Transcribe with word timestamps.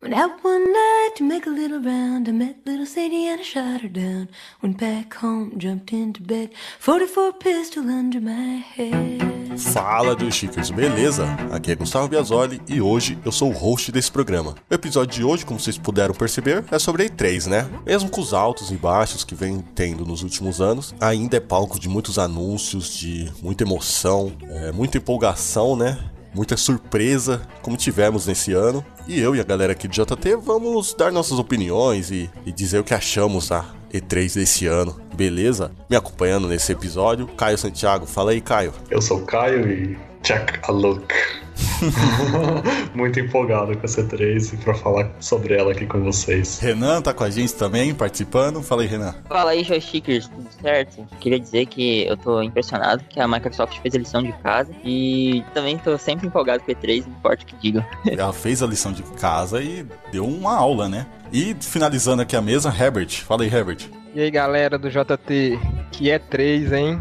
Went 0.00 0.14
out 0.14 0.44
one 0.44 0.64
night 0.72 1.16
to 1.16 1.24
make 1.24 1.44
a 1.48 1.50
little 1.50 1.80
round. 1.80 2.28
I 2.28 2.32
met 2.32 2.58
little 2.64 2.86
Sadie 2.86 3.26
and 3.26 3.40
I 3.40 3.42
shot 3.42 3.80
her 3.82 3.88
down. 3.88 4.28
Went 4.62 4.78
back 4.78 5.12
home, 5.20 5.58
jumped 5.58 5.92
into 5.92 6.22
bed. 6.22 6.50
44 6.78 7.32
pistol 7.32 7.82
under 7.82 8.20
my 8.20 8.62
head. 8.76 9.18
Fala 9.58 10.14
dos 10.14 10.36
Chicas, 10.36 10.70
beleza? 10.70 11.26
Aqui 11.50 11.72
é 11.72 11.74
Gustavo 11.74 12.06
Biasoli 12.06 12.60
e 12.68 12.80
hoje 12.80 13.18
eu 13.24 13.32
sou 13.32 13.50
o 13.50 13.52
host 13.52 13.90
desse 13.90 14.12
programa. 14.12 14.54
O 14.70 14.74
episódio 14.74 15.16
de 15.16 15.24
hoje, 15.24 15.44
como 15.44 15.58
vocês 15.58 15.76
puderam 15.76 16.14
perceber, 16.14 16.64
é 16.70 16.78
sobre 16.78 17.02
a 17.02 17.06
E3, 17.06 17.48
né? 17.48 17.68
Mesmo 17.84 18.08
com 18.08 18.20
os 18.20 18.32
altos 18.32 18.70
e 18.70 18.76
baixos 18.76 19.24
que 19.24 19.34
vem 19.34 19.60
tendo 19.74 20.06
nos 20.06 20.22
últimos 20.22 20.60
anos, 20.60 20.94
ainda 21.00 21.38
é 21.38 21.40
palco 21.40 21.76
de 21.76 21.88
muitos 21.88 22.20
anúncios, 22.20 22.96
de 22.96 23.32
muita 23.42 23.64
emoção, 23.64 24.32
é, 24.42 24.70
muita 24.70 24.98
empolgação, 24.98 25.74
né? 25.74 25.98
Muita 26.34 26.56
surpresa, 26.56 27.42
como 27.62 27.76
tivemos 27.76 28.26
nesse 28.26 28.52
ano. 28.52 28.84
E 29.06 29.18
eu 29.20 29.34
e 29.34 29.40
a 29.40 29.44
galera 29.44 29.72
aqui 29.72 29.88
do 29.88 29.94
JT 29.94 30.36
vamos 30.36 30.94
dar 30.94 31.10
nossas 31.12 31.38
opiniões 31.38 32.10
e, 32.10 32.30
e 32.44 32.52
dizer 32.52 32.78
o 32.78 32.84
que 32.84 32.94
achamos 32.94 33.48
da 33.48 33.64
E3 33.92 34.34
desse 34.34 34.66
ano, 34.66 35.00
beleza? 35.14 35.72
Me 35.88 35.96
acompanhando 35.96 36.46
nesse 36.48 36.72
episódio, 36.72 37.26
Caio 37.26 37.56
Santiago. 37.56 38.06
Fala 38.06 38.32
aí, 38.32 38.40
Caio. 38.40 38.72
Eu 38.90 39.00
sou 39.00 39.18
o 39.18 39.26
Caio 39.26 39.70
e 39.70 39.98
check 40.22 40.58
a 40.68 40.72
look. 40.72 41.14
Muito 42.94 43.20
empolgado 43.20 43.76
com 43.76 43.84
essa 43.84 44.02
3 44.04 44.52
e 44.52 44.56
pra 44.58 44.74
falar 44.74 45.10
sobre 45.20 45.54
ela 45.54 45.72
aqui 45.72 45.86
com 45.86 46.02
vocês. 46.02 46.58
Renan 46.58 47.00
tá 47.02 47.12
com 47.12 47.24
a 47.24 47.30
gente 47.30 47.54
também, 47.54 47.94
participando. 47.94 48.62
Fala 48.62 48.82
aí, 48.82 48.88
Renan. 48.88 49.14
Fala 49.28 49.50
aí, 49.52 49.64
joystickers, 49.64 50.28
tudo 50.28 50.48
certo? 50.60 51.06
Queria 51.20 51.38
dizer 51.38 51.66
que 51.66 52.06
eu 52.06 52.16
tô 52.16 52.42
impressionado 52.42 53.04
que 53.08 53.20
a 53.20 53.28
Microsoft 53.28 53.78
fez 53.80 53.94
a 53.94 53.98
lição 53.98 54.22
de 54.22 54.32
casa 54.34 54.70
e 54.84 55.44
também 55.54 55.78
tô 55.78 55.96
sempre 55.98 56.26
empolgado 56.26 56.62
com 56.62 56.72
E3, 56.72 57.04
não 57.06 57.12
importa 57.12 57.42
o 57.42 57.46
que 57.46 57.56
digam. 57.56 57.84
Ela 58.06 58.32
fez 58.32 58.62
a 58.62 58.66
lição 58.66 58.92
de 58.92 59.02
casa 59.02 59.62
e 59.62 59.86
deu 60.10 60.26
uma 60.26 60.56
aula, 60.56 60.88
né? 60.88 61.06
E 61.32 61.54
finalizando 61.60 62.22
aqui 62.22 62.34
a 62.36 62.40
mesa, 62.40 62.74
Herbert. 62.76 63.22
Fala 63.24 63.42
aí, 63.42 63.52
Herbert. 63.52 63.88
E 64.14 64.20
aí, 64.20 64.30
galera 64.30 64.78
do 64.78 64.88
JT, 64.88 65.58
que 65.92 66.10
é 66.10 66.18
3, 66.18 66.72
hein? 66.72 67.00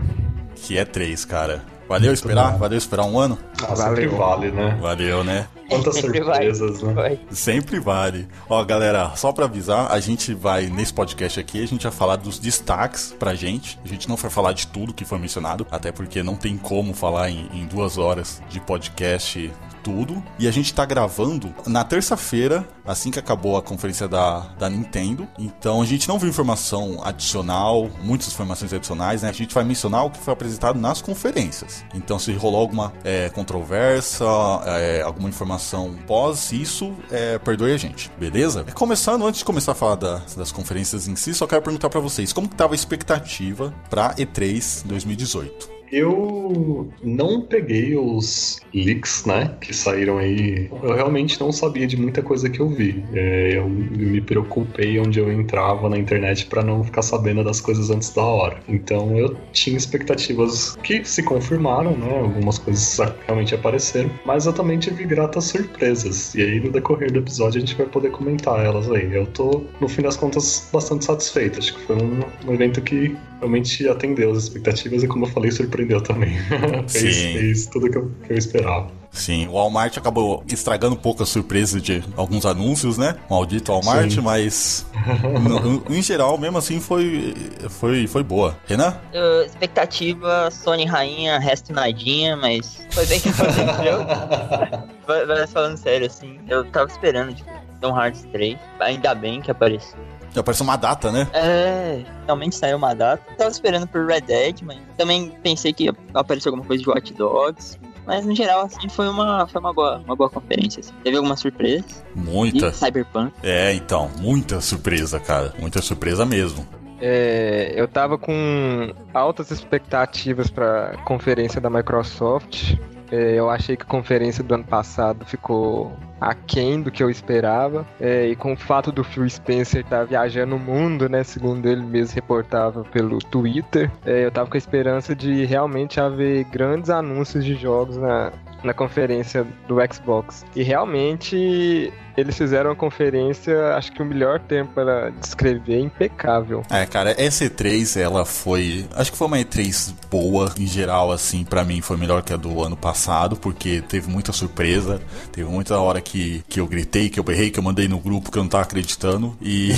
Que 0.55 0.77
é 0.77 0.83
3, 0.83 1.23
cara. 1.23 1.76
Valeu 1.87 2.13
esperar? 2.13 2.57
Valeu 2.57 2.77
esperar 2.77 3.05
um 3.05 3.17
ano? 3.17 3.37
Ah, 3.63 3.75
sempre 3.75 4.07
vale, 4.07 4.51
né? 4.51 4.77
Valeu, 4.81 5.23
né? 5.23 5.47
Quantas 5.69 5.95
Sempre 5.95 6.23
surpresas, 6.23 6.81
né? 6.81 6.93
Vai. 6.93 7.19
Sempre 7.29 7.79
vale. 7.79 8.27
Ó, 8.49 8.63
galera, 8.63 9.11
só 9.15 9.33
pra 9.33 9.45
avisar, 9.45 9.91
a 9.91 9.99
gente 9.99 10.33
vai, 10.33 10.67
nesse 10.67 10.93
podcast 10.93 11.39
aqui, 11.39 11.61
a 11.61 11.67
gente 11.67 11.83
vai 11.83 11.91
falar 11.91 12.15
dos 12.15 12.39
destaques 12.39 13.13
pra 13.19 13.35
gente. 13.35 13.77
A 13.83 13.87
gente 13.87 14.07
não 14.07 14.15
vai 14.15 14.31
falar 14.31 14.53
de 14.53 14.67
tudo 14.67 14.93
que 14.93 15.03
foi 15.03 15.17
mencionado, 15.19 15.67
até 15.69 15.91
porque 15.91 16.23
não 16.23 16.35
tem 16.35 16.57
como 16.57 16.93
falar 16.93 17.29
em, 17.29 17.49
em 17.53 17.65
duas 17.65 17.97
horas 17.97 18.41
de 18.49 18.59
podcast 18.61 19.51
tudo. 19.87 20.21
E 20.37 20.49
a 20.49 20.51
gente 20.51 20.73
tá 20.73 20.85
gravando 20.85 21.53
na 21.65 21.81
terça-feira, 21.81 22.67
assim 22.85 23.09
que 23.09 23.17
acabou 23.17 23.55
a 23.55 23.61
conferência 23.61 24.05
da, 24.05 24.39
da 24.59 24.69
Nintendo. 24.69 25.25
Então 25.39 25.81
a 25.81 25.85
gente 25.85 26.09
não 26.09 26.19
viu 26.19 26.27
informação 26.29 26.99
adicional, 27.05 27.89
muitas 28.03 28.27
informações 28.27 28.73
adicionais, 28.73 29.21
né? 29.21 29.29
A 29.29 29.33
gente 29.33 29.53
vai 29.55 29.63
mencionar 29.63 30.05
o 30.05 30.09
que 30.11 30.19
foi 30.19 30.33
apresentado 30.33 30.77
nas 30.77 31.01
conferências. 31.01 31.85
Então 31.95 32.19
se 32.19 32.33
rolou 32.33 32.59
alguma 32.59 32.91
é, 33.05 33.29
controvérsia, 33.29 34.25
é, 34.65 35.01
alguma 35.03 35.29
informação 35.29 35.95
pós 36.05 36.51
isso, 36.51 36.93
é, 37.09 37.37
perdoe 37.39 37.71
a 37.71 37.77
gente, 37.77 38.11
beleza? 38.19 38.65
Começando, 38.73 39.25
antes 39.25 39.39
de 39.39 39.45
começar 39.45 39.71
a 39.71 39.75
falar 39.75 39.95
da- 39.95 40.21
das 40.35 40.51
conferências 40.51 41.07
em 41.07 41.15
si, 41.15 41.33
só 41.33 41.47
quero 41.47 41.61
perguntar 41.61 41.89
pra 41.89 42.01
vocês, 42.01 42.33
como 42.33 42.49
que 42.49 42.55
tava 42.55 42.73
a 42.73 42.75
expectativa 42.75 43.73
pra 43.89 44.13
E3 44.15 44.83
2018? 44.85 45.76
Eu 45.91 46.89
não 47.03 47.41
peguei 47.41 47.95
os 47.95 48.59
leaks, 48.73 49.25
né, 49.25 49.55
que 49.61 49.73
saíram 49.73 50.17
aí. 50.17 50.69
Eu 50.83 50.93
realmente 50.93 51.39
não 51.39 51.51
sabia 51.51 51.87
de 51.87 51.97
muita 51.97 52.21
coisa 52.21 52.49
que 52.49 52.59
eu 52.59 52.69
vi. 52.69 53.03
É, 53.13 53.57
eu 53.57 53.67
me 53.69 54.21
preocupei 54.21 54.99
onde 54.99 55.19
eu 55.19 55.31
entrava 55.31 55.89
na 55.89 55.97
internet 55.97 56.45
pra 56.47 56.63
não 56.63 56.83
ficar 56.83 57.01
sabendo 57.01 57.43
das 57.43 57.61
coisas 57.61 57.89
antes 57.89 58.09
da 58.13 58.23
hora. 58.23 58.59
Então 58.67 59.17
eu 59.17 59.35
tinha 59.51 59.77
expectativas 59.77 60.75
que 60.83 61.03
se 61.03 61.23
confirmaram, 61.23 61.91
né, 61.97 62.19
algumas 62.19 62.57
coisas 62.59 62.99
realmente 63.25 63.55
apareceram, 63.55 64.11
mas 64.25 64.45
eu 64.45 64.53
também 64.53 64.77
tive 64.79 65.05
gratas 65.05 65.45
surpresas. 65.45 66.35
E 66.35 66.41
aí 66.41 66.59
no 66.59 66.71
decorrer 66.71 67.11
do 67.11 67.19
episódio 67.19 67.57
a 67.57 67.65
gente 67.65 67.75
vai 67.75 67.85
poder 67.85 68.11
comentar 68.11 68.63
elas 68.63 68.89
aí. 68.91 69.13
Eu 69.13 69.25
tô, 69.27 69.63
no 69.79 69.87
fim 69.87 70.01
das 70.01 70.17
contas, 70.17 70.69
bastante 70.71 71.05
satisfeito. 71.05 71.59
Acho 71.59 71.73
que 71.75 71.81
foi 71.81 71.95
um 71.95 72.53
evento 72.53 72.81
que 72.81 73.15
realmente 73.39 73.87
atendeu 73.87 74.31
as 74.31 74.43
expectativas 74.43 75.03
e, 75.03 75.07
como 75.07 75.25
eu 75.25 75.29
falei, 75.29 75.51
surpreendeu 75.51 76.01
também. 76.01 76.37
fez, 76.87 77.15
Sim. 77.15 77.33
fez 77.33 77.65
tudo 77.67 77.89
que 77.89 77.97
eu, 77.97 78.11
que 78.25 78.33
eu 78.33 78.37
esperava. 78.37 78.95
Sim, 79.09 79.47
o 79.47 79.53
Walmart 79.53 79.97
acabou 79.97 80.43
estragando 80.47 80.93
um 80.93 80.97
pouco 80.99 81.23
a 81.23 81.25
surpresa 81.25 81.81
de 81.81 82.03
alguns 82.15 82.45
anúncios, 82.45 82.97
né? 82.99 83.15
Maldito 83.29 83.71
Walmart, 83.71 84.11
Sim. 84.11 84.21
mas 84.21 84.85
no- 85.89 85.95
em 85.95 86.01
geral, 86.03 86.37
mesmo 86.37 86.57
assim, 86.59 86.79
foi, 86.79 87.33
foi, 87.69 88.05
foi 88.05 88.21
boa. 88.21 88.55
Renan? 88.67 88.95
Uh, 89.13 89.43
expectativa, 89.45 90.51
Sony 90.51 90.85
rainha, 90.85 91.39
resto 91.39 91.73
nadinha, 91.73 92.35
mas 92.35 92.85
foi 92.91 93.05
bem 93.07 93.19
que 93.19 93.29
aconteceu. 93.29 94.05
Vai- 95.07 95.25
Mas 95.25 95.51
falando 95.51 95.77
sério, 95.77 96.05
assim, 96.07 96.37
eu 96.47 96.65
tava 96.65 96.91
esperando, 96.91 97.33
tipo, 97.33 97.49
Tom 97.81 97.97
Hearts 97.99 98.27
3. 98.31 98.57
Ainda 98.81 99.15
bem 99.15 99.41
que 99.41 99.49
apareceu. 99.49 99.97
Já 100.37 100.41
apareceu 100.41 100.63
uma 100.63 100.75
data, 100.75 101.11
né? 101.11 101.27
É, 101.33 102.03
realmente 102.27 102.55
saiu 102.55 102.77
uma 102.77 102.93
data. 102.93 103.23
Tava 103.35 103.49
esperando 103.49 103.87
por 103.87 104.05
Red 104.05 104.21
Dead, 104.21 104.61
mas 104.61 104.77
também 104.95 105.35
pensei 105.41 105.73
que 105.73 105.85
ia 105.85 105.95
aparecer 106.13 106.49
alguma 106.49 106.63
coisa 106.63 106.83
de 106.83 106.87
Watch 106.87 107.11
Dogs. 107.15 107.79
Mas 108.05 108.23
no 108.23 108.35
geral, 108.35 108.61
assim, 108.61 108.87
foi 108.87 109.07
uma, 109.09 109.47
foi 109.47 109.59
uma, 109.59 109.73
boa, 109.73 109.97
uma 110.05 110.15
boa 110.15 110.29
conferência. 110.29 110.81
Assim. 110.81 110.93
Teve 111.03 111.17
algumas 111.17 111.39
surpresas. 111.39 112.05
Muita. 112.13 112.67
E 112.67 112.71
Cyberpunk. 112.71 113.33
É, 113.41 113.73
então, 113.73 114.11
muita 114.19 114.61
surpresa, 114.61 115.19
cara. 115.19 115.55
Muita 115.59 115.81
surpresa 115.81 116.23
mesmo. 116.23 116.67
É, 117.01 117.73
eu 117.75 117.87
tava 117.87 118.19
com 118.19 118.93
altas 119.15 119.49
expectativas 119.49 120.51
pra 120.51 120.97
conferência 121.03 121.59
da 121.59 121.67
Microsoft. 121.67 122.75
É, 123.11 123.35
eu 123.35 123.49
achei 123.49 123.75
que 123.75 123.83
a 123.83 123.85
conferência 123.85 124.43
do 124.43 124.53
ano 124.53 124.63
passado 124.63 125.25
ficou 125.25 125.97
aquém 126.19 126.81
do 126.81 126.91
que 126.91 127.01
eu 127.01 127.09
esperava. 127.09 127.85
É, 127.99 128.27
e 128.27 128.35
com 128.35 128.53
o 128.53 128.57
fato 128.57 128.91
do 128.91 129.03
Phil 129.03 129.29
Spencer 129.29 129.81
estar 129.81 130.05
viajando 130.05 130.55
o 130.55 130.59
mundo, 130.59 131.07
né? 131.07 131.23
Segundo 131.23 131.67
ele 131.67 131.83
mesmo 131.83 132.15
reportava 132.15 132.83
pelo 132.85 133.19
Twitter, 133.19 133.91
é, 134.05 134.25
eu 134.25 134.31
tava 134.31 134.49
com 134.49 134.57
a 134.57 134.57
esperança 134.57 135.15
de 135.15 135.45
realmente 135.45 135.99
haver 135.99 136.43
grandes 136.45 136.89
anúncios 136.89 137.43
de 137.43 137.55
jogos 137.55 137.97
na, 137.97 138.31
na 138.63 138.73
conferência 138.73 139.45
do 139.67 139.77
Xbox. 139.91 140.45
E 140.55 140.63
realmente 140.63 141.91
eles 142.17 142.35
fizeram 142.35 142.71
uma 142.71 142.75
conferência, 142.75 143.75
acho 143.75 143.91
que 143.91 144.01
o 144.01 144.05
melhor 144.05 144.39
tempo 144.39 144.73
para 144.73 145.11
descrever 145.11 145.75
é 145.75 145.79
impecável. 145.79 146.63
É, 146.67 146.83
cara, 146.83 147.13
essa 147.15 147.45
E3, 147.45 148.01
ela 148.01 148.25
foi. 148.25 148.87
Acho 148.95 149.11
que 149.11 149.17
foi 149.17 149.27
uma 149.27 149.37
E3 149.37 149.93
boa, 150.09 150.51
em 150.57 150.65
geral, 150.65 151.11
assim, 151.11 151.43
pra 151.43 151.63
mim 151.63 151.79
foi 151.79 151.95
melhor 151.95 152.23
que 152.23 152.33
a 152.33 152.37
do 152.37 152.63
ano 152.63 152.75
passado, 152.75 153.35
porque 153.35 153.83
teve 153.87 154.09
muita 154.09 154.31
surpresa. 154.31 154.99
Teve 155.31 155.47
muita 155.47 155.79
hora 155.79 156.01
que, 156.01 156.43
que 156.49 156.59
eu 156.59 156.65
gritei, 156.65 157.07
que 157.07 157.19
eu 157.19 157.23
berrei, 157.23 157.51
que 157.51 157.59
eu 157.59 157.63
mandei 157.63 157.87
no 157.87 157.99
grupo 157.99 158.31
que 158.31 158.39
eu 158.39 158.43
não 158.43 158.49
tava 158.49 158.63
acreditando. 158.63 159.37
E, 159.39 159.69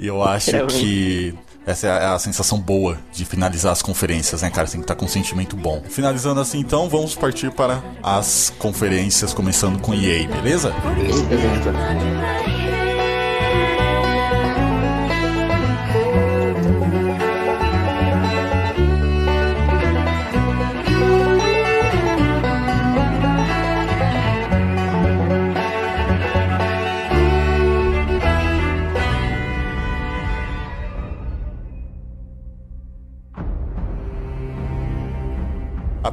e 0.00 0.02
eu 0.08 0.24
acho 0.24 0.66
que. 0.66 1.32
Essa 1.66 1.88
é 1.88 2.06
a 2.06 2.18
sensação 2.18 2.60
boa 2.60 2.96
de 3.12 3.24
finalizar 3.24 3.72
as 3.72 3.82
conferências, 3.82 4.42
né, 4.42 4.50
cara? 4.50 4.68
Você 4.68 4.74
tem 4.74 4.80
que 4.80 4.84
estar 4.84 4.94
com 4.94 5.04
um 5.04 5.08
sentimento 5.08 5.56
bom. 5.56 5.82
Finalizando 5.88 6.40
assim, 6.40 6.60
então, 6.60 6.88
vamos 6.88 7.16
partir 7.16 7.50
para 7.50 7.82
as 8.00 8.52
conferências, 8.56 9.34
começando 9.34 9.80
com 9.80 9.92
EA, 9.92 10.28
beleza? 10.28 10.72
A 10.72 12.55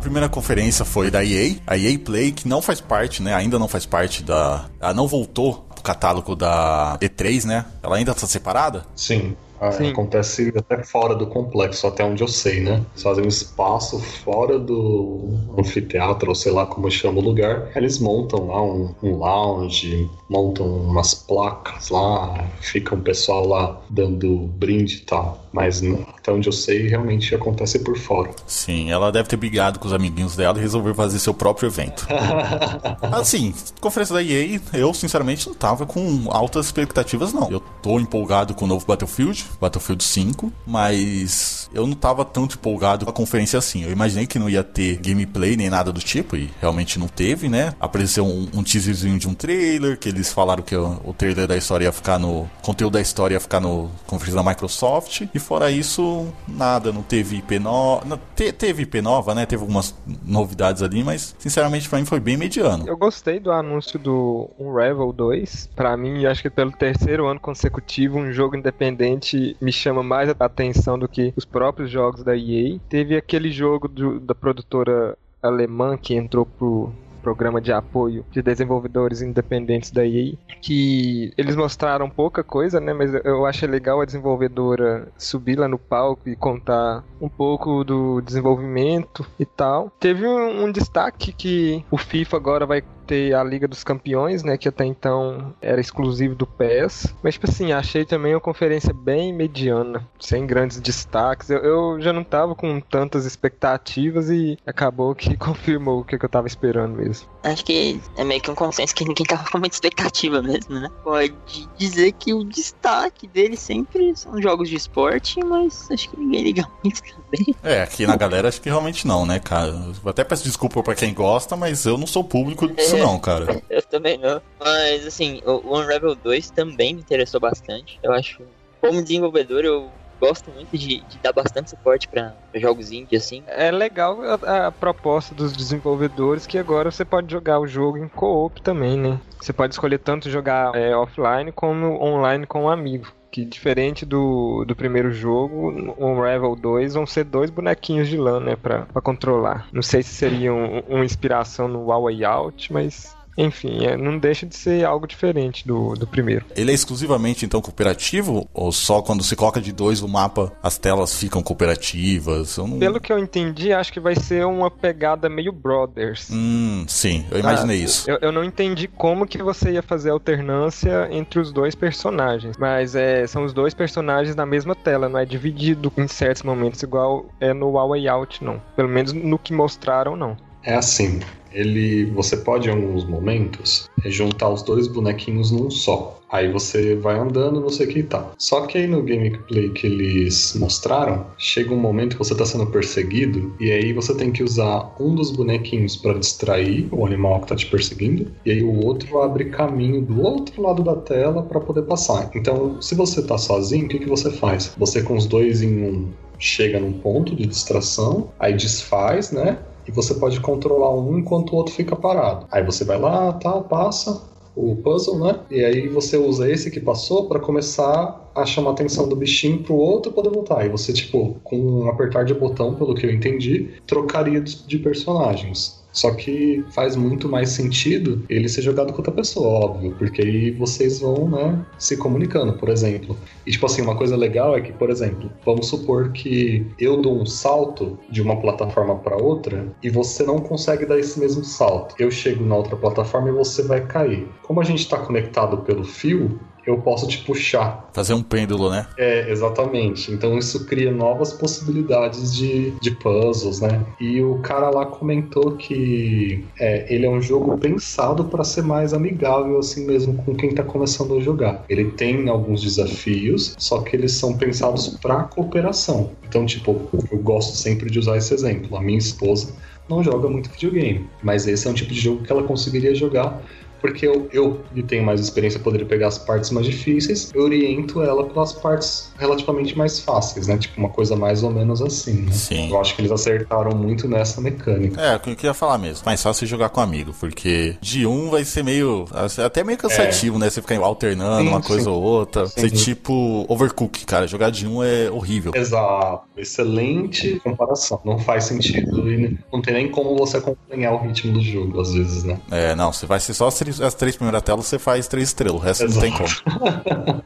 primeira 0.04 0.28
conferência 0.28 0.84
foi 0.84 1.10
da 1.10 1.24
EA, 1.24 1.56
a 1.66 1.78
EA 1.78 1.98
Play, 1.98 2.34
que 2.34 2.48
não 2.48 2.62
faz 2.62 2.82
parte, 2.82 3.24
né? 3.24 3.34
Ainda 3.34 3.58
não 3.58 3.70
faz 3.70 3.86
parte 3.86 4.22
da. 4.22 4.66
Ela 4.80 4.94
não 4.94 5.08
voltou 5.08 5.66
pro 5.74 5.82
catálogo 5.82 6.36
da 6.36 6.98
E3, 7.02 7.46
né? 7.46 7.66
Ela 7.82 7.96
ainda 7.96 8.14
tá 8.14 8.28
separada? 8.28 8.86
Sim. 8.96 9.36
Ah, 9.64 9.72
Sim. 9.72 9.92
Acontece 9.92 10.52
até 10.58 10.84
fora 10.84 11.16
do 11.16 11.26
complexo, 11.28 11.88
até 11.88 12.04
onde 12.04 12.22
eu 12.22 12.28
sei, 12.28 12.60
né? 12.60 12.84
Eles 12.92 13.02
fazem 13.02 13.24
um 13.24 13.30
espaço 13.30 13.98
fora 13.98 14.60
do 14.60 15.30
anfiteatro, 15.58 16.28
ou 16.28 16.36
sei 16.36 16.52
lá 16.52 16.66
como 16.66 16.92
chama 16.92 17.20
o 17.20 17.24
lugar. 17.24 17.72
Eles 17.74 17.98
montam 17.98 18.48
lá 18.48 18.62
um, 18.62 18.94
um 19.02 19.16
lounge, 19.16 20.10
montam 20.30 20.68
umas 20.68 21.14
placas 21.14 21.90
lá, 21.90 22.46
fica 22.60 22.94
um 22.94 23.00
pessoal 23.00 23.48
lá 23.48 23.82
dando 23.90 24.36
brinde 24.58 24.98
e 24.98 25.02
tal. 25.02 25.46
Mas 25.54 25.82
até 26.24 26.32
onde 26.32 26.48
eu 26.48 26.54
sei, 26.54 26.88
realmente 26.88 27.36
acontece 27.36 27.78
por 27.80 27.98
fora. 27.98 28.32
Sim, 28.48 28.90
ela 28.90 29.12
deve 29.12 29.28
ter 29.28 29.36
brigado 29.36 29.78
com 29.78 29.88
os 29.88 29.94
amiguinhos 29.94 30.38
dela 30.38 30.58
e 30.58 30.62
resolveu 30.62 30.96
fazer 30.96 31.20
seu 31.20 31.34
próprio 31.34 31.68
evento. 31.68 32.08
assim, 33.12 33.54
conferência 33.82 34.16
da 34.16 34.24
EA, 34.24 34.62
eu 34.74 34.94
sinceramente 34.94 35.48
não 35.48 35.54
tava 35.54 35.86
com 35.86 36.30
altas 36.30 36.68
expectativas, 36.68 37.34
não. 37.34 37.52
Eu 37.52 37.60
tô 37.60 38.00
empolgado 38.00 38.54
com 38.54 38.64
o 38.64 38.68
novo 38.68 38.86
Battlefield, 38.86 39.46
Battlefield 39.60 40.02
5, 40.02 40.52
mas 40.66 41.70
eu 41.74 41.86
não 41.86 41.94
tava 41.94 42.24
tanto 42.24 42.56
empolgado 42.56 43.04
com 43.04 43.12
a 43.12 43.14
conferência 43.14 43.60
assim. 43.60 43.84
Eu 43.84 43.92
imaginei 43.92 44.26
que 44.26 44.40
não 44.40 44.50
ia 44.50 44.64
ter 44.64 44.98
gameplay 44.98 45.58
nem 45.58 45.70
nada 45.70 45.92
do 45.92 46.00
tipo, 46.00 46.38
e 46.38 46.50
realmente 46.62 46.98
não 46.98 47.10
teve, 47.10 47.50
né? 47.50 47.74
Apareceu 47.82 48.26
um, 48.26 48.48
um 48.54 48.64
teaserzinho 48.64 49.20
de 49.20 49.28
um 49.28 49.34
trailer, 49.34 50.00
que 50.00 50.08
eles 50.08 50.32
falaram 50.32 50.64
que 50.64 50.76
o, 50.76 51.02
o 51.04 51.14
trailer 51.14 51.48
da 51.48 51.58
história 51.58 51.84
ia 51.84 51.92
ficar 51.92 52.18
no. 52.18 52.44
O 52.44 52.50
conteúdo 52.62 52.94
da 52.94 53.02
história 53.02 53.34
ia 53.34 53.42
ficar 53.42 53.60
no 53.60 53.92
conferência 54.08 54.42
da 54.42 54.50
Microsoft, 54.50 55.24
e 55.34 55.40
fora 55.40 55.70
isso, 55.70 56.13
nada, 56.48 56.92
não 56.92 57.02
teve 57.02 57.38
IP 57.38 57.60
nova. 57.60 58.20
Te, 58.36 58.52
teve 58.52 58.84
IP 58.84 59.02
nova, 59.02 59.34
né? 59.34 59.46
Teve 59.46 59.62
algumas 59.62 59.96
novidades 60.26 60.82
ali, 60.82 61.04
mas 61.04 61.36
sinceramente 61.40 61.90
pra 61.90 62.00
mim 62.00 62.06
foi 62.06 62.20
bem 62.20 62.38
mediano. 62.38 62.88
Eu 62.88 62.98
gostei 62.98 63.40
do 63.40 63.52
anúncio 63.52 63.98
do 64.00 64.50
Unravel 64.60 65.12
2. 65.12 65.70
Pra 65.76 65.96
mim, 65.98 66.26
acho 66.26 66.42
que 66.42 66.50
pelo 66.50 66.72
terceiro 66.72 67.28
ano 67.28 67.40
consecutivo, 67.40 68.18
um 68.18 68.32
jogo 68.32 68.56
independente 68.56 69.56
me 69.62 69.72
chama 69.72 70.04
mais 70.04 70.30
a 70.30 70.36
atenção 70.40 70.98
do 70.98 71.08
que 71.08 71.34
os 71.36 71.46
próprios 71.46 71.90
jogos 71.90 72.24
da 72.24 72.36
EA. 72.36 72.80
Teve 72.90 73.16
aquele 73.16 73.52
jogo 73.52 73.88
do, 73.88 74.20
da 74.20 74.36
produtora 74.36 75.18
alemã 75.42 75.98
que 75.98 76.16
entrou 76.16 76.46
pro 76.46 76.94
programa 77.24 77.62
de 77.62 77.72
apoio 77.72 78.26
de 78.30 78.42
desenvolvedores 78.42 79.22
independentes 79.22 79.90
da 79.90 80.06
EA, 80.06 80.34
que 80.62 81.34
eles 81.38 81.56
mostraram 81.56 82.10
pouca 82.10 82.44
coisa, 82.44 82.80
né, 82.80 82.94
mas 82.94 83.14
eu 83.24 83.46
achei 83.46 83.68
legal 83.68 84.02
a 84.02 84.06
desenvolvedora 84.06 85.08
subir 85.18 85.58
lá 85.58 85.68
no 85.68 85.80
palco 85.80 86.30
e 86.30 86.36
contar 86.36 87.04
um 87.22 87.30
pouco 87.30 87.84
do 87.84 88.22
desenvolvimento 88.22 89.26
e 89.40 89.46
tal. 89.46 89.92
Teve 90.00 90.28
um, 90.28 90.66
um 90.66 90.72
destaque 90.72 91.32
que 91.32 91.86
o 91.90 91.98
FIFA 91.98 92.38
agora 92.38 92.66
vai 92.66 92.84
ter 93.06 93.34
a 93.36 93.44
Liga 93.44 93.68
dos 93.68 93.84
Campeões, 93.84 94.44
né, 94.44 94.58
que 94.58 94.68
até 94.68 94.86
então 94.86 95.54
era 95.62 95.80
exclusivo 95.80 96.36
do 96.36 96.48
PES. 96.48 97.14
Mas, 97.22 97.36
tipo 97.36 97.50
assim, 97.50 97.72
achei 97.72 98.06
também 98.06 98.34
uma 98.34 98.42
conferência 98.42 98.94
bem 98.94 99.34
mediana, 99.34 100.08
sem 100.20 100.46
grandes 100.46 100.80
destaques. 100.80 101.50
Eu, 101.50 101.60
eu 101.60 102.02
já 102.02 102.14
não 102.14 102.24
tava 102.24 102.56
com 102.56 102.80
tantas 102.80 103.26
expectativas 103.26 104.30
e 104.30 104.58
acabou 104.66 105.14
que 105.14 105.36
confirmou 105.38 106.02
o 106.02 106.04
que, 106.04 106.18
que 106.18 106.26
eu 106.26 106.30
tava 106.30 106.48
esperando 106.48 106.96
mesmo. 106.96 107.28
Acho 107.44 107.66
que 107.66 108.00
é 108.18 108.24
meio 108.24 108.42
que 108.42 108.50
um 108.50 108.56
consenso 108.56 108.96
que 108.96 109.04
ninguém 109.04 109.26
tava 109.26 109.50
com 109.50 109.60
muita 109.60 109.76
expectativa 109.76 110.42
mesmo, 110.42 110.80
né? 110.80 110.90
Pode 111.04 111.34
dizer 111.78 112.14
que 112.14 112.34
o 112.34 112.44
destaque 112.44 113.28
dele 113.28 113.58
sempre 113.58 114.16
são 114.16 114.42
jogos 114.42 114.70
de 114.70 114.76
esporte, 114.76 115.44
mas 115.44 115.90
acho 115.92 116.10
que 116.10 116.18
ninguém 116.18 116.44
liga 116.44 116.66
muito 116.84 117.02
também. 117.02 117.56
É, 117.62 117.82
aqui 117.84 118.08
na 118.08 118.16
galera 118.16 118.48
acho 118.48 118.62
que 118.62 118.70
realmente 118.70 119.06
não, 119.06 119.26
né, 119.26 119.40
cara? 119.40 119.72
Eu 120.04 120.10
até 120.10 120.24
peço 120.24 120.44
desculpa 120.44 120.82
pra 120.82 120.96
quem 120.96 121.14
gosta, 121.14 121.56
mas 121.56 121.86
eu 121.86 121.98
não 121.98 122.08
sou 122.08 122.24
público 122.24 122.68
disso 122.94 123.06
não, 123.06 123.20
cara. 123.20 123.62
Eu 123.70 123.82
também 123.82 124.18
não. 124.18 124.42
Mas 124.60 125.06
assim, 125.06 125.42
o 125.46 125.78
Unravel 125.78 126.16
2 126.16 126.50
também 126.52 126.94
me 126.94 127.02
interessou 127.02 127.40
bastante. 127.40 128.00
Eu 128.04 128.12
acho, 128.14 128.44
como 128.82 129.02
desenvolvedor, 129.02 129.66
eu 129.66 129.90
gosto 130.20 130.50
muito 130.52 130.78
de, 130.78 131.02
de 131.02 131.18
dar 131.22 131.34
bastante 131.34 131.70
suporte 131.70 132.08
para 132.08 132.34
jogos 132.56 132.92
indie, 132.92 133.18
assim. 133.18 133.44
É 133.48 133.72
legal 133.72 134.20
a, 134.22 134.68
a, 134.68 134.72
proposta 134.72 135.36
dos 135.36 135.52
desenvolvedores 135.52 136.48
que 136.48 136.58
agora 136.58 136.90
você 136.90 137.04
pode 137.04 137.32
jogar 137.32 137.60
o 137.60 137.68
jogo 137.68 137.98
em 137.98 138.08
co-op 138.08 138.62
também, 138.62 138.98
né? 138.98 139.20
Você 139.42 139.52
pode 139.52 139.74
escolher 139.74 140.00
tanto 140.00 140.30
jogar 140.30 140.74
é, 140.76 140.96
offline 140.96 141.52
como 141.52 142.02
online 142.02 142.46
com 142.46 142.64
um 142.64 142.70
amigo. 142.70 143.08
Que 143.34 143.44
diferente 143.44 144.06
do, 144.06 144.64
do 144.64 144.76
primeiro 144.76 145.12
jogo, 145.12 145.72
o 145.98 146.06
Unravel 146.06 146.56
2 146.56 146.94
vão 146.94 147.04
ser 147.08 147.24
dois 147.24 147.50
bonequinhos 147.50 148.08
de 148.08 148.16
lã, 148.16 148.40
né, 148.40 148.56
pra, 148.56 148.84
pra 148.86 149.02
controlar. 149.02 149.68
Não 149.74 149.82
sei 149.82 150.04
se 150.04 150.14
seria 150.14 150.54
um, 150.54 150.82
uma 150.82 151.04
inspiração 151.04 151.68
no 151.68 151.88
Huawei 151.88 152.24
Out, 152.24 152.72
mas 152.72 153.18
enfim, 153.38 153.86
é, 153.86 153.98
não 153.98 154.18
deixa 154.18 154.46
de 154.46 154.56
ser 154.56 154.86
algo 154.86 155.08
diferente 155.08 155.68
do, 155.68 155.94
do 155.96 156.06
primeiro. 156.06 156.46
Ele 156.56 156.72
é 156.72 156.74
exclusivamente 156.74 157.46
então 157.46 157.62
cooperativo? 157.62 158.48
Ou 158.54 158.72
só 158.72 159.02
quando 159.02 159.24
se 159.24 159.36
coloca 159.36 159.60
de 159.60 159.72
dois 159.72 160.02
no 160.02 160.08
mapa 160.08 160.52
as 160.62 160.78
telas 160.78 161.16
ficam 161.16 161.42
cooperativas? 161.42 162.58
Não... 162.58 162.80
Pelo 162.80 163.00
que 163.00 163.12
eu 163.12 163.20
entendi, 163.20 163.74
acho 163.74 163.92
que 163.92 164.00
vai 164.00 164.16
ser 164.16 164.46
uma 164.46 164.70
pegada 164.70 165.30
meio 165.30 165.52
Brothers. 165.52 166.30
Hum, 166.32 166.86
sim, 166.88 167.26
eu 167.32 167.40
imaginei 167.40 167.82
ah, 167.82 167.84
isso. 167.84 168.10
Eu, 168.10 168.18
eu, 168.22 168.32
não 168.32 168.44
entendi 168.44 168.88
como 168.88 169.26
que 169.26 169.42
você 169.42 169.72
ia 169.72 169.82
fazer 169.82 170.10
alternância 170.10 171.08
entre 171.12 171.40
os 171.40 171.52
dois 171.52 171.76
personagens. 171.76 172.58
Mas 172.58 172.96
é, 172.96 173.26
são 173.28 173.44
os 173.46 173.54
dois 173.54 173.74
personagens 173.74 174.36
na 174.36 174.46
mesma 174.46 174.76
tela, 174.76 175.10
não 175.10 175.20
é 175.20 175.26
dividido 175.26 175.92
em 175.98 176.08
certos 176.08 176.44
momentos, 176.44 176.84
igual 176.84 177.26
é 177.40 177.54
no 177.54 177.72
Huawei 177.72 178.08
Out, 178.08 178.44
não. 178.44 178.62
Pelo 178.76 178.90
menos 178.90 179.14
no 179.14 179.40
que 179.40 179.54
mostraram, 179.54 180.16
não. 180.16 180.38
É 180.64 180.76
assim, 180.76 181.20
ele 181.54 182.06
você 182.06 182.38
pode 182.38 182.68
em 182.68 182.72
alguns 182.72 183.06
momentos 183.06 183.90
juntar 184.06 184.50
os 184.50 184.62
dois 184.64 184.88
bonequinhos 184.88 185.52
num 185.52 185.70
só. 185.70 186.20
Aí 186.30 186.52
você 186.52 186.96
vai 186.96 187.20
andando, 187.20 187.62
não 187.62 187.70
sei 187.70 187.86
o 187.86 187.90
que 187.90 188.00
e 188.00 188.04
tá. 188.04 188.32
Só 188.40 188.66
que 188.66 188.80
aí 188.80 188.88
no 188.88 189.04
gameplay 189.04 189.70
que 189.70 189.86
eles 189.86 190.56
mostraram, 190.56 191.28
chega 191.38 191.72
um 191.72 191.78
momento 191.78 192.18
que 192.18 192.24
você 192.24 192.36
tá 192.36 192.44
sendo 192.44 192.66
perseguido 192.66 193.54
e 193.60 193.72
aí 193.72 193.94
você 193.94 194.16
tem 194.16 194.32
que 194.32 194.44
usar 194.44 194.96
um 195.00 195.14
dos 195.14 195.30
bonequinhos 195.32 195.96
para 195.96 196.18
distrair 196.18 196.88
o 196.92 197.06
animal 197.06 197.42
que 197.42 197.48
tá 197.48 197.56
te 197.56 197.68
perseguindo 197.68 198.32
e 198.44 198.52
aí 198.52 198.64
o 198.64 198.84
outro 198.84 199.22
abre 199.22 199.46
caminho 199.46 200.02
do 200.02 200.22
outro 200.22 200.60
lado 200.62 200.84
da 200.84 200.96
tela 200.96 201.44
para 201.44 201.60
poder 201.60 201.84
passar. 201.84 202.32
Então, 202.34 202.82
se 202.82 202.96
você 202.96 203.22
tá 203.22 203.38
sozinho, 203.38 203.86
o 203.86 203.90
que 203.90 204.00
que 204.00 204.10
você 204.10 204.32
faz? 204.32 204.74
Você 204.78 205.04
com 205.04 205.16
os 205.16 205.28
dois 205.28 205.62
em 205.62 205.84
um 205.84 206.10
chega 206.40 206.80
num 206.80 206.94
ponto 206.94 207.36
de 207.36 207.46
distração, 207.46 208.30
aí 208.38 208.54
desfaz, 208.54 209.32
né? 209.32 209.58
E 209.88 209.92
você 209.92 210.14
pode 210.16 210.40
controlar 210.40 210.94
um 210.96 211.18
enquanto 211.18 211.54
o 211.54 211.56
outro 211.56 211.74
fica 211.74 211.96
parado. 211.96 212.46
Aí 212.52 212.64
você 212.64 212.84
vai 212.84 213.00
lá, 213.00 213.34
tal, 213.34 213.64
passa 213.64 214.22
o 214.56 214.76
puzzle, 214.78 215.20
né? 215.20 215.40
E 215.50 215.64
aí 215.64 215.88
você 215.88 216.18
usa 216.18 216.50
esse 216.50 216.70
que 216.70 216.80
passou 216.80 217.28
para 217.28 217.40
começar 217.40 218.32
a 218.36 218.46
chamar 218.46 218.72
a 218.72 218.74
atenção 218.74 219.08
do 219.08 219.16
bichinho 219.16 219.64
pro 219.64 219.76
outro 219.76 220.12
poder 220.12 220.30
voltar. 220.30 220.66
E 220.66 220.70
você, 220.70 220.94
tipo, 220.94 221.40
com 221.44 221.58
um 221.58 221.90
apertar 221.90 222.24
de 222.24 222.34
botão, 222.34 222.76
pelo 222.76 222.96
que 222.96 223.06
eu 223.06 223.12
entendi, 223.12 223.72
trocaria 223.86 224.42
de 224.42 224.80
personagens. 224.80 225.83
Só 225.94 226.12
que 226.12 226.66
faz 226.72 226.96
muito 226.96 227.30
mais 227.30 227.50
sentido 227.50 228.24
ele 228.28 228.50
ser 228.50 228.64
jogado 228.64 228.92
com 228.92 228.98
outra 228.98 229.14
pessoa, 229.14 229.66
óbvio, 229.66 229.96
porque 229.98 230.22
aí 230.22 230.52
vocês 230.52 231.00
vão, 231.00 231.30
né, 231.30 231.64
se 231.78 231.96
comunicando, 231.96 232.54
por 232.54 232.70
exemplo. 232.70 233.16
E 233.46 233.52
tipo 233.52 233.66
assim, 233.66 233.82
uma 233.84 233.96
coisa 233.96 234.18
legal 234.18 234.58
é 234.58 234.62
que, 234.62 234.74
por 234.74 234.90
exemplo, 234.90 235.32
vamos 235.46 235.68
supor 235.68 236.12
que 236.12 236.66
eu 236.80 237.02
dou 237.02 237.22
um 237.22 237.26
salto 237.26 237.98
de 238.10 238.22
uma 238.22 238.42
plataforma 238.42 238.96
para 238.96 239.16
outra 239.16 239.72
e 239.84 239.90
você 239.90 240.24
não 240.24 240.40
consegue 240.40 240.86
dar 240.86 241.00
esse 241.00 241.20
mesmo 241.20 241.44
salto. 241.44 241.96
Eu 242.00 242.10
chego 242.10 242.44
na 242.44 242.56
outra 242.56 242.76
plataforma 242.76 243.30
e 243.30 243.34
você 243.34 243.62
vai 243.62 243.86
cair. 243.86 244.28
Como 244.42 244.60
a 244.60 244.64
gente 244.64 244.80
está 244.80 244.98
conectado 244.98 245.58
pelo 245.58 245.84
fio, 245.84 246.40
eu 246.66 246.78
posso 246.78 247.08
te 247.08 247.20
puxar. 247.20 247.90
Fazer 247.94 248.14
um 248.14 248.24
pêndulo, 248.24 248.70
né? 248.70 248.88
É, 248.98 249.30
exatamente. 249.32 250.12
Então 250.12 250.38
isso 250.38 250.66
cria 250.66 250.92
novas 250.92 251.34
possibilidades 251.34 252.34
de, 252.34 252.72
de 252.82 252.92
puzzles, 252.92 253.60
né? 253.60 253.86
E 254.00 254.22
o 254.22 254.40
cara 254.40 254.70
lá 254.70 254.86
comentou 254.86 255.52
que 255.52 256.44
é, 256.60 256.94
ele 256.94 257.06
é 257.06 257.10
um 257.10 257.22
jogo 257.22 257.58
pensado 257.58 258.26
para 258.26 258.44
ser 258.44 258.64
mais 258.64 258.94
amigável 258.94 259.60
assim 259.60 259.86
mesmo 259.86 260.16
com 260.24 260.36
quem 260.36 260.54
tá 260.54 260.64
começando 260.64 261.18
a 261.18 261.20
jogar. 261.20 261.64
Ele 261.70 261.92
tem 261.92 262.30
alguns 262.30 262.62
desafios, 262.62 263.56
só 263.58 263.82
que 263.82 263.96
eles 263.96 264.14
são 264.14 264.38
pensados 264.38 264.88
para 265.02 265.24
cooperação. 265.24 266.12
Então, 266.28 266.46
tipo, 266.46 266.90
eu 267.12 267.18
gosto 267.20 267.56
sempre 267.56 267.90
de 267.90 268.00
usar 268.00 268.18
esse 268.18 268.34
exemplo. 268.34 268.76
A 268.78 268.82
minha 268.82 268.98
esposa 268.98 269.54
não 269.90 270.04
joga 270.04 270.30
muito 270.30 270.50
videogame, 270.50 271.08
mas 271.22 271.48
esse 271.48 271.68
é 271.68 271.70
um 271.70 271.74
tipo 271.74 271.94
de 271.94 272.00
jogo 272.00 272.24
que 272.24 272.32
ela 272.32 272.44
conseguiria 272.44 272.96
jogar 272.96 273.42
porque 273.84 274.08
eu, 274.08 274.30
eu 274.32 274.62
que 274.74 274.82
tenho 274.82 275.04
mais 275.04 275.20
experiência, 275.20 275.60
poderia 275.60 275.86
pegar 275.86 276.08
as 276.08 276.18
partes 276.18 276.52
mais 276.52 276.66
difíceis, 276.66 277.30
eu 277.36 277.44
oriento 277.44 278.02
ela 278.02 278.24
pelas 278.24 278.54
partes 278.54 279.12
relativamente 279.20 279.78
mais 279.78 280.00
fáceis, 280.00 280.48
né? 280.48 280.58
Tipo, 280.58 280.80
uma 280.80 280.88
coisa 280.88 281.18
mais 281.18 281.44
ou 281.44 281.52
menos 281.52 281.82
assim, 281.82 282.22
né? 282.22 282.32
Sim. 282.32 282.70
Eu 282.70 282.80
acho 282.80 282.96
que 282.96 283.02
eles 283.02 283.12
acertaram 283.12 283.76
muito 283.76 284.08
nessa 284.08 284.40
mecânica. 284.40 285.02
É, 285.02 285.18
o 285.18 285.20
que 285.20 285.32
eu 285.32 285.36
queria 285.36 285.54
falar 285.54 285.78
mesmo. 285.78 286.06
Mais 286.06 286.24
fácil 286.24 286.48
jogar 286.48 286.70
com 286.70 286.80
amigo, 286.80 287.14
porque 287.20 287.76
de 287.82 288.08
um 288.08 288.30
vai 288.30 288.46
ser 288.46 288.64
meio. 288.64 289.06
até 289.46 289.66
meio 289.66 289.78
cansativo, 289.78 290.38
é. 290.38 290.40
né? 290.40 290.50
Você 290.50 290.62
ficar 290.62 290.80
alternando 290.80 291.42
sim, 291.42 291.50
uma 291.50 291.62
coisa 291.62 291.84
sim. 291.84 291.90
ou 291.90 292.02
outra. 292.02 292.48
Sim. 292.48 292.62
Ser 292.62 292.72
tipo 292.72 293.46
overcook, 293.50 294.06
cara. 294.06 294.28
Jogar 294.28 294.50
de 294.50 294.66
um 294.66 294.82
é 294.82 295.12
horrível. 295.12 295.52
Exato. 295.54 296.24
Excelente 296.38 297.38
comparação. 297.42 298.00
Não 298.06 298.18
faz 298.18 298.46
sentido 298.46 299.12
e 299.12 299.38
não 299.52 299.62
tem 299.62 299.74
nem 299.74 299.92
como 299.92 300.16
você 300.16 300.38
acompanhar 300.38 300.94
o 300.94 301.02
ritmo 301.02 301.34
do 301.34 301.42
jogo, 301.42 301.82
às 301.82 301.94
vezes, 301.94 302.24
né? 302.24 302.40
É, 302.50 302.74
não. 302.76 302.94
Você 302.94 303.06
vai 303.06 303.20
ser 303.20 303.34
só 303.34 303.52
se 303.52 303.73
as 303.82 303.94
três 303.94 304.16
primeiras 304.16 304.42
telas 304.42 304.66
você 304.66 304.80
faz 304.80 305.08
três 305.08 305.30
estrelas, 305.30 305.56
o 305.56 305.64
resto 305.64 305.84
Exato. 305.86 305.96
não 305.96 306.02
tem 306.02 306.14
como. 306.18 307.24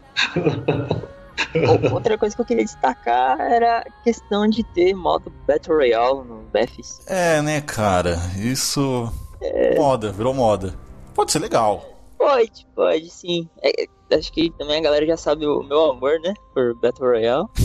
Outra 1.93 2.17
coisa 2.17 2.35
que 2.35 2.41
eu 2.41 2.45
queria 2.45 2.63
destacar 2.63 3.39
era 3.39 3.79
a 3.79 4.03
questão 4.03 4.47
de 4.47 4.63
ter 4.63 4.93
modo 4.93 5.31
Battle 5.47 5.77
Royale 5.77 6.27
no 6.27 6.43
BFs. 6.53 7.01
É, 7.07 7.41
né, 7.41 7.61
cara? 7.61 8.17
Isso. 8.37 9.11
É... 9.41 9.75
Moda, 9.75 10.11
virou 10.11 10.33
moda. 10.33 10.73
Pode 11.13 11.31
ser 11.31 11.39
legal. 11.39 11.85
Pode, 12.17 12.67
pode, 12.75 13.09
sim. 13.09 13.47
É, 13.61 13.87
acho 14.15 14.31
que 14.31 14.49
também 14.51 14.77
a 14.77 14.81
galera 14.81 15.05
já 15.05 15.17
sabe 15.17 15.45
o 15.45 15.61
meu 15.63 15.91
amor, 15.91 16.19
né? 16.19 16.33
Por 16.53 16.73
Battle 16.75 17.09
Royale. 17.09 17.47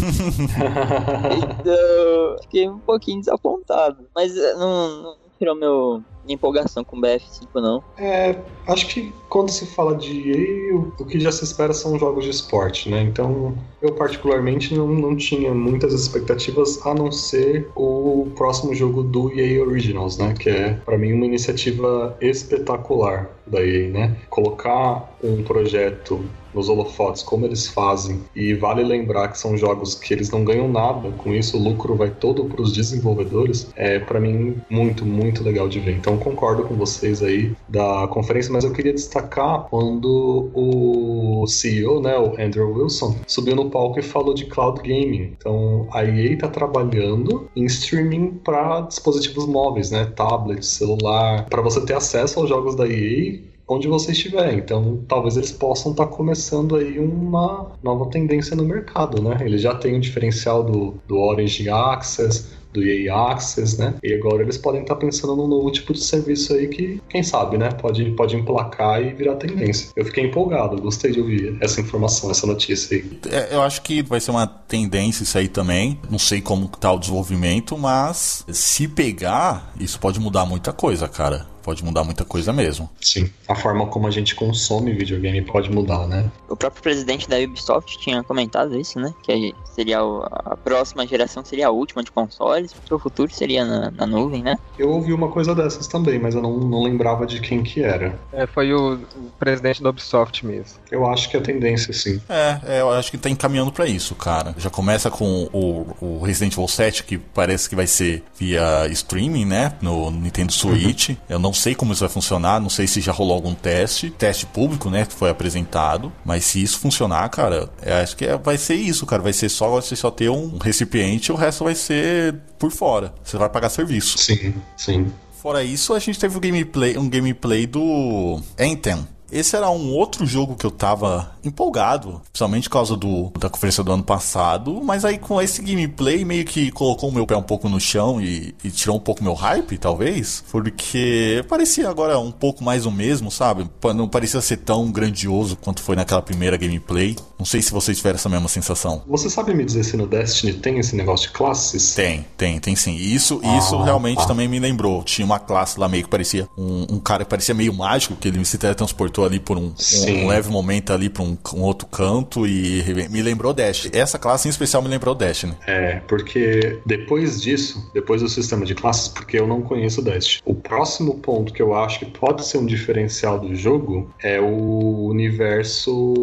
então, 1.60 2.36
fiquei 2.42 2.68
um 2.68 2.78
pouquinho 2.78 3.20
desapontado. 3.20 4.06
Mas 4.14 4.36
eh, 4.36 4.54
não, 4.54 5.02
não 5.02 5.16
tirou 5.38 5.54
meu, 5.54 6.02
empolgação 6.28 6.84
com 6.84 6.96
o 6.96 7.00
BF5, 7.00 7.46
não. 7.54 7.82
É, 7.96 8.36
acho 8.66 8.86
que 8.88 9.12
quando 9.28 9.50
se 9.50 9.66
fala 9.66 9.96
de 9.96 10.30
EA, 10.30 10.76
o, 10.76 11.04
que 11.04 11.18
já 11.18 11.32
se 11.32 11.44
espera 11.44 11.72
são 11.72 11.98
jogos 11.98 12.24
de 12.24 12.30
esporte, 12.30 12.88
né? 12.88 13.02
Então, 13.02 13.54
eu 13.80 13.94
particularmente 13.94 14.74
não, 14.74 14.86
não 14.86 15.16
tinha 15.16 15.54
muitas 15.54 15.92
expectativas 15.92 16.84
a 16.86 16.94
não 16.94 17.10
ser 17.10 17.68
o 17.74 18.28
próximo 18.36 18.74
jogo 18.74 19.02
do 19.02 19.32
EA 19.32 19.62
Originals, 19.62 20.18
né? 20.18 20.34
Que 20.38 20.50
é, 20.50 20.72
para 20.84 20.98
mim, 20.98 21.12
uma 21.12 21.26
iniciativa 21.26 22.16
espetacular 22.20 23.30
da 23.46 23.64
EA, 23.64 23.88
né? 23.88 24.16
Colocar 24.28 25.16
um 25.22 25.42
projeto 25.42 26.24
nos 26.54 26.68
holofotes, 26.68 27.22
como 27.22 27.46
eles 27.46 27.66
fazem. 27.66 28.20
E 28.34 28.54
vale 28.54 28.82
lembrar 28.82 29.28
que 29.28 29.38
são 29.38 29.56
jogos 29.56 29.94
que 29.94 30.12
eles 30.12 30.30
não 30.30 30.44
ganham 30.44 30.68
nada 30.68 31.10
com 31.12 31.32
isso, 31.32 31.56
o 31.56 31.62
lucro 31.62 31.94
vai 31.94 32.10
todo 32.10 32.44
para 32.44 32.60
os 32.60 32.72
desenvolvedores. 32.72 33.70
É 33.76 33.98
para 33.98 34.20
mim 34.20 34.56
muito, 34.68 35.04
muito 35.04 35.42
legal 35.42 35.68
de 35.68 35.80
ver. 35.80 35.96
Então 35.96 36.11
concordo 36.18 36.64
com 36.64 36.74
vocês 36.74 37.22
aí 37.22 37.52
da 37.68 38.06
conferência, 38.08 38.52
mas 38.52 38.64
eu 38.64 38.72
queria 38.72 38.92
destacar 38.92 39.66
quando 39.68 40.50
o 40.54 41.46
CEO, 41.46 42.00
né, 42.00 42.16
o 42.18 42.40
Andrew 42.40 42.72
Wilson, 42.72 43.16
subiu 43.26 43.56
no 43.56 43.70
palco 43.70 43.98
e 43.98 44.02
falou 44.02 44.34
de 44.34 44.46
cloud 44.46 44.80
gaming. 44.80 45.34
Então 45.36 45.88
a 45.92 46.04
EA 46.04 46.34
está 46.34 46.48
trabalhando 46.48 47.48
em 47.54 47.64
streaming 47.64 48.40
para 48.44 48.82
dispositivos 48.82 49.46
móveis, 49.46 49.90
né, 49.90 50.06
tablet, 50.16 50.64
celular, 50.64 51.46
para 51.48 51.62
você 51.62 51.80
ter 51.84 51.94
acesso 51.94 52.40
aos 52.40 52.48
jogos 52.48 52.74
da 52.74 52.86
EA 52.86 53.52
onde 53.72 53.88
você 53.88 54.12
estiver. 54.12 54.52
Então, 54.54 55.02
talvez 55.08 55.36
eles 55.36 55.52
possam 55.52 55.92
estar 55.92 56.06
tá 56.06 56.12
começando 56.12 56.76
aí 56.76 56.98
uma 56.98 57.72
nova 57.82 58.10
tendência 58.10 58.54
no 58.56 58.64
mercado, 58.64 59.22
né? 59.22 59.38
Eles 59.40 59.62
já 59.62 59.74
têm 59.74 59.96
o 59.96 60.00
diferencial 60.00 60.62
do, 60.62 60.94
do 61.08 61.18
Orange 61.18 61.68
Access, 61.68 62.48
do 62.72 62.82
EA 62.82 63.14
Access, 63.32 63.78
né? 63.78 63.94
E 64.02 64.14
agora 64.14 64.42
eles 64.42 64.58
podem 64.58 64.82
estar 64.82 64.94
tá 64.94 65.00
pensando 65.00 65.36
num 65.36 65.46
novo 65.46 65.70
tipo 65.70 65.92
de 65.92 66.00
serviço 66.00 66.54
aí 66.54 66.68
que, 66.68 67.00
quem 67.08 67.22
sabe, 67.22 67.58
né? 67.58 67.70
Pode, 67.70 68.10
pode 68.12 68.36
emplacar 68.36 69.02
e 69.02 69.12
virar 69.12 69.36
tendência. 69.36 69.90
Eu 69.94 70.04
fiquei 70.04 70.24
empolgado, 70.24 70.80
gostei 70.80 71.12
de 71.12 71.20
ouvir 71.20 71.56
essa 71.60 71.80
informação, 71.80 72.30
essa 72.30 72.46
notícia 72.46 72.96
aí. 72.96 73.18
É, 73.30 73.54
eu 73.54 73.62
acho 73.62 73.82
que 73.82 74.02
vai 74.02 74.20
ser 74.20 74.30
uma 74.30 74.46
tendência 74.46 75.22
isso 75.22 75.36
aí 75.36 75.48
também. 75.48 75.98
Não 76.10 76.18
sei 76.18 76.40
como 76.40 76.68
tá 76.68 76.92
o 76.92 76.98
desenvolvimento, 76.98 77.76
mas 77.76 78.44
se 78.48 78.88
pegar, 78.88 79.72
isso 79.78 79.98
pode 79.98 80.18
mudar 80.18 80.46
muita 80.46 80.72
coisa, 80.72 81.08
cara 81.08 81.51
pode 81.62 81.84
mudar 81.84 82.04
muita 82.04 82.24
coisa 82.24 82.52
mesmo. 82.52 82.90
Sim, 83.00 83.30
a 83.48 83.54
forma 83.54 83.86
como 83.86 84.06
a 84.06 84.10
gente 84.10 84.34
consome 84.34 84.92
videogame 84.92 85.42
pode 85.42 85.70
mudar, 85.70 86.06
né? 86.06 86.30
O 86.48 86.56
próprio 86.56 86.82
presidente 86.82 87.28
da 87.28 87.38
Ubisoft 87.38 87.98
tinha 87.98 88.22
comentado 88.22 88.78
isso, 88.78 88.98
né? 88.98 89.12
Que 89.22 89.54
seria 89.74 90.00
a 90.00 90.56
próxima 90.56 91.06
geração 91.06 91.44
seria 91.44 91.68
a 91.68 91.70
última 91.70 92.02
de 92.02 92.10
consoles, 92.10 92.74
o 92.90 92.98
futuro 92.98 93.32
seria 93.32 93.64
na, 93.64 93.90
na, 93.90 94.06
nuvem, 94.06 94.42
né? 94.42 94.58
Eu 94.78 94.90
ouvi 94.90 95.12
uma 95.12 95.28
coisa 95.28 95.54
dessas 95.54 95.86
também, 95.86 96.18
mas 96.18 96.34
eu 96.34 96.42
não, 96.42 96.58
não 96.58 96.82
lembrava 96.82 97.26
de 97.26 97.40
quem 97.40 97.62
que 97.62 97.82
era. 97.82 98.18
É, 98.32 98.46
foi 98.46 98.72
o, 98.72 98.94
o 98.94 99.30
presidente 99.38 99.82
da 99.82 99.90
Ubisoft 99.90 100.44
mesmo. 100.44 100.78
Eu 100.90 101.06
acho 101.06 101.30
que 101.30 101.36
é 101.36 101.40
a 101.40 101.42
tendência, 101.42 101.92
sim. 101.92 102.20
É, 102.28 102.58
é 102.64 102.80
eu 102.80 102.90
acho 102.90 103.10
que 103.10 103.18
tá 103.18 103.30
encaminhando 103.30 103.72
para 103.72 103.86
isso, 103.86 104.14
cara. 104.14 104.54
Já 104.58 104.70
começa 104.70 105.10
com 105.10 105.48
o, 105.52 105.86
o 106.00 106.24
Resident 106.24 106.52
Evil 106.52 106.68
7, 106.68 107.04
que 107.04 107.18
parece 107.18 107.68
que 107.68 107.76
vai 107.76 107.86
ser 107.86 108.22
via 108.38 108.86
streaming, 108.88 109.44
né? 109.44 109.72
No 109.80 110.10
Nintendo 110.10 110.52
Switch. 110.52 111.10
Uhum. 111.10 111.16
Eu 111.28 111.38
não 111.38 111.51
não 111.52 111.54
sei 111.54 111.74
como 111.74 111.92
isso 111.92 112.00
vai 112.00 112.08
funcionar, 112.08 112.58
não 112.58 112.70
sei 112.70 112.86
se 112.86 113.02
já 113.02 113.12
rolou 113.12 113.34
algum 113.34 113.54
teste, 113.54 114.08
teste 114.08 114.46
público, 114.46 114.88
né, 114.88 115.04
que 115.04 115.12
foi 115.12 115.28
apresentado, 115.28 116.10
mas 116.24 116.46
se 116.46 116.62
isso 116.62 116.78
funcionar, 116.78 117.28
cara, 117.28 117.68
acho 118.02 118.16
que 118.16 118.24
é, 118.24 118.38
vai 118.38 118.56
ser 118.56 118.74
isso, 118.74 119.04
cara, 119.04 119.22
vai 119.22 119.34
ser 119.34 119.50
só 119.50 119.68
você 119.68 119.94
só 119.94 120.10
ter 120.10 120.30
um 120.30 120.56
recipiente 120.56 121.30
e 121.30 121.32
o 121.32 121.36
resto 121.36 121.64
vai 121.64 121.74
ser 121.74 122.36
por 122.58 122.70
fora. 122.70 123.12
Você 123.22 123.36
vai 123.36 123.50
pagar 123.50 123.68
serviço. 123.68 124.16
Sim, 124.16 124.54
sim. 124.78 125.12
Fora 125.42 125.62
isso, 125.62 125.92
a 125.92 125.98
gente 125.98 126.18
teve 126.18 126.34
um 126.38 126.40
gameplay, 126.40 126.96
um 126.96 127.08
gameplay 127.08 127.66
do 127.66 128.40
Anthem, 128.58 129.06
esse 129.32 129.56
era 129.56 129.70
um 129.70 129.92
outro 129.92 130.26
jogo 130.26 130.54
que 130.54 130.66
eu 130.66 130.70
tava 130.70 131.32
empolgado, 131.42 132.20
principalmente 132.30 132.68
por 132.68 132.74
causa 132.74 132.96
do, 132.96 133.32
da 133.38 133.48
conferência 133.48 133.82
do 133.82 133.90
ano 133.90 134.02
passado, 134.02 134.80
mas 134.84 135.04
aí 135.04 135.18
com 135.18 135.40
esse 135.40 135.62
gameplay 135.62 136.24
meio 136.24 136.44
que 136.44 136.70
colocou 136.70 137.08
o 137.08 137.12
meu 137.12 137.26
pé 137.26 137.36
um 137.36 137.42
pouco 137.42 137.68
no 137.68 137.80
chão 137.80 138.20
e, 138.20 138.54
e 138.62 138.70
tirou 138.70 138.96
um 138.96 139.00
pouco 139.00 139.24
meu 139.24 139.34
hype, 139.34 139.78
talvez, 139.78 140.44
porque 140.52 141.44
parecia 141.48 141.88
agora 141.88 142.18
um 142.18 142.30
pouco 142.30 142.62
mais 142.62 142.84
o 142.84 142.90
mesmo, 142.90 143.30
sabe? 143.30 143.68
Não 143.94 144.06
parecia 144.06 144.40
ser 144.40 144.58
tão 144.58 144.90
grandioso 144.92 145.56
quanto 145.56 145.82
foi 145.82 145.96
naquela 145.96 146.20
primeira 146.20 146.56
gameplay. 146.56 147.16
Não 147.38 147.46
sei 147.46 147.62
se 147.62 147.72
vocês 147.72 147.96
tiveram 147.96 148.16
essa 148.16 148.28
mesma 148.28 148.48
sensação. 148.48 149.02
Você 149.06 149.30
sabe 149.30 149.54
me 149.54 149.64
dizer 149.64 149.84
se 149.84 149.96
no 149.96 150.06
Destiny 150.06 150.52
tem 150.54 150.78
esse 150.78 150.94
negócio 150.94 151.28
de 151.28 151.32
classes? 151.32 151.94
Tem, 151.94 152.26
tem, 152.36 152.58
tem 152.58 152.76
sim. 152.76 152.92
E 152.92 153.14
isso, 153.14 153.40
ah, 153.42 153.58
isso 153.58 153.80
realmente 153.82 154.20
ah. 154.22 154.26
também 154.26 154.46
me 154.46 154.60
lembrou. 154.60 155.02
Tinha 155.02 155.24
uma 155.24 155.38
classe 155.38 155.80
lá 155.80 155.88
meio 155.88 156.04
que 156.04 156.10
parecia 156.10 156.48
um, 156.56 156.86
um 156.96 157.00
cara 157.00 157.24
que 157.24 157.30
parecia 157.30 157.54
meio 157.54 157.72
mágico, 157.72 158.14
que 158.14 158.28
ele 158.28 158.44
se 158.44 158.58
teletransportou 158.58 159.21
ali 159.24 159.40
por 159.40 159.56
um, 159.56 159.72
um 160.08 160.26
leve 160.26 160.50
momento 160.50 160.92
ali 160.92 161.08
para 161.08 161.22
um, 161.22 161.36
um, 161.54 161.62
outro 161.62 161.86
canto 161.88 162.46
e 162.46 162.82
me 163.10 163.22
lembrou 163.22 163.52
Dash. 163.52 163.88
Essa 163.92 164.18
classe 164.18 164.48
em 164.48 164.50
especial 164.50 164.82
me 164.82 164.88
lembrou 164.88 165.14
Dash, 165.14 165.44
né? 165.44 165.56
É, 165.66 166.00
porque 166.08 166.80
depois 166.84 167.40
disso, 167.40 167.90
depois 167.94 168.22
do 168.22 168.28
sistema 168.28 168.64
de 168.64 168.74
classes, 168.74 169.08
porque 169.08 169.38
eu 169.38 169.46
não 169.46 169.62
conheço 169.62 170.02
Dash. 170.02 170.40
O 170.44 170.54
próximo 170.54 171.18
ponto 171.18 171.52
que 171.52 171.62
eu 171.62 171.74
acho 171.74 172.00
que 172.00 172.06
pode 172.06 172.44
ser 172.44 172.58
um 172.58 172.66
diferencial 172.66 173.38
do 173.38 173.54
jogo 173.54 174.12
é 174.22 174.40
o 174.40 175.06
universo. 175.06 176.14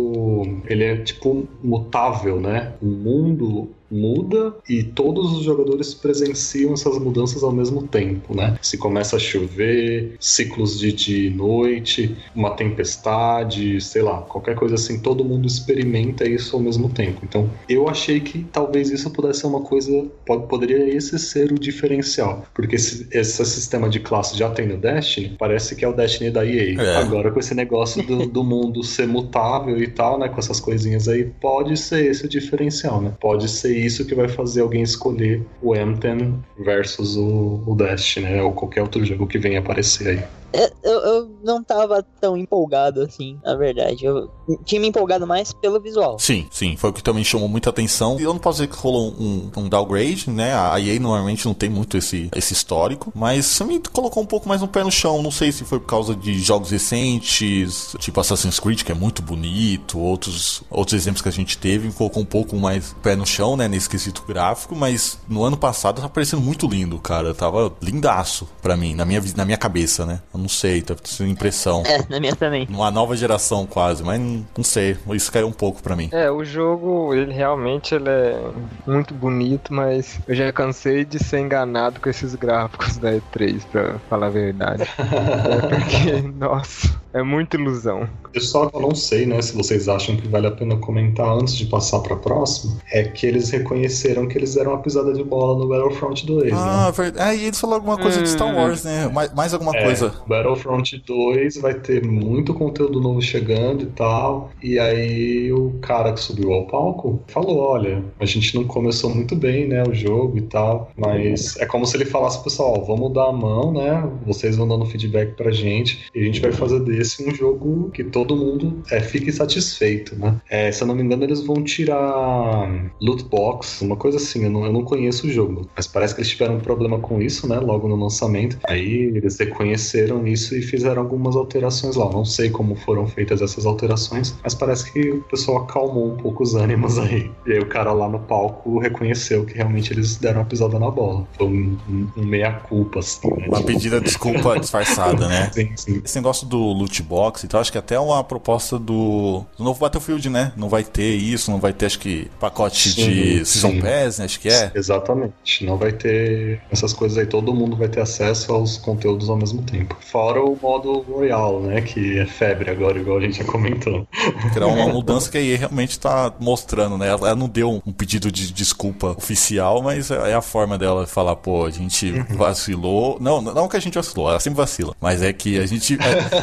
Ele 0.66 0.84
é 0.84 0.98
tipo 0.98 1.48
mutável, 1.64 2.40
né? 2.40 2.74
O 2.82 2.86
mundo 2.86 3.70
muda 3.92 4.54
e 4.68 4.84
todos 4.84 5.34
os 5.34 5.44
jogadores 5.44 5.94
presenciam 5.94 6.74
essas 6.74 6.98
mudanças 6.98 7.44
ao 7.44 7.52
mesmo 7.52 7.84
tempo, 7.84 8.36
né? 8.36 8.58
Se 8.62 8.78
começa 8.78 9.16
a 9.16 9.20
chover, 9.20 10.16
ciclos 10.20 10.80
de 10.80 10.92
dia 10.92 11.28
e 11.28 11.30
noite, 11.30 12.16
uma 12.36 12.52
tempestade, 12.52 13.80
sei 13.82 14.02
lá, 14.02 14.22
qualquer 14.22 14.56
coisa 14.56 14.76
assim, 14.76 15.00
todo 15.00 15.24
mundo 15.24 15.48
experimenta 15.48 16.28
isso 16.28 16.56
ao 16.56 16.62
mesmo 16.62 16.90
tempo. 16.90 17.20
Então, 17.24 17.50
eu 17.68 17.88
achei 17.88 18.20
que 18.20 18.46
talvez 18.52 18.90
isso 18.90 19.10
pudesse 19.12 19.42
ser 19.42 19.48
uma 19.48 19.62
coisa, 19.62 20.08
pode, 20.26 20.48
poderia 20.48 20.88
esse 20.96 21.18
ser 21.18 21.52
o 21.52 21.60
diferencial, 21.60 22.46
porque 22.54 22.76
esse, 22.76 23.08
esse 23.12 23.46
sistema 23.46 23.90
de 23.90 24.00
classe 24.00 24.38
já 24.38 24.50
tem 24.50 24.68
no 24.68 24.78
Destiny, 24.78 25.36
parece 25.38 25.76
que 25.76 25.84
é 25.84 25.88
o 25.88 25.94
Destiny 25.94 26.32
da 26.32 26.46
EA. 26.46 26.82
É. 26.82 26.96
Agora 26.98 27.32
com 27.32 27.40
esse 27.40 27.54
negócio 27.54 28.06
do, 28.06 28.26
do 28.28 28.44
mundo 28.44 28.84
ser 28.84 29.08
mutável 29.08 29.82
e 29.82 29.88
tal, 29.88 30.20
né, 30.20 30.30
com 30.30 30.40
essas 30.40 30.60
coisinhas 30.60 31.08
aí, 31.08 31.26
pode 31.26 31.78
ser 31.78 32.06
esse 32.06 32.26
o 32.26 32.30
diferencial, 32.30 33.02
né? 33.02 33.14
Pode 33.20 33.50
ser 33.50 33.79
isso 33.86 34.06
que 34.06 34.16
vai 34.16 34.28
fazer 34.28 34.62
alguém 34.62 34.82
escolher 34.82 35.46
o 35.62 35.74
Anthem 35.74 36.40
versus 36.58 37.16
o, 37.16 37.64
o 37.66 37.76
Destiny, 37.76 38.26
né? 38.26 38.44
Ou 38.44 38.54
qualquer 38.54 38.82
outro 38.82 39.04
jogo 39.06 39.28
que 39.28 39.38
venha 39.38 39.60
aparecer 39.60 40.08
aí. 40.08 40.39
É, 40.52 40.72
eu, 40.84 41.00
eu, 41.00 41.32
não 41.44 41.64
tava 41.64 42.04
tão 42.20 42.36
empolgado 42.36 43.02
assim, 43.02 43.38
na 43.44 43.56
verdade. 43.56 44.06
Eu 44.06 44.32
tinha 44.66 44.82
me 44.82 44.88
empolgado 44.88 45.28
mais 45.28 45.54
pelo 45.54 45.80
visual. 45.80 46.18
Sim, 46.20 46.48
sim, 46.52 46.76
foi 46.76 46.90
o 46.90 46.94
que 46.94 47.04
também 47.04 47.24
chamou 47.24 47.48
muita 47.48 47.70
atenção. 47.70 48.20
E 48.20 48.24
eu 48.24 48.34
não 48.34 48.40
posso 48.40 48.62
dizer 48.62 48.68
que 48.68 48.82
rolou 48.82 49.14
um, 49.20 49.52
um 49.56 49.70
downgrade, 49.70 50.30
né? 50.30 50.54
A 50.54 50.80
EA 50.80 51.00
normalmente 51.00 51.46
não 51.46 51.54
tem 51.54 51.70
muito 51.70 51.98
esse, 51.98 52.30
esse 52.36 52.54
histórico, 52.54 53.12
mas 53.16 53.60
me 53.62 53.80
colocou 53.92 54.24
um 54.24 54.26
pouco 54.26 54.48
mais 54.48 54.62
no 54.62 54.68
pé 54.68 54.84
no 54.84 54.92
chão. 54.92 55.22
Não 55.22 55.32
sei 55.32 55.52
se 55.52 55.64
foi 55.64 55.80
por 55.80 55.88
causa 55.88 56.16
de 56.16 56.40
jogos 56.40 56.72
recentes, 56.72 57.96
tipo 58.00 58.20
Assassin's 58.20 58.60
Creed, 58.60 58.84
que 58.84 58.92
é 58.92 58.96
muito 58.96 59.22
bonito, 59.22 60.00
outros, 60.00 60.64
outros 60.70 61.00
exemplos 61.00 61.22
que 61.22 61.30
a 61.30 61.32
gente 61.32 61.58
teve, 61.58 61.92
colocou 61.92 62.24
um 62.24 62.26
pouco 62.26 62.56
mais 62.56 62.96
pé 63.04 63.16
no 63.16 63.26
chão, 63.26 63.56
né? 63.56 63.68
Nesse 63.68 63.90
quesito 63.90 64.24
gráfico, 64.28 64.76
mas 64.76 65.20
no 65.28 65.44
ano 65.44 65.58
passado 65.58 66.02
tá 66.02 66.10
parecendo 66.10 66.42
muito 66.42 66.68
lindo, 66.68 66.98
cara. 67.00 67.34
Tava 67.34 67.72
lindaço 67.82 68.48
pra 68.62 68.76
mim, 68.76 68.96
na 68.96 69.06
minha, 69.06 69.22
na 69.36 69.46
minha 69.46 69.58
cabeça, 69.58 70.06
né? 70.06 70.22
Não 70.40 70.50
sei, 70.50 70.82
tá 70.82 70.96
tendo 70.96 71.30
impressão. 71.30 71.84
É, 71.86 72.04
na 72.10 72.20
minha 72.20 72.36
também. 72.36 72.68
Uma 72.70 72.92
nova 72.92 73.16
geração 73.16 73.66
quase, 73.66 74.04
mas 74.04 74.20
não, 74.20 74.46
não 74.58 74.64
sei, 74.64 74.98
isso 75.14 75.32
caiu 75.32 75.48
um 75.48 75.52
pouco 75.52 75.82
pra 75.82 75.96
mim. 75.96 76.10
É, 76.12 76.32
o 76.32 76.44
jogo, 76.44 77.14
ele 77.14 77.34
realmente 77.34 77.94
ele 77.94 78.10
é 78.10 78.52
muito 78.88 79.14
bonito, 79.14 79.74
mas 79.74 80.20
eu 80.28 80.36
já 80.36 80.52
cansei 80.52 81.06
de 81.06 81.24
ser 81.24 81.40
enganado 81.40 82.00
com 82.00 82.10
esses 82.10 82.36
gráficos 82.36 82.98
da 82.98 83.12
E3, 83.12 83.62
pra 83.72 84.00
falar 84.10 84.28
a 84.28 84.30
verdade. 84.30 84.84
é 84.98 85.68
porque, 85.68 86.22
nossa, 86.38 86.90
é 87.14 87.24
muita 87.24 87.58
ilusão. 87.58 88.08
Eu 88.34 88.42
só 88.42 88.70
não 88.74 88.94
sei, 88.94 89.26
né, 89.26 89.42
se 89.42 89.56
vocês 89.56 89.90
acham 89.90 90.16
que 90.16 90.28
vale 90.28 90.48
a 90.48 90.52
pena 90.52 90.78
comentar 90.78 91.28
antes 91.28 91.56
de 91.56 91.66
passar 91.66 92.00
pra 92.00 92.16
próxima, 92.16 92.78
é 92.92 93.04
que 93.04 93.26
eles 93.26 93.50
reconheceram 93.50 94.28
que 94.28 94.38
eles 94.38 94.54
deram 94.54 94.74
uma 94.74 94.82
pisada 94.82 95.14
de 95.14 95.24
bola 95.24 95.58
no 95.58 95.68
Battlefront 95.68 96.26
2, 96.26 96.54
ah, 96.54 96.86
né? 96.86 96.92
verdade. 96.92 97.30
Ah, 97.30 97.36
e 97.36 97.46
eles 97.46 97.60
falaram 97.60 97.82
alguma 97.82 97.98
coisa 97.98 98.20
hum. 98.20 98.24
de 98.24 98.30
Star 98.30 98.48
hum. 98.48 98.56
Wars, 98.56 98.84
né? 98.84 99.08
Mais, 99.08 99.34
mais 99.34 99.54
alguma 99.54 99.76
é, 99.76 99.84
coisa. 99.84 100.14
Battlefront 100.28 101.04
2 101.06 101.58
vai 101.58 101.74
ter 101.74 102.06
muito 102.06 102.54
conteúdo 102.54 103.02
novo 103.02 103.22
chegando 103.22 103.84
e 103.84 103.88
tal. 103.88 104.52
E 104.62 104.78
aí 104.78 105.52
o 105.52 105.74
cara 105.82 106.14
que 106.14 106.20
subiu 106.20 106.54
ao 106.54 106.68
palco 106.68 107.24
falou: 107.28 107.58
olha, 107.58 108.04
a 108.20 108.26
gente 108.26 108.56
não 108.56 108.64
começou 108.64 109.10
muito 109.10 109.36
bem, 109.36 109.68
né, 109.68 109.84
o 109.88 109.94
jogo 109.94 110.38
e 110.38 110.42
tal, 110.42 110.92
mas 110.96 111.58
é 111.58 111.66
como 111.66 111.86
se 111.86 111.98
ele 111.98 112.06
falasse, 112.06 112.44
pessoal, 112.44 112.86
vamos 112.86 113.12
dar 113.14 113.30
a 113.30 113.34
mão, 113.34 113.72
né? 113.72 114.08
Vocês 114.26 114.56
vão 114.56 114.68
dando 114.68 114.86
feedback 114.86 115.36
pra 115.36 115.52
gente 115.52 116.08
e 116.14 116.20
a 116.20 116.24
gente 116.24 116.40
vai 116.40 116.52
fazer 116.52 116.80
dele 116.82 116.99
esse 117.00 117.28
um 117.28 117.34
jogo 117.34 117.90
que 117.92 118.04
todo 118.04 118.36
mundo 118.36 118.84
é, 118.92 119.00
fique 119.00 119.32
satisfeito, 119.32 120.16
né? 120.16 120.36
É, 120.50 120.72
se 120.72 120.82
eu 120.82 120.88
não 120.88 120.96
me 120.96 121.04
engano, 121.04 121.24
eles 121.24 121.42
vão 121.42 121.64
tirar 121.64 122.92
loot 123.02 123.24
box, 123.26 123.82
uma 123.82 123.96
coisa 123.96 124.18
assim, 124.18 124.44
eu 124.44 124.50
não, 124.50 124.66
eu 124.66 124.74
não 124.74 124.84
conheço 124.84 125.28
o 125.28 125.30
jogo, 125.30 125.70
mas 125.76 125.88
parece 125.88 126.14
que 126.14 126.22
eles 126.22 126.30
tiveram 126.30 126.56
um 126.56 126.60
problema 126.60 127.00
com 127.00 127.22
isso, 127.22 127.48
né? 127.48 127.60
Logo 127.60 127.88
no 127.88 127.96
lançamento. 127.96 128.58
Aí 128.68 129.12
eles 129.16 129.38
reconheceram 129.38 130.26
isso 130.28 130.56
e 130.56 130.62
fizeram 130.62 131.02
algumas 131.02 131.36
alterações 131.36 131.96
lá. 131.96 132.10
Não 132.10 132.26
sei 132.26 132.50
como 132.50 132.76
foram 132.76 133.08
feitas 133.08 133.42
essas 133.42 133.66
alterações, 133.66 134.36
mas 134.44 134.54
parece 134.54 134.92
que 134.92 135.12
o 135.12 135.22
pessoal 135.24 135.64
acalmou 135.64 136.14
um 136.14 136.18
pouco 136.18 136.44
os 136.44 136.56
ânimos 136.56 136.98
aí. 136.98 137.32
E 137.46 137.54
aí 137.54 137.60
o 137.60 137.66
cara 137.66 137.92
lá 137.92 138.08
no 138.08 138.20
palco 138.20 138.80
reconheceu 138.80 139.46
que 139.46 139.56
realmente 139.56 139.94
eles 139.94 140.18
deram 140.18 140.42
uma 140.42 140.46
pisada 140.46 140.80
na 140.80 140.90
bola. 140.90 141.28
Foi 141.38 141.48
um, 141.48 141.78
um, 141.90 142.08
um 142.18 142.26
meia-culpa, 142.26 143.00
assim. 143.00 143.30
Né? 143.30 143.48
Uma 143.48 143.64
pedida 143.64 144.00
de 144.00 144.06
desculpa 144.06 144.58
disfarçada, 144.60 145.28
né? 145.28 145.50
Sim, 145.54 145.72
sim. 145.76 146.02
Esse 146.04 146.16
negócio 146.16 146.48
do 146.48 146.74
loot 146.90 147.04
box, 147.04 147.46
então 147.46 147.60
acho 147.60 147.72
que 147.72 147.78
até 147.78 147.96
é 147.96 148.00
uma 148.00 148.24
proposta 148.24 148.80
do, 148.80 149.46
do 149.56 149.64
novo 149.64 149.80
Battlefield, 149.80 150.30
né? 150.30 150.52
Não 150.58 150.68
vai 150.68 150.84
ter 150.84 151.16
isso, 151.16 151.52
não 151.52 151.60
vai 151.60 151.72
ter, 151.72 151.86
acho 151.86 152.00
que, 152.00 152.30
pacote 152.40 152.90
Sim, 152.90 153.06
de 153.06 153.46
Season 153.46 153.72
sim. 153.72 153.82
Pass, 153.82 154.20
né? 154.20 154.26
Acho 154.26 154.40
que 154.40 154.50
é. 154.50 154.72
Exatamente. 154.74 155.66
Não 155.66 155.78
vai 155.78 155.92
ter 155.92 156.60
essas 156.72 156.92
coisas 156.92 157.18
aí. 157.18 157.26
Todo 157.26 157.54
mundo 157.54 157.76
vai 157.76 157.88
ter 157.88 158.02
acesso 158.02 158.52
aos 158.52 158.78
conteúdos 158.78 159.30
ao 159.30 159.38
mesmo 159.38 159.62
tempo. 159.62 159.96
Fora 160.02 160.44
o 160.44 160.58
modo 160.60 161.02
Royal, 161.02 161.62
né? 161.62 161.82
Que 161.82 162.20
é 162.20 162.26
febre 162.26 162.72
agora, 162.72 162.98
igual 162.98 163.20
a 163.20 163.22
gente 163.22 163.38
já 163.38 163.44
comentou. 163.44 164.08
Criar 164.54 164.68
uma 164.68 164.88
mudança 164.88 165.30
que 165.30 165.38
aí 165.38 165.56
realmente 165.56 166.00
tá 166.00 166.34
mostrando, 166.40 166.98
né? 166.98 167.08
Ela 167.08 167.36
não 167.36 167.48
deu 167.48 167.82
um 167.86 167.92
pedido 167.92 168.32
de 168.32 168.52
desculpa 168.52 169.16
oficial, 169.18 169.82
mas 169.82 170.10
é 170.10 170.34
a 170.34 170.42
forma 170.42 170.78
dela 170.78 171.06
falar, 171.06 171.36
pô, 171.36 171.66
a 171.66 171.70
gente 171.70 172.12
vacilou. 172.36 173.18
Não, 173.20 173.42
não 173.42 173.68
que 173.68 173.78
a 173.78 173.80
gente 173.80 173.96
vacilou, 173.96 174.30
ela 174.30 174.40
sempre 174.40 174.58
vacila. 174.58 174.96
Mas 175.00 175.22
é 175.22 175.32
que 175.32 175.60
a 175.60 175.66
gente, 175.66 175.98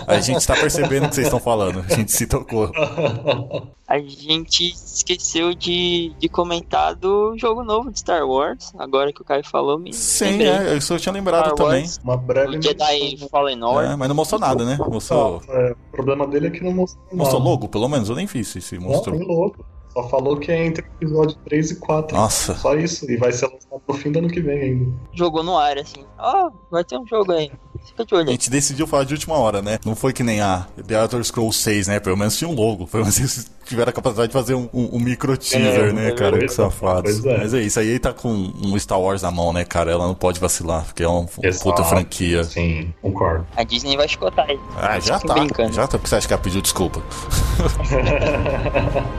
a, 0.06 0.14
a 0.14 0.20
gente 0.20 0.35
tá 0.44 0.54
percebendo 0.54 1.06
o 1.06 1.08
que 1.08 1.14
vocês 1.14 1.26
estão 1.26 1.38
falando. 1.40 1.84
A 1.88 1.94
gente 1.94 2.10
se 2.12 2.26
tocou. 2.26 2.70
A 3.88 4.00
gente 4.00 4.72
esqueceu 4.72 5.54
de, 5.54 6.12
de 6.18 6.28
comentar 6.28 6.96
do 6.96 7.38
jogo 7.38 7.62
novo 7.62 7.88
de 7.92 8.00
Star 8.00 8.26
Wars, 8.26 8.72
agora 8.76 9.12
que 9.12 9.22
o 9.22 9.24
Caio 9.24 9.44
falou. 9.44 9.78
Me 9.78 9.92
Sim, 9.92 10.24
lembrei. 10.38 10.48
é, 10.48 10.76
isso 10.76 10.92
eu 10.92 10.98
tinha 10.98 11.12
lembrado 11.12 11.44
Star 11.44 11.54
também. 11.54 11.82
Wars, 11.82 12.00
Uma 12.02 12.16
breve 12.16 12.58
o 12.58 12.62
Jedi. 12.62 13.16
Fallen 13.30 13.62
Order. 13.62 13.92
É, 13.92 13.96
mas 13.96 14.08
não 14.08 14.16
mostrou 14.16 14.40
nada, 14.40 14.64
né? 14.64 14.76
Mostrou, 14.90 15.40
É, 15.48 15.70
o 15.70 15.92
problema 15.92 16.26
dele 16.26 16.48
é 16.48 16.50
que 16.50 16.64
não 16.64 16.72
mostrou 16.72 17.00
mostrou 17.12 17.38
nada. 17.40 17.50
logo, 17.50 17.68
pelo 17.68 17.88
menos? 17.88 18.08
Eu 18.08 18.16
nem 18.16 18.26
fiz 18.26 18.48
se 18.48 18.74
Não, 18.76 18.88
mostrou. 18.88 19.16
nem 19.16 19.24
louco. 19.26 19.64
Só 19.96 20.06
falou 20.10 20.36
que 20.36 20.52
é 20.52 20.66
entre 20.66 20.84
o 20.84 20.86
episódio 21.00 21.38
3 21.46 21.70
e 21.70 21.76
4. 21.76 22.14
Nossa. 22.14 22.54
Só 22.56 22.74
isso. 22.74 23.10
E 23.10 23.16
vai 23.16 23.32
ser 23.32 23.46
lançado 23.46 23.80
no 23.88 23.94
fim 23.94 24.12
do 24.12 24.18
ano 24.18 24.28
que 24.28 24.42
vem 24.42 24.60
ainda. 24.60 24.92
Jogou 25.14 25.42
no 25.42 25.56
ar, 25.56 25.78
assim. 25.78 26.04
Ó, 26.18 26.50
vai 26.70 26.84
ter 26.84 26.98
um 26.98 27.06
jogo 27.06 27.32
aí. 27.32 27.50
Fica 27.82 28.04
de 28.04 28.14
olho 28.14 28.24
A 28.24 28.26
aí. 28.26 28.32
gente 28.32 28.50
decidiu 28.50 28.86
falar 28.86 29.04
de 29.04 29.14
última 29.14 29.38
hora, 29.38 29.62
né? 29.62 29.78
Não 29.86 29.96
foi 29.96 30.12
que 30.12 30.22
nem 30.22 30.42
a 30.42 30.66
The 30.86 31.02
Elder 31.02 31.24
Scrolls 31.24 31.62
6, 31.62 31.86
né? 31.86 31.98
Pelo 31.98 32.14
menos 32.14 32.36
tinha 32.36 32.46
um 32.46 32.52
logo. 32.52 32.86
Pelo 32.86 33.04
menos 33.04 33.16
eles 33.18 33.50
tiveram 33.64 33.88
a 33.88 33.92
capacidade 33.94 34.28
de 34.28 34.34
fazer 34.34 34.54
um, 34.54 34.68
um, 34.70 34.96
um 34.96 35.00
micro 35.00 35.34
teaser, 35.34 35.88
É, 35.88 35.92
né, 35.94 36.08
é, 36.08 36.12
cara? 36.12 36.38
Que 36.40 36.44
é, 36.44 36.48
safados. 36.48 37.20
pois 37.20 37.24
é. 37.24 37.38
Mas 37.38 37.54
é 37.54 37.62
isso, 37.62 37.80
aí 37.80 37.98
tá 37.98 38.12
com 38.12 38.28
um 38.28 38.78
Star 38.78 39.00
Wars 39.00 39.22
na 39.22 39.30
mão, 39.30 39.50
né, 39.50 39.64
cara? 39.64 39.90
Ela 39.90 40.06
não 40.06 40.14
pode 40.14 40.38
vacilar, 40.38 40.84
porque 40.84 41.04
é 41.04 41.08
uma 41.08 41.24
puta 41.24 41.84
franquia. 41.84 42.44
Sim, 42.44 42.92
concordo. 43.00 43.46
A 43.56 43.62
Disney 43.62 43.96
vai 43.96 44.06
chicotar 44.06 44.50
ele. 44.50 44.60
Ah, 44.76 45.00
já 45.00 45.18
tá. 45.18 45.32
brincando. 45.32 45.72
Já 45.72 45.86
tá. 45.86 45.96
Por 45.96 46.02
que 46.04 46.10
você 46.10 46.16
acha 46.16 46.28
que 46.28 46.34
ela 46.34 46.42
pediu 46.42 46.60
desculpa? 46.60 47.00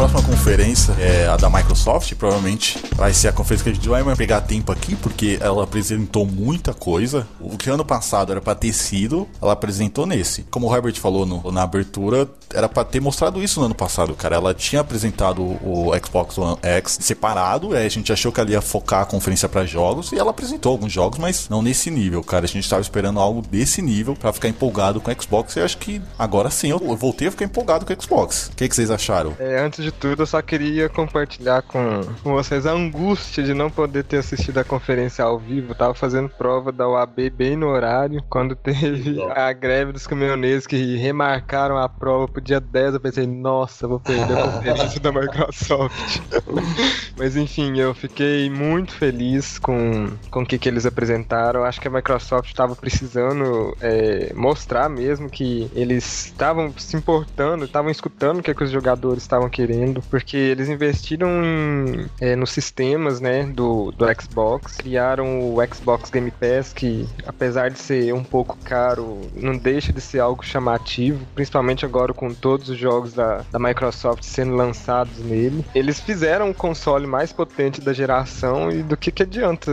Próxima 0.00 0.22
conferência 0.44 0.92
é 0.98 1.26
a 1.28 1.36
da 1.36 1.50
Microsoft, 1.50 2.14
provavelmente 2.14 2.78
vai 2.94 3.12
ser 3.12 3.28
a 3.28 3.32
conferência 3.32 3.62
que 3.64 3.70
a 3.70 3.74
gente 3.74 3.88
vai 3.90 4.16
pegar 4.16 4.40
tempo 4.40 4.72
aqui, 4.72 4.96
porque 4.96 5.36
ela 5.38 5.62
apresentou 5.64 6.24
muita 6.24 6.72
coisa. 6.72 7.28
O 7.38 7.58
que 7.58 7.68
ano 7.68 7.84
passado 7.84 8.32
era 8.32 8.40
pra 8.40 8.54
ter 8.54 8.72
sido, 8.72 9.28
ela 9.40 9.52
apresentou 9.52 10.06
nesse. 10.06 10.42
Como 10.44 10.66
o 10.66 10.74
Herbert 10.74 10.98
falou 10.98 11.26
no- 11.26 11.52
na 11.52 11.62
abertura, 11.62 12.26
era 12.54 12.70
pra 12.70 12.84
ter 12.84 13.00
mostrado 13.00 13.42
isso 13.42 13.60
no 13.60 13.66
ano 13.66 13.74
passado, 13.74 14.14
cara. 14.14 14.36
Ela 14.36 14.54
tinha 14.54 14.80
apresentado 14.80 15.42
o 15.42 15.90
Xbox 16.02 16.38
One 16.38 16.56
X 16.62 16.96
separado, 17.02 17.76
a 17.76 17.86
gente 17.90 18.10
achou 18.10 18.32
que 18.32 18.40
ela 18.40 18.50
ia 18.50 18.62
focar 18.62 19.02
a 19.02 19.06
conferência 19.06 19.46
pra 19.46 19.66
jogos, 19.66 20.10
e 20.10 20.18
ela 20.18 20.30
apresentou 20.30 20.72
alguns 20.72 20.90
jogos, 20.90 21.18
mas 21.18 21.50
não 21.50 21.60
nesse 21.60 21.90
nível, 21.90 22.24
cara. 22.24 22.46
A 22.46 22.48
gente 22.48 22.66
tava 22.68 22.80
esperando 22.80 23.20
algo 23.20 23.42
desse 23.42 23.82
nível 23.82 24.16
pra 24.16 24.32
ficar 24.32 24.48
empolgado 24.48 25.02
com 25.02 25.10
o 25.10 25.22
Xbox, 25.22 25.54
e 25.56 25.60
acho 25.60 25.76
que 25.76 26.00
agora 26.18 26.48
sim 26.48 26.70
eu 26.70 26.78
voltei 26.96 27.28
a 27.28 27.30
ficar 27.30 27.44
empolgado 27.44 27.84
com 27.84 27.92
o 27.92 28.02
Xbox. 28.02 28.46
O 28.50 28.56
que, 28.56 28.66
que 28.66 28.74
vocês 28.74 28.90
acharam? 28.90 29.34
É, 29.38 29.60
antes 29.60 29.84
de 29.84 29.92
tudo, 29.92 30.29
só 30.30 30.40
queria 30.40 30.88
compartilhar 30.88 31.60
com, 31.62 32.02
com 32.22 32.32
vocês 32.34 32.64
a 32.64 32.70
angústia 32.70 33.42
de 33.42 33.52
não 33.52 33.68
poder 33.68 34.04
ter 34.04 34.18
assistido 34.18 34.58
a 34.58 34.64
conferência 34.64 35.24
ao 35.24 35.40
vivo. 35.40 35.74
Tava 35.74 35.92
fazendo 35.92 36.28
prova 36.28 36.70
da 36.70 36.88
UAB 36.88 37.30
bem 37.30 37.56
no 37.56 37.66
horário, 37.66 38.22
quando 38.30 38.54
teve 38.54 39.20
a 39.34 39.52
greve 39.52 39.90
dos 39.90 40.06
caminhoneiros 40.06 40.68
que 40.68 40.96
remarcaram 40.96 41.76
a 41.76 41.88
prova 41.88 42.28
pro 42.28 42.40
dia 42.40 42.60
10. 42.60 42.94
Eu 42.94 43.00
pensei, 43.00 43.26
nossa, 43.26 43.88
vou 43.88 43.98
perder 43.98 44.38
a 44.38 44.48
conferência 44.48 45.00
da 45.00 45.10
Microsoft. 45.10 46.20
Mas 47.18 47.36
enfim, 47.36 47.80
eu 47.80 47.92
fiquei 47.92 48.48
muito 48.48 48.92
feliz 48.92 49.58
com, 49.58 50.10
com 50.30 50.42
o 50.42 50.46
que, 50.46 50.58
que 50.58 50.68
eles 50.68 50.86
apresentaram. 50.86 51.64
Acho 51.64 51.80
que 51.80 51.88
a 51.88 51.90
Microsoft 51.90 52.50
estava 52.50 52.76
precisando 52.76 53.76
é, 53.80 54.32
mostrar 54.34 54.88
mesmo 54.88 55.28
que 55.28 55.68
eles 55.74 56.26
estavam 56.26 56.72
se 56.78 56.96
importando, 56.96 57.64
estavam 57.64 57.90
escutando 57.90 58.38
o 58.38 58.42
que, 58.44 58.54
que 58.54 58.62
os 58.62 58.70
jogadores 58.70 59.24
estavam 59.24 59.50
querendo, 59.50 60.00
porque 60.20 60.36
eles 60.36 60.68
investiram 60.68 61.42
em, 61.42 62.06
é, 62.20 62.36
nos 62.36 62.50
sistemas 62.50 63.22
né, 63.22 63.44
do, 63.44 63.90
do 63.92 64.04
Xbox, 64.20 64.76
criaram 64.76 65.40
o 65.40 65.56
Xbox 65.74 66.10
Game 66.10 66.30
Pass, 66.30 66.74
que 66.74 67.08
apesar 67.26 67.70
de 67.70 67.78
ser 67.78 68.12
um 68.12 68.22
pouco 68.22 68.58
caro, 68.62 69.18
não 69.34 69.56
deixa 69.56 69.94
de 69.94 70.00
ser 70.00 70.20
algo 70.20 70.44
chamativo, 70.44 71.24
principalmente 71.34 71.86
agora 71.86 72.12
com 72.12 72.34
todos 72.34 72.68
os 72.68 72.76
jogos 72.76 73.14
da, 73.14 73.42
da 73.50 73.58
Microsoft 73.58 74.22
sendo 74.22 74.54
lançados 74.54 75.18
nele. 75.20 75.64
Eles 75.74 75.98
fizeram 75.98 76.50
o 76.50 76.54
console 76.54 77.06
mais 77.06 77.32
potente 77.32 77.80
da 77.80 77.94
geração 77.94 78.70
e 78.70 78.82
do 78.82 78.98
que, 78.98 79.10
que 79.10 79.22
adianta 79.22 79.72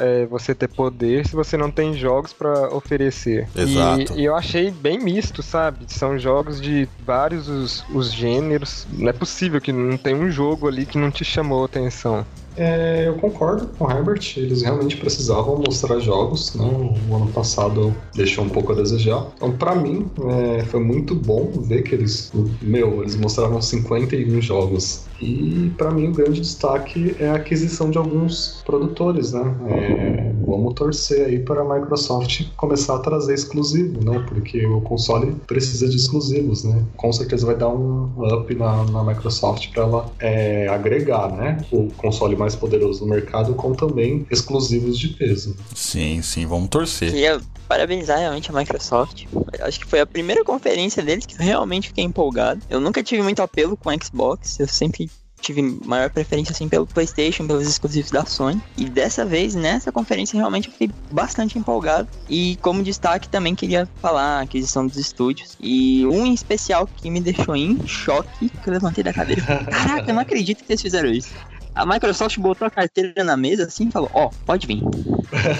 é, 0.00 0.26
você 0.26 0.56
ter 0.56 0.68
poder 0.68 1.24
se 1.24 1.36
você 1.36 1.56
não 1.56 1.70
tem 1.70 1.94
jogos 1.94 2.32
para 2.32 2.74
oferecer. 2.74 3.48
Exato. 3.54 4.12
E, 4.14 4.22
e 4.22 4.24
eu 4.24 4.34
achei 4.34 4.72
bem 4.72 4.98
misto, 4.98 5.40
sabe? 5.40 5.84
São 5.86 6.18
jogos 6.18 6.60
de 6.60 6.88
vários 7.06 7.48
os, 7.48 7.84
os 7.94 8.12
gêneros. 8.12 8.88
Não 8.92 9.08
é 9.08 9.12
possível 9.12 9.60
que 9.60 9.72
não 9.84 9.96
tem 9.96 10.14
um 10.14 10.30
jogo 10.30 10.68
ali 10.68 10.86
que 10.86 10.98
não 10.98 11.10
te 11.10 11.24
chamou 11.24 11.62
a 11.62 11.66
atenção. 11.66 12.26
É, 12.56 13.08
eu 13.08 13.14
concordo 13.14 13.66
com 13.78 13.84
o 13.84 13.90
Herbert, 13.90 14.34
eles 14.36 14.62
realmente 14.62 14.96
precisavam 14.96 15.56
mostrar 15.56 15.98
jogos, 15.98 16.54
né? 16.54 16.64
O 17.08 17.14
ano 17.14 17.28
passado 17.28 17.94
deixou 18.14 18.44
um 18.44 18.48
pouco 18.48 18.72
a 18.72 18.74
desejar. 18.74 19.26
Então, 19.36 19.52
pra 19.52 19.74
mim, 19.74 20.06
é, 20.28 20.64
foi 20.64 20.80
muito 20.80 21.14
bom 21.14 21.50
ver 21.66 21.82
que 21.82 21.94
eles, 21.94 22.32
meu, 22.62 23.00
eles 23.02 23.16
mostraram 23.16 23.60
51 23.60 24.40
jogos. 24.40 25.04
E 25.20 25.72
pra 25.76 25.90
mim 25.90 26.08
o 26.08 26.12
grande 26.12 26.40
destaque 26.40 27.16
é 27.18 27.28
a 27.28 27.34
aquisição 27.34 27.90
de 27.90 27.98
alguns 27.98 28.62
produtores, 28.66 29.32
né? 29.32 29.54
É, 29.68 30.32
vamos 30.46 30.74
torcer 30.74 31.26
aí 31.26 31.38
para 31.38 31.62
a 31.62 31.64
Microsoft 31.64 32.48
começar 32.56 32.96
a 32.96 32.98
trazer 32.98 33.34
exclusivo, 33.34 34.04
né? 34.04 34.24
Porque 34.28 34.66
o 34.66 34.80
console 34.80 35.34
precisa 35.46 35.88
de 35.88 35.96
exclusivos, 35.96 36.64
né? 36.64 36.84
Com 36.96 37.12
certeza 37.12 37.46
vai 37.46 37.56
dar 37.56 37.68
um 37.68 38.10
up 38.34 38.54
na, 38.54 38.84
na 38.84 39.04
Microsoft 39.04 39.72
para 39.72 39.84
ela 39.84 40.06
é, 40.18 40.68
agregar, 40.68 41.30
né? 41.32 41.58
O 41.72 41.88
console 41.96 42.36
mais 42.44 42.54
poderoso 42.54 43.00
do 43.00 43.06
mercado 43.06 43.54
com 43.54 43.72
também 43.72 44.26
exclusivos 44.30 44.98
de 44.98 45.08
peso. 45.08 45.56
Sim, 45.74 46.20
sim, 46.22 46.44
vamos 46.46 46.68
torcer. 46.68 47.10
Queria 47.10 47.40
parabenizar 47.66 48.18
realmente 48.18 48.50
a 48.50 48.54
Microsoft. 48.54 49.24
Acho 49.60 49.80
que 49.80 49.86
foi 49.86 50.00
a 50.00 50.06
primeira 50.06 50.44
conferência 50.44 51.02
deles 51.02 51.24
que 51.24 51.34
eu 51.34 51.38
realmente 51.38 51.88
fiquei 51.88 52.04
empolgado. 52.04 52.60
Eu 52.68 52.80
nunca 52.80 53.02
tive 53.02 53.22
muito 53.22 53.40
apelo 53.40 53.76
com 53.76 53.88
o 53.88 54.04
Xbox, 54.04 54.60
eu 54.60 54.68
sempre 54.68 55.10
tive 55.40 55.60
maior 55.84 56.08
preferência 56.10 56.52
assim 56.52 56.68
pelo 56.68 56.86
PlayStation, 56.86 57.46
pelos 57.46 57.68
exclusivos 57.68 58.10
da 58.10 58.24
Sony. 58.24 58.60
E 58.76 58.86
dessa 58.86 59.24
vez, 59.24 59.54
nessa 59.54 59.92
conferência, 59.92 60.38
realmente 60.38 60.68
eu 60.68 60.72
fiquei 60.72 60.90
bastante 61.10 61.58
empolgado. 61.58 62.08
E 62.28 62.56
como 62.62 62.82
destaque 62.82 63.28
também 63.28 63.54
queria 63.54 63.86
falar 64.00 64.38
a 64.38 64.40
aquisição 64.40 64.86
dos 64.86 64.96
estúdios. 64.96 65.56
E 65.60 66.06
um 66.06 66.24
em 66.24 66.32
especial 66.32 66.86
que 66.86 67.10
me 67.10 67.20
deixou 67.20 67.54
em 67.54 67.86
choque, 67.86 68.48
que 68.48 68.68
eu 68.68 68.72
levantei 68.72 69.04
da 69.04 69.12
cadeira 69.12 69.42
e 69.42 69.44
falei, 69.44 69.64
caraca, 69.64 70.10
eu 70.10 70.14
não 70.14 70.22
acredito 70.22 70.64
que 70.64 70.72
eles 70.72 70.80
fizeram 70.82 71.10
isso. 71.10 71.34
A 71.74 71.84
Microsoft 71.84 72.38
botou 72.38 72.66
a 72.66 72.70
carteira 72.70 73.24
na 73.24 73.36
mesa 73.36 73.64
assim 73.64 73.88
e 73.88 73.90
falou: 73.90 74.10
Ó, 74.14 74.30
pode 74.46 74.66
vir. 74.66 74.80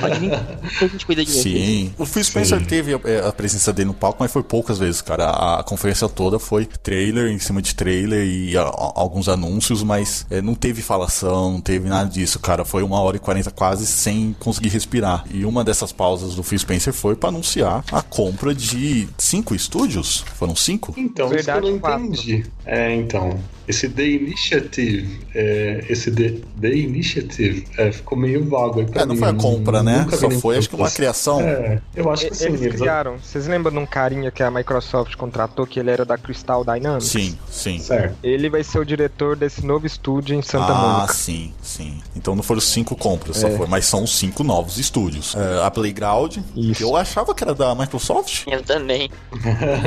Pode 0.00 0.20
vir. 0.20 0.32
a 0.32 0.86
gente 0.86 1.04
cuida 1.06 1.24
de 1.24 1.30
você. 1.32 1.42
Sim. 1.42 1.94
O 1.98 2.06
Phil 2.06 2.22
Spencer 2.22 2.58
Sim. 2.60 2.64
teve 2.66 2.94
a, 2.94 3.28
a 3.28 3.32
presença 3.32 3.72
dele 3.72 3.88
no 3.88 3.94
palco, 3.94 4.18
mas 4.20 4.32
foi 4.32 4.42
poucas 4.42 4.78
vezes, 4.78 5.00
cara. 5.02 5.24
A, 5.26 5.60
a 5.60 5.62
conferência 5.64 6.08
toda 6.08 6.38
foi 6.38 6.66
trailer 6.66 7.30
em 7.32 7.38
cima 7.38 7.60
de 7.60 7.74
trailer 7.74 8.24
e 8.26 8.56
a- 8.56 8.62
a- 8.62 8.92
alguns 8.94 9.28
anúncios, 9.28 9.82
mas 9.82 10.26
é, 10.30 10.40
não 10.40 10.54
teve 10.54 10.82
falação, 10.82 11.52
não 11.52 11.60
teve 11.60 11.88
nada 11.88 12.08
disso, 12.08 12.38
cara. 12.38 12.64
Foi 12.64 12.82
uma 12.82 13.00
hora 13.00 13.16
e 13.16 13.20
quarenta 13.20 13.50
quase 13.50 13.86
sem 13.86 14.34
conseguir 14.38 14.68
respirar. 14.68 15.24
E 15.32 15.44
uma 15.44 15.64
dessas 15.64 15.90
pausas 15.92 16.34
do 16.34 16.42
Phil 16.42 16.58
Spencer 16.58 16.92
foi 16.92 17.16
pra 17.16 17.30
anunciar 17.30 17.84
a 17.90 18.02
compra 18.02 18.54
de 18.54 19.08
cinco 19.18 19.54
estúdios. 19.54 20.24
Foram 20.36 20.54
cinco? 20.54 20.94
Então, 20.96 21.28
Verdade, 21.28 21.58
isso 21.58 21.66
eu 21.68 21.72
não 21.72 21.78
quatro. 21.80 22.04
entendi. 22.06 22.44
É, 22.64 22.94
então. 22.94 23.38
Esse 23.66 23.88
The 23.88 24.04
Initiative, 24.06 25.20
é, 25.34 25.86
esse 25.88 26.03
The, 26.10 26.40
The 26.60 26.68
Initiative, 26.74 27.66
é, 27.78 27.92
ficou 27.92 28.16
meio 28.18 28.48
vago 28.48 28.80
aí 28.80 28.86
pra 28.86 29.02
É, 29.02 29.06
não 29.06 29.14
mim. 29.14 29.20
foi 29.20 29.28
a 29.30 29.34
compra, 29.34 29.82
né? 29.82 30.06
Só 30.12 30.30
foi, 30.30 30.56
acho 30.58 30.68
que 30.68 30.76
uma 30.76 30.90
criação. 30.90 31.40
É, 31.40 31.80
eu 31.94 32.10
acho 32.10 32.26
que 32.26 32.32
E- 32.32 32.36
sim. 32.36 32.44
Eles 32.46 32.74
criaram. 32.74 33.16
Vocês 33.18 33.46
lembram 33.46 33.72
de 33.72 33.78
um 33.78 33.86
carinha 33.86 34.30
que 34.30 34.42
a 34.42 34.50
Microsoft 34.50 35.14
contratou, 35.16 35.66
que 35.66 35.78
ele 35.80 35.90
era 35.90 36.04
da 36.04 36.16
Crystal 36.18 36.64
Dynamics? 36.64 37.06
Sim, 37.06 37.38
sim. 37.50 37.78
Certo. 37.78 38.16
Ele 38.22 38.48
vai 38.50 38.62
ser 38.64 38.78
o 38.78 38.84
diretor 38.84 39.36
desse 39.36 39.64
novo 39.64 39.86
estúdio 39.86 40.34
em 40.36 40.42
Santa 40.42 40.72
ah, 40.72 40.74
Mônica. 40.98 41.12
sim, 41.14 41.52
sim. 41.62 41.98
Então 42.16 42.34
não 42.34 42.42
foram 42.42 42.60
cinco 42.60 42.94
compras, 42.96 43.36
só 43.38 43.48
É. 43.48 43.56
foi, 43.56 43.66
mas 43.66 43.84
são 43.86 44.06
cinco 44.06 44.42
novos 44.44 44.78
estúdios. 44.78 45.34
É, 45.34 45.64
a 45.64 45.70
Playground, 45.70 46.38
Isso. 46.56 46.74
que 46.78 46.84
eu 46.84 46.96
achava 46.96 47.34
que 47.34 47.42
era 47.44 47.54
da 47.54 47.74
Microsoft, 47.74 48.44
Eu 48.46 48.62
também. 48.62 49.10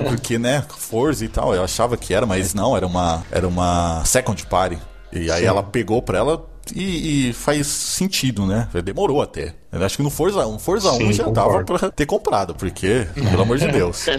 porque, 0.10 0.38
né, 0.38 0.63
Forza 0.77 1.23
e 1.25 1.27
tal, 1.27 1.53
eu 1.53 1.63
achava 1.63 1.97
que 1.97 2.13
era, 2.13 2.25
mas 2.25 2.53
não, 2.53 2.75
era 2.75 2.86
uma, 2.86 3.23
era 3.32 3.47
uma 3.47 4.03
second 4.06 4.45
party. 4.47 4.77
E 5.11 5.31
aí 5.31 5.41
Sim. 5.41 5.47
ela 5.47 5.63
pegou 5.63 6.01
pra 6.01 6.17
ela 6.17 6.45
e, 6.75 7.29
e 7.29 7.33
faz 7.33 7.67
sentido, 7.67 8.45
né? 8.45 8.67
Demorou 8.83 9.21
até. 9.21 9.55
Eu 9.71 9.86
acho 9.86 9.97
que 9.97 10.03
no 10.03 10.10
Forza 10.10 10.45
1, 10.45 10.60
Forza 10.60 10.91
1 10.91 10.97
Sim, 10.97 11.13
já 11.13 11.23
concordo. 11.25 11.65
dava 11.65 11.80
pra 11.80 11.91
ter 11.91 12.06
comprado, 12.06 12.56
porque, 12.56 13.08
pelo 13.13 13.41
amor 13.41 13.58
de 13.58 13.67
Deus. 13.67 14.06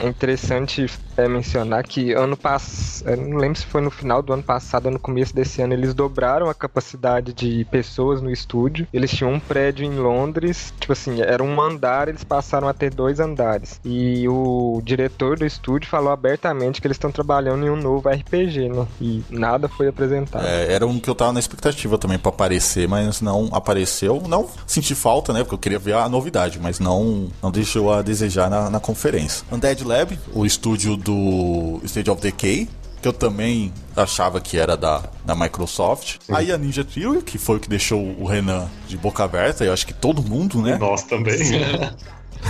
É 0.00 0.06
interessante 0.06 0.86
é, 1.16 1.28
mencionar 1.28 1.82
que 1.84 2.12
ano 2.12 2.36
passado, 2.36 3.16
não 3.16 3.36
lembro 3.36 3.58
se 3.58 3.66
foi 3.66 3.80
no 3.80 3.90
final 3.90 4.22
do 4.22 4.32
ano 4.32 4.42
passado 4.42 4.86
ou 4.86 4.92
no 4.92 4.98
começo 4.98 5.34
desse 5.34 5.60
ano, 5.60 5.74
eles 5.74 5.92
dobraram 5.92 6.48
a 6.48 6.54
capacidade 6.54 7.32
de 7.32 7.64
pessoas 7.70 8.22
no 8.22 8.30
estúdio. 8.30 8.86
Eles 8.92 9.10
tinham 9.10 9.32
um 9.32 9.40
prédio 9.40 9.84
em 9.84 9.94
Londres, 9.96 10.72
tipo 10.78 10.92
assim, 10.92 11.20
era 11.20 11.42
um 11.42 11.60
andar, 11.60 12.08
eles 12.08 12.24
passaram 12.24 12.68
a 12.68 12.72
ter 12.72 12.92
dois 12.92 13.20
andares. 13.20 13.80
E 13.84 14.26
o 14.28 14.80
diretor 14.84 15.38
do 15.38 15.44
estúdio 15.44 15.88
falou 15.88 16.12
abertamente 16.12 16.80
que 16.80 16.86
eles 16.86 16.96
estão 16.96 17.10
trabalhando 17.10 17.66
em 17.66 17.70
um 17.70 17.76
novo 17.76 18.08
RPG, 18.08 18.68
né? 18.68 18.86
E 19.00 19.22
nada 19.30 19.68
foi 19.68 19.88
apresentado. 19.88 20.46
É, 20.46 20.72
era 20.72 20.86
um 20.86 20.98
que 20.98 21.10
eu 21.10 21.14
tava 21.14 21.32
na 21.32 21.40
expectativa 21.40 21.98
também 21.98 22.18
pra 22.18 22.30
aparecer, 22.30 22.88
mas 22.88 23.20
não 23.20 23.48
apareceu. 23.52 24.22
Não 24.26 24.48
senti 24.66 24.94
falta, 24.94 25.32
né? 25.32 25.40
Porque 25.40 25.54
eu 25.54 25.58
queria 25.58 25.78
ver 25.78 25.94
a 25.94 26.08
novidade, 26.08 26.58
mas 26.60 26.78
não, 26.78 27.28
não 27.42 27.50
deixou 27.50 27.92
a 27.92 28.02
desejar 28.02 28.48
na, 28.50 28.70
na 28.70 28.80
conferência. 28.80 29.44
Undead 29.50 29.84
Lab, 29.84 30.18
o 30.32 30.44
estúdio 30.46 30.96
do 30.96 31.80
State 31.84 32.10
of 32.10 32.20
Decay. 32.20 32.68
Que 33.00 33.08
eu 33.08 33.14
também 33.14 33.72
achava 33.96 34.42
que 34.42 34.58
era 34.58 34.76
da, 34.76 35.02
da 35.24 35.34
Microsoft. 35.34 36.16
Aí 36.30 36.52
a 36.52 36.58
Ninja 36.58 36.84
Theory, 36.84 37.22
que 37.22 37.38
foi 37.38 37.56
o 37.56 37.58
que 37.58 37.66
deixou 37.66 37.98
o 37.98 38.26
Renan 38.26 38.68
de 38.86 38.98
boca 38.98 39.24
aberta, 39.24 39.64
eu 39.64 39.72
acho 39.72 39.86
que 39.86 39.94
todo 39.94 40.22
mundo, 40.22 40.60
né? 40.60 40.76
Nós 40.76 41.02
também. 41.04 41.38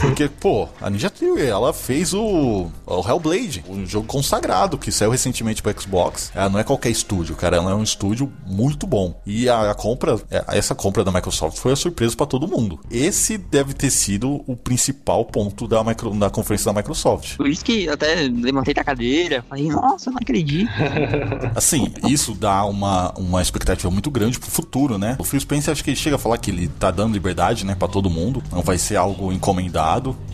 Porque, 0.01 0.29
pô, 0.29 0.69
a 0.81 0.89
Ninja 0.89 1.11
Theory, 1.11 1.47
ela 1.47 1.73
fez 1.73 2.15
o, 2.15 2.71
o 2.87 3.09
Hellblade, 3.09 3.65
um 3.69 3.87
jogo 3.87 4.07
consagrado 4.07 4.79
que 4.79 4.91
saiu 4.93 5.11
recentemente 5.11 5.63
pro 5.63 5.81
Xbox. 5.81 6.31
Ela 6.35 6.49
não 6.49 6.59
é 6.59 6.65
qualquer 6.65 6.91
estúdio, 6.91 7.37
cara, 7.37 7.57
ela 7.57 7.73
é 7.73 7.75
um 7.75 7.83
estúdio 7.83 8.33
muito 8.47 8.87
bom. 8.87 9.21
E 9.27 9.49
a, 9.49 9.71
a 9.71 9.75
compra, 9.75 10.19
é, 10.31 10.45
essa 10.49 10.75
compra 10.75 11.05
da 11.05 11.11
Microsoft 11.11 11.59
foi 11.59 11.73
a 11.73 11.77
surpresa 11.77 12.17
pra 12.17 12.27
todo 12.27 12.49
mundo. 12.49 12.81
Esse 12.91 13.37
deve 13.37 13.75
ter 13.75 13.91
sido 13.91 14.43
o 14.47 14.57
principal 14.57 15.25
ponto 15.25 15.67
da, 15.67 15.83
micro, 15.83 16.11
da 16.11 16.31
conferência 16.31 16.73
da 16.73 16.79
Microsoft. 16.79 17.37
Por 17.37 17.49
isso 17.49 17.65
que 17.65 17.85
eu 17.85 17.95
até 17.95 18.29
levantei 18.33 18.75
da 18.75 18.85
cadeira, 18.85 19.45
falei, 19.49 19.69
nossa, 19.69 20.11
não 20.11 20.19
acredito. 20.19 20.71
Assim, 21.55 21.93
isso 22.09 22.35
dá 22.35 22.65
uma, 22.65 23.13
uma 23.19 23.43
expectativa 23.43 23.91
muito 23.91 24.11
grande 24.11 24.39
pro 24.39 24.51
futuro, 24.51 24.99
né? 24.99 25.17
O 25.19 25.25
Phil 25.25 25.41
Spencer, 25.41 25.73
acho 25.73 25.85
que 25.85 25.91
ele 25.91 25.97
chega 25.97 26.17
a 26.17 26.19
falar 26.19 26.39
que 26.39 26.51
ele 26.51 26.69
tá 26.69 26.91
dando 26.91 27.13
liberdade, 27.13 27.65
né, 27.65 27.75
pra 27.75 27.89
todo 27.89 28.11
mundo. 28.11 28.43
Não 28.51 28.63
vai 28.63 28.79
ser 28.79 28.97
algo 28.97 29.33
encomendado, 29.33 29.80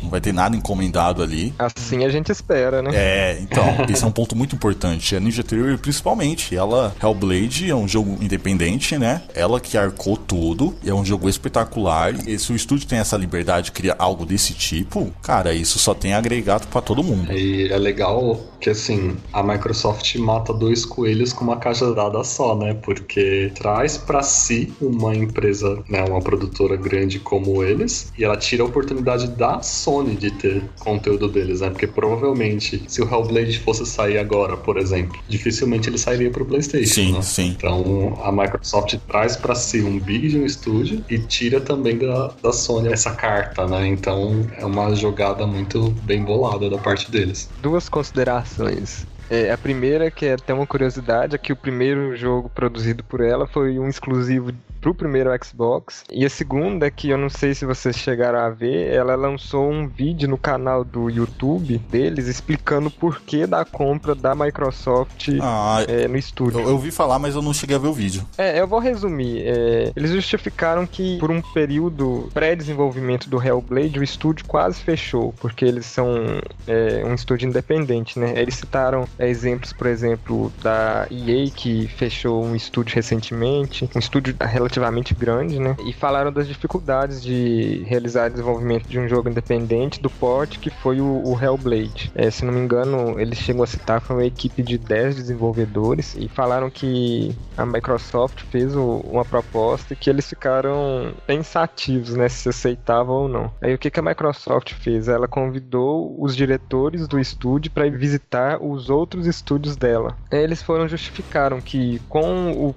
não 0.03 0.11
vai 0.11 0.21
ter 0.21 0.33
nada 0.33 0.57
encomendado 0.57 1.23
ali. 1.23 1.55
Assim 1.59 2.05
a 2.05 2.09
gente 2.09 2.31
espera, 2.31 2.83
né? 2.83 2.91
É, 2.95 3.39
então, 3.41 3.65
esse 3.89 4.05
é 4.05 4.07
um 4.07 4.13
ponto 4.13 4.37
muito 4.37 4.55
importante. 4.55 5.15
A 5.17 5.21
Ninja 5.21 5.43
Theory, 5.43 5.77
principalmente, 5.79 6.55
ela, 6.57 6.95
Hellblade 7.03 7.71
é 7.71 7.75
um 7.75 7.89
jogo 7.89 8.17
independente, 8.21 8.97
né? 8.99 9.23
Ela 9.35 9.61
que 9.61 9.77
arcou 9.77 10.17
tudo, 10.17 10.75
é 10.85 10.93
um 10.93 11.05
jogo 11.05 11.29
espetacular. 11.29 12.15
E 12.29 12.39
se 12.39 12.53
o 12.53 12.57
estúdio 12.57 12.87
tem 12.87 12.99
essa 12.99 13.17
liberdade 13.17 13.67
de 13.67 13.73
criar 13.73 13.97
algo 13.99 14.25
desse 14.25 14.55
tipo, 14.55 15.13
cara, 15.23 15.53
isso 15.53 15.79
só 15.79 15.95
tem 15.95 16.15
agregado 16.15 16.67
pra 16.69 16.81
todo 16.81 17.03
mundo. 17.03 17.33
E 17.33 17.71
é 17.73 17.79
legal 17.79 18.41
que 18.61 18.71
assim, 18.71 19.17
a 19.33 19.43
Microsoft 19.43 20.15
mata 20.17 20.53
dois 20.53 20.85
coelhos 20.85 21.33
com 21.33 21.45
uma 21.45 21.57
cajadada 21.57 22.23
só, 22.25 22.57
né? 22.57 22.75
Porque 22.75 23.53
traz 23.55 23.97
pra 23.97 24.23
si 24.23 24.73
uma 24.81 25.15
empresa, 25.15 25.83
né, 25.89 26.05
uma 26.05 26.21
produtora 26.21 26.77
grande 26.77 27.19
como 27.19 27.63
eles, 27.63 28.13
e 28.19 28.25
ela 28.25 28.37
tira 28.37 28.63
a 28.63 28.67
oportunidade 28.67 29.29
da 29.37 29.61
Sony 29.63 30.17
de 30.17 30.31
ter 30.31 30.63
conteúdo 30.79 31.29
deles, 31.29 31.61
né? 31.61 31.71
Porque 31.71 31.87
provavelmente, 31.87 32.83
se 32.89 33.03
o 33.03 33.05
Hellblade 33.05 33.59
fosse 33.61 33.85
sair 33.87 34.19
agora, 34.19 34.57
por 34.57 34.77
exemplo, 34.79 35.19
dificilmente 35.29 35.89
ele 35.89 35.99
sairia 35.99 36.31
pro 36.31 36.45
PlayStation, 36.45 36.95
Sim, 36.95 37.13
né? 37.13 37.23
sim. 37.23 37.55
Então 37.57 38.19
a 38.23 38.33
Microsoft 38.33 38.97
traz 39.09 39.37
pra 39.37 39.55
si 39.55 39.83
um 39.83 39.99
big 39.99 40.29
de 40.29 40.39
um 40.39 40.45
estúdio 40.47 41.05
e 41.09 41.19
tira 41.19 41.61
também 41.61 41.99
da, 41.99 42.29
da 42.43 42.53
Sony 42.53 42.93
essa 42.93 43.13
carta, 43.13 43.67
né? 43.67 43.87
Então 43.87 44.47
é 44.57 44.65
uma 44.65 44.95
jogada 44.95 45.47
muito 45.47 45.91
bem 46.03 46.23
bolada 46.23 46.69
da 46.71 46.79
parte 46.79 47.11
deles. 47.11 47.49
duas 47.63 47.89
considerações. 47.89 49.07
É, 49.29 49.51
a 49.51 49.59
primeira, 49.59 50.09
que 50.09 50.25
é 50.27 50.35
até 50.35 50.55
uma 50.55 50.67
curiosidade, 50.67 51.35
é 51.35 51.39
que 51.39 51.53
o 51.53 51.57
primeiro 51.57 52.15
jogo 52.17 52.49
produzido 52.49 53.03
por 53.03 53.21
ela 53.21 53.45
foi 53.47 53.77
um 53.77 53.89
exclusivo 53.89 54.53
pro 54.87 54.95
primeiro 54.95 55.31
Xbox. 55.45 56.05
E 56.13 56.25
a 56.25 56.31
segunda, 56.31 56.89
que 56.93 57.09
eu 57.09 57.19
não 57.19 57.29
sei 57.29 57.55
se 57.55 57.67
vocês 57.67 57.97
chegaram 57.97 58.39
a 58.39 58.51
ver, 58.51 58.93
ela 58.93 59.17
lançou 59.17 59.69
um 59.69 59.89
vídeo 59.89 60.29
no 60.29 60.39
canal 60.39 60.85
do 60.85 61.11
YouTube 61.11 61.79
deles 61.91 62.29
explicando 62.29 62.87
o 62.87 62.91
porquê 62.91 63.49
da 63.49 63.65
compra 63.65 64.15
da 64.15 64.33
Microsoft 64.33 65.29
Ah, 65.43 65.85
é, 65.89 66.07
no 66.07 66.17
estúdio. 66.17 66.61
eu, 66.61 66.69
eu 66.69 66.73
ouvi 66.75 66.93
falar, 66.93 67.19
mas 67.19 67.35
eu 67.35 67.43
não 67.43 67.53
cheguei 67.53 67.75
a 67.75 67.79
ver 67.81 67.89
o 67.89 67.93
vídeo. 67.93 68.25
É, 68.39 68.61
eu 68.61 68.69
vou 68.69 68.79
resumir. 68.79 69.43
É, 69.45 69.93
eles 69.97 70.13
justificaram 70.13 70.87
que 70.87 71.19
por 71.19 71.33
um 71.33 71.43
período 71.43 72.29
pré-desenvolvimento 72.33 73.29
do 73.29 73.43
Hellblade, 73.43 73.99
o 73.99 74.05
estúdio 74.05 74.45
quase 74.47 74.81
fechou, 74.81 75.35
porque 75.41 75.65
eles 75.65 75.87
são 75.87 76.41
é, 76.69 77.03
um 77.05 77.15
estúdio 77.15 77.49
independente, 77.49 78.21
né? 78.21 78.35
Eles 78.37 78.55
citaram 78.55 79.09
é, 79.19 79.29
exemplos, 79.29 79.73
por 79.73 79.89
exemplo, 79.89 80.53
da 80.63 81.09
EA, 81.11 81.51
que 81.51 81.89
fechou 81.89 82.45
um 82.45 82.55
estúdio 82.55 82.95
recentemente, 82.95 83.89
um 83.93 83.99
estúdio 83.99 84.37
relativamente 84.39 84.76
grande, 85.15 85.59
né? 85.59 85.77
E 85.87 85.93
falaram 85.93 86.33
das 86.33 86.47
dificuldades 86.49 87.23
de 87.23 87.83
realizar 87.85 88.29
desenvolvimento 88.29 88.87
de 88.89 88.99
um 88.99 89.09
jogo 89.09 89.29
independente 89.29 90.01
do 90.01 90.11
port, 90.11 90.59
que 90.59 90.71
foi 90.71 91.01
o, 91.01 91.23
o 91.25 91.39
Hellblade. 91.41 92.11
É, 92.15 92.31
se 92.31 92.45
não 92.45 92.53
me 92.53 92.61
engano, 92.61 93.19
eles 93.19 93.39
chegam 93.39 93.63
a 93.63 93.67
citar, 93.67 94.01
foi 94.01 94.17
uma 94.17 94.25
equipe 94.25 94.63
de 94.63 94.79
10 94.79 95.17
desenvolvedores, 95.17 96.15
e 96.15 96.29
falaram 96.29 96.71
que 96.71 97.37
a 97.57 97.65
Microsoft 97.65 98.43
fez 98.51 98.75
o- 98.77 99.01
uma 99.05 99.25
proposta 99.25 99.97
que 99.97 100.11
eles 100.11 100.29
ficaram 100.29 101.15
pensativos, 101.27 102.15
né, 102.15 102.29
se 102.29 102.49
aceitavam 102.49 103.15
ou 103.15 103.29
não. 103.29 103.53
Aí 103.63 103.75
o 103.75 103.79
que, 103.79 103.91
que 103.91 104.01
a 104.01 104.03
Microsoft 104.03 104.73
fez? 104.75 105.09
Ela 105.09 105.29
convidou 105.29 106.15
os 106.23 106.37
diretores 106.37 107.07
do 107.09 107.19
estúdio 107.19 107.71
para 107.71 107.89
visitar 107.91 108.63
os 108.63 108.91
outros 108.91 109.27
estúdios 109.27 109.77
dela. 109.77 110.17
Eles 110.31 110.63
foram 110.63 110.87
justificaram 110.89 111.61
que 111.61 112.01
com 112.09 112.53
o, 112.53 112.75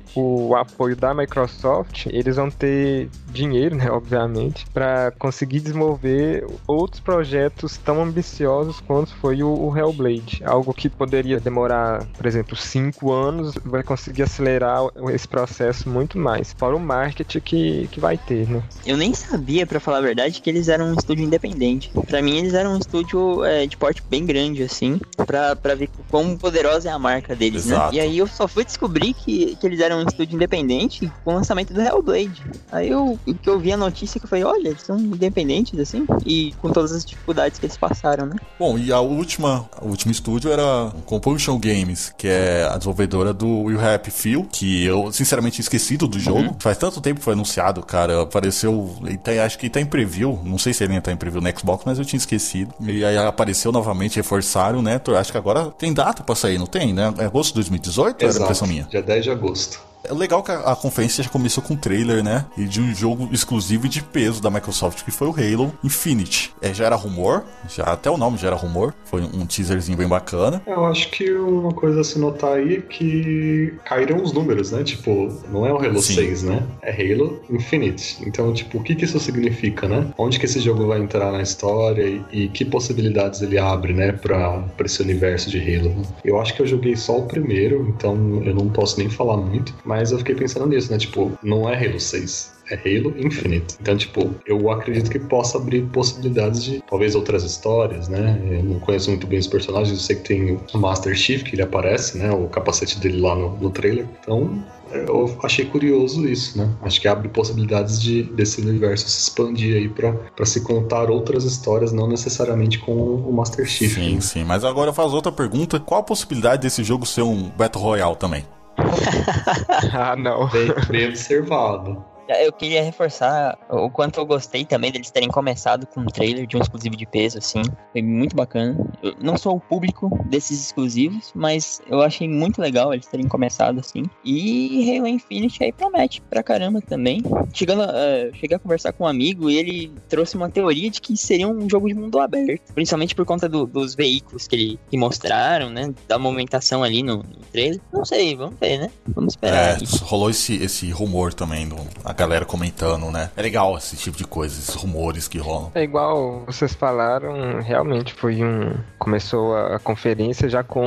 o 0.49 0.55
apoio 0.55 0.95
da 0.95 1.13
Microsoft, 1.13 1.88
eles 2.07 2.35
vão 2.35 2.49
ter 2.49 3.09
dinheiro, 3.31 3.75
né, 3.75 3.89
obviamente, 3.89 4.65
para 4.73 5.11
conseguir 5.17 5.59
desenvolver 5.59 6.45
outros 6.67 6.99
projetos 6.99 7.77
tão 7.77 8.01
ambiciosos 8.01 8.79
quanto 8.81 9.15
foi 9.15 9.43
o, 9.43 9.49
o 9.49 9.77
Hellblade. 9.77 10.41
Algo 10.45 10.73
que 10.73 10.89
poderia 10.89 11.39
demorar, 11.39 12.05
por 12.17 12.25
exemplo, 12.25 12.55
cinco 12.55 13.11
anos, 13.11 13.55
vai 13.65 13.83
conseguir 13.83 14.23
acelerar 14.23 14.81
esse 15.13 15.27
processo 15.27 15.89
muito 15.89 16.17
mais. 16.17 16.53
Fora 16.53 16.75
o 16.75 16.79
marketing 16.79 17.39
que, 17.39 17.87
que 17.91 17.99
vai 17.99 18.17
ter, 18.17 18.47
né? 18.49 18.61
Eu 18.85 18.97
nem 18.97 19.13
sabia, 19.13 19.65
pra 19.65 19.79
falar 19.79 19.97
a 19.97 20.01
verdade, 20.01 20.41
que 20.41 20.49
eles 20.49 20.67
eram 20.67 20.87
um 20.87 20.93
estúdio 20.93 21.25
independente. 21.25 21.91
Pra 22.07 22.21
mim, 22.21 22.37
eles 22.37 22.53
eram 22.53 22.73
um 22.73 22.77
estúdio 22.77 23.43
é, 23.43 23.65
de 23.65 23.77
porte 23.77 24.03
bem 24.09 24.25
grande, 24.25 24.63
assim, 24.63 24.99
pra, 25.25 25.55
pra 25.55 25.75
ver 25.75 25.89
quão 26.09 26.35
poderosa 26.37 26.89
é 26.89 26.91
a 26.91 26.99
marca 26.99 27.35
deles, 27.35 27.65
Exato. 27.65 27.93
né? 27.93 27.97
E 27.97 27.99
aí 27.99 28.17
eu 28.17 28.27
só 28.27 28.47
fui 28.47 28.65
descobrir 28.65 29.13
que, 29.13 29.55
que 29.55 29.67
eles 29.67 29.79
eram 29.79 29.99
um 29.99 30.07
estúdio 30.07 30.35
independente 30.35 31.11
com 31.23 31.31
o 31.31 31.35
lançamento 31.35 31.73
do 31.73 31.78
Hellblade. 31.83 32.43
Aí 32.71 32.89
eu, 32.89 33.17
que 33.41 33.49
eu 33.49 33.59
vi 33.59 33.71
a 33.71 33.77
notícia 33.77 34.19
que 34.19 34.25
eu 34.25 34.29
falei, 34.29 34.43
olha, 34.43 34.69
eles 34.69 34.81
são 34.81 34.97
independentes, 34.97 35.79
assim, 35.79 36.05
e 36.25 36.53
com 36.61 36.71
todas 36.71 36.91
as 36.91 37.05
dificuldades 37.05 37.59
que 37.59 37.65
eles 37.65 37.77
passaram, 37.77 38.25
né? 38.25 38.35
Bom, 38.57 38.77
e 38.77 38.91
a 38.91 38.99
última, 38.99 39.69
o 39.81 39.87
último 39.87 40.11
estúdio 40.11 40.51
era 40.51 40.91
Compulsion 41.05 41.57
Games, 41.59 42.13
que 42.17 42.27
é 42.27 42.65
a 42.65 42.77
desenvolvedora 42.77 43.33
do 43.33 43.47
Will 43.63 43.79
Happy 43.79 44.11
Feel, 44.11 44.47
que 44.51 44.85
eu 44.85 45.11
sinceramente 45.11 45.55
tinha 45.55 45.63
esquecido 45.63 46.07
do 46.07 46.19
jogo. 46.19 46.39
Uhum. 46.39 46.55
Faz 46.59 46.77
tanto 46.77 47.01
tempo 47.01 47.19
que 47.19 47.25
foi 47.25 47.33
anunciado, 47.33 47.81
cara. 47.81 48.21
Apareceu, 48.21 48.95
tá, 49.23 49.31
acho 49.43 49.57
que 49.57 49.69
tá 49.69 49.79
em 49.79 49.85
preview, 49.85 50.39
não 50.43 50.57
sei 50.57 50.73
se 50.73 50.83
ele 50.83 50.93
ainda 50.93 51.03
tá 51.03 51.11
em 51.11 51.17
preview 51.17 51.41
no 51.41 51.57
Xbox, 51.57 51.83
mas 51.85 51.99
eu 51.99 52.05
tinha 52.05 52.17
esquecido. 52.17 52.73
E 52.81 53.03
aí 53.03 53.17
apareceu 53.17 53.71
novamente, 53.71 54.17
reforçaram, 54.17 54.81
né? 54.81 54.99
Acho 55.17 55.31
que 55.31 55.37
agora 55.37 55.71
tem 55.71 55.93
data 55.93 56.23
pra 56.23 56.35
sair, 56.35 56.57
não 56.57 56.67
tem, 56.67 56.93
né? 56.93 57.13
É 57.17 57.25
agosto 57.25 57.49
de 57.49 57.55
2018? 57.55 58.23
Exato, 58.23 58.35
era 58.35 58.43
impressão 58.43 58.67
minha? 58.67 58.83
Dia 58.83 59.01
10 59.01 59.23
de 59.23 59.31
agosto. 59.31 59.89
É 60.03 60.13
legal 60.13 60.41
que 60.41 60.51
a, 60.51 60.59
a, 60.59 60.75
conferência 60.75 61.23
já 61.23 61.29
começou 61.29 61.63
com 61.63 61.73
um 61.73 61.77
trailer, 61.77 62.23
né? 62.23 62.45
E 62.57 62.65
de 62.65 62.81
um 62.81 62.93
jogo 62.93 63.29
exclusivo 63.31 63.85
e 63.85 63.89
de 63.89 64.01
peso 64.01 64.41
da 64.41 64.49
Microsoft, 64.49 65.03
que 65.03 65.11
foi 65.11 65.27
o 65.27 65.31
Halo 65.31 65.73
Infinite. 65.83 66.53
É, 66.61 66.73
já 66.73 66.85
era 66.85 66.95
rumor, 66.95 67.43
já 67.67 67.83
até 67.83 68.09
o 68.09 68.17
nome 68.17 68.37
já 68.37 68.47
era 68.47 68.55
rumor. 68.55 68.93
Foi 69.05 69.21
um 69.21 69.45
teaserzinho 69.45 69.97
bem 69.97 70.07
bacana. 70.07 70.61
Eu 70.65 70.85
acho 70.85 71.09
que 71.11 71.31
uma 71.31 71.73
coisa 71.73 72.01
a 72.01 72.03
se 72.03 72.17
notar 72.17 72.53
aí 72.53 72.77
é 72.77 72.81
que 72.81 73.73
caíram 73.85 74.21
os 74.21 74.31
números, 74.31 74.71
né? 74.71 74.83
Tipo, 74.83 75.33
não 75.51 75.65
é 75.65 75.73
o 75.73 75.77
Halo 75.77 76.01
Sim. 76.01 76.15
6, 76.15 76.43
né? 76.43 76.63
É 76.81 76.91
Halo 76.91 77.41
Infinite. 77.49 78.17
Então, 78.25 78.53
tipo, 78.53 78.77
o 78.77 78.83
que, 78.83 78.95
que 78.95 79.05
isso 79.05 79.19
significa, 79.19 79.87
né? 79.87 80.11
Onde 80.17 80.39
que 80.39 80.45
esse 80.45 80.59
jogo 80.59 80.87
vai 80.87 80.99
entrar 80.99 81.31
na 81.31 81.41
história 81.41 82.03
e, 82.03 82.23
e 82.31 82.47
que 82.47 82.63
possibilidades 82.63 83.41
ele 83.41 83.57
abre, 83.57 83.93
né? 83.93 84.13
Pra, 84.13 84.59
pra 84.77 84.85
esse 84.85 85.01
universo 85.01 85.49
de 85.49 85.59
Halo. 85.59 86.01
Eu 86.23 86.39
acho 86.39 86.55
que 86.55 86.61
eu 86.61 86.67
joguei 86.67 86.95
só 86.95 87.17
o 87.17 87.23
primeiro, 87.23 87.87
então 87.89 88.15
eu 88.45 88.55
não 88.55 88.69
posso 88.69 88.97
nem 88.97 89.09
falar 89.09 89.37
muito. 89.37 89.73
Mas 89.89 90.11
eu 90.11 90.19
fiquei 90.19 90.35
pensando 90.35 90.67
nisso, 90.67 90.91
né? 90.91 90.99
Tipo, 90.99 91.31
não 91.41 91.67
é 91.67 91.73
Halo 91.75 91.99
6 91.99 92.59
é 92.69 92.75
Halo 92.75 93.15
Infinite. 93.17 93.75
Então, 93.81 93.97
tipo, 93.97 94.29
eu 94.45 94.69
acredito 94.69 95.09
que 95.09 95.17
possa 95.17 95.57
abrir 95.57 95.81
possibilidades 95.87 96.63
de 96.63 96.83
talvez 96.87 97.15
outras 97.15 97.43
histórias, 97.43 98.07
né? 98.07 98.39
Eu 98.47 98.63
não 98.63 98.79
conheço 98.79 99.09
muito 99.09 99.25
bem 99.25 99.39
os 99.39 99.47
personagens, 99.47 99.97
eu 99.97 100.03
sei 100.03 100.17
que 100.17 100.27
tem 100.27 100.59
o 100.71 100.77
Master 100.77 101.15
Chief 101.15 101.41
que 101.41 101.55
ele 101.55 101.63
aparece, 101.63 102.19
né? 102.19 102.31
O 102.31 102.47
capacete 102.47 102.99
dele 102.99 103.19
lá 103.19 103.33
no, 103.33 103.57
no 103.57 103.71
trailer. 103.71 104.05
Então, 104.21 104.63
eu 104.91 105.35
achei 105.43 105.65
curioso 105.65 106.27
isso, 106.27 106.57
né? 106.57 106.69
Acho 106.83 107.01
que 107.01 107.07
abre 107.07 107.27
possibilidades 107.27 107.99
de 107.99 108.23
desse 108.23 108.61
universo 108.61 109.09
se 109.09 109.21
expandir 109.21 109.75
aí 109.75 109.89
para 109.89 110.45
se 110.45 110.61
contar 110.61 111.09
outras 111.09 111.45
histórias, 111.45 111.91
não 111.91 112.07
necessariamente 112.07 112.77
com 112.77 112.93
o 112.93 113.33
Master 113.33 113.65
Chief. 113.65 113.95
Sim, 113.95 114.15
né? 114.15 114.21
sim. 114.21 114.43
Mas 114.43 114.63
agora 114.63 114.89
eu 114.89 114.93
faço 114.93 115.15
outra 115.15 115.31
pergunta: 115.31 115.79
qual 115.79 116.01
a 116.01 116.03
possibilidade 116.03 116.61
desse 116.61 116.83
jogo 116.83 117.05
ser 117.05 117.23
um 117.23 117.49
Battle 117.49 117.83
Royale 117.83 118.15
também? 118.15 118.45
ah, 119.93 120.15
não. 120.15 120.47
Bem, 120.49 120.73
bem 120.89 121.07
observado. 121.09 122.05
Eu 122.29 122.53
queria 122.53 122.83
reforçar 122.83 123.57
o 123.69 123.89
quanto 123.89 124.19
eu 124.19 124.25
gostei 124.25 124.63
também 124.63 124.91
deles 124.91 125.09
terem 125.09 125.29
começado 125.29 125.87
com 125.87 126.01
um 126.01 126.05
trailer 126.05 126.45
de 126.45 126.57
um 126.57 126.61
exclusivo 126.61 126.95
de 126.95 127.05
peso, 127.05 127.37
assim. 127.37 127.61
Foi 127.91 128.01
muito 128.01 128.35
bacana. 128.35 128.77
Eu 129.01 129.15
não 129.19 129.37
sou 129.37 129.55
o 129.55 129.59
público 129.59 130.09
desses 130.25 130.65
exclusivos, 130.65 131.31
mas 131.33 131.81
eu 131.87 132.01
achei 132.01 132.27
muito 132.27 132.61
legal 132.61 132.93
eles 132.93 133.07
terem 133.07 133.27
começado 133.27 133.79
assim. 133.79 134.03
E 134.23 134.97
Halo 134.97 135.07
Infinite 135.07 135.63
aí 135.63 135.71
promete 135.71 136.21
pra 136.21 136.43
caramba 136.43 136.81
também. 136.81 137.21
Chegando, 137.53 137.83
uh, 137.83 138.35
cheguei 138.35 138.57
a 138.57 138.59
conversar 138.59 138.93
com 138.93 139.05
um 139.05 139.07
amigo 139.07 139.49
e 139.49 139.57
ele 139.57 139.91
trouxe 140.07 140.35
uma 140.35 140.49
teoria 140.49 140.89
de 140.89 141.01
que 141.01 141.17
seria 141.17 141.47
um 141.47 141.69
jogo 141.69 141.87
de 141.87 141.93
mundo 141.93 142.19
aberto. 142.19 142.73
Principalmente 142.73 143.15
por 143.15 143.25
conta 143.25 143.49
do, 143.49 143.65
dos 143.65 143.95
veículos 143.95 144.47
que 144.47 144.55
ele 144.55 144.79
que 144.89 144.97
mostraram, 144.97 145.69
né? 145.69 145.93
Da 146.07 146.19
movimentação 146.19 146.83
ali 146.83 147.01
no, 147.01 147.17
no 147.17 147.45
trailer. 147.51 147.79
Não 147.91 148.05
sei, 148.05 148.35
vamos 148.35 148.55
ver, 148.59 148.77
né? 148.79 148.91
Vamos 149.07 149.33
esperar. 149.33 149.81
É, 149.81 149.85
rolou 150.03 150.29
esse, 150.29 150.55
esse 150.55 150.89
rumor 150.91 151.33
também 151.33 151.67
do 151.67 151.77
galera 152.19 152.43
comentando, 152.43 153.09
né? 153.09 153.31
É 153.37 153.41
legal 153.41 153.77
esse 153.77 153.95
tipo 153.95 154.17
de 154.17 154.25
coisa, 154.25 154.59
esses 154.59 154.75
rumores 154.75 155.27
que 155.27 155.37
rolam. 155.37 155.71
É 155.73 155.81
igual 155.81 156.43
vocês 156.45 156.73
falaram, 156.73 157.61
realmente 157.61 158.13
foi 158.13 158.43
um. 158.43 158.75
Começou 158.97 159.55
a 159.55 159.79
conferência 159.79 160.49
já 160.49 160.61
com 160.61 160.83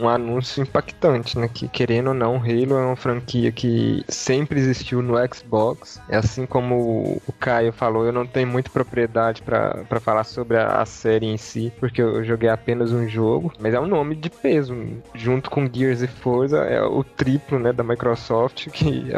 um 0.00 0.08
anúncio 0.08 0.62
impactante, 0.62 1.38
né? 1.38 1.48
Que 1.52 1.68
querendo 1.68 2.08
ou 2.08 2.14
não, 2.14 2.36
Halo 2.36 2.78
é 2.78 2.86
uma 2.86 2.96
franquia 2.96 3.52
que 3.52 4.02
sempre 4.08 4.58
existiu 4.58 5.02
no 5.02 5.14
Xbox. 5.32 6.00
É 6.08 6.16
assim 6.16 6.46
como 6.46 7.20
o 7.26 7.32
Caio 7.38 7.72
falou, 7.72 8.06
eu 8.06 8.12
não 8.12 8.26
tenho 8.26 8.48
muita 8.48 8.70
propriedade 8.70 9.42
para 9.42 10.00
falar 10.00 10.24
sobre 10.24 10.56
a, 10.56 10.80
a 10.80 10.86
série 10.86 11.26
em 11.26 11.36
si, 11.36 11.70
porque 11.78 12.00
eu 12.00 12.24
joguei 12.24 12.48
apenas 12.48 12.92
um 12.92 13.06
jogo, 13.06 13.52
mas 13.60 13.74
é 13.74 13.80
um 13.80 13.86
nome 13.86 14.16
de 14.16 14.30
peso. 14.30 14.74
Junto 15.14 15.50
com 15.50 15.68
Gears 15.70 16.00
e 16.00 16.06
Forza, 16.06 16.60
é 16.60 16.82
o 16.82 17.04
triplo 17.04 17.58
né, 17.58 17.74
da 17.74 17.84
Microsoft, 17.84 18.70
que 18.70 19.12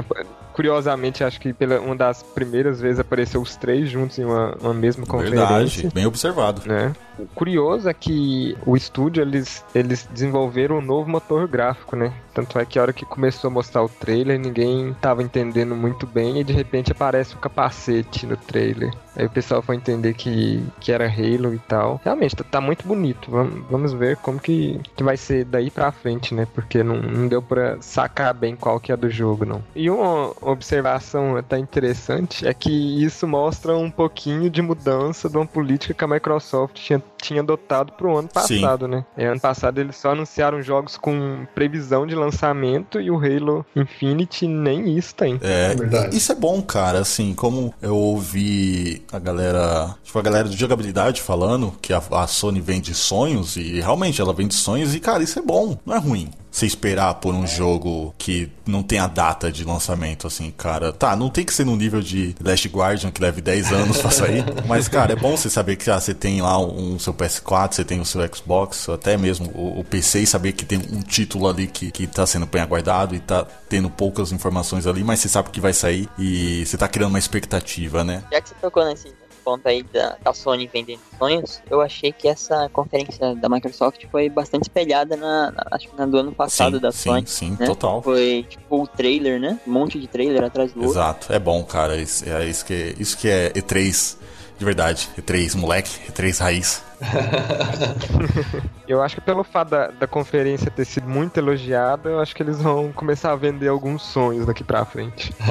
curiosamente, 0.55 1.25
acho 1.25 1.41
que 1.41 1.53
pela 1.53 1.81
uma 1.81 1.97
das 1.97 2.23
primeiras 2.23 2.81
vezes 2.81 3.01
apareceu 3.01 3.43
os 3.43 3.57
três 3.57 3.91
juntos 3.91 4.19
em 4.19 4.25
uma, 4.25 4.57
uma 4.61 4.73
mesma 4.73 5.05
conferência. 5.05 5.47
Verdade, 5.47 5.91
bem 5.93 6.07
observado. 6.07 6.63
Né? 6.65 6.93
O 7.19 7.27
curioso 7.27 7.89
é 7.89 7.95
que 7.95 8.57
o 8.65 8.77
estúdio 8.77 9.21
eles, 9.23 9.65
eles 9.75 10.09
desenvolveram 10.13 10.79
um 10.79 10.81
novo 10.81 11.11
motor 11.11 11.47
gráfico, 11.49 11.97
né? 11.97 12.13
Tanto 12.33 12.59
é 12.59 12.65
que 12.65 12.79
a 12.79 12.83
hora 12.83 12.93
que 12.93 13.05
começou 13.05 13.49
a 13.49 13.53
mostrar 13.53 13.83
o 13.85 13.89
trailer, 13.89 14.39
ninguém 14.39 14.91
estava 14.91 15.23
entendendo 15.23 15.75
muito 15.77 16.07
bem 16.07 16.41
e 16.41 16.45
de 16.45 16.53
repente 16.53 16.91
aparece 16.91 17.35
o 17.35 17.39
um 17.39 17.41
capacete 17.41 18.27
no 18.27 18.37
trailer. 18.37 18.91
Aí 19.17 19.27
o 19.27 19.31
pessoal 19.31 19.63
foi 19.63 19.77
entender 19.77 20.15
que, 20.15 20.61
que 20.81 20.91
era 20.91 21.07
Halo 21.07 21.55
e 21.55 21.59
tal. 21.61 22.01
Realmente, 22.05 22.35
tá, 22.35 22.45
tá 22.45 22.61
muito 22.61 22.87
bonito. 22.87 23.31
Vamos, 23.31 23.65
vamos 23.71 23.93
ver 23.93 24.17
como 24.17 24.41
que, 24.41 24.81
que 24.97 25.05
vai 25.05 25.17
ser 25.17 25.45
daí 25.45 25.71
pra 25.71 25.93
frente, 25.93 26.35
né? 26.35 26.49
Porque 26.53 26.83
não, 26.83 26.97
não 26.97 27.29
deu 27.29 27.41
pra 27.41 27.77
sacar 27.81 28.35
bem 28.35 28.57
qual 28.57 28.81
que 28.81 28.91
é 28.91 28.97
do 28.97 29.09
jogo, 29.09 29.45
não. 29.45 29.63
E 29.77 29.89
uma 29.89 30.33
observação 30.45 31.37
até 31.37 31.59
interessante 31.59 32.47
é 32.47 32.55
que 32.55 32.71
isso 33.05 33.27
mostra 33.27 33.77
um 33.77 33.91
pouquinho 33.91 34.51
de 34.51 34.63
mudança 34.63 35.29
de 35.29 35.37
uma 35.37 35.47
política 35.47 35.95
que 35.95 36.05
a 36.05 36.09
Microsoft 36.09 36.75
tinha 36.75 37.03
tinha 37.25 37.41
adotado 37.41 37.93
pro 37.93 38.17
ano 38.17 38.29
passado, 38.29 38.85
Sim. 38.85 38.91
né? 38.91 39.05
E 39.17 39.25
ano 39.25 39.41
passado 39.41 39.81
eles 39.81 39.97
só 39.97 40.11
anunciaram 40.11 40.63
jogos 40.63 40.97
com 40.97 41.47
previsão 41.55 42.07
de 42.07 42.15
lançamento 42.15 43.01
e 43.01 43.11
o 43.11 43.17
Halo 43.17 43.65
Infinite 43.75 44.47
nem 44.47 44.97
isso 44.97 45.15
tem. 45.15 45.39
É, 45.41 45.73
é 45.73 45.75
verdade. 45.75 46.17
Isso 46.17 46.31
é 46.33 46.35
bom, 46.35 46.61
cara. 46.61 46.99
Assim, 46.99 47.35
como 47.35 47.73
eu 47.81 47.97
ouvi 47.97 49.03
a 49.11 49.19
galera, 49.19 49.95
tipo, 50.03 50.19
a 50.19 50.23
galera 50.23 50.49
de 50.49 50.57
jogabilidade 50.57 51.23
falando 51.23 51.73
que 51.81 51.93
a, 51.93 52.03
a 52.11 52.27
Sony 52.27 52.61
vende 52.61 52.95
sonhos 52.95 53.57
e 53.57 53.81
realmente 53.81 54.21
ela 54.21 54.35
vende 54.35 54.55
sonhos 54.55 54.95
e, 54.95 55.01
cara, 55.01 55.23
isso 55.23 55.39
é 55.39 55.43
bom, 55.43 55.79
não 55.87 55.95
é 55.95 55.99
ruim 55.99 56.31
você 56.55 56.67
esperar 56.67 57.15
por 57.15 57.35
um 57.35 57.47
jogo 57.49 58.15
que 58.17 58.49
não 58.65 58.81
tem 58.81 59.01
a 59.01 59.09
data 59.09 59.51
de 59.51 59.65
lançamento, 59.65 60.29
assim, 60.35 60.51
cara. 60.51 60.93
Tá, 60.93 61.15
não 61.15 61.31
tem 61.31 61.45
que 61.45 61.55
ser 61.55 61.65
no 61.65 61.77
nível 61.77 62.01
de 62.01 62.35
Last 62.43 62.69
Guardian, 62.69 63.11
que 63.11 63.23
leve 63.23 63.41
10 63.41 63.73
anos 63.73 63.99
pra 63.99 64.11
sair. 64.11 64.45
mas, 64.67 64.89
cara, 64.89 65.13
é 65.13 65.17
bom 65.17 65.37
você 65.37 65.49
saber 65.49 65.77
que 65.77 65.89
ah, 65.91 66.01
você 66.01 66.13
tem 66.13 66.43
lá 66.43 66.59
um, 66.59 66.95
um, 66.95 66.99
seu 66.99 67.15
PS4, 67.15 67.75
você 67.75 67.85
tem 67.85 68.01
o 68.01 68.05
seu 68.05 68.21
Xbox, 68.35 68.89
até 68.89 69.17
mesmo 69.17 69.51
o, 69.55 69.81
o, 69.81 69.85
PC, 69.85 70.21
e 70.21 70.27
saber 70.27 70.53
que 70.53 70.65
tem 70.65 70.79
um 70.79 71.03
título 71.03 71.49
ali 71.49 71.67
que, 71.67 71.91
que 71.91 72.07
tá 72.07 72.27
sendo 72.27 72.47
bem 72.47 72.61
aguardado 72.61 73.15
e 73.15 73.21
tá 73.21 73.47
tendo 73.69 73.89
poucas 73.89 74.33
informações 74.33 74.87
ali, 74.87 75.05
mas 75.05 75.21
você 75.21 75.29
sabe 75.29 75.51
que 75.51 75.61
vai 75.61 75.73
sair 75.73 76.09
e 76.19 76.65
você 76.67 76.77
tá 76.77 76.89
criando 76.89 77.11
uma 77.11 77.19
expectativa, 77.19 78.03
né? 78.03 78.25
Já 78.33 78.41
que 78.41 78.49
você 78.49 78.55
tocou 78.61 78.85
nesse 78.85 79.09
ponto 79.45 79.67
aí 79.69 79.83
da, 79.83 80.17
da 80.23 80.33
Sony 80.33 80.67
vendendo 80.67 81.01
sonhos, 81.19 81.61
eu 81.71 81.81
achei 81.81 82.13
que 82.13 82.27
essa 82.27 82.69
conferência 82.71 83.35
da 83.35 83.49
Microsoft 83.49 84.05
foi 84.11 84.29
bastante 84.29 84.63
espelhada 84.63 85.17
na, 85.17 85.51
na 85.51 85.67
acho 85.73 85.89
que 85.89 85.97
na 85.97 86.07
do 86.07 86.19
ano 86.19 86.33
passado 86.33 86.77
sim, 86.77 86.83
da 86.83 86.93
sim, 86.93 87.09
Sony. 87.09 87.27
Sim, 87.27 87.57
né? 87.61 87.67
total. 87.67 88.03
Foi 88.03 88.47
tipo 88.49 88.83
o 88.83 88.87
trailer, 88.87 89.39
né? 89.39 89.59
Um 89.67 89.73
monte 89.73 90.01
de 90.01 90.07
trailer 90.09 90.43
atrás 90.45 90.73
do 90.73 90.81
outro. 90.81 90.93
Exato, 90.93 91.33
é 91.33 91.39
bom, 91.39 91.63
cara. 91.63 91.97
Isso, 91.97 92.29
é 92.29 92.49
isso 92.49 92.65
que, 92.65 92.95
isso 92.99 93.19
que 93.19 93.29
é 93.29 93.51
E3 93.51 94.24
de 94.59 94.65
verdade. 94.65 95.09
E3 95.19 95.57
moleque, 95.57 95.91
E3 96.11 96.39
raiz. 96.41 96.83
eu 98.89 99.03
acho 99.03 99.17
que 99.17 99.21
pelo 99.21 99.45
fato 99.45 99.71
da, 99.71 99.89
da, 99.89 100.07
conferência 100.07 100.71
ter 100.71 100.85
sido 100.87 101.09
muito 101.09 101.37
elogiada, 101.37 102.09
eu 102.09 102.21
acho 102.21 102.35
que 102.35 102.43
eles 102.43 102.61
vão 102.63 102.93
começar 102.93 103.33
a 103.33 103.37
vender 103.37 103.69
alguns 103.69 104.03
sonhos 104.03 104.47
daqui 104.47 104.65
pra 104.65 104.85
frente. 104.85 105.35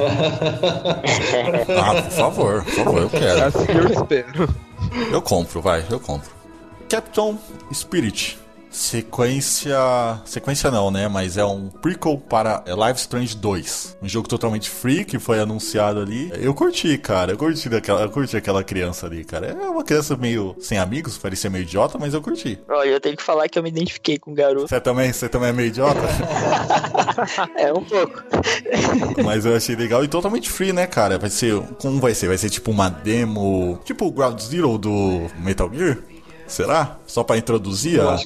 ah, 1.78 2.02
por 2.02 2.10
favor, 2.10 2.64
por 2.64 2.72
favor, 2.72 3.02
eu 3.02 3.10
quero. 3.10 3.44
Assim 3.44 3.72
eu 3.72 3.88
espero. 3.88 4.54
Eu 5.12 5.22
compro, 5.22 5.60
vai, 5.60 5.84
eu 5.90 6.00
compro. 6.00 6.30
Captain 6.88 7.38
Spirit 7.72 8.38
sequência. 8.74 9.78
Sequência 10.24 10.70
não, 10.70 10.90
né? 10.90 11.08
Mas 11.08 11.36
é 11.36 11.44
um 11.44 11.68
prequel 11.68 12.18
para 12.18 12.64
Live 12.66 12.98
Strange 12.98 13.36
2. 13.36 13.98
Um 14.02 14.08
jogo 14.08 14.28
totalmente 14.28 14.68
free 14.68 15.04
que 15.04 15.18
foi 15.18 15.38
anunciado 15.38 16.00
ali. 16.00 16.30
Eu 16.34 16.52
curti, 16.52 16.98
cara. 16.98 17.32
Eu 17.32 17.38
curti, 17.38 17.68
daquela, 17.68 18.02
eu 18.02 18.10
curti 18.10 18.36
aquela 18.36 18.64
criança 18.64 19.06
ali, 19.06 19.24
cara. 19.24 19.46
É 19.46 19.68
uma 19.68 19.84
criança 19.84 20.16
meio 20.16 20.56
sem 20.58 20.76
amigos, 20.76 21.16
parecia 21.16 21.48
meio 21.48 21.62
idiota, 21.62 21.98
mas 21.98 22.12
eu 22.12 22.20
curti. 22.20 22.58
Olha, 22.68 22.88
eu 22.88 23.00
tenho 23.00 23.16
que 23.16 23.22
falar 23.22 23.48
que 23.48 23.58
eu 23.58 23.62
me 23.62 23.68
identifiquei 23.68 24.18
com 24.18 24.32
o 24.32 24.34
garoto. 24.34 24.68
Você 24.68 24.80
também, 24.80 25.12
você 25.12 25.28
também 25.28 25.50
é 25.50 25.52
meio 25.52 25.68
idiota? 25.68 26.00
é, 27.56 27.72
um 27.72 27.84
pouco. 27.84 28.24
mas 29.24 29.46
eu 29.46 29.54
achei 29.56 29.76
legal 29.76 30.02
e 30.02 30.08
totalmente 30.08 30.50
free, 30.50 30.72
né, 30.72 30.86
cara? 30.86 31.18
Vai 31.18 31.30
ser. 31.30 31.60
Como 31.80 32.00
vai 32.00 32.14
ser? 32.14 32.26
Vai 32.26 32.38
ser 32.38 32.50
tipo 32.50 32.72
uma 32.72 32.88
demo. 32.88 33.78
Tipo 33.84 34.06
o 34.06 34.10
Ground 34.10 34.40
Zero 34.40 34.76
do 34.76 35.28
Metal 35.38 35.70
Gear? 35.72 35.98
Será? 36.46 36.98
Só 37.06 37.22
pra 37.22 37.36
introduzir 37.36 38.00
a, 38.00 38.16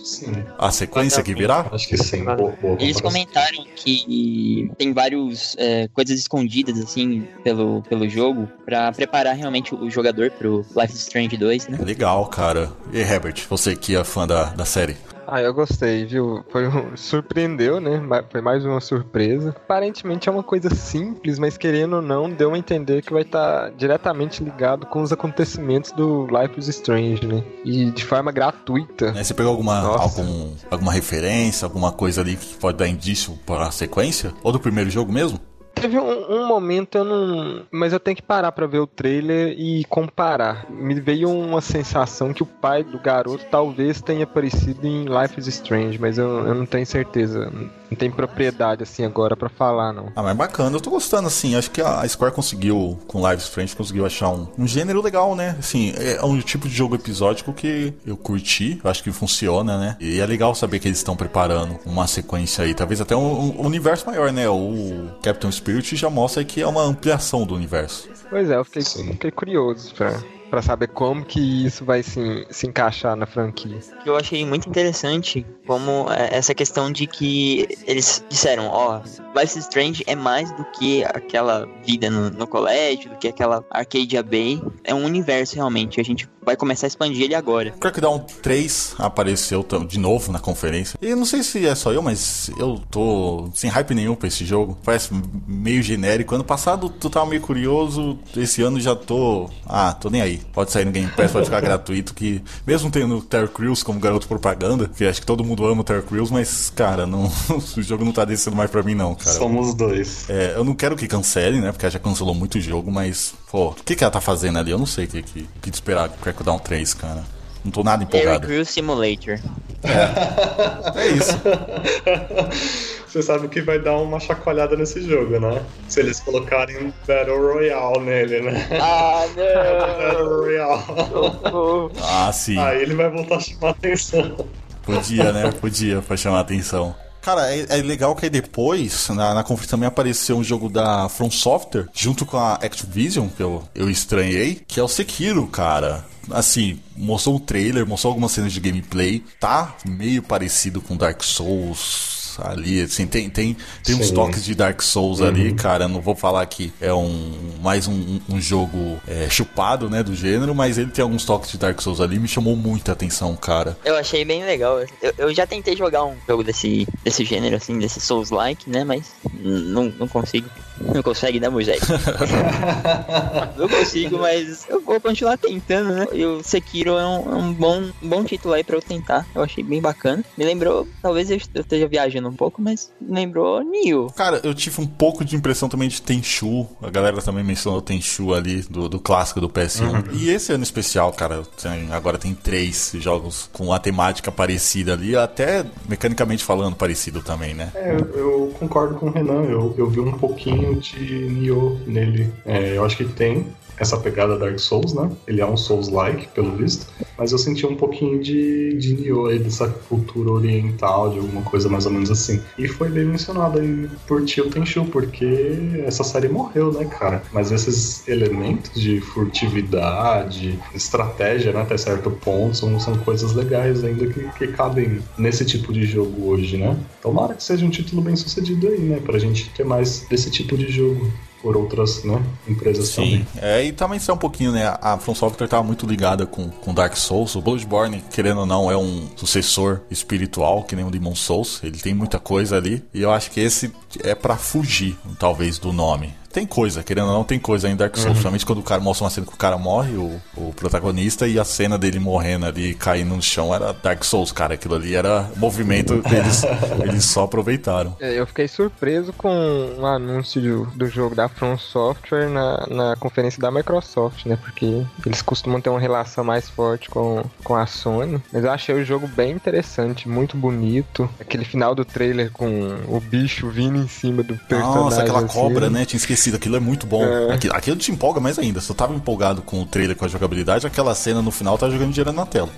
a 0.59 0.71
sequência 0.71 1.23
que 1.23 1.35
virá? 1.35 1.67
Acho 1.73 1.89
que 1.89 1.97
sim. 1.97 2.25
Boa, 2.25 2.53
boa 2.61 2.77
Eles 2.81 3.01
comentaram 3.01 3.65
que 3.77 4.71
tem 4.77 4.93
várias 4.93 5.57
coisas 5.93 6.19
escondidas, 6.19 6.79
assim, 6.79 7.27
pelo, 7.45 7.83
pelo 7.83 8.09
jogo, 8.09 8.49
pra 8.65 8.93
preparar 8.93 9.35
realmente 9.35 9.75
o 9.75 9.91
jogador 9.91 10.31
pro 10.31 10.65
Life 10.77 10.93
is 10.93 11.01
Strange 11.01 11.37
2, 11.37 11.69
né? 11.69 11.79
Legal, 11.81 12.27
cara. 12.27 12.73
E 12.93 12.99
Herbert, 12.99 13.47
você 13.49 13.77
que 13.77 13.97
é 13.97 14.05
fã 14.05 14.27
da, 14.27 14.45
da 14.45 14.65
série? 14.65 14.97
Ah, 15.31 15.43
eu 15.43 15.53
gostei, 15.53 16.07
viu? 16.07 16.43
Foi 16.49 16.67
um... 16.67 16.97
surpreendeu, 16.97 17.79
né? 17.79 18.01
Foi 18.31 18.41
mais 18.41 18.65
uma 18.65 18.81
surpresa. 18.81 19.51
Aparentemente 19.51 20.27
é 20.27 20.33
uma 20.33 20.43
coisa 20.43 20.75
simples, 20.75 21.39
mas 21.39 21.59
querendo 21.59 21.97
ou 21.97 22.03
não, 22.03 22.31
deu 22.31 22.55
a 22.55 22.59
entender 22.59 23.03
que 23.03 23.13
vai 23.13 23.23
estar 23.23 23.71
diretamente 23.73 24.43
ligado 24.43 24.87
com 24.87 25.03
os 25.03 25.13
acontecimentos 25.13 25.93
do 25.93 26.27
Life 26.27 26.59
is 26.59 26.69
Strange, 26.69 27.27
né? 27.27 27.45
E 27.63 27.91
de 27.91 28.07
forma 28.07 28.33
gratuita. 28.33 29.13
Né, 29.13 29.23
Você 29.23 29.35
pegou 29.35 29.53
alguma, 29.53 29.79
algum, 29.81 30.55
alguma 30.71 30.93
referência, 30.93 31.67
alguma 31.67 31.93
coisa 31.93 32.23
ali 32.23 32.35
que 32.35 32.57
pode 32.57 32.79
dar 32.79 32.89
indício 32.89 33.39
para 33.45 33.67
a 33.67 33.71
sequência? 33.71 34.33
Ou 34.43 34.51
do 34.51 34.59
primeiro 34.59 34.89
jogo 34.89 35.13
mesmo? 35.13 35.39
Teve 35.81 35.99
um, 35.99 36.43
um 36.43 36.47
momento, 36.47 36.99
eu 36.99 37.05
não. 37.05 37.67
Mas 37.71 37.93
eu 37.93 38.01
tenho 38.01 38.17
que 38.17 38.23
parar 38.23 38.53
pra 38.53 38.67
ver 38.67 38.79
o 38.79 38.87
trailer 38.87 39.55
e 39.59 39.85
comparar. 39.85 40.67
Me 40.71 40.95
veio 41.01 41.31
uma 41.31 41.61
sensação 41.61 42.33
que 42.33 42.43
o 42.43 42.47
pai 42.47 42.83
do 42.83 42.99
garoto 42.99 43.45
talvez 43.51 44.01
tenha 44.01 44.25
aparecido 44.25 44.87
em 44.87 45.05
Life 45.05 45.39
is 45.39 45.47
Strange, 45.47 45.99
mas 45.99 46.19
eu, 46.19 46.47
eu 46.47 46.55
não 46.55 46.67
tenho 46.67 46.87
certeza. 46.87 47.53
Não 47.91 47.97
tenho 47.97 48.13
propriedade 48.13 48.83
assim 48.83 49.05
agora 49.05 49.37
pra 49.37 49.49
falar, 49.49 49.93
não. 49.93 50.13
Ah, 50.15 50.23
mas 50.23 50.37
bacana, 50.37 50.77
eu 50.77 50.81
tô 50.81 50.91
gostando, 50.91 51.29
assim. 51.29 51.57
Acho 51.57 51.71
que 51.71 51.81
a 51.81 52.07
Square 52.07 52.35
conseguiu, 52.35 52.99
com 53.07 53.21
Live 53.21 53.43
Strange, 53.43 53.75
conseguiu 53.75 54.05
achar 54.05 54.29
um, 54.29 54.47
um 54.59 54.67
gênero 54.67 55.01
legal, 55.03 55.35
né? 55.35 55.57
Assim, 55.59 55.95
é 55.97 56.23
um 56.25 56.39
tipo 56.41 56.69
de 56.69 56.75
jogo 56.75 56.95
episódico 56.95 57.53
que 57.53 57.95
eu 58.07 58.17
curti, 58.17 58.81
eu 58.83 58.91
acho 58.91 59.03
que 59.03 59.11
funciona, 59.11 59.79
né? 59.79 59.97
E 60.01 60.21
é 60.21 60.27
legal 60.27 60.55
saber 60.55 60.79
que 60.79 60.89
eles 60.89 60.99
estão 60.99 61.17
preparando 61.17 61.79
uma 61.87 62.07
sequência 62.07 62.65
aí, 62.65 62.75
talvez 62.75 63.01
até 63.01 63.17
um, 63.17 63.61
um 63.61 63.67
universo 63.67 64.07
maior, 64.07 64.33
né? 64.33 64.49
O 64.49 65.11
Captain 65.23 65.51
Spirit 65.51 65.97
já 65.97 66.11
mostra 66.11 66.45
que 66.45 66.61
é 66.61 66.67
uma 66.67 66.83
ampliação 66.83 67.45
do 67.45 67.55
universo. 67.55 68.09
Pois 68.29 68.51
é, 68.51 68.57
eu 68.57 68.65
fiquei, 68.65 68.83
fiquei 68.83 69.31
curioso 69.31 69.95
pra, 69.95 70.21
pra 70.51 70.63
saber 70.63 70.89
como 70.89 71.25
que 71.25 71.67
isso 71.67 71.85
vai 71.85 72.03
se, 72.03 72.47
se 72.51 72.67
encaixar 72.67 73.17
na 73.17 73.27
franquia. 73.27 73.79
que 74.03 74.09
eu 74.09 74.17
achei 74.17 74.45
muito 74.45 74.69
interessante 74.69 75.47
como 75.67 76.11
é, 76.11 76.37
essa 76.37 76.55
questão 76.55 76.91
de 76.91 77.07
que 77.07 77.69
eles 77.87 78.25
disseram, 78.29 78.69
ó, 78.69 79.01
Life 79.37 79.59
is 79.59 79.65
Strange 79.65 80.03
é 80.07 80.15
mais 80.15 80.51
do 80.53 80.65
que 80.65 81.05
aquela 81.05 81.69
vida 81.85 82.11
no, 82.11 82.31
no 82.31 82.47
colégio, 82.47 83.11
do 83.11 83.17
que 83.17 83.29
aquela 83.29 83.65
Arcadia 83.71 84.23
Bay, 84.23 84.61
é 84.85 84.95
um 84.95 85.05
universo 85.05 85.55
realmente, 85.55 86.01
a 86.01 86.05
gente 86.05 86.29
vai 86.49 86.57
começar 86.57 86.87
a 86.87 86.89
expandir 86.89 87.25
ele 87.25 87.35
agora. 87.35 87.73
Crackdown 87.73 88.21
3 88.43 88.95
apareceu 88.99 89.65
de 89.87 89.99
novo 89.99 90.33
na 90.33 90.39
conferência. 90.39 90.99
E 91.03 91.15
não 91.15 91.27
sei 91.27 91.43
se 91.43 91.67
é 91.67 91.75
só 91.75 91.93
eu, 91.93 92.01
mas 92.01 92.51
eu 92.59 92.81
tô 92.91 93.51
sem 93.55 93.69
hype 93.69 93.95
nenhum 93.95 94.15
pra 94.15 94.29
esse 94.29 94.47
jogo. 94.47 94.79
Parece 94.83 95.11
meio 95.47 95.83
genérico. 95.83 96.35
Ano 96.35 96.45
passado 96.45 96.89
tu 96.89 97.11
tava 97.11 97.27
meio 97.27 97.43
curioso, 97.43 98.19
esse 98.35 98.63
ano 98.63 98.81
já 98.81 98.97
tô. 98.97 99.51
Ah, 99.67 99.93
tô 99.93 100.09
nem 100.09 100.23
aí. 100.23 100.38
Pode 100.53 100.71
sair 100.71 100.85
no 100.85 100.93
Game 100.93 101.11
Pass, 101.11 101.33
pode 101.33 101.47
ficar 101.47 101.61
gratuito. 101.61 102.15
Que 102.15 102.43
mesmo 102.67 102.91
tendo 102.91 103.21
Terry 103.21 103.49
Crews 103.49 103.83
como 103.83 104.01
garoto 104.01 104.27
propaganda, 104.27 104.89
que 104.89 105.05
acho 105.05 105.21
que 105.21 105.27
todo 105.27 105.45
mundo 105.45 105.67
ama 105.67 105.81
o 105.81 105.85
Terry 105.85 106.03
Crews, 106.03 106.31
mas 106.31 106.71
cara, 106.75 107.07
não, 107.07 107.25
o 107.77 107.83
jogo 107.83 108.05
não 108.05 108.13
tá 108.13 108.25
descendo 108.25 108.57
mais 108.57 108.71
pra 108.71 108.83
mim, 108.83 108.95
não, 108.95 109.15
cara. 109.15 109.37
Somos 109.37 109.75
dois. 109.75 110.29
É, 110.29 110.55
eu 110.57 110.65
não 110.65 110.75
quero 110.75 110.97
que 110.97 111.07
cancele, 111.07 111.61
né? 111.61 111.73
Porque 111.73 111.85
ela 111.85 111.93
já 111.93 111.99
cancelou 111.99 112.35
muito 112.35 112.61
jogo, 112.61 112.91
mas, 112.91 113.35
pô, 113.51 113.69
o 113.69 113.75
que, 113.75 113.95
que 113.95 114.05
ela 114.05 114.11
tá 114.11 114.21
fazendo 114.21 114.59
ali? 114.59 114.71
Eu 114.71 114.79
não 114.79 114.87
sei 114.87 115.05
o 115.05 115.09
que, 115.09 115.23
que, 115.23 115.41
o 115.41 115.61
que 115.61 115.71
esperar 115.71 116.09
com 116.09 116.17
Crackdown 116.19 116.59
3, 116.59 116.95
cara. 116.95 117.38
Não 117.65 117.73
tô 117.73 117.83
nada 117.83 118.05
Terry 118.07 118.25
empolgado. 118.25 118.47
Crews 118.47 118.69
Simulator. 118.69 119.39
É 119.85 121.07
isso. 121.15 121.39
Você 123.09 123.23
sabe 123.23 123.49
que 123.49 123.63
vai 123.63 123.79
dar 123.79 123.97
uma 123.97 124.21
chacoalhada 124.21 124.77
nesse 124.77 125.01
jogo, 125.01 125.41
né? 125.41 125.63
Se 125.89 126.01
eles 126.01 126.21
colocarem 126.21 126.93
Battle 127.07 127.39
Royale 127.39 128.01
nele, 128.01 128.41
né? 128.43 128.69
Ah, 128.81 129.25
Battle 129.35 130.41
Royale. 130.41 131.93
Ah, 132.03 132.31
sim. 132.33 132.59
Aí 132.59 132.83
ele 132.83 132.95
vai 132.95 133.09
voltar 133.09 133.37
a 133.37 133.41
chamar 133.41 133.71
atenção. 133.71 134.47
Podia, 134.83 135.33
né? 135.33 135.51
Podia, 135.53 136.03
pra 136.03 136.17
chamar 136.19 136.39
a 136.39 136.41
atenção. 136.43 136.95
Cara, 137.29 137.55
é, 137.55 137.67
é 137.69 137.83
legal 137.83 138.17
que 138.17 138.25
aí 138.25 138.31
depois, 138.31 139.07
na, 139.11 139.35
na 139.35 139.45
conferência 139.45 139.73
também 139.73 139.87
apareceu 139.87 140.39
um 140.39 140.43
jogo 140.43 140.71
da 140.71 141.11
From 141.11 141.31
Software, 141.31 141.87
junto 141.93 142.25
com 142.25 142.39
a 142.39 142.55
Activision, 142.55 143.29
que 143.29 143.43
eu, 143.43 143.63
eu 143.75 143.91
estranhei, 143.91 144.63
que 144.67 144.81
é 144.81 144.83
o 144.83 144.89
Sekiro, 144.89 145.47
cara. 145.47 146.07
Assim, 146.31 146.81
mostrou 146.97 147.37
um 147.37 147.39
trailer, 147.39 147.87
mostrou 147.87 148.13
algumas 148.13 148.33
cenas 148.33 148.51
de 148.51 148.61
gameplay, 148.61 149.23
tá 149.39 149.77
meio 149.85 150.23
parecido 150.23 150.81
com 150.81 150.97
Dark 150.97 151.23
Souls 151.23 152.18
ali, 152.43 152.83
assim, 152.83 153.07
tem, 153.07 153.29
tem, 153.29 153.57
tem 153.83 153.95
uns 153.95 154.11
toques 154.11 154.45
de 154.45 154.55
Dark 154.55 154.81
Souls 154.83 155.21
ali, 155.21 155.53
cara, 155.55 155.89
não 155.89 156.01
vou 156.01 156.15
falar 156.15 156.45
que 156.47 156.73
é 156.81 156.93
um 156.93 157.33
mais 157.63 157.89
um, 157.89 158.21
um 158.29 158.41
jogo 158.41 159.01
é, 159.07 159.29
chupado, 159.29 159.89
né, 159.91 160.03
do 160.03 160.15
gênero, 160.15 160.55
mas 160.55 160.79
ele 160.79 160.91
tem 160.91 161.03
alguns 161.03 161.25
toques 161.25 161.51
de 161.51 161.59
Dark 161.59 161.81
Souls 161.81 162.01
ali, 162.01 162.19
me 162.19 162.29
chamou 162.29 162.57
muita 162.57 162.93
atenção, 162.93 163.35
cara. 163.37 163.77
Eu 163.85 163.97
achei 163.97 164.25
bem 164.25 164.45
legal. 164.45 164.79
Eu, 165.03 165.15
eu 165.19 165.35
já 165.35 165.47
tentei 165.47 165.77
jogar 165.77 166.05
um 166.05 166.17
jogo 166.27 166.43
desse, 166.43 166.87
desse 167.05 167.25
gênero, 167.25 167.57
assim, 167.57 167.79
desse 167.79 168.01
Souls-like, 168.01 168.69
né? 168.69 168.85
Mas 168.85 169.13
não, 169.41 169.93
não 169.99 170.09
consigo. 170.09 170.49
Não 170.81 171.03
consegue, 171.03 171.41
né, 171.41 171.49
Moisés? 171.49 171.81
não 173.57 173.69
consigo, 173.69 174.19
mas 174.19 174.67
eu 174.69 174.81
vou 174.81 175.01
continuar 175.01 175.37
tentando, 175.37 175.93
né? 175.95 176.07
E 176.13 176.25
o 176.25 176.43
Sekiro 176.43 176.97
é 176.97 177.07
um, 177.07 177.33
é 177.33 177.37
um 177.37 177.53
bom, 177.53 177.83
um 178.03 178.09
bom 178.09 178.25
título 178.25 178.55
aí 178.55 178.63
pra 178.65 178.77
eu 178.77 178.83
tentar. 178.83 179.27
Eu 179.35 179.43
achei 179.43 179.63
bem 179.65 179.81
bacana. 179.81 180.25
Me 180.37 180.45
lembrou, 180.45 180.87
talvez 181.03 181.31
eu 181.31 181.37
est- 181.37 181.51
eu 181.55 181.63
esteja 181.63 181.87
viajando 181.89 182.29
um 182.29 182.33
pouco, 182.35 182.61
mas 182.63 182.91
me 183.01 183.15
lembrou 183.15 183.63
Nioh. 183.63 184.11
Cara, 184.15 184.41
eu 184.45 184.55
tive 184.55 184.81
um 184.81 184.87
pouco 184.87 185.25
de 185.25 185.37
impressão 185.37 185.69
também 185.69 185.89
de 185.89 186.01
Tenchu. 186.03 186.67
A 186.83 186.91
galera 186.91 187.21
também 187.23 187.45
mencionou 187.45 187.81
Tenchu 187.83 188.33
ali, 188.35 188.63
do, 188.63 188.89
do 188.89 188.99
clássico 189.01 189.41
do 189.41 189.49
PS1. 189.49 190.13
E 190.13 190.31
esse 190.31 190.53
ano 190.53 190.63
especial, 190.63 191.13
cara, 191.13 191.43
tem- 191.61 191.91
agora 191.93 192.19
tem 192.19 192.35
três 192.35 192.93
jogos 192.99 193.49
com 193.53 193.73
a 193.73 193.79
temática 193.79 194.31
parecida 194.31 194.93
ali, 194.93 195.17
até 195.17 195.65
mecanicamente 195.89 196.45
falando 196.45 196.77
parecido 196.77 197.21
também, 197.23 197.55
né? 197.55 197.71
É, 197.75 197.95
eu, 197.95 197.99
eu 198.17 198.55
concordo 198.59 198.95
com 198.97 199.07
o 199.07 199.11
Renan. 199.11 199.45
Eu, 199.45 199.75
eu 199.77 199.89
vi 199.89 200.01
um 200.01 200.13
pouquinho 200.13 200.68
de 200.77 201.15
Nioh 201.29 201.79
nele. 201.87 202.33
É, 202.45 202.77
eu 202.77 202.85
acho 202.85 202.97
que 202.97 203.05
tem 203.05 203.47
essa 203.79 203.97
pegada 203.97 204.39
Dark 204.39 204.59
Souls, 204.59 204.93
né? 204.93 205.11
Ele 205.27 205.41
é 205.41 205.47
um 205.47 205.57
Souls-like, 205.57 206.29
pelo 206.29 206.57
visto. 206.57 206.87
Mas 207.17 207.33
eu 207.33 207.39
senti 207.39 207.67
um 207.67 207.75
pouquinho 207.75 208.21
de, 208.21 208.75
de 208.75 208.95
Nioh 208.95 209.29
aí, 209.29 209.39
dessa 209.39 209.69
cultura 209.89 210.31
oriental, 210.31 211.11
de 211.11 211.19
alguma 211.19 211.43
coisa 211.43 211.69
mais 211.69 211.85
ou 211.87 211.93
menos 211.93 212.11
assim. 212.11 212.41
E 212.57 212.69
foi 212.69 212.89
bem 212.89 213.05
mencionado 213.05 213.59
aí 213.59 213.89
por 214.07 214.25
Tio 214.25 214.49
Tenchu, 214.51 214.85
porque 214.85 215.59
essa 215.85 216.05
série 216.05 216.29
morreu, 216.29 216.73
né, 216.73 216.85
cara? 216.85 217.23
Mas 217.33 217.51
esses 217.51 218.07
elementos 218.07 218.81
de 218.81 219.01
furtividade, 219.01 220.59
estratégia, 220.75 221.53
né, 221.53 221.63
até 221.63 221.77
certo 221.77 222.11
ponto, 222.11 222.57
são, 222.57 222.79
são 222.79 222.97
coisas 222.99 223.33
legais 223.35 223.83
ainda 223.85 224.07
que, 224.07 224.29
que 224.39 224.47
cabem 224.49 225.01
nesse 225.17 225.45
tipo 225.45 225.73
de 225.73 225.85
jogo 225.85 226.29
hoje, 226.29 226.57
né? 226.57 226.79
Tomara 227.03 227.35
que 227.35 227.43
seja 227.43 227.65
um 227.65 227.71
título 227.71 228.03
bem 228.03 228.15
sucedido 228.17 228.69
aí, 228.69 228.79
né? 228.79 229.01
Pra 229.05 229.19
gente 229.19 229.51
ter 229.51 229.65
mais 229.65 230.07
desse 230.09 230.31
tipo 230.31 230.57
de 230.57 230.71
jogo 230.71 231.11
por 231.43 231.57
outras 231.57 232.05
né, 232.05 232.23
empresas 232.49 232.89
Sim, 232.89 232.95
também. 232.95 233.27
é, 233.37 233.65
e 233.65 233.73
também 233.73 233.99
isso 233.99 234.11
é 234.11 234.15
um 234.15 234.19
pouquinho, 234.19 234.53
né? 234.53 234.77
A 234.81 234.99
From 234.99 235.15
Software 235.15 235.49
tava 235.49 235.63
muito 235.63 235.87
ligada 235.87 236.27
com, 236.27 236.49
com 236.49 236.75
Dark 236.75 236.97
Souls. 236.97 237.35
O 237.35 237.41
Bloodborne, 237.41 238.03
querendo 238.13 238.41
ou 238.41 238.47
não, 238.47 238.71
é 238.71 238.77
um 238.77 239.09
sucessor 239.17 239.81
espiritual, 239.91 240.65
que 240.65 240.75
nem 240.75 240.85
o 240.85 240.91
Demon 240.91 241.15
Souls. 241.15 241.61
Ele 241.63 241.79
tem 241.79 241.95
muita 241.95 242.19
coisa 242.19 242.57
ali. 242.57 242.85
E 242.93 243.03
eu 243.03 243.11
acho 243.11 243.31
que 243.31 243.41
esse 243.41 243.73
é 244.03 244.15
pra 244.15 244.37
fugir, 244.37 244.97
talvez, 245.19 245.59
do 245.59 245.73
nome. 245.73 246.13
Tem 246.33 246.47
coisa, 246.47 246.83
querendo 246.83 247.09
ou 247.09 247.15
não, 247.15 247.25
tem 247.25 247.39
coisa 247.39 247.69
em 247.69 247.77
Dark 247.77 247.97
Souls. 247.97 248.11
Principalmente 248.13 248.47
quando 248.47 248.59
o 248.59 248.63
cara 248.63 248.81
mostra 248.81 249.05
uma 249.05 249.11
cena 249.11 249.27
que 249.27 249.33
o 249.33 249.37
cara 249.37 249.57
morre, 249.57 249.97
o, 249.97 250.21
o 250.37 250.53
protagonista, 250.55 251.27
e 251.27 251.39
a 251.39 251.45
cena 251.45 251.79
dele 251.79 251.99
morrendo 251.99 252.47
ali, 252.47 252.75
caindo 252.75 253.15
no 253.15 253.23
chão, 253.23 253.55
era 253.55 253.73
Dark 253.73 254.05
Souls, 254.05 254.31
cara. 254.31 254.55
Aquilo 254.55 254.75
ali 254.75 254.95
era 254.95 255.31
movimento 255.37 256.03
que 256.03 256.15
eles, 256.15 256.43
eles 256.85 257.05
só 257.05 257.25
aproveitaram. 257.25 257.97
É, 257.99 258.19
Eu 258.19 258.27
fiquei 258.27 258.47
surpreso 258.47 259.13
com 259.13 259.77
o 259.79 259.87
anúncio 259.87 260.41
do, 260.41 260.67
do 260.67 260.87
jogo 260.87 261.15
da 261.15 261.29
From 261.29 261.57
Software 261.57 262.29
na, 262.29 262.67
na 262.69 262.97
conferência 262.97 263.41
da 263.41 263.51
Microsoft, 263.51 264.27
né? 264.27 264.37
Porque 264.37 264.85
eles 265.05 265.23
costumam 265.23 265.61
ter 265.61 265.71
uma 265.71 265.81
relação 265.81 266.23
mais 266.23 266.49
forte 266.49 266.89
com, 266.89 267.25
com 267.43 267.57
a 267.57 267.67
Sony. 267.67 268.23
Mas 268.33 268.45
eu 268.45 268.51
achei 268.51 268.75
o 268.75 268.85
jogo 268.85 269.09
bem 269.09 269.33
interessante, 269.33 270.09
muito 270.09 270.37
bonito. 270.37 271.09
Aquele 271.19 271.45
final 271.45 271.75
do 271.75 271.85
trailer 271.85 272.31
com 272.31 272.49
o 272.89 273.01
bicho 273.01 273.49
vindo 273.49 273.79
em 273.79 273.89
cima 273.89 274.23
do 274.23 274.37
personagem. 274.37 274.83
Nossa, 274.83 275.03
aquela 275.03 275.21
assim. 275.21 275.29
cobra, 275.29 275.71
né? 275.71 275.85
Tinha 275.85 275.99
esquecido, 275.99 276.18
aquilo 276.37 276.57
é 276.57 276.61
muito 276.61 276.87
bom. 276.87 277.05
É. 277.05 277.33
Aquilo, 277.33 277.55
aquilo 277.55 277.77
te 277.77 277.91
empolga 277.93 278.21
mais 278.21 278.39
ainda. 278.39 278.61
Se 278.61 278.71
eu 278.71 278.77
tava 278.77 278.95
empolgado 278.95 279.43
com 279.43 279.63
o 279.63 279.67
trailer, 279.67 279.97
com 279.97 280.05
a 280.05 280.09
jogabilidade, 280.09 280.67
aquela 280.67 280.95
cena 280.95 281.23
no 281.23 281.31
final 281.31 281.57
tá 281.57 281.69
jogando 281.71 281.93
dinheiro 281.93 282.13
na 282.13 282.27
tela. 282.27 282.51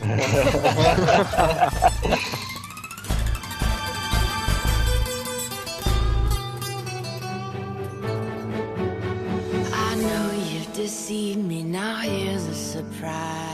I 9.72 9.94
know 9.96 10.32
you've 10.32 10.72
deceived 10.74 11.44
me, 11.44 11.62
now 11.62 12.00
here's 12.02 12.46
a 12.46 12.54
surprise. 12.54 13.49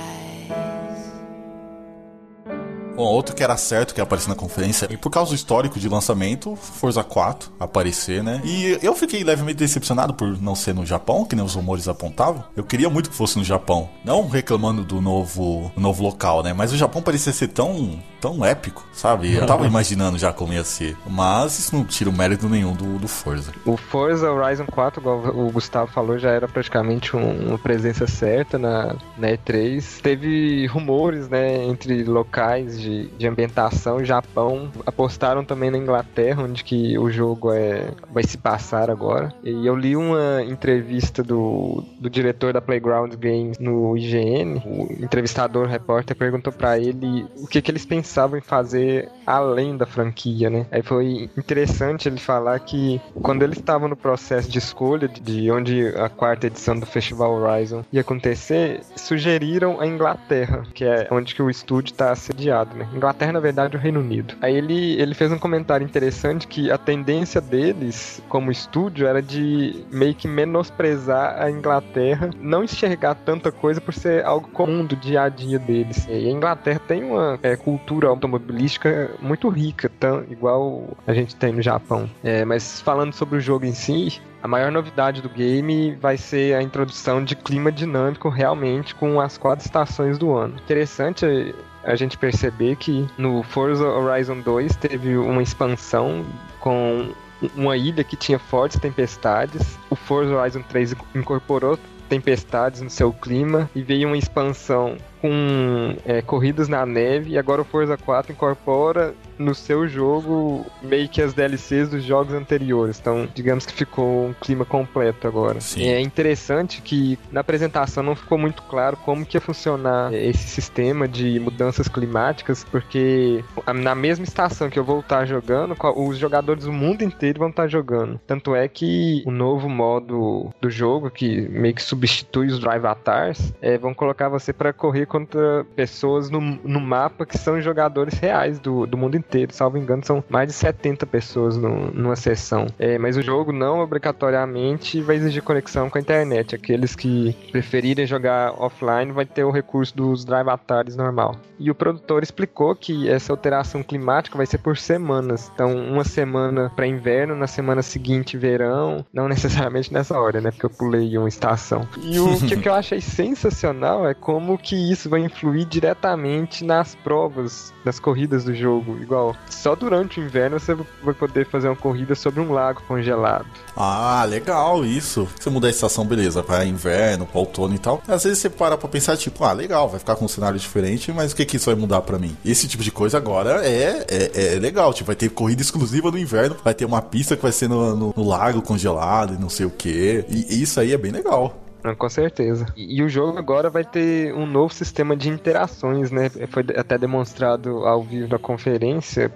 Bom, 2.96 3.04
outro 3.04 3.34
que 3.34 3.42
era 3.42 3.58
certo 3.58 3.92
que 3.92 4.00
ia 4.00 4.04
aparecer 4.04 4.30
na 4.30 4.34
conferência, 4.34 4.88
e 4.90 4.96
por 4.96 5.10
causa 5.10 5.30
do 5.30 5.34
histórico 5.34 5.78
de 5.78 5.86
lançamento, 5.86 6.56
Forza 6.56 7.04
4 7.04 7.52
aparecer, 7.60 8.24
né? 8.24 8.40
E 8.42 8.78
eu 8.82 8.96
fiquei 8.96 9.22
levemente 9.22 9.58
decepcionado 9.58 10.14
por 10.14 10.40
não 10.40 10.54
ser 10.54 10.74
no 10.74 10.86
Japão, 10.86 11.26
que 11.26 11.36
nem 11.36 11.44
os 11.44 11.54
rumores 11.54 11.88
apontavam. 11.88 12.42
Eu 12.56 12.64
queria 12.64 12.88
muito 12.88 13.10
que 13.10 13.16
fosse 13.16 13.36
no 13.36 13.44
Japão. 13.44 13.90
Não 14.02 14.26
reclamando 14.26 14.82
do 14.82 15.02
novo, 15.02 15.70
novo 15.76 16.02
local, 16.02 16.42
né? 16.42 16.54
Mas 16.54 16.72
o 16.72 16.76
Japão 16.78 17.02
parecia 17.02 17.34
ser 17.34 17.48
tão, 17.48 18.00
tão 18.18 18.42
épico, 18.42 18.86
sabe? 18.94 19.34
Eu 19.34 19.44
tava 19.44 19.66
imaginando 19.68 20.16
já 20.16 20.32
como 20.32 20.54
ia 20.54 20.64
ser. 20.64 20.96
Mas 21.06 21.58
isso 21.58 21.76
não 21.76 21.84
tira 21.84 22.08
o 22.08 22.12
mérito 22.14 22.48
nenhum 22.48 22.72
do, 22.72 22.98
do 22.98 23.08
Forza. 23.08 23.52
O 23.66 23.76
Forza 23.76 24.30
Horizon 24.32 24.64
4, 24.64 25.02
igual 25.02 25.18
o 25.36 25.50
Gustavo 25.50 25.92
falou, 25.92 26.18
já 26.18 26.30
era 26.30 26.48
praticamente 26.48 27.14
um, 27.14 27.48
uma 27.48 27.58
presença 27.58 28.06
certa 28.06 28.58
na, 28.58 28.96
na 29.18 29.28
E3. 29.28 30.00
Teve 30.00 30.66
rumores, 30.66 31.28
né, 31.28 31.62
entre 31.62 32.02
locais 32.04 32.85
de, 32.86 33.06
de 33.08 33.26
ambientação. 33.26 34.04
Japão 34.04 34.70
apostaram 34.86 35.44
também 35.44 35.70
na 35.70 35.78
Inglaterra, 35.78 36.44
onde 36.44 36.62
que 36.62 36.96
o 36.98 37.10
jogo 37.10 37.52
é, 37.52 37.90
vai 38.12 38.22
se 38.22 38.38
passar 38.38 38.90
agora. 38.90 39.34
E 39.42 39.66
eu 39.66 39.74
li 39.74 39.96
uma 39.96 40.42
entrevista 40.42 41.22
do, 41.22 41.84
do 41.98 42.08
diretor 42.08 42.52
da 42.52 42.60
Playground 42.60 43.12
Games 43.14 43.58
no 43.58 43.96
IGN. 43.96 44.62
O 44.64 45.04
entrevistador, 45.04 45.66
o 45.66 45.68
repórter, 45.68 46.16
perguntou 46.16 46.52
para 46.52 46.78
ele 46.78 47.26
o 47.36 47.46
que, 47.46 47.60
que 47.60 47.70
eles 47.70 47.84
pensavam 47.84 48.38
em 48.38 48.42
fazer 48.42 49.08
além 49.26 49.76
da 49.76 49.86
franquia, 49.86 50.48
né? 50.48 50.66
Aí 50.70 50.82
foi 50.82 51.28
interessante 51.36 52.08
ele 52.08 52.18
falar 52.18 52.58
que 52.60 53.00
quando 53.22 53.42
eles 53.42 53.58
estavam 53.58 53.88
no 53.88 53.96
processo 53.96 54.50
de 54.50 54.58
escolha 54.58 55.08
de 55.08 55.50
onde 55.50 55.88
a 55.96 56.08
quarta 56.08 56.46
edição 56.46 56.78
do 56.78 56.86
Festival 56.86 57.32
Horizon 57.32 57.84
ia 57.92 58.02
acontecer, 58.02 58.80
sugeriram 58.94 59.80
a 59.80 59.86
Inglaterra, 59.86 60.62
que 60.74 60.84
é 60.84 61.08
onde 61.10 61.34
que 61.34 61.42
o 61.42 61.50
estúdio 61.50 61.92
está 61.92 62.12
assediado, 62.12 62.75
né? 62.76 62.88
Inglaterra, 62.94 63.32
na 63.32 63.40
verdade, 63.40 63.74
é 63.74 63.78
o 63.78 63.82
Reino 63.82 64.00
Unido. 64.00 64.34
Aí 64.40 64.54
ele, 64.54 65.00
ele 65.00 65.14
fez 65.14 65.32
um 65.32 65.38
comentário 65.38 65.84
interessante 65.84 66.46
que 66.46 66.70
a 66.70 66.78
tendência 66.78 67.40
deles, 67.40 68.22
como 68.28 68.50
estúdio, 68.50 69.06
era 69.06 69.22
de 69.22 69.84
meio 69.90 70.14
que 70.14 70.28
menosprezar 70.28 71.40
a 71.40 71.50
Inglaterra, 71.50 72.30
não 72.40 72.64
enxergar 72.64 73.14
tanta 73.14 73.50
coisa 73.50 73.80
por 73.80 73.94
ser 73.94 74.24
algo 74.24 74.48
comum 74.48 74.84
do 74.84 74.96
dia 74.96 75.22
a 75.22 75.28
dia 75.28 75.58
deles. 75.58 76.06
E 76.08 76.28
a 76.28 76.30
Inglaterra 76.30 76.80
tem 76.86 77.02
uma 77.04 77.38
é, 77.42 77.56
cultura 77.56 78.08
automobilística 78.08 79.10
muito 79.20 79.48
rica, 79.48 79.90
tão, 80.00 80.24
igual 80.30 80.96
a 81.06 81.12
gente 81.12 81.34
tem 81.34 81.52
no 81.52 81.62
Japão. 81.62 82.08
É, 82.22 82.44
mas 82.44 82.80
falando 82.80 83.12
sobre 83.12 83.38
o 83.38 83.40
jogo 83.40 83.64
em 83.64 83.72
si, 83.72 84.20
a 84.42 84.48
maior 84.48 84.70
novidade 84.70 85.20
do 85.20 85.28
game 85.28 85.96
vai 85.96 86.16
ser 86.16 86.54
a 86.54 86.62
introdução 86.62 87.24
de 87.24 87.34
clima 87.34 87.72
dinâmico 87.72 88.28
realmente 88.28 88.94
com 88.94 89.20
as 89.20 89.36
quatro 89.36 89.64
estações 89.64 90.18
do 90.18 90.34
ano. 90.34 90.54
Interessante 90.62 91.54
a 91.86 91.94
gente 91.94 92.18
perceber 92.18 92.76
que 92.76 93.06
no 93.16 93.42
Forza 93.44 93.86
Horizon 93.86 94.40
2 94.40 94.74
teve 94.76 95.16
uma 95.16 95.42
expansão 95.42 96.26
com 96.58 97.10
uma 97.54 97.76
ilha 97.76 98.02
que 98.02 98.16
tinha 98.16 98.38
fortes 98.38 98.78
tempestades. 98.78 99.78
O 99.88 99.94
Forza 99.94 100.34
Horizon 100.34 100.62
3 100.62 100.96
incorporou 101.14 101.78
tempestades 102.08 102.80
no 102.80 102.90
seu 102.90 103.12
clima 103.12 103.70
e 103.74 103.82
veio 103.82 104.08
uma 104.08 104.16
expansão 104.16 104.96
com 105.20 105.96
é, 106.04 106.22
corridas 106.22 106.68
na 106.68 106.84
neve 106.84 107.30
e 107.30 107.38
agora 107.38 107.62
o 107.62 107.64
Forza 107.64 107.96
4 107.96 108.32
incorpora 108.32 109.14
no 109.38 109.54
seu 109.54 109.88
jogo 109.88 110.64
meio 110.82 111.08
que 111.08 111.20
as 111.22 111.34
DLCs 111.34 111.90
dos 111.90 112.04
jogos 112.04 112.34
anteriores. 112.34 112.98
Então, 112.98 113.28
digamos 113.34 113.66
que 113.66 113.72
ficou 113.72 114.26
um 114.26 114.34
clima 114.34 114.64
completo 114.64 115.26
agora. 115.26 115.60
Sim. 115.60 115.88
É 115.88 116.00
interessante 116.00 116.82
que 116.82 117.18
na 117.30 117.40
apresentação 117.40 118.02
não 118.02 118.16
ficou 118.16 118.38
muito 118.38 118.62
claro 118.62 118.96
como 118.98 119.24
que 119.24 119.36
ia 119.36 119.40
funcionar 119.40 120.12
esse 120.12 120.48
sistema 120.48 121.06
de 121.06 121.38
mudanças 121.40 121.88
climáticas, 121.88 122.64
porque 122.64 123.44
na 123.74 123.94
mesma 123.94 124.24
estação 124.24 124.70
que 124.70 124.78
eu 124.78 124.84
vou 124.84 125.00
estar 125.00 125.24
jogando, 125.26 125.76
os 125.96 126.18
jogadores 126.18 126.64
do 126.64 126.72
mundo 126.72 127.02
inteiro 127.02 127.38
vão 127.38 127.48
estar 127.48 127.68
jogando. 127.68 128.20
Tanto 128.26 128.54
é 128.54 128.66
que 128.68 129.22
o 129.26 129.30
novo 129.30 129.68
modo 129.68 130.50
do 130.60 130.70
jogo, 130.70 131.10
que 131.10 131.48
meio 131.48 131.74
que 131.74 131.82
substitui 131.82 132.48
os 132.48 132.58
Drive 132.58 132.84
Avatars, 132.84 133.52
é, 133.60 133.76
vão 133.78 133.94
colocar 133.94 134.28
você 134.28 134.52
para 134.52 134.72
correr 134.72 135.06
contra 135.06 135.64
pessoas 135.74 136.30
no, 136.30 136.40
no 136.40 136.80
mapa 136.80 137.26
que 137.26 137.36
são 137.36 137.60
jogadores 137.60 138.18
reais 138.18 138.58
do, 138.58 138.86
do 138.86 138.96
mundo 138.96 139.16
inteiro 139.16 139.25
inteiro, 139.26 139.52
salvo 139.52 139.78
engano, 139.78 140.04
são 140.04 140.22
mais 140.28 140.48
de 140.48 140.54
70 140.54 141.06
pessoas 141.06 141.56
no, 141.56 141.90
numa 141.92 142.16
sessão. 142.16 142.66
É, 142.78 142.98
mas 142.98 143.16
o 143.16 143.22
jogo 143.22 143.52
não 143.52 143.80
obrigatoriamente 143.80 145.00
vai 145.00 145.16
exigir 145.16 145.42
conexão 145.42 145.90
com 145.90 145.98
a 145.98 146.00
internet. 146.00 146.54
Aqueles 146.54 146.94
que 146.94 147.36
preferirem 147.50 148.06
jogar 148.06 148.52
offline 148.60 149.12
vai 149.12 149.26
ter 149.26 149.44
o 149.44 149.50
recurso 149.50 149.96
dos 149.96 150.24
drive 150.24 150.48
atares 150.48 150.96
normal. 150.96 151.36
E 151.58 151.70
o 151.70 151.74
produtor 151.74 152.22
explicou 152.22 152.74
que 152.74 153.08
essa 153.08 153.32
alteração 153.32 153.82
climática 153.82 154.36
vai 154.36 154.46
ser 154.46 154.58
por 154.58 154.76
semanas. 154.76 155.50
Então, 155.54 155.74
uma 155.74 156.04
semana 156.04 156.70
para 156.74 156.86
inverno, 156.86 157.34
na 157.34 157.46
semana 157.46 157.82
seguinte 157.82 158.36
verão, 158.36 159.04
não 159.12 159.28
necessariamente 159.28 159.92
nessa 159.92 160.18
hora, 160.18 160.40
né? 160.40 160.50
Porque 160.50 160.66
eu 160.66 160.70
pulei 160.70 161.16
uma 161.16 161.28
estação. 161.28 161.88
E 162.02 162.18
o 162.18 162.38
que, 162.38 162.56
que 162.56 162.68
eu 162.68 162.74
achei 162.74 163.00
sensacional 163.00 164.06
é 164.08 164.14
como 164.14 164.58
que 164.58 164.76
isso 164.90 165.08
vai 165.08 165.20
influir 165.20 165.64
diretamente 165.64 166.64
nas 166.64 166.94
provas, 166.94 167.72
das 167.84 167.98
corridas 167.98 168.44
do 168.44 168.54
jogo. 168.54 168.98
Igual 169.00 169.15
igual. 169.16 169.36
Só 169.48 169.74
durante 169.74 170.20
o 170.20 170.24
inverno 170.24 170.60
você 170.60 170.74
vai 171.02 171.14
poder 171.14 171.46
fazer 171.46 171.68
uma 171.68 171.76
corrida 171.76 172.14
sobre 172.14 172.40
um 172.40 172.52
lago 172.52 172.82
congelado. 172.86 173.46
Ah, 173.76 174.24
legal 174.28 174.84
isso. 174.84 175.28
Você 175.38 175.50
mudar 175.50 175.68
a 175.68 175.70
estação, 175.70 176.04
beleza, 176.04 176.42
para 176.42 176.64
inverno, 176.64 177.26
para 177.26 177.40
outono 177.40 177.74
e 177.74 177.78
tal. 177.78 178.02
Às 178.06 178.24
vezes 178.24 178.38
você 178.38 178.50
para 178.50 178.76
pra 178.76 178.88
pensar, 178.88 179.16
tipo, 179.16 179.42
ah, 179.44 179.52
legal, 179.52 179.88
vai 179.88 179.98
ficar 179.98 180.16
com 180.16 180.26
um 180.26 180.28
cenário 180.28 180.58
diferente, 180.58 181.10
mas 181.12 181.32
o 181.32 181.36
que 181.36 181.44
que 181.44 181.56
isso 181.56 181.66
vai 181.66 181.74
mudar 181.74 182.02
para 182.02 182.18
mim? 182.18 182.36
Esse 182.44 182.68
tipo 182.68 182.82
de 182.82 182.92
coisa 182.92 183.16
agora 183.16 183.66
é, 183.66 184.04
é, 184.08 184.54
é, 184.54 184.58
legal. 184.58 184.92
Tipo, 184.92 185.06
vai 185.06 185.16
ter 185.16 185.30
corrida 185.30 185.62
exclusiva 185.62 186.10
no 186.10 186.18
inverno, 186.18 186.56
vai 186.62 186.74
ter 186.74 186.84
uma 186.84 187.02
pista 187.02 187.36
que 187.36 187.42
vai 187.42 187.52
ser 187.52 187.68
no, 187.68 187.96
no, 187.96 188.14
no 188.16 188.28
lago 188.28 188.62
congelado 188.62 189.34
e 189.34 189.38
não 189.38 189.48
sei 189.48 189.66
o 189.66 189.70
que. 189.70 190.24
E 190.28 190.62
isso 190.62 190.78
aí 190.78 190.92
é 190.92 190.98
bem 190.98 191.12
legal. 191.12 191.65
Com 191.94 192.08
certeza. 192.08 192.66
E, 192.76 192.98
e, 192.98 193.02
o 193.02 193.08
jogo 193.08 193.38
agora 193.38 193.70
vai 193.70 193.84
ter 193.84 194.34
um 194.34 194.46
novo 194.46 194.72
sistema 194.72 195.16
de 195.16 195.28
interações, 195.28 196.10
né? 196.10 196.28
Foi 196.48 196.64
até 196.76 196.98
demonstrado 196.98 197.86
ao 197.86 198.02
vivo 198.02 198.28
na 198.28 198.38
conferência 198.38 199.32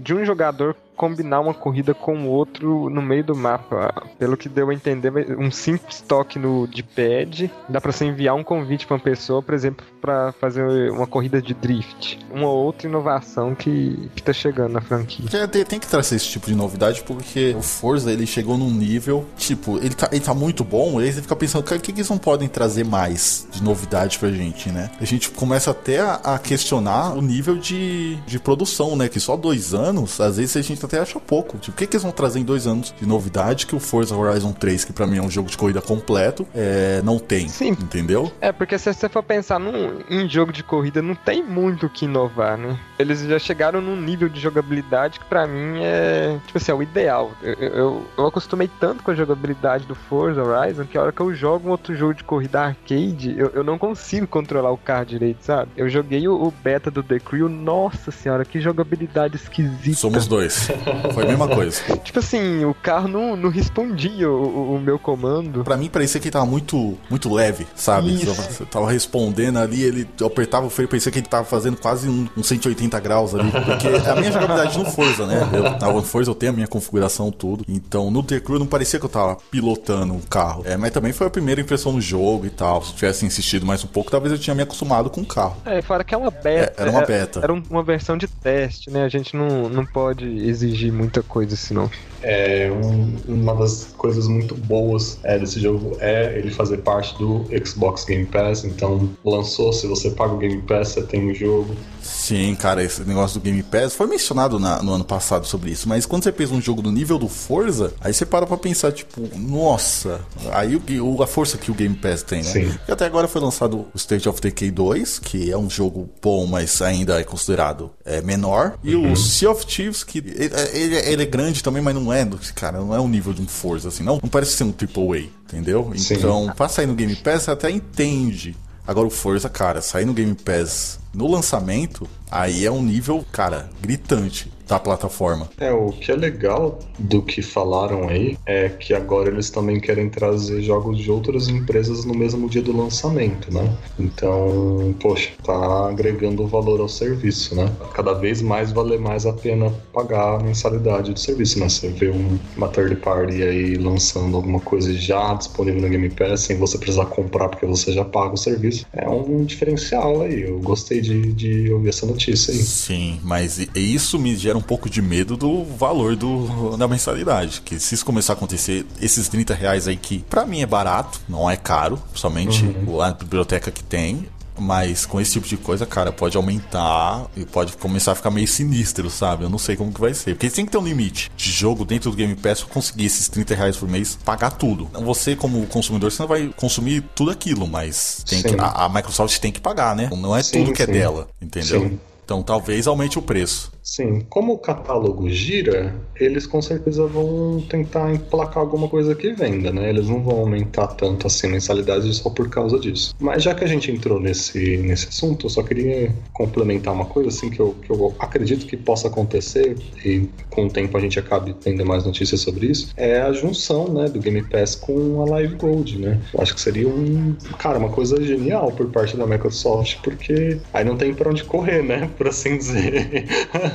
de 0.00 0.14
um 0.14 0.24
jogador 0.24 0.76
combinar 0.96 1.40
uma 1.40 1.54
corrida 1.54 1.94
com 1.94 2.26
o 2.26 2.28
outro 2.28 2.88
no 2.88 3.02
meio 3.02 3.24
do 3.24 3.34
mapa. 3.34 3.92
Pelo 4.18 4.36
que 4.36 4.48
deu 4.48 4.70
a 4.70 4.74
entender, 4.74 5.10
um 5.38 5.50
simples 5.50 6.00
toque 6.00 6.38
no 6.38 6.66
de 6.66 6.82
pad 6.82 7.50
dá 7.68 7.80
para 7.80 7.92
você 7.92 8.04
enviar 8.04 8.34
um 8.34 8.44
convite 8.44 8.86
para 8.86 8.96
uma 8.96 9.02
pessoa, 9.02 9.42
por 9.42 9.54
exemplo, 9.54 9.84
para 10.00 10.32
fazer 10.32 10.90
uma 10.90 11.06
corrida 11.06 11.40
de 11.40 11.54
drift. 11.54 12.18
Uma 12.30 12.48
outra 12.48 12.86
inovação 12.88 13.54
que, 13.54 14.10
que 14.14 14.22
tá 14.22 14.32
chegando 14.32 14.72
na 14.72 14.80
franquia. 14.80 15.26
Tem, 15.48 15.64
tem, 15.64 15.80
que 15.80 15.86
trazer 15.86 16.16
esse 16.16 16.28
tipo 16.28 16.46
de 16.46 16.54
novidade 16.54 17.02
porque 17.02 17.54
o 17.56 17.62
Forza 17.62 18.12
ele 18.12 18.26
chegou 18.26 18.56
num 18.56 18.70
nível, 18.70 19.24
tipo, 19.36 19.78
ele 19.78 19.94
tá, 19.94 20.08
ele 20.12 20.20
tá 20.20 20.34
muito 20.34 20.62
bom, 20.62 21.00
e 21.00 21.04
aí 21.04 21.12
você 21.12 21.22
fica 21.22 21.36
pensando, 21.36 21.64
cara, 21.64 21.78
o 21.78 21.82
que, 21.82 21.92
que 21.92 22.00
eles 22.00 22.10
não 22.10 22.18
podem 22.18 22.48
trazer 22.48 22.84
mais 22.84 23.46
de 23.50 23.62
novidade 23.62 24.18
pra 24.18 24.30
gente, 24.30 24.70
né? 24.70 24.90
A 25.00 25.04
gente 25.04 25.30
começa 25.30 25.70
até 25.70 26.00
a, 26.00 26.14
a 26.14 26.38
questionar 26.38 27.14
o 27.14 27.22
nível 27.22 27.56
de, 27.56 28.16
de 28.26 28.38
produção, 28.38 28.96
né? 28.96 29.08
Que 29.08 29.20
só 29.20 29.36
dois 29.36 29.61
anos, 29.72 30.20
às 30.20 30.36
vezes 30.36 30.56
a 30.56 30.62
gente 30.62 30.84
até 30.84 30.98
acha 30.98 31.18
pouco. 31.20 31.58
Tipo, 31.58 31.74
o 31.74 31.78
que, 31.78 31.86
que 31.86 31.96
eles 31.96 32.02
vão 32.02 32.12
trazer 32.12 32.40
em 32.40 32.44
dois 32.44 32.66
anos 32.66 32.92
de 32.98 33.06
novidade 33.06 33.66
que 33.66 33.76
o 33.76 33.80
Forza 33.80 34.16
Horizon 34.16 34.52
3, 34.52 34.84
que 34.84 34.92
para 34.92 35.06
mim 35.06 35.18
é 35.18 35.22
um 35.22 35.30
jogo 35.30 35.48
de 35.48 35.56
corrida 35.56 35.80
completo, 35.80 36.46
é, 36.54 37.00
não 37.04 37.18
tem? 37.18 37.48
Sim. 37.48 37.70
Entendeu? 37.70 38.32
É, 38.40 38.50
porque 38.50 38.78
se 38.78 38.92
você 38.92 39.08
for 39.08 39.22
pensar 39.22 39.58
num, 39.58 40.00
em 40.10 40.28
jogo 40.28 40.52
de 40.52 40.62
corrida, 40.62 41.00
não 41.00 41.14
tem 41.14 41.42
muito 41.42 41.86
o 41.86 41.90
que 41.90 42.06
inovar, 42.06 42.58
né? 42.58 42.78
Eles 42.98 43.20
já 43.20 43.38
chegaram 43.38 43.80
num 43.80 43.96
nível 43.96 44.28
de 44.28 44.40
jogabilidade 44.40 45.20
que 45.20 45.24
para 45.26 45.46
mim 45.46 45.80
é, 45.80 46.38
tipo 46.46 46.58
assim, 46.58 46.72
é 46.72 46.74
o 46.74 46.82
ideal. 46.82 47.32
Eu, 47.42 47.54
eu, 47.54 48.06
eu, 48.18 48.26
acostumei 48.26 48.70
tanto 48.80 49.02
com 49.02 49.10
a 49.10 49.14
jogabilidade 49.14 49.86
do 49.86 49.94
Forza 49.94 50.42
Horizon 50.42 50.84
que 50.84 50.96
a 50.98 51.02
hora 51.02 51.12
que 51.12 51.20
eu 51.20 51.34
jogo 51.34 51.68
um 51.68 51.70
outro 51.70 51.94
jogo 51.94 52.14
de 52.14 52.24
corrida 52.24 52.60
arcade, 52.60 53.34
eu, 53.36 53.50
eu 53.54 53.64
não 53.64 53.78
consigo 53.78 54.26
controlar 54.26 54.70
o 54.70 54.76
carro 54.76 55.06
direito, 55.06 55.42
sabe? 55.42 55.70
Eu 55.76 55.88
joguei 55.88 56.26
o, 56.26 56.34
o 56.34 56.50
beta 56.50 56.90
do 56.90 57.02
The 57.02 57.18
Crew, 57.18 57.48
nossa 57.48 58.10
senhora, 58.10 58.44
que 58.44 58.60
jogabilidade 58.60 59.36
esquisita. 59.42 59.96
Somos 59.96 60.26
dois. 60.26 60.68
Foi 61.14 61.24
a 61.24 61.26
mesma 61.26 61.48
coisa. 61.48 61.80
tipo 62.02 62.18
assim, 62.18 62.64
o 62.64 62.74
carro 62.74 63.08
não, 63.08 63.36
não 63.36 63.50
respondia 63.50 64.30
o, 64.30 64.76
o 64.76 64.80
meu 64.80 64.98
comando. 64.98 65.64
Pra 65.64 65.76
mim 65.76 65.88
parecia 65.88 66.20
que 66.20 66.28
ele 66.28 66.32
tava 66.32 66.46
muito, 66.46 66.98
muito 67.10 67.32
leve, 67.32 67.66
sabe? 67.74 68.14
Isso. 68.14 68.34
Você 68.34 68.64
tava 68.64 68.90
respondendo 68.90 69.58
ali, 69.58 69.82
ele 69.82 70.08
apertava 70.24 70.66
o 70.66 70.70
freio, 70.70 70.88
parecia 70.88 71.10
que 71.12 71.18
ele 71.18 71.26
tava 71.26 71.44
fazendo 71.44 71.76
quase 71.76 72.08
um, 72.08 72.28
um 72.36 72.42
180 72.42 72.98
graus 73.00 73.34
ali. 73.34 73.50
Porque 73.50 73.88
a 73.88 74.16
minha 74.16 74.32
jogabilidade 74.32 74.78
no 74.78 74.84
Forza, 74.84 75.26
né? 75.26 75.48
Eu 75.52 75.92
no 75.92 76.02
Forza, 76.02 76.30
eu 76.30 76.34
tenho 76.34 76.52
a 76.52 76.54
minha 76.54 76.68
configuração 76.68 77.30
tudo. 77.30 77.64
Então 77.68 78.10
no 78.10 78.22
The 78.22 78.40
Crew 78.40 78.58
não 78.58 78.66
parecia 78.66 78.98
que 78.98 79.04
eu 79.04 79.10
tava 79.10 79.36
pilotando 79.50 80.14
um 80.14 80.20
carro. 80.20 80.62
É, 80.66 80.76
mas 80.76 80.90
também 80.90 81.12
foi 81.12 81.26
a 81.26 81.30
primeira 81.30 81.60
impressão 81.60 81.92
no 81.92 82.00
jogo 82.00 82.46
e 82.46 82.50
tal. 82.50 82.82
Se 82.82 82.94
tivesse 82.94 83.24
insistido 83.24 83.66
mais 83.66 83.84
um 83.84 83.88
pouco, 83.88 84.10
talvez 84.10 84.32
eu 84.32 84.38
tinha 84.38 84.54
me 84.54 84.62
acostumado 84.62 85.10
com 85.10 85.20
o 85.20 85.26
carro. 85.26 85.56
É, 85.64 85.80
fora 85.82 86.04
que 86.04 86.14
é 86.14 86.18
uma 86.18 86.30
beta. 86.30 86.74
É, 86.78 86.82
era 86.82 86.90
uma 86.90 87.04
beta. 87.04 87.38
Era, 87.40 87.52
era 87.52 87.52
uma 87.52 87.82
versão 87.82 88.16
de 88.16 88.26
teste, 88.26 88.90
né? 88.90 89.04
A 89.04 89.08
gente 89.08 89.31
não, 89.36 89.68
não 89.68 89.86
pode 89.86 90.26
exigir 90.26 90.72
exigir 90.72 90.92
muita 90.92 91.22
coisa, 91.22 91.56
senão. 91.56 91.90
É, 92.22 92.70
um, 92.70 93.16
uma 93.26 93.54
das 93.54 93.92
coisas 93.96 94.28
muito 94.28 94.54
boas 94.54 95.18
é, 95.24 95.38
desse 95.38 95.60
jogo 95.60 95.96
é 96.00 96.38
ele 96.38 96.50
fazer 96.50 96.78
parte 96.78 97.16
do 97.18 97.44
Xbox 97.64 98.04
Game 98.04 98.26
Pass. 98.26 98.64
Então, 98.64 99.10
lançou, 99.24 99.72
se 99.72 99.86
você 99.86 100.10
paga 100.10 100.34
o 100.34 100.38
Game 100.38 100.62
Pass, 100.62 100.88
você 100.88 101.02
tem 101.02 101.30
o 101.30 101.34
jogo. 101.34 101.74
Sim, 102.02 102.54
cara, 102.54 102.82
esse 102.82 103.02
negócio 103.02 103.38
do 103.40 103.42
Game 103.44 103.62
Pass 103.62 103.94
foi 103.94 104.06
mencionado 104.06 104.58
na, 104.58 104.82
no 104.82 104.92
ano 104.92 105.04
passado 105.04 105.46
sobre 105.46 105.70
isso, 105.70 105.88
mas 105.88 106.04
quando 106.06 106.24
você 106.24 106.32
pensa 106.32 106.52
um 106.54 106.60
jogo 106.60 106.82
do 106.82 106.90
nível 106.90 107.18
do 107.18 107.28
Forza, 107.28 107.92
aí 108.00 108.12
você 108.12 108.24
para 108.26 108.46
pra 108.46 108.56
pensar, 108.56 108.92
tipo, 108.92 109.28
nossa, 109.38 110.20
aí 110.52 110.76
o, 111.00 111.22
a 111.22 111.26
força 111.26 111.56
que 111.58 111.70
o 111.70 111.74
Game 111.74 111.94
Pass 111.94 112.22
tem, 112.22 112.42
né? 112.42 112.50
Sim. 112.50 112.74
E 112.88 112.92
até 112.92 113.06
agora 113.06 113.28
foi 113.28 113.40
lançado 113.40 113.86
o 113.92 113.96
State 113.96 114.28
of 114.28 114.40
Decay 114.40 114.70
2, 114.70 115.18
que 115.18 115.50
é 115.50 115.56
um 115.56 115.68
jogo 115.70 116.08
bom, 116.20 116.46
mas 116.46 116.80
ainda 116.82 117.20
é 117.20 117.24
considerado 117.24 117.90
é, 118.04 118.20
menor, 118.20 118.78
e 118.82 118.94
o 118.96 119.14
Sea 119.16 119.50
of 119.50 119.64
Thieves, 119.66 120.02
que 120.04 120.18
ele, 120.18 120.50
ele- 120.72 120.96
ele 120.96 121.22
é 121.22 121.26
grande 121.26 121.62
também, 121.62 121.82
mas 121.82 121.94
não 121.94 122.12
é, 122.12 122.28
cara, 122.54 122.78
não 122.80 122.94
é 122.94 123.00
o 123.00 123.08
nível 123.08 123.32
de 123.32 123.42
um 123.42 123.46
Forza, 123.48 123.88
assim, 123.88 124.02
não, 124.02 124.18
não 124.22 124.28
parece 124.28 124.52
ser 124.52 124.64
um 124.64 124.72
AAA, 124.72 125.28
entendeu? 125.46 125.92
Sim. 125.96 126.14
Então, 126.14 126.52
pra 126.56 126.68
sair 126.68 126.86
no 126.86 126.94
Game 126.94 127.14
Pass, 127.16 127.42
você 127.42 127.50
até 127.50 127.70
entende. 127.70 128.56
Agora 128.86 129.06
o 129.06 129.10
Forza, 129.10 129.48
cara, 129.48 129.80
sair 129.80 130.04
no 130.04 130.12
Game 130.12 130.34
Pass 130.34 130.98
no 131.14 131.30
lançamento, 131.30 132.08
aí 132.30 132.64
é 132.64 132.70
um 132.70 132.82
nível, 132.82 133.24
cara, 133.30 133.68
gritante 133.80 134.50
da 134.72 134.78
plataforma. 134.78 135.50
É, 135.60 135.70
o 135.70 135.90
que 135.90 136.10
é 136.10 136.16
legal 136.16 136.78
do 136.98 137.20
que 137.20 137.42
falaram 137.42 138.08
aí 138.08 138.38
é 138.46 138.70
que 138.70 138.94
agora 138.94 139.28
eles 139.28 139.50
também 139.50 139.78
querem 139.78 140.08
trazer 140.08 140.62
jogos 140.62 140.98
de 140.98 141.10
outras 141.10 141.48
empresas 141.48 142.06
no 142.06 142.14
mesmo 142.14 142.48
dia 142.48 142.62
do 142.62 142.74
lançamento, 142.74 143.52
né? 143.52 143.70
Então, 143.98 144.94
poxa, 144.98 145.30
tá 145.44 145.88
agregando 145.88 146.46
valor 146.46 146.80
ao 146.80 146.88
serviço, 146.88 147.54
né? 147.54 147.70
Cada 147.92 148.14
vez 148.14 148.40
mais 148.40 148.72
vale 148.72 148.96
mais 148.96 149.26
a 149.26 149.34
pena 149.34 149.70
pagar 149.92 150.36
a 150.36 150.42
mensalidade 150.42 151.12
do 151.12 151.18
serviço, 151.18 151.58
né? 151.60 151.68
Você 151.68 151.88
vê 151.88 152.10
um, 152.10 152.38
uma 152.56 152.68
third 152.68 152.96
party 152.96 153.42
aí 153.42 153.74
lançando 153.74 154.34
alguma 154.36 154.60
coisa 154.60 154.94
já 154.94 155.34
disponível 155.34 155.82
no 155.82 155.88
Game 155.90 156.08
Pass 156.08 156.40
sem 156.40 156.56
você 156.56 156.78
precisar 156.78 157.04
comprar 157.06 157.50
porque 157.50 157.66
você 157.66 157.92
já 157.92 158.06
paga 158.06 158.32
o 158.32 158.38
serviço. 158.38 158.86
É 158.94 159.06
um 159.06 159.44
diferencial 159.44 160.22
aí. 160.22 160.44
Eu 160.44 160.60
gostei 160.60 161.01
de, 161.02 161.32
de 161.32 161.72
ouvir 161.72 161.88
essa 161.90 162.06
notícia 162.06 162.52
aí. 162.52 162.62
Sim, 162.62 163.20
mas 163.22 163.58
isso 163.74 164.18
me 164.18 164.36
gera 164.36 164.56
um 164.56 164.62
pouco 164.62 164.88
de 164.88 165.02
medo 165.02 165.36
do 165.36 165.64
valor 165.64 166.16
do, 166.16 166.76
da 166.76 166.88
mensalidade. 166.88 167.60
Que 167.62 167.78
se 167.78 167.94
isso 167.94 168.04
começar 168.04 168.32
a 168.32 168.36
acontecer, 168.36 168.86
esses 169.00 169.28
30 169.28 169.54
reais 169.54 169.88
aí 169.88 169.96
que 169.96 170.20
pra 170.30 170.46
mim 170.46 170.62
é 170.62 170.66
barato, 170.66 171.20
não 171.28 171.50
é 171.50 171.56
caro, 171.56 172.00
somente 172.14 172.64
a 173.02 173.12
biblioteca 173.12 173.70
que 173.70 173.82
tem. 173.82 174.26
Mas 174.58 175.06
com 175.06 175.20
esse 175.20 175.32
tipo 175.32 175.46
de 175.46 175.56
coisa, 175.56 175.86
cara, 175.86 176.12
pode 176.12 176.36
aumentar 176.36 177.26
e 177.36 177.44
pode 177.44 177.72
começar 177.76 178.12
a 178.12 178.14
ficar 178.14 178.30
meio 178.30 178.46
sinistro, 178.46 179.08
sabe? 179.10 179.44
Eu 179.44 179.50
não 179.50 179.58
sei 179.58 179.76
como 179.76 179.92
que 179.92 180.00
vai 180.00 180.14
ser. 180.14 180.34
Porque 180.34 180.50
tem 180.50 180.64
que 180.66 180.72
ter 180.72 180.78
um 180.78 180.84
limite 180.84 181.30
de 181.36 181.50
jogo 181.50 181.84
dentro 181.84 182.10
do 182.10 182.16
Game 182.16 182.34
Pass 182.34 182.60
pra 182.62 182.72
conseguir 182.72 183.06
esses 183.06 183.28
30 183.28 183.54
reais 183.54 183.76
por 183.76 183.88
mês 183.88 184.18
pagar 184.24 184.50
tudo. 184.50 184.88
Você, 184.92 185.34
como 185.34 185.66
consumidor, 185.66 186.12
você 186.12 186.22
não 186.22 186.28
vai 186.28 186.52
consumir 186.56 187.02
tudo 187.14 187.30
aquilo, 187.30 187.66
mas 187.66 188.24
tem 188.28 188.40
Sim. 188.40 188.48
que, 188.54 188.60
a, 188.60 188.84
a 188.84 188.88
Microsoft 188.88 189.38
tem 189.38 189.50
que 189.52 189.60
pagar, 189.60 189.96
né? 189.96 190.10
Não 190.16 190.36
é 190.36 190.42
Sim, 190.42 190.64
tudo 190.64 190.74
que 190.74 190.82
é 190.82 190.86
sim. 190.86 190.92
dela, 190.92 191.28
entendeu? 191.40 191.98
Então 192.24 192.42
talvez 192.42 192.86
aumente 192.86 193.18
o 193.18 193.22
preço. 193.22 193.72
Sim, 193.82 194.20
como 194.30 194.52
o 194.52 194.58
catálogo 194.58 195.28
gira, 195.28 195.94
eles 196.14 196.46
com 196.46 196.62
certeza 196.62 197.04
vão 197.04 197.60
tentar 197.68 198.14
emplacar 198.14 198.58
alguma 198.58 198.88
coisa 198.88 199.14
que 199.14 199.32
venda, 199.32 199.72
né? 199.72 199.90
Eles 199.90 200.08
não 200.08 200.22
vão 200.22 200.38
aumentar 200.38 200.86
tanto 200.88 201.26
assim 201.26 201.48
a 201.48 201.50
mensalidade 201.50 202.12
só 202.14 202.30
por 202.30 202.48
causa 202.48 202.78
disso. 202.78 203.12
Mas 203.18 203.42
já 203.42 203.54
que 203.54 203.64
a 203.64 203.66
gente 203.66 203.90
entrou 203.90 204.20
nesse, 204.20 204.76
nesse 204.78 205.08
assunto, 205.08 205.46
eu 205.46 205.50
só 205.50 205.62
queria 205.64 206.14
complementar 206.32 206.94
uma 206.94 207.06
coisa 207.06 207.28
assim 207.28 207.50
que 207.50 207.58
eu, 207.58 207.74
que 207.82 207.90
eu 207.90 208.14
acredito 208.20 208.66
que 208.66 208.76
possa 208.76 209.08
acontecer 209.08 209.76
e 210.04 210.28
com 210.48 210.66
o 210.66 210.70
tempo 210.70 210.96
a 210.96 211.00
gente 211.00 211.18
acabe 211.18 211.54
tendo 211.54 211.84
mais 211.84 212.04
notícias 212.04 212.40
sobre 212.40 212.66
isso, 212.66 212.92
é 212.96 213.20
a 213.20 213.32
junção, 213.32 213.92
né, 213.92 214.08
do 214.08 214.20
Game 214.20 214.42
Pass 214.42 214.76
com 214.76 215.22
a 215.22 215.24
Live 215.24 215.56
Gold, 215.56 215.98
né? 215.98 216.20
Eu 216.32 216.40
acho 216.40 216.54
que 216.54 216.60
seria 216.60 216.88
um, 216.88 217.34
cara, 217.58 217.78
uma 217.78 217.88
coisa 217.88 218.22
genial 218.22 218.70
por 218.72 218.86
parte 218.90 219.16
da 219.16 219.26
Microsoft, 219.26 219.98
porque 220.02 220.58
aí 220.72 220.84
não 220.84 220.96
tem 220.96 221.12
pra 221.14 221.30
onde 221.30 221.42
correr, 221.44 221.82
né, 221.82 222.08
por 222.16 222.28
assim 222.28 222.58
dizer. 222.58 223.26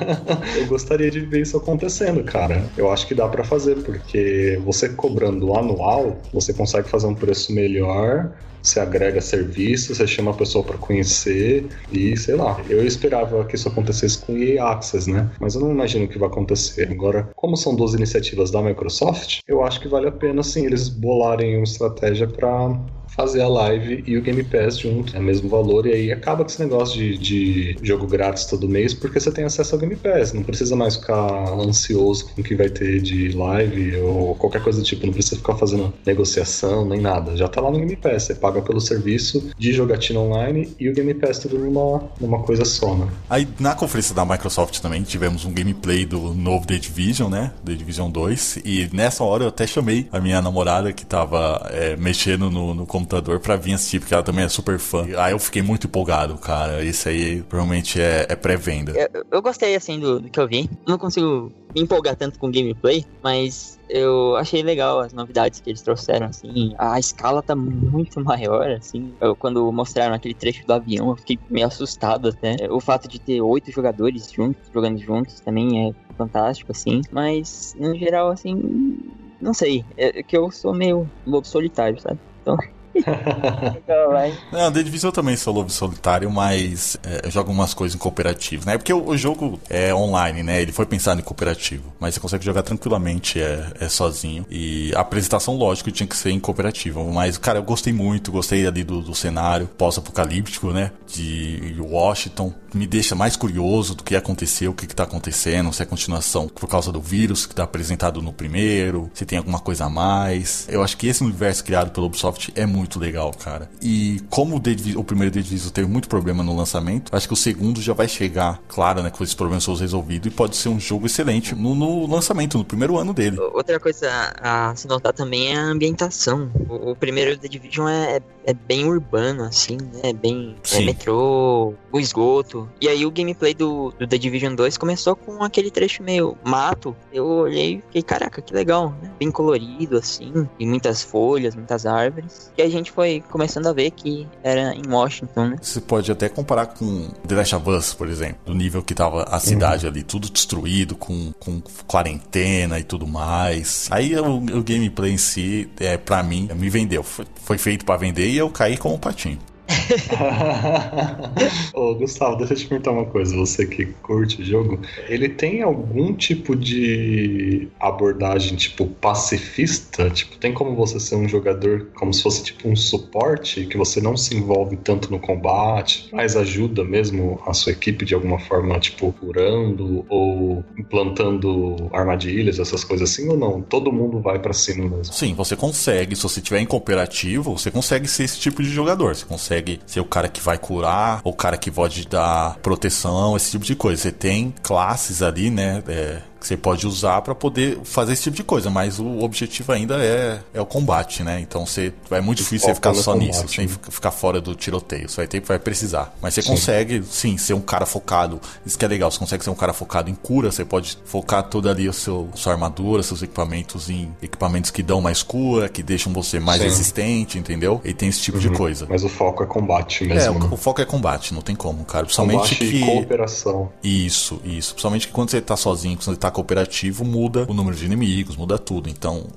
eu 0.58 0.68
gostaria 0.68 1.10
de 1.10 1.22
ver 1.22 1.42
isso 1.42 1.58
acontecendo, 1.58 2.24
cara. 2.24 2.70
Eu 2.78 2.92
acho 2.92 3.08
que 3.08 3.16
dá 3.16 3.28
pra 3.28 3.44
fazer, 3.44 3.76
porque 3.84 4.60
você 4.64 4.90
cobrando 4.90 5.54
anual, 5.54 6.22
você 6.34 6.54
consegue 6.54 6.90
fazer 6.90 7.08
um 7.08 7.16
preço 7.16 7.54
melhor. 7.54 8.34
Você 8.62 8.80
agrega 8.82 9.22
serviço, 9.22 9.96
você 9.96 10.06
chama 10.06 10.32
a 10.32 10.34
pessoa 10.34 10.64
pra 10.64 10.78
conhecer 10.78 11.70
e 11.90 12.18
sei 12.18 12.36
lá. 12.36 12.62
Eu 12.68 12.86
esperava 12.86 13.46
que 13.46 13.56
isso 13.56 13.70
acontecesse 13.70 14.20
com 14.20 14.38
EA 14.38 14.66
Access, 14.66 15.10
né? 15.10 15.32
Mas 15.40 15.56
eu 15.56 15.62
não 15.62 15.72
imagino 15.72 16.08
que 16.08 16.20
vai 16.20 16.28
acontecer. 16.28 16.92
Agora, 16.92 17.30
como 17.34 17.56
são 17.56 17.74
duas 17.74 17.94
iniciativas 17.94 18.52
da 18.52 18.62
Microsoft, 18.62 19.40
eu 19.48 19.64
acho 19.64 19.80
que 19.80 19.88
vale 19.88 20.08
a 20.08 20.12
pena 20.12 20.44
sim 20.44 20.66
eles 20.66 20.90
bolarem 20.90 21.56
uma 21.56 21.64
estratégia 21.64 22.28
pra 22.28 22.70
fazer 23.18 23.42
a 23.42 23.48
live 23.48 24.04
e 24.06 24.16
o 24.16 24.22
Game 24.22 24.44
Pass 24.44 24.78
junto, 24.78 25.18
é 25.18 25.20
o 25.20 25.24
mesmo 25.24 25.50
valor, 25.50 25.88
e 25.88 25.92
aí 25.92 26.12
acaba 26.12 26.44
com 26.44 26.52
esse 26.52 26.62
negócio 26.62 26.98
de, 26.98 27.18
de 27.18 27.76
jogo 27.82 28.06
grátis 28.06 28.46
todo 28.46 28.70
mês, 28.70 28.94
porque 28.94 29.20
você 29.20 29.32
tem 29.32 29.44
acesso 29.44 29.74
ao 29.74 29.82
Game 29.82 29.96
Pass, 29.96 30.34
não 30.34 30.44
precisa 30.44 30.76
mais 30.76 30.98
ficar 30.98 31.50
ansioso 31.54 32.30
com 32.30 32.42
o 32.42 32.44
que 32.44 32.56
vai 32.56 32.70
ter 32.70 33.02
de 33.02 33.30
live 33.30 33.98
ou 33.98 34.36
qualquer 34.36 34.62
coisa 34.62 34.80
do 34.80 34.86
tipo, 34.86 35.04
não 35.08 35.14
precisa 35.14 35.38
ficar 35.38 35.56
fazendo 35.56 35.92
negociação 36.06 36.86
nem 36.86 37.02
nada, 37.02 37.36
já 37.36 37.48
tá 37.48 37.60
lá 37.60 37.72
no 37.72 37.80
Game 37.80 37.96
Pass, 37.96 38.24
você 38.24 38.36
paga 38.36 38.62
pelo 38.62 38.80
serviço 38.80 39.50
de 39.58 39.74
jogatina 39.74 40.20
online 40.20 40.76
e 40.80 40.88
o 40.88 40.94
Game 40.94 41.14
Pass 41.16 41.40
tudo 41.40 41.58
numa, 41.58 42.04
numa 42.22 42.44
coisa 42.44 42.66
só, 42.66 42.96
né? 42.96 43.08
Aí 43.28 43.48
na 43.60 43.74
conferência 43.74 44.14
da 44.14 44.24
Microsoft 44.24 44.80
também 44.80 45.02
tivemos 45.02 45.44
um 45.44 45.52
gameplay 45.52 46.06
do 46.06 46.36
novo 46.36 46.68
The 46.68 46.78
Division, 46.78 47.32
né? 47.32 47.52
The 47.66 47.74
Division 47.74 48.12
2. 48.12 48.60
E 48.64 48.90
nessa 48.94 49.24
hora 49.24 49.46
eu 49.46 49.48
até 49.48 49.66
chamei 49.66 50.08
a 50.12 50.20
minha 50.20 50.40
namorada 50.40 50.94
que 50.94 51.06
tava 51.06 51.68
é, 51.72 51.96
mexendo 51.96 52.52
no, 52.52 52.76
no 52.76 52.86
computador 52.86 53.07
pra 53.42 53.56
vir 53.56 53.74
assistir, 53.74 54.00
porque 54.00 54.14
ela 54.14 54.24
também 54.24 54.46
é 54.46 54.50
super 54.50 54.80
fã. 54.80 55.06
E 55.08 55.16
Aí 55.16 55.32
eu 55.32 55.40
fiquei 55.40 55.62
muito 55.62 55.88
empolgado, 55.88 56.38
cara. 56.38 56.84
Esse 56.84 57.10
aí 57.10 57.42
provavelmente 57.44 58.00
é, 58.02 58.26
é 58.30 58.36
pré-venda. 58.36 58.92
Eu, 58.92 59.26
eu 59.32 59.42
gostei, 59.42 59.76
assim, 59.76 60.00
do, 60.00 60.20
do 60.20 60.30
que 60.30 60.40
eu 60.40 60.48
vi. 60.48 60.70
Não 60.88 60.98
consigo 60.98 61.52
me 61.76 61.82
empolgar 61.82 62.16
tanto 62.16 62.40
com 62.40 62.52
gameplay, 62.52 63.06
mas 63.24 63.80
eu 63.90 64.36
achei 64.36 64.62
legal 64.62 65.00
as 65.00 65.14
novidades 65.14 65.60
que 65.60 65.70
eles 65.70 65.82
trouxeram, 65.82 66.28
assim. 66.28 66.74
A 66.78 67.00
escala 67.00 67.42
tá 67.42 67.56
muito 67.56 68.20
maior, 68.24 68.70
assim. 68.72 69.14
Eu, 69.20 69.36
quando 69.36 69.72
mostraram 69.72 70.16
aquele 70.16 70.34
trecho 70.34 70.66
do 70.66 70.74
avião, 70.74 71.10
eu 71.10 71.16
fiquei 71.16 71.40
meio 71.50 71.68
assustado 71.68 72.30
até. 72.30 72.68
O 72.70 72.80
fato 72.80 73.08
de 73.08 73.20
ter 73.20 73.42
oito 73.42 73.72
jogadores 73.72 74.32
juntos, 74.32 74.62
jogando 74.74 75.00
juntos, 75.00 75.40
também 75.40 75.90
é 75.90 76.14
fantástico, 76.18 76.72
assim. 76.72 77.02
Mas, 77.12 77.76
no 77.80 77.96
geral, 77.98 78.30
assim, 78.30 78.98
não 79.42 79.54
sei. 79.54 79.86
É 79.96 80.24
que 80.24 80.38
eu 80.38 80.52
sou 80.52 80.74
meio 80.74 81.10
lobo 81.26 81.48
solitário, 81.48 82.00
sabe? 82.00 82.20
Então... 82.42 82.58
então. 82.98 84.08
Não, 84.52 84.72
The 84.72 84.84
Division 84.84 85.10
eu 85.10 85.14
também 85.14 85.36
sou 85.36 85.54
lobo 85.54 85.70
solitário, 85.70 86.30
mas 86.30 86.98
é, 87.04 87.26
eu 87.26 87.32
jogo 87.32 87.52
umas 87.52 87.74
coisas 87.74 87.96
em 87.96 88.00
cooperativo, 88.00 88.66
né? 88.66 88.78
Porque 88.78 88.94
o, 88.94 89.08
o 89.08 89.18
jogo 89.18 89.60
é 89.70 89.94
online, 89.94 90.44
né? 90.44 90.62
Ele 90.62 90.72
foi 90.72 90.86
pensado 90.86 91.20
em 91.20 91.24
cooperativo, 91.24 91.94
mas 92.00 92.14
você 92.14 92.20
consegue 92.20 92.46
jogar 92.46 92.64
tranquilamente 92.64 93.40
é, 93.40 93.72
é 93.80 93.90
sozinho. 93.90 94.46
E 94.50 94.94
a 94.96 95.02
apresentação, 95.02 95.56
lógico, 95.56 95.92
tinha 95.92 96.08
que 96.08 96.16
ser 96.16 96.32
em 96.32 96.40
cooperativo. 96.40 97.04
Mas, 97.12 97.38
cara, 97.38 97.60
eu 97.60 97.64
gostei 97.64 97.94
muito, 97.94 98.32
gostei 98.32 98.66
ali 98.68 98.84
do, 98.84 99.02
do 99.02 99.16
cenário 99.16 99.68
pós-apocalíptico, 99.78 100.72
né? 100.72 100.92
De 101.08 101.76
Washington. 101.80 102.54
Me 102.74 102.86
deixa 102.86 103.16
mais 103.16 103.36
curioso 103.36 103.96
do 103.96 104.04
que 104.04 104.16
aconteceu, 104.16 104.72
o 104.72 104.74
que, 104.74 104.86
que 104.86 104.96
tá 104.96 105.04
acontecendo, 105.04 105.72
se 105.74 105.82
é 105.82 105.86
continuação 105.86 106.48
por 106.48 106.68
causa 106.68 106.92
do 106.92 107.02
vírus 107.02 107.46
que 107.46 107.56
tá 107.56 107.64
apresentado 107.64 108.22
no 108.22 108.34
primeiro, 108.34 109.10
se 109.14 109.26
tem 109.26 109.38
alguma 109.38 109.60
coisa 109.60 109.86
a 109.86 109.90
mais. 109.90 110.68
Eu 110.70 110.84
acho 110.84 110.98
que 110.98 111.08
esse 111.08 111.24
universo 111.24 111.64
criado 111.64 111.92
pelo 111.92 112.08
Ubisoft 112.08 112.52
é 112.56 112.66
muito 112.66 112.87
legal, 112.96 113.32
cara. 113.32 113.70
E 113.82 114.22
como 114.30 114.56
o, 114.56 114.60
The 114.60 114.76
o 114.96 115.04
primeiro 115.04 115.34
The 115.34 115.42
Division 115.42 115.72
teve 115.72 115.88
muito 115.88 116.08
problema 116.08 116.44
no 116.44 116.56
lançamento, 116.56 117.16
acho 117.16 117.28
que 117.28 117.34
o 117.34 117.38
segundo 117.38 117.82
já 117.82 117.94
vai 117.94 118.08
chegar, 118.08 118.60
claro, 118.68 119.04
né, 119.04 119.10
com 119.10 119.24
esses 119.24 119.36
problemas 119.36 119.66
todos 119.66 119.82
resolvidos 119.82 120.32
e 120.32 120.36
pode 120.36 120.56
ser 120.56 120.70
um 120.70 120.80
jogo 120.80 121.06
excelente 121.06 121.56
no, 121.56 121.76
no 121.76 122.08
lançamento, 122.08 122.58
no 122.58 122.64
primeiro 122.64 122.98
ano 122.98 123.14
dele. 123.14 123.40
Outra 123.40 123.80
coisa 123.80 124.10
a 124.42 124.76
se 124.76 124.88
notar 124.88 125.14
também 125.14 125.54
é 125.54 125.58
a 125.58 125.64
ambientação. 125.64 126.52
O, 126.70 126.92
o 126.92 126.96
primeiro 126.96 127.38
The 127.38 127.48
Division 127.48 127.88
é, 127.88 128.22
é 128.46 128.54
bem 128.54 128.86
urbano, 128.86 129.44
assim, 129.44 129.78
né? 129.78 130.02
É 130.04 130.14
bem 130.14 130.56
é 130.72 130.82
metrô, 130.82 131.74
o 131.92 132.00
esgoto. 132.00 132.70
E 132.80 132.88
aí 132.88 133.06
o 133.06 133.12
gameplay 133.12 133.54
do, 133.54 133.94
do 134.00 134.08
The 134.08 134.18
Division 134.18 134.56
2 134.56 134.78
começou 134.78 135.16
com 135.16 135.44
aquele 135.44 135.70
trecho 135.72 136.02
meio 136.04 136.38
mato. 136.44 136.96
Eu 137.12 137.26
olhei 137.26 137.76
e 137.76 137.82
fiquei, 137.82 138.04
caraca, 138.04 138.42
que 138.42 138.54
legal, 138.54 138.96
né? 139.02 139.12
Bem 139.20 139.32
colorido, 139.32 139.98
assim, 139.98 140.48
e 140.60 140.66
muitas 140.66 141.04
folhas, 141.04 141.56
muitas 141.56 141.86
árvores. 141.86 142.52
E 142.58 142.62
a 142.62 142.70
gente 142.70 142.77
foi 142.86 143.24
começando 143.30 143.68
a 143.68 143.74
ver 143.74 143.92
que 143.92 144.28
era 144.44 144.74
em 144.74 144.84
Washington, 144.88 145.50
né? 145.50 145.58
Você 145.62 145.82
pode 145.82 146.12
até 146.12 146.30
comparar 146.30 146.68
com 146.68 147.10
The 147.28 147.36
Last 147.36 147.56
of 147.56 147.70
Us, 147.70 147.94
por 147.94 148.08
exemplo, 148.08 148.38
do 148.46 148.54
nível 148.54 148.84
que 148.84 148.94
tava 148.94 149.24
a 149.24 149.40
cidade 149.40 149.88
ali, 149.88 150.04
tudo 150.04 150.30
destruído, 150.30 150.96
com, 150.96 151.32
com 151.40 151.62
quarentena 151.86 152.80
e 152.80 152.84
tudo 152.84 153.08
mais. 153.08 153.88
Aí 153.92 154.16
o, 154.16 154.38
o 154.38 154.64
gameplay 154.64 155.12
em 155.12 155.18
si, 155.18 155.70
é, 155.80 155.98
pra 155.98 156.24
mim, 156.24 156.50
me 156.56 156.70
vendeu. 156.70 157.04
Foi, 157.04 157.26
foi 157.36 157.58
feito 157.58 157.86
pra 157.86 157.98
vender 157.98 158.30
e 158.30 158.38
eu 158.38 158.50
caí 158.50 158.78
como 158.78 158.96
um 158.96 159.00
patinho. 159.00 159.40
Ô, 161.74 161.96
Gustavo, 161.96 162.38
deixa 162.38 162.54
eu 162.54 162.58
te 162.58 162.68
perguntar 162.68 162.92
uma 162.92 163.06
coisa. 163.06 163.36
Você 163.36 163.66
que 163.66 163.86
curte 163.86 164.42
o 164.42 164.46
jogo, 164.46 164.80
ele 165.08 165.30
tem 165.30 165.62
algum 165.62 166.14
tipo 166.14 166.56
de 166.56 167.68
abordagem, 167.80 168.56
tipo, 168.56 168.88
pacifista? 168.88 170.10
Tipo, 170.10 170.38
tem 170.38 170.54
como 170.54 170.76
você 170.76 171.00
ser 171.00 171.16
um 171.16 171.28
jogador 171.28 171.88
como 171.96 172.14
se 172.14 172.24
fosse 172.24 172.44
tipo 172.44 172.68
um 172.68 172.76
suporte, 172.76 173.66
que 173.66 173.78
você 173.78 174.02
não 174.02 174.16
se 174.16 174.36
envolve 174.36 174.78
tanto 174.78 175.12
no 175.12 175.20
combate, 175.20 176.10
mas 176.12 176.36
ajuda 176.36 176.84
mesmo 176.84 177.42
a 177.46 177.54
sua 177.54 177.72
equipe 177.72 178.06
de 178.06 178.14
alguma 178.14 178.40
forma, 178.40 178.80
tipo, 178.80 179.12
curando 179.14 180.06
ou 180.10 180.64
implantando 180.78 181.90
armadilhas, 181.94 182.60
essas 182.60 182.84
coisas 182.84 183.12
assim, 183.12 183.28
ou 183.28 183.38
não? 183.38 183.62
Todo 183.62 183.92
mundo 183.92 184.20
vai 184.20 184.40
para 184.40 184.54
cima 184.54 184.84
mesmo. 184.84 185.14
Sim, 185.14 185.34
você 185.34 185.56
consegue, 185.56 186.16
se 186.16 186.24
você 186.24 186.42
tiver 186.42 186.60
em 186.60 186.66
cooperativo, 186.66 187.58
você 187.58 187.70
consegue 187.70 188.08
ser 188.08 188.24
esse 188.24 188.40
tipo 188.40 188.64
de 188.64 188.70
jogador. 188.70 189.16
Você 189.16 189.26
consegue 189.26 189.57
ser 189.86 190.00
o 190.00 190.06
cara 190.06 190.28
que 190.28 190.42
vai 190.42 190.58
curar, 190.58 191.22
ou 191.24 191.34
o 191.34 191.36
cara 191.36 191.58
que 191.58 191.72
pode 191.72 192.08
dar 192.08 192.58
proteção, 192.58 193.36
esse 193.36 193.52
tipo 193.52 193.66
de 193.66 193.76
coisa. 193.76 194.02
Você 194.02 194.12
tem 194.12 194.54
classes 194.62 195.22
ali, 195.22 195.50
né? 195.50 195.84
É, 195.88 196.22
que 196.40 196.48
você 196.48 196.58
pode 196.58 196.86
usar 196.86 197.22
para 197.22 197.34
poder 197.36 197.80
fazer 197.84 198.14
esse 198.14 198.24
tipo 198.24 198.36
de 198.36 198.44
coisa, 198.44 198.70
mas 198.70 199.00
o 199.00 199.20
objetivo 199.20 199.72
ainda 199.72 199.96
é, 200.04 200.40
é 200.54 200.62
o 200.62 200.66
combate, 200.66 201.24
né? 201.24 201.40
Então 201.40 201.66
você 201.66 201.94
é 202.12 202.22
muito 202.22 202.40
difícil 202.40 202.68
você 202.68 202.76
ficar 202.76 202.94
só 202.94 203.14
combate, 203.14 203.28
nisso, 203.28 203.42
né? 203.42 203.48
sem 203.48 203.68
ficar 203.68 204.12
fora 204.12 204.40
do 204.40 204.56
tiroteio. 204.56 205.10
Você 205.10 205.18
vai 205.18 205.28
ter 205.28 205.42
vai 205.42 205.60
precisar. 205.60 206.16
Mas 206.22 206.34
você 206.34 206.42
sim. 206.42 206.50
consegue, 206.50 207.04
sim, 207.10 207.38
ser 207.38 207.54
um 207.54 207.62
cara 207.62 207.86
focado. 207.86 208.40
Isso 208.66 208.78
que 208.78 208.86
é 208.86 208.88
legal, 208.88 209.10
você 209.12 209.20
consegue 209.20 209.44
ser 209.44 209.50
um 209.50 209.56
cara 209.56 209.74
focado 209.74 210.10
em 210.10 210.16
cura, 210.16 210.52
você 210.52 210.66
pode 210.66 210.98
focar 211.06 211.44
toda 211.44 211.72
ali 211.72 211.88
a 211.88 211.94
seu, 211.94 212.30
sua 212.36 212.54
armadura, 212.54 213.02
seus 213.04 213.22
equipamentos 213.22 213.90
em 213.90 214.14
equipamentos 214.22 214.72
que 214.72 214.84
dão 214.84 215.02
mais 215.02 215.24
cura, 215.24 215.70
que 215.70 215.82
deixam 215.82 216.12
você 216.14 216.40
mais 216.40 216.62
sim. 216.62 216.68
resistente, 216.68 217.38
entendeu? 217.38 217.82
E 217.84 217.94
tem 217.94 218.10
esse 218.10 218.22
tipo 218.22 218.38
uhum. 218.38 218.44
de 218.44 218.50
coisa. 218.52 218.86
Mas 218.90 219.04
o 219.04 219.10
foco 219.10 219.44
é 219.44 219.46
combate 219.46 220.06
mesmo. 220.06 220.22
É, 220.22 220.30
o, 220.30 220.40
né? 220.40 220.50
o 220.52 220.58
foco 220.58 220.82
é 220.82 220.86
combate, 220.86 221.34
não 221.34 221.42
tem 221.42 221.56
como, 221.56 221.84
cara. 221.86 222.06
Principalmente 222.06 222.38
combate 222.38 222.56
que. 222.56 222.78
E 222.78 222.86
cooperação. 222.86 223.72
Isso, 223.84 224.42
isso. 224.44 224.74
Principalmente 224.74 225.08
que 225.08 225.14
quando 225.14 225.32
você 225.32 225.42
tá 225.42 225.56
sozinho, 225.56 225.98
quando 225.98 226.16
você 226.16 226.16
tá 226.16 226.27
cooperativo, 226.32 227.06
muda 227.06 227.46
o 227.50 227.54
número 227.54 227.76
de 227.76 227.86
inimigos, 227.86 228.36
muda 228.36 228.58
tudo. 228.58 228.90
Então, 228.90 229.28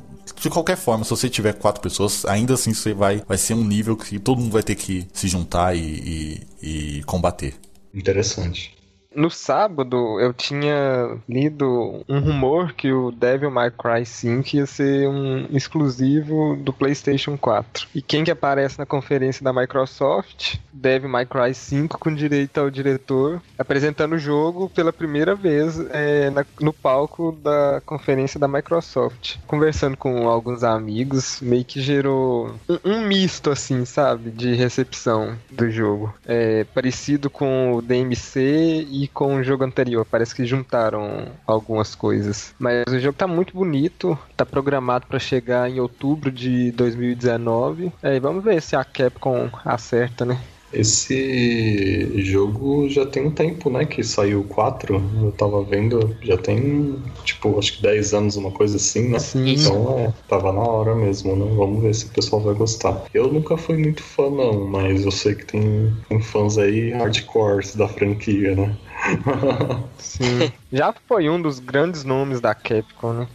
de 0.40 0.48
qualquer 0.48 0.76
forma, 0.76 1.04
se 1.04 1.10
você 1.10 1.28
tiver 1.28 1.54
quatro 1.54 1.80
pessoas, 1.80 2.24
ainda 2.24 2.54
assim 2.54 2.72
você 2.72 2.94
vai, 2.94 3.22
vai 3.26 3.36
ser 3.36 3.54
um 3.54 3.64
nível 3.64 3.96
que 3.96 4.18
todo 4.18 4.40
mundo 4.40 4.52
vai 4.52 4.62
ter 4.62 4.74
que 4.74 5.06
se 5.12 5.28
juntar 5.28 5.76
e, 5.76 6.40
e, 6.62 6.98
e 6.98 7.02
combater. 7.04 7.54
Interessante. 7.92 8.79
No 9.14 9.28
sábado, 9.28 10.20
eu 10.20 10.32
tinha 10.32 11.18
lido 11.28 12.04
um 12.08 12.20
rumor 12.20 12.72
que 12.74 12.92
o 12.92 13.10
Devil 13.10 13.50
May 13.50 13.70
Cry 13.70 14.06
5 14.06 14.56
ia 14.56 14.66
ser 14.66 15.08
um 15.08 15.46
exclusivo 15.50 16.56
do 16.56 16.72
PlayStation 16.72 17.36
4. 17.36 17.88
E 17.92 18.00
quem 18.00 18.22
que 18.22 18.30
aparece 18.30 18.78
na 18.78 18.86
conferência 18.86 19.42
da 19.42 19.52
Microsoft? 19.52 20.58
Devil 20.72 21.08
May 21.08 21.26
Cry 21.26 21.52
5 21.52 21.98
com 21.98 22.14
direito 22.14 22.58
ao 22.58 22.70
diretor 22.70 23.42
apresentando 23.58 24.14
o 24.14 24.18
jogo 24.18 24.70
pela 24.70 24.92
primeira 24.92 25.34
vez 25.34 25.78
é, 25.90 26.30
na, 26.30 26.46
no 26.60 26.72
palco 26.72 27.32
da 27.42 27.82
conferência 27.84 28.38
da 28.38 28.46
Microsoft. 28.48 29.36
Conversando 29.46 29.96
com 29.96 30.28
alguns 30.28 30.62
amigos, 30.62 31.40
meio 31.40 31.64
que 31.64 31.80
gerou 31.80 32.54
um, 32.68 32.78
um 32.84 33.06
misto, 33.06 33.50
assim, 33.50 33.84
sabe? 33.84 34.30
De 34.30 34.54
recepção 34.54 35.36
do 35.50 35.70
jogo. 35.70 36.14
É, 36.24 36.64
parecido 36.64 37.28
com 37.28 37.74
o 37.74 37.82
DMC 37.82 38.86
e 38.88 38.99
com 39.08 39.36
o 39.36 39.42
jogo 39.42 39.64
anterior. 39.64 40.06
Parece 40.08 40.34
que 40.34 40.44
juntaram 40.44 41.26
algumas 41.46 41.94
coisas. 41.94 42.54
Mas 42.58 42.84
o 42.88 42.98
jogo 42.98 43.16
tá 43.16 43.26
muito 43.26 43.54
bonito, 43.54 44.18
tá 44.36 44.44
programado 44.44 45.06
para 45.06 45.18
chegar 45.18 45.68
em 45.68 45.80
outubro 45.80 46.30
de 46.30 46.72
2019. 46.72 47.92
É, 48.02 48.16
e 48.16 48.20
vamos 48.20 48.42
ver 48.42 48.60
se 48.62 48.76
a 48.76 48.84
Capcom 48.84 49.50
acerta, 49.64 50.24
né? 50.24 50.40
Esse 50.72 52.22
jogo 52.22 52.88
já 52.88 53.04
tem 53.04 53.26
um 53.26 53.30
tempo, 53.30 53.70
né? 53.70 53.84
Que 53.84 54.02
saiu 54.04 54.44
4. 54.44 55.02
Eu 55.22 55.32
tava 55.32 55.64
vendo, 55.64 56.16
já 56.22 56.36
tem, 56.36 57.02
tipo, 57.24 57.58
acho 57.58 57.76
que 57.76 57.82
10 57.82 58.14
anos, 58.14 58.36
uma 58.36 58.52
coisa 58.52 58.76
assim, 58.76 59.08
né? 59.08 59.18
Sim. 59.18 59.54
Então, 59.54 59.98
é, 59.98 60.14
tava 60.28 60.52
na 60.52 60.60
hora 60.60 60.94
mesmo, 60.94 61.34
né? 61.34 61.44
Vamos 61.56 61.82
ver 61.82 61.94
se 61.94 62.06
o 62.06 62.10
pessoal 62.10 62.42
vai 62.42 62.54
gostar. 62.54 63.04
Eu 63.12 63.32
nunca 63.32 63.56
fui 63.56 63.76
muito 63.76 64.02
fã, 64.02 64.30
não, 64.30 64.66
mas 64.66 65.04
eu 65.04 65.10
sei 65.10 65.34
que 65.34 65.46
tem, 65.46 65.92
tem 66.08 66.20
fãs 66.20 66.56
aí 66.56 66.90
hardcore 66.90 67.76
da 67.76 67.88
franquia, 67.88 68.54
né? 68.54 68.76
Sim. 69.98 70.52
Já 70.72 70.94
foi 71.08 71.28
um 71.28 71.40
dos 71.40 71.58
grandes 71.58 72.04
nomes 72.04 72.40
da 72.40 72.54
Capcom, 72.54 73.12
né? 73.12 73.28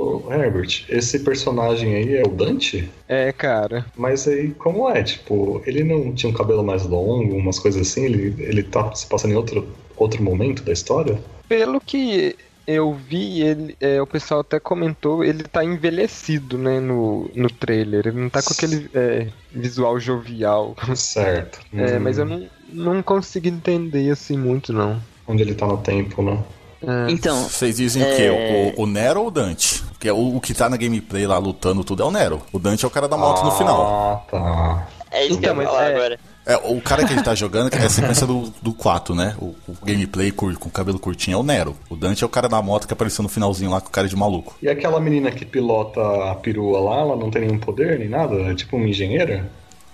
Ô, 0.00 0.32
Herbert, 0.32 0.86
esse 0.88 1.18
personagem 1.18 1.94
aí 1.94 2.16
é 2.16 2.22
o 2.22 2.30
Dante? 2.30 2.88
É, 3.06 3.30
cara. 3.32 3.84
Mas 3.94 4.26
aí, 4.26 4.50
como 4.52 4.88
é? 4.88 5.02
Tipo, 5.02 5.62
ele 5.66 5.84
não 5.84 6.14
tinha 6.14 6.30
um 6.30 6.34
cabelo 6.34 6.64
mais 6.64 6.86
longo, 6.86 7.36
umas 7.36 7.58
coisas 7.58 7.82
assim? 7.82 8.06
Ele, 8.06 8.34
ele 8.38 8.62
tá 8.62 8.94
se 8.94 9.06
passando 9.06 9.32
em 9.32 9.36
outro, 9.36 9.68
outro 9.96 10.22
momento 10.22 10.62
da 10.62 10.72
história? 10.72 11.20
Pelo 11.46 11.80
que 11.80 12.34
eu 12.66 12.94
vi, 12.94 13.42
ele, 13.42 13.76
é, 13.78 14.00
o 14.00 14.06
pessoal 14.06 14.40
até 14.40 14.58
comentou, 14.58 15.22
ele 15.22 15.42
tá 15.42 15.62
envelhecido, 15.62 16.56
né, 16.56 16.80
no, 16.80 17.30
no 17.34 17.50
trailer. 17.50 18.06
Ele 18.06 18.20
não 18.20 18.30
tá 18.30 18.42
com 18.42 18.54
aquele 18.54 18.88
é, 18.94 19.26
visual 19.52 20.00
jovial. 20.00 20.74
Certo. 20.94 21.60
É, 21.74 21.98
hum. 21.98 22.00
mas 22.00 22.16
eu 22.16 22.24
não, 22.24 22.48
não 22.72 23.02
consegui 23.02 23.50
entender 23.50 24.10
assim 24.10 24.38
muito, 24.38 24.72
não. 24.72 24.98
Onde 25.28 25.42
ele 25.42 25.54
tá 25.54 25.66
no 25.66 25.76
tempo, 25.76 26.22
né? 26.22 26.42
É. 26.82 27.10
Então. 27.10 27.44
Vocês 27.44 27.76
dizem 27.76 28.02
é... 28.02 28.06
o 28.06 28.16
quê? 28.16 28.74
O, 28.76 28.82
o, 28.82 28.86
Nero 28.86 29.20
ou 29.20 29.28
o 29.28 29.30
Dante? 29.30 29.82
Porque 29.90 30.10
o, 30.10 30.36
o, 30.36 30.40
que 30.40 30.54
tá 30.54 30.68
na 30.68 30.76
gameplay 30.76 31.26
lá 31.26 31.38
lutando 31.38 31.84
tudo 31.84 32.02
é 32.02 32.06
o 32.06 32.10
Nero. 32.10 32.42
O 32.52 32.58
Dante 32.58 32.84
é 32.84 32.88
o 32.88 32.90
cara 32.90 33.08
da 33.08 33.16
moto 33.16 33.40
ah, 33.42 33.44
no 33.44 33.52
final. 33.52 33.86
Ah, 33.86 34.30
tá. 34.30 34.88
É 35.10 35.24
isso 35.24 35.38
então, 35.38 35.54
que 35.54 35.60
eu 35.60 35.62
então, 35.62 35.74
falar 35.74 35.90
é... 35.90 35.94
agora. 35.94 36.20
É, 36.46 36.56
o 36.56 36.80
cara 36.80 37.04
que 37.04 37.12
a 37.12 37.16
gente 37.16 37.24
tá 37.24 37.34
jogando 37.34 37.72
é 37.72 37.84
a 37.84 37.88
sequência 37.88 38.26
do, 38.26 38.52
do 38.62 38.72
4, 38.72 39.14
né? 39.14 39.36
O, 39.38 39.54
o 39.68 39.76
gameplay 39.84 40.32
com 40.32 40.46
o 40.46 40.70
cabelo 40.70 40.98
curtinho 40.98 41.36
é 41.36 41.38
o 41.38 41.42
Nero. 41.42 41.76
O 41.88 41.94
Dante 41.94 42.24
é 42.24 42.26
o 42.26 42.30
cara 42.30 42.48
da 42.48 42.60
moto 42.62 42.86
que 42.86 42.92
apareceu 42.92 43.22
no 43.22 43.28
finalzinho 43.28 43.70
lá 43.70 43.80
com 43.80 43.88
o 43.88 43.92
cara 43.92 44.08
de 44.08 44.16
maluco. 44.16 44.56
E 44.62 44.68
aquela 44.68 44.98
menina 44.98 45.30
que 45.30 45.44
pilota 45.44 46.00
a 46.00 46.34
perua 46.34 46.80
lá, 46.80 47.00
ela 47.00 47.16
não 47.16 47.30
tem 47.30 47.42
nenhum 47.42 47.58
poder 47.58 47.98
nem 47.98 48.08
nada? 48.08 48.34
É 48.36 48.54
tipo 48.54 48.76
uma 48.76 48.88
engenheira? 48.88 49.48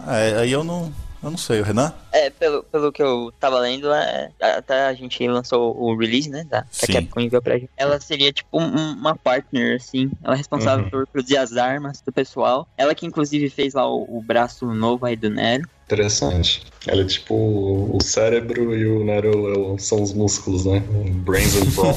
É, 0.06 0.36
aí 0.38 0.52
eu 0.52 0.62
não. 0.62 0.92
Eu 1.22 1.30
não 1.30 1.38
sei, 1.38 1.60
o 1.60 1.64
Renan? 1.64 1.92
É, 2.12 2.30
pelo, 2.30 2.62
pelo 2.64 2.92
que 2.92 3.02
eu 3.02 3.32
tava 3.40 3.58
lendo, 3.58 3.92
é, 3.92 4.30
até 4.40 4.86
a 4.86 4.94
gente 4.94 5.26
lançou 5.26 5.76
o 5.76 5.96
release, 5.96 6.30
né? 6.30 6.44
Da, 6.44 6.62
que 6.62 6.90
a 6.90 7.00
Capcom 7.00 7.20
enviou 7.20 7.42
pra 7.42 7.58
gente. 7.58 7.70
Ela 7.76 8.00
seria 8.00 8.32
tipo 8.32 8.48
um, 8.58 8.92
uma 8.92 9.16
partner, 9.16 9.76
assim. 9.76 10.10
Ela 10.22 10.34
é 10.34 10.38
responsável 10.38 10.84
uhum. 10.84 10.90
por 10.90 11.06
produzir 11.06 11.36
as 11.36 11.56
armas 11.56 12.00
do 12.00 12.12
pessoal. 12.12 12.68
Ela 12.76 12.94
que 12.94 13.06
inclusive 13.06 13.50
fez 13.50 13.74
lá 13.74 13.88
o, 13.88 14.18
o 14.18 14.22
braço 14.22 14.66
novo 14.66 15.06
aí 15.06 15.16
do 15.16 15.30
Nero. 15.30 15.68
Interessante. 15.86 16.64
Ela 16.84 17.02
é 17.02 17.04
tipo 17.04 17.34
o 17.34 17.98
cérebro 18.02 18.76
e 18.76 18.86
o 18.86 19.04
Nero 19.04 19.76
são 19.78 20.02
os 20.02 20.12
músculos, 20.12 20.64
né? 20.64 20.82
Brains 21.24 21.54
and 21.56 21.70
brawn. 21.76 21.94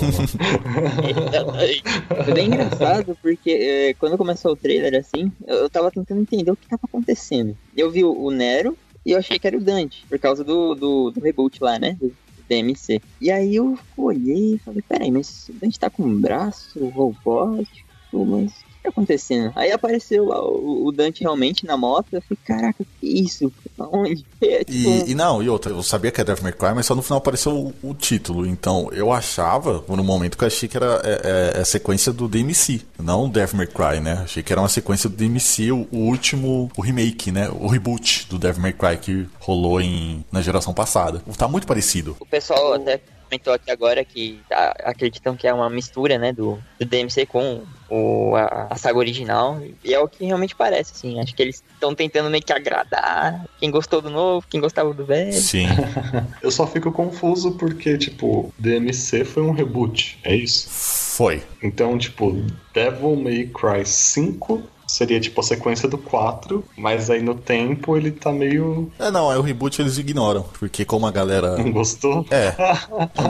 é 2.27 2.31
bem 2.31 2.47
engraçado 2.47 3.17
porque 3.19 3.49
é, 3.49 3.93
quando 3.95 4.15
começou 4.15 4.51
o 4.51 4.55
trailer, 4.55 4.99
assim, 4.99 5.31
eu 5.47 5.67
tava 5.71 5.89
tentando 5.89 6.21
entender 6.21 6.51
o 6.51 6.55
que 6.55 6.67
tava 6.67 6.83
acontecendo. 6.85 7.57
Eu 7.75 7.89
vi 7.89 8.03
o 8.03 8.29
Nero, 8.29 8.77
e 9.09 9.11
eu 9.11 9.17
achei 9.17 9.39
que 9.39 9.47
era 9.47 9.57
o 9.57 9.61
Dante, 9.61 10.05
por 10.07 10.19
causa 10.19 10.43
do, 10.43 10.75
do, 10.75 11.09
do 11.09 11.19
reboot 11.19 11.57
lá, 11.63 11.79
né? 11.79 11.97
Do 11.99 12.13
DMC. 12.47 13.01
E 13.19 13.31
aí 13.31 13.55
eu 13.55 13.75
olhei 13.97 14.53
e 14.53 14.59
falei, 14.59 14.83
peraí, 14.87 15.09
mas 15.09 15.49
o 15.49 15.53
Dante 15.53 15.79
tá 15.79 15.89
com 15.89 16.03
um 16.03 16.21
braço 16.21 16.87
robótico, 16.89 17.89
mas 18.13 18.53
tá 18.89 18.91
acontecendo? 18.91 19.51
Aí 19.55 19.71
apareceu 19.71 20.25
lá 20.25 20.41
o, 20.41 20.87
o, 20.87 20.91
Dante 20.91 21.21
realmente 21.21 21.65
na 21.65 21.77
moto, 21.77 22.07
eu 22.11 22.21
falei, 22.21 22.39
caraca, 22.45 22.83
que 22.99 23.07
isso? 23.07 23.51
Aonde? 23.77 24.25
É, 24.41 24.63
tipo... 24.63 24.71
e, 24.71 25.11
e, 25.11 25.15
não, 25.15 25.43
e 25.43 25.49
outra, 25.49 25.73
eu 25.73 25.83
sabia 25.83 26.11
que 26.11 26.21
era 26.21 26.27
Devil 26.27 26.43
May 26.43 26.53
Cry, 26.53 26.73
mas 26.73 26.85
só 26.85 26.95
no 26.95 27.01
final 27.01 27.17
apareceu 27.17 27.51
o, 27.51 27.89
o, 27.89 27.93
título, 27.93 28.47
então 28.47 28.89
eu 28.93 29.11
achava, 29.11 29.79
por 29.79 29.99
um 29.99 30.03
momento 30.03 30.37
que 30.37 30.45
eu 30.45 30.47
achei 30.47 30.69
que 30.69 30.77
era 30.77 31.01
é, 31.03 31.55
é, 31.57 31.59
a 31.59 31.65
sequência 31.65 32.13
do 32.13 32.25
DMC, 32.25 32.81
não 32.97 33.25
o 33.25 33.29
Devil 33.29 33.57
May 33.57 33.67
Cry, 33.67 33.99
né? 33.99 34.21
Achei 34.23 34.41
que 34.41 34.53
era 34.53 34.61
uma 34.61 34.69
sequência 34.69 35.09
do 35.09 35.15
DMC, 35.17 35.73
o, 35.73 35.85
o, 35.91 35.97
último, 35.97 36.71
o 36.77 36.81
remake, 36.81 37.33
né? 37.33 37.49
O 37.49 37.67
reboot 37.67 38.27
do 38.29 38.39
Devil 38.39 38.61
May 38.61 38.71
Cry 38.71 38.97
que 38.97 39.27
rolou 39.39 39.81
em, 39.81 40.23
na 40.31 40.41
geração 40.41 40.73
passada. 40.73 41.21
Tá 41.37 41.47
muito 41.47 41.67
parecido. 41.67 42.15
O 42.17 42.25
pessoal 42.25 42.73
até 42.73 43.01
comentou 43.29 43.53
aqui 43.53 43.69
agora 43.69 44.03
que 44.03 44.39
tá, 44.49 44.75
acreditam 44.83 45.35
que 45.35 45.47
é 45.47 45.53
uma 45.53 45.69
mistura, 45.69 46.17
né, 46.17 46.33
do, 46.33 46.57
do 46.79 46.85
DMC 46.85 47.27
com 47.27 47.63
o, 47.87 48.35
a, 48.35 48.67
a, 48.71 48.75
saga 48.75 48.97
original. 48.97 49.61
E 49.83 49.93
é 49.93 49.99
o 49.99 50.07
que 50.07 50.25
realmente 50.25 50.55
parece, 50.55 50.93
assim. 50.95 51.19
Acho 51.19 51.35
que 51.35 51.43
eles 51.43 51.63
estão 51.73 51.93
tentando 51.93 52.29
meio 52.29 52.43
que 52.43 52.51
agradar 52.51 53.45
quem 53.59 53.69
gostou 53.69 54.01
do 54.01 54.09
novo, 54.09 54.45
quem 54.49 54.59
gostava 54.59 54.93
do 54.93 55.05
velho. 55.05 55.33
Sim. 55.33 55.67
Eu 56.41 56.51
só 56.51 56.65
fico 56.65 56.91
confuso 56.91 57.51
porque, 57.51 57.97
tipo, 57.97 58.51
DMC 58.57 59.23
foi 59.23 59.43
um 59.43 59.51
reboot, 59.51 60.19
é 60.23 60.35
isso? 60.35 60.67
Foi. 60.69 61.43
Então, 61.61 61.97
tipo, 61.97 62.31
Devil 62.73 63.15
May 63.15 63.45
Cry 63.47 63.85
5 63.85 64.63
seria 64.89 65.19
tipo 65.19 65.39
a 65.39 65.43
sequência 65.43 65.87
do 65.87 65.97
4, 65.97 66.63
mas 66.75 67.09
aí 67.09 67.21
no 67.21 67.35
tempo 67.35 67.95
ele 67.95 68.11
tá 68.11 68.31
meio. 68.31 68.91
É, 68.97 69.11
não, 69.11 69.31
é 69.31 69.37
o 69.37 69.41
reboot 69.41 69.81
eles 69.81 69.97
ignoram, 69.97 70.45
porque 70.59 70.83
como 70.83 71.05
a 71.05 71.11
galera. 71.11 71.57
Não 71.57 71.71
gostou? 71.71 72.25
É. 72.31 72.53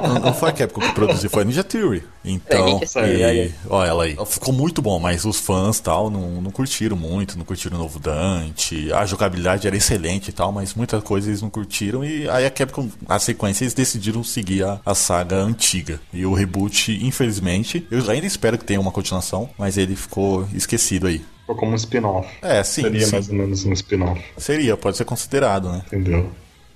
não, 0.08 0.20
não 0.20 0.34
foi 0.34 0.50
a 0.50 0.54
Capcom 0.54 0.82
que 0.82 0.94
produziu, 0.94 1.30
foi 1.30 1.44
a 1.44 1.46
Ninja 1.46 1.64
Theory. 1.64 2.04
Então, 2.24 2.82
É, 2.96 3.46
e, 3.48 3.52
ó, 3.70 3.86
ela 3.86 4.04
aí. 4.04 4.18
Ficou 4.26 4.54
muito 4.54 4.82
bom, 4.82 5.00
mas 5.00 5.26
os 5.26 5.40
fãs 5.40 5.80
tal 5.80 6.10
não, 6.10 6.42
não 6.42 6.52
curtiram 6.52 6.96
muito, 6.96 7.38
não 7.38 7.46
curtiram 7.46 7.78
o 7.78 7.80
novo 7.82 8.00
Dante. 8.00 8.92
A 8.94 9.06
jogabilidade 9.06 9.68
era 9.68 9.76
excelente 9.76 10.30
e 10.30 10.34
tal, 10.34 10.52
mas 10.52 10.74
muita 10.74 11.02
coisa 11.02 11.30
eles 11.30 11.42
não 11.42 11.50
curtiram. 11.50 12.04
E 12.04 12.30
aí 12.30 12.46
a 12.46 12.52
Capcom, 12.52 12.90
a 13.08 13.20
sequência, 13.20 13.64
eles 13.64 13.74
decidiram 13.74 14.24
seguir 14.24 14.64
a, 14.64 14.80
a 14.86 14.96
saga 14.96 15.38
antiga. 15.38 16.00
E 16.14 16.26
o 16.26 16.34
reboot, 16.34 17.00
infelizmente, 17.06 17.86
eu 17.90 18.10
ainda 18.10 18.28
espero 18.28 18.58
que 18.58 18.66
tenha 18.66 18.80
uma 18.80 18.92
continuação, 18.92 19.50
mas 19.58 19.78
ele 19.78 19.96
ficou 19.96 20.48
esquecido 20.54 21.08
aí. 21.08 21.22
Ficou 21.50 21.56
como 21.56 21.72
um 21.72 21.76
spin-off. 21.76 22.30
É, 22.44 22.64
sim, 22.64 22.84
Seria 22.84 23.06
sim. 23.08 23.12
mais 23.14 23.28
ou 23.28 23.34
menos 23.34 23.66
um 23.66 23.74
spin-off, 23.74 24.24
Seria, 24.38 24.78
pode 24.78 24.98
ser 24.98 25.06
considerado, 25.06 25.72
né? 25.72 25.82
entendeu? 25.88 26.30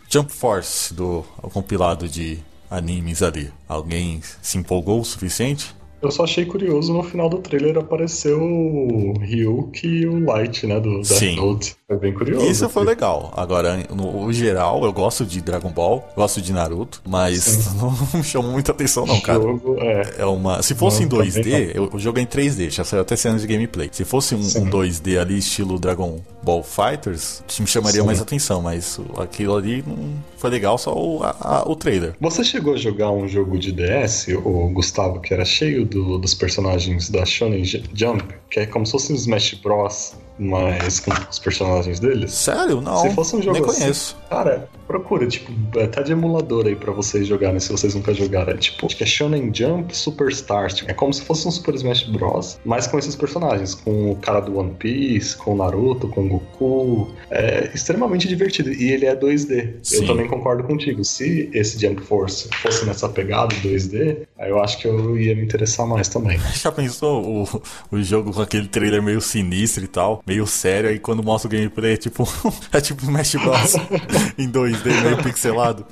Jump 0.09 0.31
Force, 0.33 0.91
do 0.91 1.23
compilado 1.51 2.09
de 2.09 2.39
animes 2.71 3.21
ali. 3.21 3.51
Alguém 3.69 4.19
se 4.41 4.57
empolgou 4.57 4.99
o 4.99 5.05
suficiente? 5.05 5.75
Eu 6.03 6.11
só 6.11 6.23
achei 6.25 6.45
curioso 6.45 6.93
no 6.93 7.01
final 7.01 7.29
do 7.29 7.37
trailer 7.37 7.77
apareceu 7.77 8.41
o 8.41 9.13
Ryuk 9.19 9.87
e 9.87 10.05
o 10.05 10.23
Light, 10.25 10.67
né? 10.67 10.79
Do 10.79 10.95
Death 10.97 11.05
Sim. 11.05 11.35
Note. 11.37 11.75
Foi 11.87 11.97
bem 11.97 12.13
curioso. 12.13 12.45
Isso 12.45 12.67
foi 12.69 12.81
assim. 12.83 12.89
legal. 12.89 13.33
Agora, 13.37 13.77
no, 13.95 14.31
geral, 14.33 14.83
eu 14.83 14.91
gosto 14.91 15.25
de 15.25 15.39
Dragon 15.41 15.69
Ball, 15.69 16.07
gosto 16.15 16.41
de 16.41 16.51
Naruto, 16.51 17.01
mas 17.07 17.73
não 17.81 17.91
me 18.13 18.23
chamou 18.23 18.51
muita 18.51 18.71
atenção, 18.71 19.05
não, 19.05 19.19
cara. 19.21 19.39
Jogo, 19.41 19.77
é. 19.79 20.15
É 20.19 20.25
uma. 20.25 20.61
Se 20.61 20.75
fosse 20.75 20.99
Não, 20.99 21.05
em 21.05 21.09
também 21.09 21.29
2D, 21.29 21.71
eu, 21.75 21.89
o 21.93 21.99
jogo 21.99 22.19
é 22.19 22.21
em 22.21 22.25
3D, 22.25 22.69
já 22.69 22.83
saiu 22.83 23.01
até 23.01 23.15
cenas 23.15 23.41
de 23.41 23.47
gameplay. 23.47 23.89
Se 23.91 24.03
fosse 24.03 24.35
um, 24.35 24.43
Sim. 24.43 24.63
um 24.63 24.69
2D 24.69 25.19
ali, 25.19 25.37
estilo 25.37 25.79
Dragon 25.79 26.19
Ball 26.43 26.63
Fighters, 26.63 27.41
me 27.59 27.67
chamaria 27.67 28.01
Sim. 28.01 28.05
mais 28.07 28.21
atenção, 28.21 28.61
mas 28.61 28.99
aquilo 29.17 29.55
ali 29.55 29.83
não 29.87 29.97
foi 30.37 30.49
legal, 30.49 30.77
só 30.77 30.93
o, 30.93 31.23
a- 31.23 31.35
a- 31.39 31.63
o 31.69 31.75
trailer. 31.75 32.15
Você 32.19 32.43
chegou 32.43 32.73
a 32.73 32.77
jogar 32.77 33.11
um 33.11 33.27
jogo 33.27 33.57
de 33.57 33.71
DS, 33.71 34.27
o 34.43 34.69
Gustavo, 34.73 35.21
que 35.21 35.33
era 35.33 35.45
cheio 35.45 35.85
do- 35.93 36.17
dos 36.17 36.33
personagens 36.33 37.09
da 37.09 37.25
Shonen 37.25 37.63
Jump, 37.93 38.23
que 38.49 38.59
é 38.61 38.65
como 38.65 38.85
se 38.85 38.91
fosse 38.93 39.13
um 39.13 39.15
Smash 39.15 39.53
Bros, 39.55 40.15
mas 40.37 40.99
com 40.99 41.11
os 41.29 41.39
personagens 41.39 41.99
deles? 41.99 42.31
Sério? 42.33 42.81
Não. 42.81 42.97
Se 42.97 43.09
fosse 43.13 43.35
um 43.35 43.41
jogo 43.41 43.59
nem 43.59 43.69
assim- 43.69 43.79
conheço. 43.81 44.17
Cara, 44.29 44.67
procura, 44.87 45.27
tipo, 45.27 45.51
tá 45.91 46.01
de 46.01 46.11
emulador 46.11 46.65
aí 46.65 46.75
pra 46.75 46.91
vocês 46.91 47.27
jogarem, 47.27 47.59
se 47.59 47.71
vocês 47.71 47.93
nunca 47.93 48.13
jogaram. 48.13 48.51
É 48.53 48.57
tipo, 48.57 48.85
acho 48.85 48.97
que 48.97 49.03
é 49.03 49.05
Shonen 49.05 49.51
Jump 49.53 49.95
Superstars. 49.95 50.73
Tipo, 50.73 50.89
é 50.91 50.93
como 50.93 51.13
se 51.13 51.21
fosse 51.21 51.47
um 51.47 51.51
Super 51.51 51.75
Smash 51.75 52.03
Bros, 52.03 52.57
mas 52.65 52.87
com 52.87 52.97
esses 52.97 53.15
personagens, 53.15 53.75
com 53.75 54.11
o 54.11 54.15
cara 54.15 54.39
do 54.39 54.57
One 54.57 54.71
Piece, 54.73 55.37
com 55.37 55.53
o 55.53 55.55
Naruto, 55.57 56.07
com 56.07 56.25
o 56.25 56.29
Goku. 56.29 57.11
É 57.29 57.69
extremamente 57.73 58.27
divertido. 58.27 58.71
E 58.71 58.91
ele 58.91 59.05
é 59.05 59.15
2D. 59.15 59.75
Sim. 59.83 59.97
Eu 60.01 60.07
também 60.07 60.27
concordo 60.27 60.63
contigo. 60.63 61.03
Se 61.03 61.49
esse 61.53 61.79
Jump 61.79 62.01
Force 62.01 62.49
fosse 62.61 62.85
nessa 62.85 63.07
pegada 63.07 63.53
2D, 63.57 64.25
aí 64.39 64.49
eu 64.49 64.59
acho 64.61 64.79
que 64.79 64.87
eu 64.87 65.17
ia 65.19 65.35
me 65.35 65.43
interessar 65.43 65.85
mais 65.85 66.07
também. 66.07 66.39
Já 66.55 66.71
pensou 66.71 67.23
o, 67.43 67.61
o 67.95 68.01
jogo 68.01 68.33
com 68.33 68.41
aquele 68.41 68.67
trailer 68.67 69.01
meio 69.03 69.21
sinistro 69.21 69.83
e 69.83 69.87
tal, 69.87 70.22
meio 70.25 70.47
sério, 70.47 70.89
aí 70.89 70.99
quando 70.99 71.23
mostra 71.23 71.47
o 71.47 71.51
gameplay 71.51 71.93
é 71.93 71.97
tipo. 71.97 72.23
é 72.71 72.81
tipo 72.81 73.01
Smash 73.03 73.35
Bros. 73.35 73.75
em 74.37 74.49
2D, 74.49 75.01
meio 75.03 75.23
pixelado. 75.23 75.85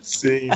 Sim. 0.00 0.48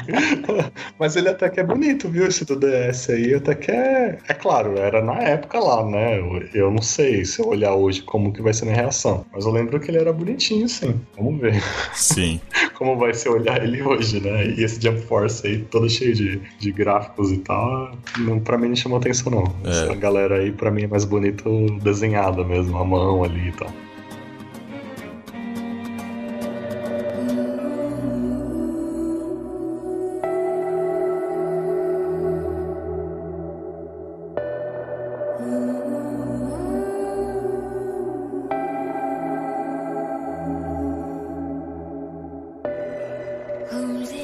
Mas 0.99 1.17
ele 1.17 1.29
até 1.29 1.49
que 1.49 1.61
é 1.61 1.65
bonito, 1.65 2.09
viu? 2.09 2.27
Esse 2.27 2.45
do 2.45 2.57
DS 2.57 3.11
aí, 3.11 3.35
até 3.35 3.55
que 3.55 3.71
é. 3.71 4.19
É 4.29 4.35
claro, 4.35 4.79
era 4.79 5.03
na 5.03 5.21
época 5.21 5.59
lá, 5.59 5.85
né? 5.85 6.19
Eu, 6.19 6.43
eu 6.55 6.71
não 6.71 6.83
sei 6.83 7.25
se 7.25 7.41
eu 7.41 7.49
olhar 7.49 7.75
hoje 7.75 8.03
como 8.03 8.33
que 8.33 8.43
vai 8.43 8.53
ser 8.53 8.65
minha 8.65 8.77
reação. 8.77 9.25
Mas 9.33 9.45
eu 9.45 9.53
lembro 9.53 9.79
que 9.79 9.91
ele 9.91 9.99
era 9.99 10.13
bonitinho, 10.13 10.69
sim. 10.69 11.01
Vamos 11.17 11.41
ver 11.41 11.63
Sim. 11.95 12.41
como 12.75 12.97
vai 12.97 13.15
ser 13.15 13.29
olhar 13.31 13.63
ele 13.63 13.83
hoje, 13.83 14.21
né? 14.21 14.47
E 14.47 14.63
esse 14.63 14.81
Jump 14.81 15.01
Force 15.03 15.47
aí, 15.47 15.59
todo 15.59 15.89
cheio 15.89 16.15
de, 16.15 16.41
de 16.59 16.73
gráficos 16.73 17.31
e 17.33 17.39
tal, 17.39 17.93
não, 18.19 18.41
pra 18.41 18.59
mim 18.59 18.69
não 18.69 18.77
chamou 18.77 18.99
atenção, 18.99 19.31
não. 19.33 19.45
É. 19.65 19.71
Essa 19.71 19.95
galera 19.95 20.37
aí, 20.39 20.53
pra 20.53 20.71
mim, 20.71 20.85
é 20.85 20.87
mais 20.87 21.05
bonito 21.05 21.67
desenhada 21.83 22.45
mesmo, 22.45 22.77
a 22.79 22.85
mão 22.97 23.23
ali 23.23 23.49
e 23.49 23.53
tal. 23.53 23.73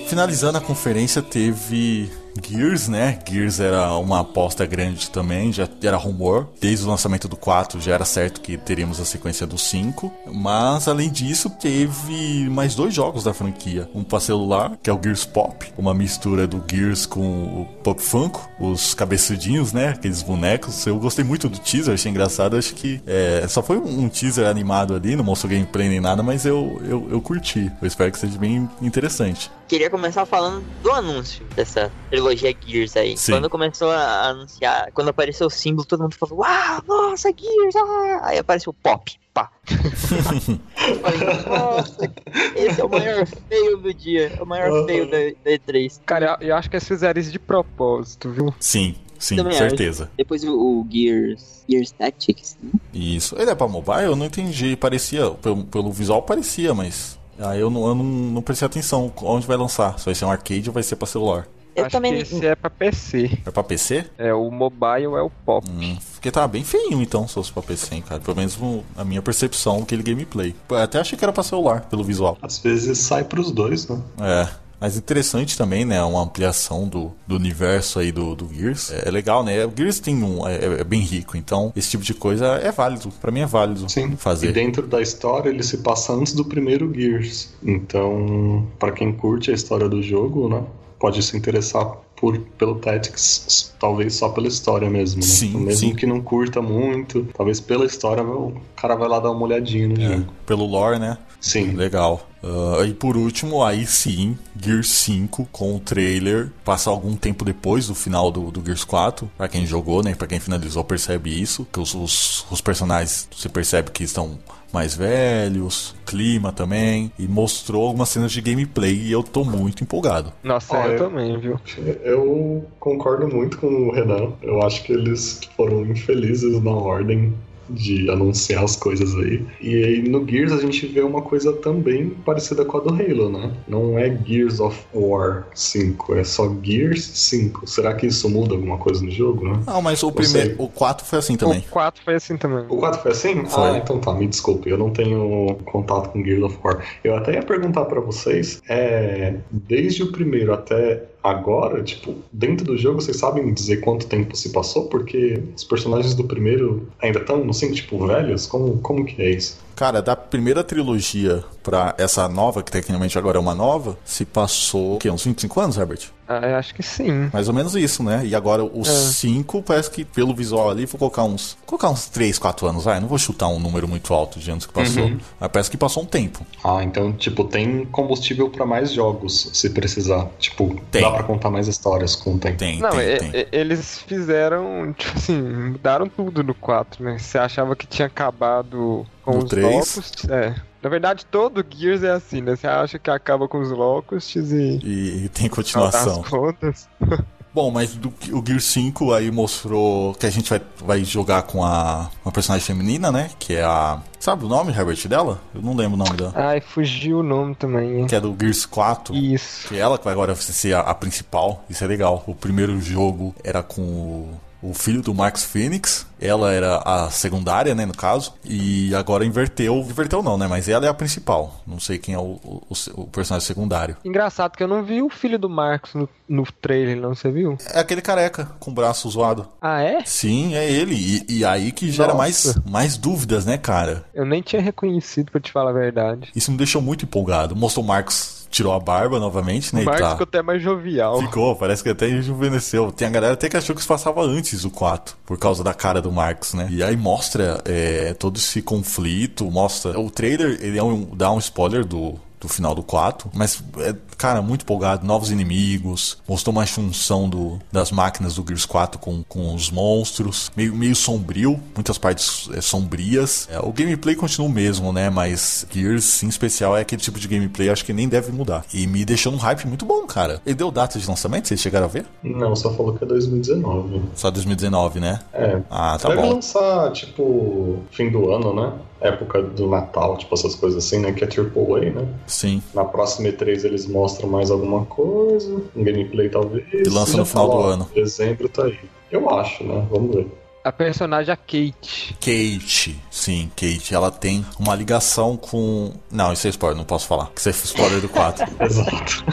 Finalizando 0.09 0.59
a 0.59 0.61
conferência, 0.61 1.23
teve 1.23 2.11
Gears, 2.41 2.89
né? 2.89 3.18
Gears 3.28 3.61
era 3.61 3.97
uma 3.97 4.20
aposta 4.20 4.64
grande 4.64 5.11
também, 5.11 5.53
já 5.53 5.68
era 5.83 5.97
rumor. 5.97 6.49
Desde 6.61 6.85
o 6.85 6.89
lançamento 6.89 7.28
do 7.28 7.37
4 7.37 7.80
já 7.80 7.95
era 7.95 8.05
certo 8.05 8.41
que 8.41 8.57
teríamos 8.57 9.01
a 9.01 9.05
sequência 9.05 9.47
do 9.47 9.59
5. 9.59 10.12
Mas 10.33 10.89
além 10.89 11.11
disso, 11.11 11.51
teve 11.51 12.49
mais 12.49 12.74
dois 12.74 12.95
jogos 12.95 13.24
da 13.24 13.35
franquia: 13.35 13.89
um 13.95 14.03
para 14.03 14.20
celular, 14.20 14.78
que 14.83 14.89
é 14.89 14.93
o 14.93 15.01
Gears 15.03 15.24
Pop, 15.24 15.72
uma 15.76 15.95
mistura 15.95 16.47
do 16.47 16.62
Gears 16.70 17.07
com 17.07 17.62
o 17.62 17.66
Pop 17.83 18.01
Funko, 18.01 18.49
os 18.59 18.95
cabeçudinhos, 18.95 19.72
né? 19.72 19.89
Aqueles 19.89 20.22
bonecos. 20.22 20.87
Eu 20.87 20.99
gostei 20.99 21.24
muito 21.24 21.49
do 21.49 21.59
teaser, 21.59 21.95
achei 21.95 22.11
engraçado. 22.11 22.57
Acho 22.57 22.74
que 22.74 23.03
é, 23.07 23.47
só 23.49 23.62
foi 23.62 23.78
um 23.78 24.09
teaser 24.09 24.47
animado 24.47 24.95
ali, 24.95 25.16
não 25.16 25.24
mostrou 25.24 25.51
gameplay 25.51 25.89
nem 25.89 26.01
nada, 26.01 26.22
mas 26.22 26.47
eu, 26.47 26.80
eu, 26.85 27.09
eu 27.11 27.20
curti. 27.20 27.70
Eu 27.80 27.89
espero 27.89 28.11
que 28.11 28.18
seja 28.18 28.39
bem 28.39 28.68
interessante. 28.80 29.51
Queria 29.68 29.89
começar 29.89 30.26
falando 30.26 30.62
do 30.83 30.91
anúncio 30.91 31.45
dessa 31.57 31.91
Gears 32.31 32.97
aí. 32.97 33.16
Sim. 33.16 33.33
Quando 33.33 33.51
começou 33.51 33.91
a 33.91 34.29
anunciar, 34.29 34.91
quando 34.93 35.09
apareceu 35.09 35.47
o 35.47 35.51
símbolo, 35.51 35.87
todo 35.87 36.03
mundo 36.03 36.14
falou: 36.14 36.41
Uau, 36.41 36.83
nossa, 36.87 37.31
Gears! 37.37 37.77
Ah! 37.77 38.20
Aí 38.25 38.39
apareceu 38.39 38.70
o 38.70 38.75
Pop. 38.75 39.18
Pá. 39.35 39.51
Eu 39.70 39.91
falei, 41.01 41.47
nossa, 41.47 42.12
esse 42.55 42.81
é 42.81 42.85
o 42.85 42.89
maior 42.89 43.27
feio 43.27 43.79
do 43.79 43.95
dia. 43.95 44.33
É 44.39 44.43
o 44.43 44.47
maior 44.47 44.87
feio 44.87 45.11
da, 45.11 45.16
da 45.43 45.51
E3. 45.57 46.01
Cara, 46.05 46.37
eu, 46.41 46.49
eu 46.49 46.57
acho 46.57 46.68
que 46.68 46.77
eles 46.77 46.87
fizeram 46.87 47.18
isso 47.18 47.33
de 47.33 47.39
propósito, 47.39 48.31
viu? 48.31 48.55
Sim, 48.61 48.95
sim, 49.18 49.37
Também 49.37 49.55
certeza. 49.55 50.11
Depois 50.18 50.45
o, 50.45 50.55
o 50.55 50.87
Gears. 50.91 51.64
Gears 51.68 51.93
Tactics, 51.93 52.59
né? 52.62 52.73
Isso. 52.93 53.35
Ele 53.39 53.51
é 53.51 53.55
pra 53.55 53.66
mobile? 53.66 54.05
Eu 54.05 54.16
não 54.16 54.27
entendi. 54.27 54.77
Parecia, 54.77 55.31
pelo, 55.31 55.64
pelo 55.64 55.91
visual 55.91 56.23
parecia, 56.23 56.75
mas. 56.75 57.18
Aí 57.39 57.61
eu 57.61 57.70
não, 57.70 57.87
eu 57.87 57.95
não, 57.95 58.05
não 58.05 58.43
prestei 58.43 58.66
atenção 58.66 59.11
onde 59.23 59.47
vai 59.47 59.57
lançar. 59.57 59.99
Se 59.99 60.05
vai 60.05 60.14
ser 60.14 60.27
um 60.27 60.31
arcade 60.31 60.68
ou 60.68 60.75
vai 60.75 60.83
ser 60.83 60.97
pra 60.97 61.07
celular. 61.07 61.49
Eu 61.75 61.85
acho 61.87 61.93
também. 61.93 62.14
que 62.16 62.23
esse 62.23 62.47
é 62.47 62.55
pra 62.55 62.68
PC. 62.70 63.39
É 63.47 63.51
pra 63.51 63.62
PC? 63.62 64.05
É, 64.18 64.33
o 64.35 64.51
mobile 64.51 65.14
é 65.16 65.23
o 65.23 65.31
pop. 65.31 65.66
Hum, 65.70 65.97
porque 66.14 66.31
tava 66.31 66.49
bem 66.49 66.64
feinho 66.64 67.01
então, 67.03 67.27
se 67.27 67.35
fosse 67.35 67.53
pra 67.53 67.62
PC, 67.62 67.95
hein, 67.95 68.05
cara. 68.07 68.20
Pelo 68.20 68.37
menos 68.37 68.57
no- 68.57 68.85
a 68.97 69.05
minha 69.05 69.23
percepção, 69.23 69.79
aquele 69.83 70.03
gameplay. 70.03 70.55
Até 70.83 70.99
achei 71.01 71.16
que 71.18 71.25
era 71.25 71.33
pra 71.33 71.43
celular, 71.43 71.83
pelo 71.89 72.05
visual. 72.05 72.37
Às 72.43 72.59
vezes 72.59 72.99
sai 72.99 73.25
pros 73.25 73.51
dois, 73.51 73.87
né? 73.89 74.01
É. 74.20 74.49
Mas 74.81 74.97
interessante 74.97 75.57
também, 75.57 75.85
né? 75.85 76.03
Uma 76.03 76.23
ampliação 76.25 76.89
do, 76.89 77.12
do 77.25 77.37
universo 77.37 78.01
aí 78.01 78.11
do, 78.11 78.35
do 78.35 78.53
Gears. 78.53 78.91
É, 78.91 79.07
é 79.07 79.11
legal, 79.12 79.45
né? 79.45 79.64
O 79.64 79.73
Gears 79.75 80.01
tem 80.01 80.20
um, 80.25 80.45
é, 80.49 80.81
é 80.81 80.83
bem 80.83 81.01
rico, 81.03 81.37
então 81.37 81.73
esse 81.77 81.91
tipo 81.91 82.03
de 82.03 82.12
coisa 82.12 82.47
é 82.57 82.73
válido. 82.73 83.11
Pra 83.20 83.31
mim 83.31 83.43
é 83.43 83.47
válido 83.47 83.89
Sim. 83.89 84.16
fazer. 84.16 84.49
E 84.49 84.53
dentro 84.53 84.85
da 84.85 85.01
história 85.01 85.51
ele 85.51 85.62
se 85.62 85.79
passa 85.79 86.12
antes 86.12 86.33
do 86.33 86.45
primeiro 86.45 86.93
Gears. 86.93 87.51
Então, 87.62 88.66
pra 88.79 88.91
quem 88.91 89.12
curte 89.12 89.53
a 89.53 89.55
história 89.55 89.89
do 89.89 90.03
jogo, 90.03 90.49
né, 90.49 90.64
pode 91.03 91.21
se 91.23 91.37
interessar 91.37 91.85
por 92.17 92.39
pelo 92.57 92.77
Tactics, 92.77 93.75
talvez 93.81 94.15
só 94.15 94.29
pela 94.29 94.47
história 94.47 94.89
mesmo, 94.89 95.21
né? 95.21 95.27
Sim, 95.27 95.49
Então, 95.49 95.61
mesmo 95.61 95.89
sim. 95.89 95.95
que 95.97 96.07
não 96.07 96.21
curta 96.21 96.63
muito, 96.63 97.27
talvez 97.37 97.59
pela 97.61 97.85
história 97.85 98.23
o 98.23 98.55
cara 98.77 98.95
vai 98.95 99.09
lá 99.09 99.19
dar 99.19 99.33
uma 99.33 99.43
olhadinha 99.45 99.89
no 99.89 100.01
É, 100.01 100.17
jogo. 100.19 100.33
pelo 100.47 100.65
lore, 100.65 101.01
né? 101.01 101.19
Sim. 101.41 101.73
Legal. 101.73 102.29
Ah, 102.45 102.85
e 102.87 102.95
por 102.95 103.17
último, 103.17 103.65
aí 103.65 103.85
sim, 103.85 104.39
Gears 104.57 104.89
5 104.91 105.49
com 105.51 105.75
o 105.77 105.81
trailer. 105.81 106.53
Passa 106.65 106.89
algum 106.91 107.17
tempo 107.17 107.45
depois 107.45 107.89
do 107.89 107.95
final 107.97 108.31
do, 108.31 108.53
do 108.53 108.65
Gears 108.65 108.85
4. 108.85 109.29
Pra 109.37 109.49
quem 109.49 109.67
jogou, 109.67 110.05
né? 110.05 110.15
Pra 110.15 110.29
quem 110.29 110.39
finalizou, 110.39 110.85
percebe 110.85 111.31
isso. 111.43 111.67
Que 111.73 111.81
os, 111.81 111.93
os, 111.95 112.47
os 112.49 112.61
personagens, 112.61 113.29
você 113.37 113.49
percebe 113.49 113.91
que 113.91 114.05
estão 114.05 114.39
mais 114.73 114.95
velhos, 114.95 115.95
clima 116.07 116.53
também. 116.53 117.12
E 117.18 117.27
mostrou 117.29 117.87
algumas 117.87 118.09
cenas 118.09 118.33
de 118.33 118.41
gameplay 118.41 118.95
e 118.95 119.12
eu 119.12 119.23
tô 119.23 119.45
muito 119.45 119.83
empolgado. 119.83 120.33
Nossa, 120.43 120.77
eu 120.77 120.93
eu- 120.93 120.99
também, 120.99 121.39
viu? 121.39 121.61
Eu 122.03 122.64
concordo 122.81 123.29
muito 123.29 123.59
com 123.59 123.66
o 123.66 123.93
Renan. 123.93 124.33
Eu 124.43 124.62
acho 124.62 124.83
que 124.85 124.93
eles 124.93 125.41
foram 125.57 125.85
infelizes 125.87 126.62
na 126.62 126.70
ordem 126.73 127.35
de 127.73 128.11
anunciar 128.11 128.64
as 128.64 128.77
coisas 128.77 129.14
aí. 129.16 129.45
E 129.61 129.85
aí 129.85 130.09
no 130.09 130.27
Gears 130.29 130.53
a 130.53 130.59
gente 130.59 130.87
vê 130.87 131.01
uma 131.01 131.23
coisa 131.23 131.53
também 131.53 132.11
parecida 132.11 132.64
com 132.64 132.77
a 132.79 132.81
do 132.81 132.91
Halo, 132.91 133.31
né? 133.31 133.53
Não 133.66 133.99
é 133.99 134.16
Gears 134.25 134.61
of 134.61 134.79
War 134.95 135.47
5, 135.55 136.14
é 136.14 136.25
só 136.25 136.53
Gears 136.62 137.03
5. 137.03 137.66
Será 137.66 137.95
que 137.95 138.07
isso 138.07 138.29
muda 138.29 138.55
alguma 138.55 138.79
coisa 138.79 139.05
no 139.05 139.11
jogo, 139.11 139.49
né? 139.49 139.61
Não, 139.66 139.83
mas 139.83 140.03
o 140.03 140.07
Não 140.07 140.12
primeiro, 140.12 140.49
sei. 140.49 140.57
o 140.59 140.68
4 140.68 141.07
foi 141.07 141.18
assim 141.18 141.37
também. 141.37 141.59
O 141.59 141.70
4 141.70 142.05
foi 142.05 142.14
assim 142.14 142.37
também. 142.37 142.64
O 142.68 142.77
4 142.77 143.03
foi 143.03 143.12
assim? 143.12 143.45
Foi. 143.47 143.62
Ah, 143.62 143.79
então 143.79 143.99
tá, 143.99 144.12
me 144.12 144.27
desculpe, 144.27 144.68
eu 144.68 144.79
não 144.79 144.91
tenho 144.91 145.57
contato 145.64 146.11
com 146.11 146.25
Gears 146.25 146.43
of 146.43 146.59
War. 146.62 146.85
Eu 147.03 147.16
até 147.16 147.35
ia 147.35 147.43
perguntar 147.43 147.85
pra 147.87 148.01
vocês, 148.01 148.62
é, 148.68 149.35
desde 149.51 150.03
o 150.03 150.12
primeiro 150.12 150.53
até 150.53 151.05
agora, 151.23 151.83
tipo, 151.83 152.14
dentro 152.33 152.64
do 152.66 152.77
jogo, 152.77 153.01
vocês 153.01 153.16
sabem 153.16 153.53
dizer 153.53 153.79
quanto 153.79 154.07
tempo 154.07 154.37
se 154.37 154.51
passou? 154.51 154.87
Porque 154.89 155.43
os 155.57 155.64
personagens 155.64 156.14
do 156.14 156.25
primeiro 156.25 156.89
ainda 157.01 157.20
estão, 157.20 157.49
assim, 157.49 157.73
tipo, 157.73 158.07
velhos? 158.07 158.47
Como, 158.47 158.79
como 158.79 159.05
que 159.05 159.20
é 159.23 159.31
isso? 159.31 159.59
Cara, 159.75 160.03
da 160.03 160.14
primeira 160.14 160.62
trilogia 160.62 161.45
pra 161.62 161.95
essa 161.97 162.29
nova, 162.29 162.62
que 162.62 162.70
tecnicamente 162.70 163.18
agora 163.18 163.39
é 163.39 163.41
uma 163.41 163.55
nova, 163.55 163.97
se 164.05 164.25
passou, 164.25 164.97
o 164.97 164.99
quê, 164.99 165.11
uns 165.11 165.25
25 165.25 165.61
anos, 165.61 165.77
Herbert? 165.77 166.11
Ah, 166.43 166.47
eu 166.49 166.57
acho 166.57 166.74
que 166.74 166.83
sim. 166.83 167.28
Mais 167.33 167.49
ou 167.49 167.55
menos 167.55 167.74
isso, 167.74 168.03
né? 168.03 168.22
E 168.24 168.35
agora 168.35 168.64
os 168.64 168.89
É. 168.89 168.93
5, 169.12 169.62
parece 169.62 169.91
que 169.91 170.05
pelo 170.05 170.35
visual 170.35 170.70
ali, 170.70 170.87
vou 170.87 170.99
colocar 170.99 171.24
uns. 171.24 171.57
Colocar 171.66 171.91
uns 171.91 172.07
3, 172.07 172.39
4 172.39 172.66
anos, 172.66 172.85
vai. 172.85 173.01
Não 173.01 173.09
vou 173.09 173.18
chutar 173.18 173.49
um 173.49 173.59
número 173.59 173.87
muito 173.89 174.12
alto 174.14 174.39
de 174.39 174.51
anos 174.51 174.64
que 174.66 174.72
passou. 174.72 175.05
Uhum. 175.05 175.18
Mas 175.41 175.51
parece 175.51 175.70
que 175.70 175.76
passou 175.76 176.03
um 176.03 176.07
tempo. 176.07 176.45
Ah, 176.64 176.83
então, 176.83 177.12
tipo, 177.12 177.45
tem 177.45 177.85
combustível 177.87 178.49
pra 178.51 178.64
mais 178.64 178.93
jogos, 178.93 179.51
se 179.53 179.70
precisar. 179.70 180.26
Tipo, 180.39 180.74
Tem. 180.91 181.03
dá 181.03 181.11
pra 181.11 181.22
contar 181.24 181.51
mais 181.51 181.68
histórias 181.68 182.14
com 182.16 182.35
o 182.35 182.39
tempo. 182.39 182.59
Tem, 182.59 182.78
Não, 182.78 182.91
tem, 182.91 183.01
e- 183.01 183.16
tem. 183.18 183.47
eles 183.53 183.99
fizeram, 184.07 184.93
tipo 184.97 185.16
assim, 185.18 185.41
mudaram 185.41 186.09
tudo 186.09 186.43
no 186.43 186.55
4, 186.55 187.03
né? 187.05 187.18
Você 187.18 187.39
achava 187.39 187.74
que 187.76 187.87
tinha 187.87 188.07
acabado 188.07 189.07
com 189.24 189.33
No 189.33 189.39
os 189.39 189.45
três? 189.51 189.64
Locusts. 189.97 190.28
É. 190.28 190.55
Na 190.83 190.91
verdade, 190.91 191.24
todo 191.26 191.64
Gears 191.68 192.03
é 192.03 192.11
assim, 192.11 192.41
né? 192.41 192.57
Você 192.57 192.66
acha 192.66 192.99
que 192.99 193.11
acaba 193.11 193.47
com 193.47 193.61
os 193.61 193.70
Locusts 193.70 194.51
e. 194.51 194.80
E, 194.83 195.24
e 195.24 195.28
tem 195.28 195.47
As 195.47 195.53
continuação. 195.53 196.22
contas. 196.22 196.89
Bom, 197.55 197.70
mas 197.70 197.95
do, 197.95 198.09
o 198.33 198.43
Gear 198.45 198.61
5 198.61 199.12
aí 199.12 199.30
mostrou 199.30 200.14
que 200.14 200.24
a 200.24 200.30
gente 200.30 200.49
vai, 200.49 200.61
vai 200.78 201.05
jogar 201.05 201.43
com 201.43 201.62
a 201.62 202.11
uma 202.24 202.33
personagem 202.33 202.66
feminina, 202.66 203.12
né? 203.12 203.30
Que 203.39 203.57
é 203.57 203.62
a. 203.62 204.01
Sabe 204.18 204.47
o 204.47 204.49
nome, 204.49 204.72
Herbert, 204.72 205.07
dela? 205.07 205.39
Eu 205.55 205.61
não 205.61 205.76
lembro 205.76 205.95
o 205.95 205.99
nome 205.99 206.16
dela. 206.16 206.33
Ai, 206.35 206.62
fugiu 206.62 207.18
o 207.18 207.22
nome 207.22 207.55
também. 207.55 208.07
Que 208.07 208.14
é 208.16 208.20
do 208.20 208.35
Gears 208.41 208.64
4. 208.64 209.14
Isso. 209.14 209.68
Que 209.68 209.78
ela 209.78 209.99
que 209.99 210.05
vai 210.05 210.14
agora 210.14 210.35
ser 210.35 210.74
a, 210.74 210.80
a 210.80 210.95
principal. 210.95 211.62
Isso 211.68 211.85
é 211.85 211.87
legal. 211.87 212.24
O 212.26 212.35
primeiro 212.35 212.80
jogo 212.80 213.35
era 213.45 213.62
com 213.62 213.83
o, 213.83 214.41
o 214.63 214.73
filho 214.73 215.03
do 215.03 215.15
Marcus 215.15 215.45
Phoenix. 215.45 216.07
Ela 216.21 216.53
era 216.53 216.77
a 216.79 217.11
secundária, 217.11 217.75
né, 217.75 217.85
no 217.85 217.97
caso. 217.97 218.33
E 218.45 218.95
agora 218.95 219.25
inverteu. 219.25 219.79
Inverteu 219.79 220.23
não, 220.23 220.39
né? 220.39 220.47
Mas 220.47 220.69
ela 220.69 220.87
é 220.87 220.89
a 220.89 220.95
principal. 220.95 221.61
Não 221.67 221.81
sei 221.81 221.99
quem 221.99 222.15
é 222.15 222.19
o, 222.19 222.39
o, 222.45 222.67
o 222.95 223.07
personagem 223.09 223.45
secundário. 223.45 223.97
Engraçado 224.05 224.57
que 224.57 224.63
eu 224.63 224.69
não 224.69 224.85
vi 224.85 225.03
o 225.03 225.11
filho 225.11 225.37
do 225.37 225.51
Marcos 225.51 225.95
no, 225.95 226.09
no 226.29 226.45
trailer, 226.61 226.97
não, 226.97 227.13
você 227.15 227.29
viu? 227.31 227.59
É 227.75 227.81
aquele 227.81 228.01
careca 228.01 228.53
com 228.61 228.71
o 228.71 228.75
braço 228.75 229.11
zoado. 229.11 229.49
Ah, 229.61 229.83
é? 229.83 230.05
Sim, 230.05 230.55
é 230.55 230.71
ele. 230.71 230.95
E, 230.95 231.39
e 231.39 231.45
aí 231.45 231.73
que 231.73 231.91
gera 231.91 232.15
Nossa. 232.15 232.19
mais, 232.19 232.55
mais 232.65 232.97
dúvidas, 232.97 233.45
né, 233.45 233.59
cara? 233.59 234.05
Eu 234.15 234.25
nem 234.25 234.43
tinha 234.43 234.63
reconhecido, 234.63 235.33
pra 235.33 235.41
te 235.41 235.51
falar 235.51 235.71
a 235.71 235.75
verdade. 235.75 236.31
Isso 236.37 236.53
me 236.53 236.57
deixou 236.57 236.81
muito 236.81 237.05
empolgado. 237.05 237.57
Mostrou 237.57 237.85
o 237.85 237.89
Marcos 237.89 238.41
tirou 238.53 238.73
a 238.73 238.79
barba 238.79 239.19
novamente, 239.19 239.75
né? 239.75 239.83
O 239.83 239.85
Marcos 239.87 240.03
tá- 240.03 240.11
ficou 240.11 240.25
até 240.25 240.43
mais 240.43 240.63
jovial. 240.63 241.19
Ficou, 241.21 241.57
parece 241.57 241.83
que 241.83 241.89
até 241.89 242.07
rejuvenesceu. 242.07 242.93
Tem 242.93 243.09
a 243.09 243.11
galera 243.11 243.33
até 243.35 243.49
que 243.49 243.57
achou 243.57 243.75
que 243.75 243.81
isso 243.81 243.89
passava 243.89 244.23
antes 244.23 244.63
do 244.63 244.71
4, 244.71 245.17
por 245.27 245.39
causa 245.39 245.65
da 245.65 245.73
cara 245.75 246.01
do 246.01 246.13
Marcos, 246.13 246.55
né? 246.55 246.69
E 246.71 246.83
aí 246.83 246.97
mostra 246.97 247.61
é, 247.65 248.15
todo 248.15 248.37
esse 248.37 248.63
conflito, 248.63 249.51
mostra. 249.51 249.99
O 249.99 250.11
trailer, 250.11 250.59
ele 250.61 250.79
é 250.79 250.83
um, 250.83 251.05
dá 251.17 251.33
um 251.33 251.39
spoiler 251.39 251.85
do. 251.85 252.15
Do 252.43 252.49
final 252.49 252.74
do 252.74 252.82
4, 252.82 253.30
mas, 253.32 253.62
é, 253.78 253.95
cara, 254.18 254.43
muito 254.43 254.62
empolgado. 254.62 255.07
Novos 255.07 255.30
inimigos, 255.30 256.18
mostrou 256.26 256.53
uma 256.53 256.66
junção 256.66 257.28
do, 257.28 257.61
das 257.70 257.93
máquinas 257.93 258.34
do 258.34 258.45
Gears 258.45 258.66
4 258.66 258.99
com, 258.99 259.22
com 259.22 259.55
os 259.55 259.70
monstros, 259.70 260.51
meio, 260.57 260.74
meio 260.74 260.97
sombrio, 260.97 261.61
muitas 261.72 261.99
partes 261.99 262.51
é, 262.53 262.61
sombrias. 262.61 263.49
É, 263.49 263.61
o 263.61 263.72
gameplay 263.72 264.16
continua 264.16 264.49
o 264.49 264.51
mesmo, 264.51 264.93
né? 264.93 265.09
Mas 265.09 265.64
Gears, 265.70 266.24
em 266.24 266.28
especial, 266.28 266.76
é 266.76 266.80
aquele 266.80 267.01
tipo 267.01 267.20
de 267.20 267.28
gameplay, 267.28 267.70
acho 267.70 267.84
que 267.84 267.93
nem 267.93 268.09
deve 268.09 268.32
mudar. 268.32 268.64
E 268.74 268.88
me 268.88 269.05
deixou 269.05 269.30
num 269.30 269.38
hype 269.38 269.64
muito 269.68 269.86
bom, 269.86 270.05
cara. 270.05 270.43
Ele 270.45 270.57
deu 270.57 270.72
data 270.72 270.99
de 270.99 271.07
lançamento, 271.07 271.47
vocês 271.47 271.61
chegaram 271.61 271.86
a 271.86 271.88
ver? 271.88 272.05
Não, 272.24 272.57
só 272.57 272.74
falou 272.74 272.95
que 272.95 273.05
é 273.05 273.07
2019. 273.07 274.03
Só 274.16 274.32
2019, 274.32 274.99
né? 274.99 275.20
É. 275.32 275.61
Ah, 275.70 275.97
tá 275.97 276.09
Deve 276.09 276.22
bom. 276.22 276.34
lançar, 276.34 276.90
tipo, 276.90 277.78
fim 277.93 278.11
do 278.11 278.32
ano, 278.32 278.53
né? 278.53 278.72
Época 279.03 279.43
do 279.43 279.69
Natal, 279.69 280.17
tipo, 280.17 280.35
essas 280.35 280.55
coisas 280.55 280.85
assim, 280.85 280.99
né? 280.99 281.13
Que 281.13 281.25
é 281.25 281.29
AAA, 281.29 281.91
né? 281.91 282.09
Sim. 282.27 282.63
Na 282.75 282.85
próxima 282.85 283.29
E3 283.29 283.65
eles 283.65 283.87
mostram 283.87 284.29
mais 284.29 284.51
alguma 284.51 284.85
coisa, 284.85 285.61
um 285.75 285.85
gameplay 285.85 286.29
talvez. 286.29 286.65
E 286.73 286.89
lança 286.89 287.17
no 287.17 287.25
final 287.25 287.49
fala, 287.49 287.63
do 287.63 287.69
ó, 287.69 287.71
ano. 287.73 287.91
Dezembro 287.95 288.49
tá 288.49 288.65
aí. 288.65 288.79
Eu 289.11 289.29
acho, 289.31 289.65
né? 289.65 289.87
Vamos 289.91 290.15
ver. 290.15 290.27
A 290.65 290.71
personagem, 290.71 291.33
a 291.33 291.37
Kate. 291.37 292.15
Kate, 292.21 292.97
sim, 293.11 293.51
Kate, 293.57 293.93
ela 293.93 294.13
tem 294.13 294.47
uma 294.61 294.77
ligação 294.77 295.37
com. 295.37 295.93
Não, 296.11 296.33
isso 296.33 296.47
é 296.47 296.51
spoiler, 296.51 296.79
não 296.79 296.85
posso 296.85 297.09
falar. 297.09 297.31
Que 297.35 297.41
isso 297.41 297.49
é 297.49 297.53
spoiler 297.53 298.01
do 298.01 298.09
4. 298.09 298.47
Exato. 298.65 299.25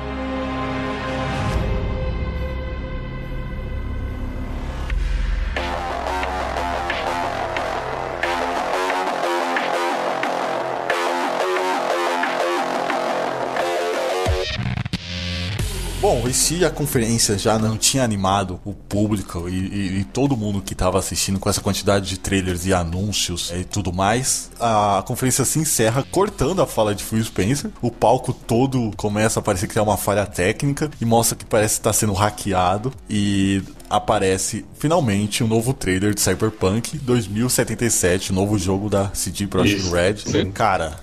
Bom, 16.20 16.28
e 16.28 16.34
se 16.34 16.64
a 16.64 16.70
conferência 16.70 17.38
já 17.38 17.58
não 17.58 17.76
tinha 17.76 18.02
animado 18.02 18.60
o 18.64 18.72
público 18.74 19.48
e, 19.48 19.52
e- 19.54 20.00
e 20.00 20.04
todo 20.04 20.36
mundo 20.36 20.60
que 20.60 20.72
estava 20.72 20.98
assistindo 20.98 21.38
com 21.38 21.48
essa 21.48 21.60
quantidade 21.60 22.08
de 22.08 22.18
trailers 22.18 22.66
e 22.66 22.74
anúncios 22.74 23.52
e 23.54 23.62
tudo 23.62 23.92
mais, 23.92 24.50
a 24.58 25.02
conferência 25.06 25.44
se 25.44 25.60
encerra 25.60 26.02
cortando 26.10 26.60
a 26.60 26.66
fala 26.66 26.92
de 26.94 27.04
Phil 27.04 27.22
Spencer. 27.22 27.70
O 27.80 27.90
palco 27.90 28.32
todo 28.32 28.90
começa 28.96 29.38
a 29.38 29.42
parecer 29.42 29.68
que 29.68 29.74
tem 29.74 29.82
uma 29.82 29.96
falha 29.96 30.26
técnica 30.26 30.90
e 31.00 31.04
mostra 31.04 31.36
que 31.36 31.44
parece 31.44 31.74
estar 31.74 31.92
sendo 31.92 32.12
hackeado 32.14 32.92
e 33.08 33.62
aparece 33.88 34.64
finalmente 34.78 35.44
um 35.44 35.46
novo 35.46 35.72
trailer 35.72 36.14
de 36.14 36.20
Cyberpunk 36.20 36.98
2077, 36.98 38.32
o 38.32 38.34
novo 38.34 38.58
jogo 38.58 38.90
da 38.90 39.10
CD 39.14 39.46
Projekt 39.46 39.88
Red. 39.90 40.16
sim. 40.18 40.50
Cara, 40.50 40.98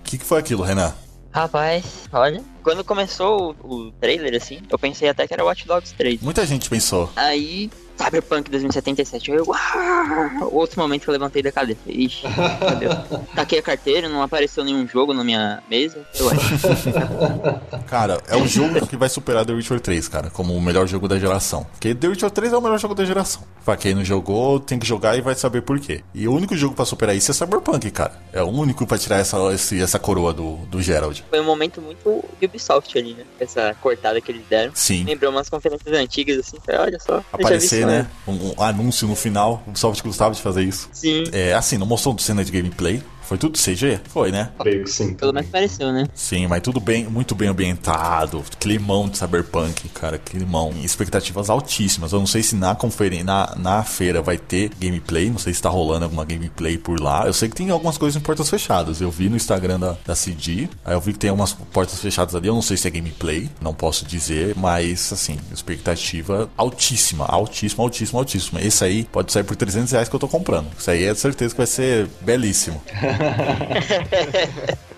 o 0.00 0.04
que, 0.04 0.16
que 0.16 0.24
foi 0.24 0.38
aquilo, 0.38 0.62
Renan? 0.62 0.94
Rapaz, 1.34 2.08
olha. 2.12 2.40
Quando 2.62 2.84
começou 2.84 3.56
o, 3.60 3.74
o 3.88 3.92
trailer, 3.92 4.36
assim, 4.36 4.60
eu 4.70 4.78
pensei 4.78 5.08
até 5.08 5.26
que 5.26 5.34
era 5.34 5.44
Watch 5.44 5.66
Dogs 5.66 5.92
3. 5.92 6.20
Muita 6.20 6.46
gente 6.46 6.70
pensou. 6.70 7.10
Aí, 7.16 7.68
Cyberpunk 7.96 8.50
2077, 8.50 9.30
eu. 9.30 9.44
"Uau!" 9.46 10.48
Outro 10.52 10.80
momento 10.80 11.02
que 11.04 11.08
eu 11.08 11.12
levantei 11.12 11.42
da 11.42 11.52
cadeira. 11.52 11.80
Ixi, 11.86 12.22
cadê? 12.60 12.86
Taquei 13.34 13.58
a 13.58 13.62
carteira, 13.62 14.08
não 14.08 14.22
apareceu 14.22 14.64
nenhum 14.64 14.86
jogo 14.86 15.12
na 15.14 15.22
minha 15.24 15.62
mesa. 15.70 16.04
Eu 16.18 16.30
acho. 16.30 16.44
Cara, 17.86 18.20
é 18.28 18.36
o 18.36 18.46
jogo 18.46 18.86
que 18.86 18.96
vai 18.96 19.08
superar 19.08 19.44
The 19.44 19.52
Witcher 19.52 19.80
3, 19.80 20.08
cara, 20.08 20.30
como 20.30 20.54
o 20.54 20.60
melhor 20.60 20.86
jogo 20.86 21.06
da 21.08 21.18
geração. 21.18 21.66
Porque 21.72 21.94
The 21.94 22.08
Witcher 22.08 22.30
3 22.30 22.52
é 22.52 22.56
o 22.56 22.60
melhor 22.60 22.78
jogo 22.78 22.94
da 22.94 23.04
geração. 23.04 23.42
Pra 23.64 23.76
quem 23.76 23.94
não 23.94 24.04
jogou, 24.04 24.58
tem 24.60 24.78
que 24.78 24.86
jogar 24.86 25.16
e 25.16 25.20
vai 25.20 25.34
saber 25.34 25.62
por 25.62 25.78
quê. 25.78 26.02
E 26.14 26.26
o 26.28 26.32
único 26.34 26.56
jogo 26.56 26.74
pra 26.74 26.84
superar 26.84 27.14
isso 27.16 27.30
é 27.30 27.34
Cyberpunk, 27.34 27.90
cara. 27.90 28.12
É 28.32 28.42
o 28.42 28.48
único 28.48 28.86
pra 28.86 28.98
tirar 28.98 29.18
essa, 29.18 29.36
esse- 29.52 29.80
essa 29.80 29.98
coroa 29.98 30.32
do, 30.32 30.56
do 30.66 30.82
Gerald. 30.82 31.24
Foi 31.30 31.40
um 31.40 31.44
momento 31.44 31.80
muito 31.80 32.24
Ubisoft 32.42 32.96
ali, 32.98 33.14
né? 33.14 33.24
Essa 33.38 33.74
cortada 33.80 34.20
que 34.20 34.32
eles 34.32 34.42
deram. 34.48 34.72
Sim. 34.74 35.04
Lembrou 35.04 35.30
umas 35.30 35.48
conferências 35.48 35.94
antigas, 35.96 36.38
assim. 36.38 36.56
Falei, 36.64 36.80
olha 36.80 36.98
só. 37.00 37.22
eu 37.38 37.83
isso 37.84 37.92
né? 37.92 38.06
antes. 38.28 38.42
Um, 38.42 38.54
um 38.58 38.62
anúncio 38.62 39.08
no 39.08 39.14
final. 39.14 39.62
O 39.66 39.70
Ubisoft 39.70 40.02
gostava 40.02 40.34
de 40.34 40.42
fazer 40.42 40.62
isso. 40.62 40.88
Sim. 40.92 41.24
É, 41.32 41.54
assim, 41.54 41.78
não 41.78 41.86
mostrou 41.86 42.14
cena 42.18 42.44
de 42.44 42.52
gameplay. 42.52 43.02
Foi 43.24 43.38
tudo 43.38 43.58
CG? 43.58 44.00
Foi, 44.08 44.30
né? 44.30 44.50
Creio 44.58 44.84
que 44.84 44.90
sim. 44.90 45.14
Pelo 45.14 45.32
menos 45.32 45.48
pareceu, 45.48 45.92
né? 45.92 46.06
Sim, 46.14 46.46
mas 46.46 46.62
tudo 46.62 46.80
bem, 46.80 47.04
muito 47.04 47.34
bem 47.34 47.48
ambientado. 47.48 48.44
Climão 48.60 49.08
de 49.08 49.18
Cyberpunk, 49.18 49.88
cara, 49.88 50.18
climão. 50.18 50.72
Expectativas 50.82 51.48
altíssimas. 51.48 52.12
Eu 52.12 52.18
não 52.18 52.26
sei 52.26 52.42
se 52.42 52.54
na 52.54 52.74
conferência, 52.74 53.24
na, 53.24 53.54
na 53.56 53.82
feira 53.82 54.20
vai 54.20 54.36
ter 54.36 54.70
gameplay. 54.78 55.30
Não 55.30 55.38
sei 55.38 55.54
se 55.54 55.62
tá 55.62 55.68
rolando 55.68 56.04
alguma 56.04 56.24
gameplay 56.24 56.76
por 56.76 57.00
lá. 57.00 57.26
Eu 57.26 57.32
sei 57.32 57.48
que 57.48 57.56
tem 57.56 57.70
algumas 57.70 57.96
coisas 57.96 58.20
em 58.20 58.24
portas 58.24 58.48
fechadas. 58.50 59.00
Eu 59.00 59.10
vi 59.10 59.28
no 59.28 59.36
Instagram 59.36 59.80
da, 59.80 59.96
da 60.04 60.14
CD. 60.14 60.68
Aí 60.84 60.94
eu 60.94 61.00
vi 61.00 61.12
que 61.12 61.18
tem 61.18 61.30
algumas 61.30 61.52
portas 61.52 61.98
fechadas 62.00 62.34
ali. 62.34 62.48
Eu 62.48 62.54
não 62.54 62.62
sei 62.62 62.76
se 62.76 62.86
é 62.86 62.90
gameplay, 62.90 63.50
não 63.60 63.72
posso 63.72 64.04
dizer. 64.04 64.54
Mas, 64.56 65.12
assim, 65.12 65.38
expectativa 65.52 66.50
altíssima, 66.56 67.24
altíssima, 67.24 67.82
altíssima, 67.84 68.20
altíssima. 68.20 68.60
Esse 68.60 68.84
aí 68.84 69.04
pode 69.04 69.32
sair 69.32 69.44
por 69.44 69.56
300 69.56 69.92
reais 69.92 70.08
que 70.08 70.14
eu 70.14 70.20
tô 70.20 70.28
comprando. 70.28 70.66
Isso 70.78 70.90
aí 70.90 71.04
é 71.04 71.14
certeza 71.14 71.54
que 71.54 71.58
vai 71.58 71.66
ser 71.66 72.08
belíssimo. 72.20 72.82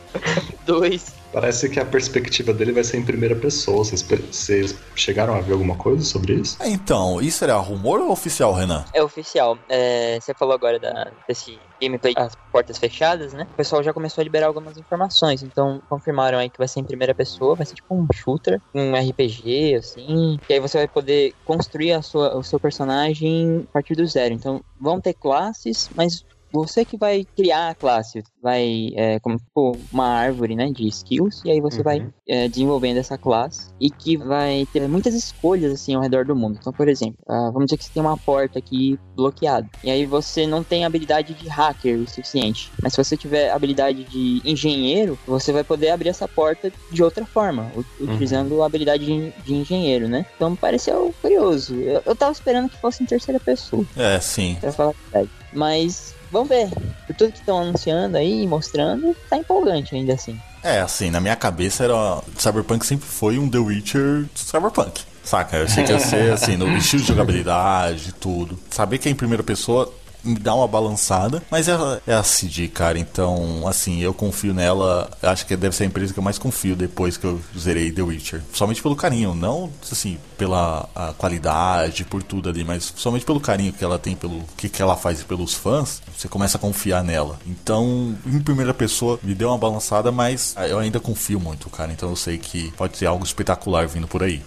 Dois. 0.64 1.14
Parece 1.32 1.68
que 1.68 1.78
a 1.78 1.84
perspectiva 1.84 2.52
dele 2.52 2.72
vai 2.72 2.82
ser 2.82 2.96
em 2.96 3.04
primeira 3.04 3.36
pessoa. 3.36 3.84
Vocês, 3.84 4.02
vocês 4.02 4.74
chegaram 4.94 5.34
a 5.34 5.40
ver 5.40 5.52
alguma 5.52 5.76
coisa 5.76 6.02
sobre 6.02 6.34
isso? 6.34 6.56
Então, 6.64 7.20
isso 7.20 7.44
era 7.44 7.56
rumor 7.56 8.00
ou 8.00 8.10
oficial, 8.10 8.54
Renan? 8.54 8.84
É 8.94 9.02
oficial. 9.02 9.58
É, 9.68 10.18
você 10.18 10.32
falou 10.32 10.54
agora 10.54 10.78
da, 10.78 11.10
desse 11.28 11.58
gameplay 11.80 12.14
as 12.16 12.34
portas 12.50 12.78
fechadas, 12.78 13.34
né? 13.34 13.46
O 13.52 13.56
pessoal 13.56 13.82
já 13.82 13.92
começou 13.92 14.22
a 14.22 14.24
liberar 14.24 14.46
algumas 14.46 14.78
informações. 14.78 15.42
Então, 15.42 15.82
confirmaram 15.88 16.38
aí 16.38 16.48
que 16.48 16.58
vai 16.58 16.68
ser 16.68 16.80
em 16.80 16.84
primeira 16.84 17.14
pessoa, 17.14 17.54
vai 17.54 17.66
ser 17.66 17.74
tipo 17.74 17.94
um 17.94 18.06
shooter, 18.14 18.60
um 18.74 18.94
RPG, 18.94 19.74
assim. 19.74 20.38
E 20.48 20.54
aí 20.54 20.60
você 20.60 20.78
vai 20.78 20.88
poder 20.88 21.34
construir 21.44 21.92
a 21.92 22.02
sua, 22.02 22.34
o 22.34 22.42
seu 22.42 22.58
personagem 22.58 23.66
a 23.68 23.72
partir 23.74 23.94
do 23.94 24.06
zero. 24.06 24.32
Então, 24.32 24.62
vão 24.80 25.00
ter 25.00 25.12
classes, 25.12 25.90
mas 25.94 26.24
você 26.56 26.84
que 26.84 26.96
vai 26.96 27.26
criar 27.36 27.68
a 27.68 27.74
classe, 27.74 28.22
vai 28.42 28.90
é, 28.94 29.20
como 29.20 29.36
tipo, 29.36 29.76
uma 29.92 30.06
árvore, 30.06 30.56
né, 30.56 30.70
de 30.70 30.88
skills, 30.88 31.42
e 31.44 31.50
aí 31.50 31.60
você 31.60 31.78
uhum. 31.78 31.84
vai 31.84 32.06
é, 32.26 32.48
desenvolvendo 32.48 32.96
essa 32.96 33.18
classe 33.18 33.70
e 33.80 33.90
que 33.90 34.16
vai 34.16 34.66
ter 34.72 34.88
muitas 34.88 35.14
escolhas 35.14 35.72
assim 35.72 35.94
ao 35.94 36.02
redor 36.02 36.24
do 36.24 36.34
mundo. 36.34 36.56
Então, 36.58 36.72
por 36.72 36.88
exemplo, 36.88 37.18
uh, 37.28 37.52
vamos 37.52 37.66
dizer 37.66 37.76
que 37.76 37.84
você 37.84 37.92
tem 37.92 38.02
uma 38.02 38.16
porta 38.16 38.58
aqui 38.58 38.98
bloqueada, 39.14 39.68
e 39.84 39.90
aí 39.90 40.06
você 40.06 40.46
não 40.46 40.64
tem 40.64 40.84
habilidade 40.84 41.34
de 41.34 41.48
hacker 41.48 41.98
o 41.98 42.08
suficiente, 42.08 42.72
mas 42.82 42.94
se 42.94 43.04
você 43.04 43.16
tiver 43.16 43.50
habilidade 43.50 44.04
de 44.04 44.40
engenheiro, 44.44 45.18
você 45.26 45.52
vai 45.52 45.62
poder 45.62 45.90
abrir 45.90 46.08
essa 46.08 46.26
porta 46.26 46.72
de 46.90 47.02
outra 47.02 47.26
forma, 47.26 47.70
utilizando 48.00 48.52
uhum. 48.52 48.62
a 48.62 48.66
habilidade 48.66 49.04
de, 49.04 49.30
de, 49.44 49.54
engenheiro, 49.54 50.08
né? 50.08 50.24
Então, 50.36 50.56
pareceu 50.56 51.14
curioso. 51.20 51.74
Eu, 51.74 52.02
eu 52.06 52.16
tava 52.16 52.32
esperando 52.32 52.70
que 52.70 52.80
fosse 52.80 53.02
em 53.02 53.06
terceira 53.06 53.38
pessoa. 53.38 53.84
É, 53.96 54.18
sim. 54.20 54.56
Pra 54.60 54.72
falar 54.72 54.90
a 54.90 55.10
verdade. 55.10 55.30
Mas 55.52 56.15
vamos 56.36 56.48
ver. 56.48 56.70
Por 57.06 57.16
tudo 57.16 57.32
que 57.32 57.38
estão 57.38 57.58
anunciando 57.60 58.16
aí, 58.16 58.46
mostrando, 58.46 59.16
tá 59.28 59.36
empolgante 59.36 59.94
ainda 59.94 60.14
assim. 60.14 60.38
É, 60.62 60.80
assim, 60.80 61.10
na 61.10 61.20
minha 61.20 61.36
cabeça 61.36 61.84
era. 61.84 62.22
Cyberpunk 62.36 62.84
sempre 62.84 63.06
foi 63.06 63.38
um 63.38 63.48
The 63.48 63.58
Witcher 63.58 64.26
Cyberpunk. 64.34 65.02
Saca? 65.22 65.56
Eu 65.56 65.64
achei 65.64 65.84
que 65.84 65.92
ia 65.92 65.98
ser 65.98 66.32
assim, 66.32 66.56
no 66.56 66.68
estilo 66.76 67.02
de 67.02 67.08
jogabilidade, 67.08 68.12
tudo. 68.14 68.58
Saber 68.70 68.98
que 68.98 69.08
é 69.08 69.12
em 69.12 69.14
primeira 69.14 69.42
pessoa 69.42 69.92
dá 70.24 70.54
uma 70.54 70.68
balançada. 70.68 71.42
Mas 71.50 71.68
é, 71.68 71.76
é 72.06 72.14
a 72.14 72.22
CD, 72.22 72.68
cara. 72.68 72.98
Então, 72.98 73.66
assim, 73.66 74.00
eu 74.00 74.12
confio 74.12 74.54
nela. 74.54 75.10
Acho 75.22 75.46
que 75.46 75.56
deve 75.56 75.74
ser 75.74 75.84
a 75.84 75.86
empresa 75.86 76.12
que 76.12 76.18
eu 76.18 76.24
mais 76.24 76.38
confio 76.38 76.76
depois 76.76 77.16
que 77.16 77.24
eu 77.24 77.40
zerei 77.58 77.90
The 77.92 78.02
Witcher. 78.02 78.42
Somente 78.52 78.82
pelo 78.82 78.96
carinho, 78.96 79.34
não 79.34 79.70
assim, 79.90 80.18
pela 80.36 80.88
qualidade, 81.18 82.04
por 82.04 82.22
tudo 82.22 82.48
ali, 82.48 82.64
mas 82.64 82.92
somente 82.96 83.24
pelo 83.24 83.40
carinho 83.40 83.72
que 83.72 83.84
ela 83.84 83.98
tem, 83.98 84.14
pelo 84.14 84.42
que, 84.56 84.68
que 84.68 84.82
ela 84.82 84.96
faz 84.96 85.22
pelos 85.22 85.54
fãs, 85.54 86.02
você 86.16 86.28
começa 86.28 86.56
a 86.56 86.60
confiar 86.60 87.02
nela. 87.02 87.38
Então, 87.46 88.16
em 88.26 88.40
primeira 88.40 88.74
pessoa, 88.74 89.18
me 89.22 89.34
deu 89.34 89.48
uma 89.48 89.58
balançada, 89.58 90.12
mas 90.12 90.54
eu 90.68 90.78
ainda 90.78 91.00
confio 91.00 91.40
muito, 91.40 91.70
cara. 91.70 91.92
Então 91.92 92.10
eu 92.10 92.16
sei 92.16 92.38
que 92.38 92.70
pode 92.72 92.96
ser 92.96 93.06
algo 93.06 93.24
espetacular 93.24 93.86
vindo 93.86 94.06
por 94.06 94.22
aí. 94.22 94.42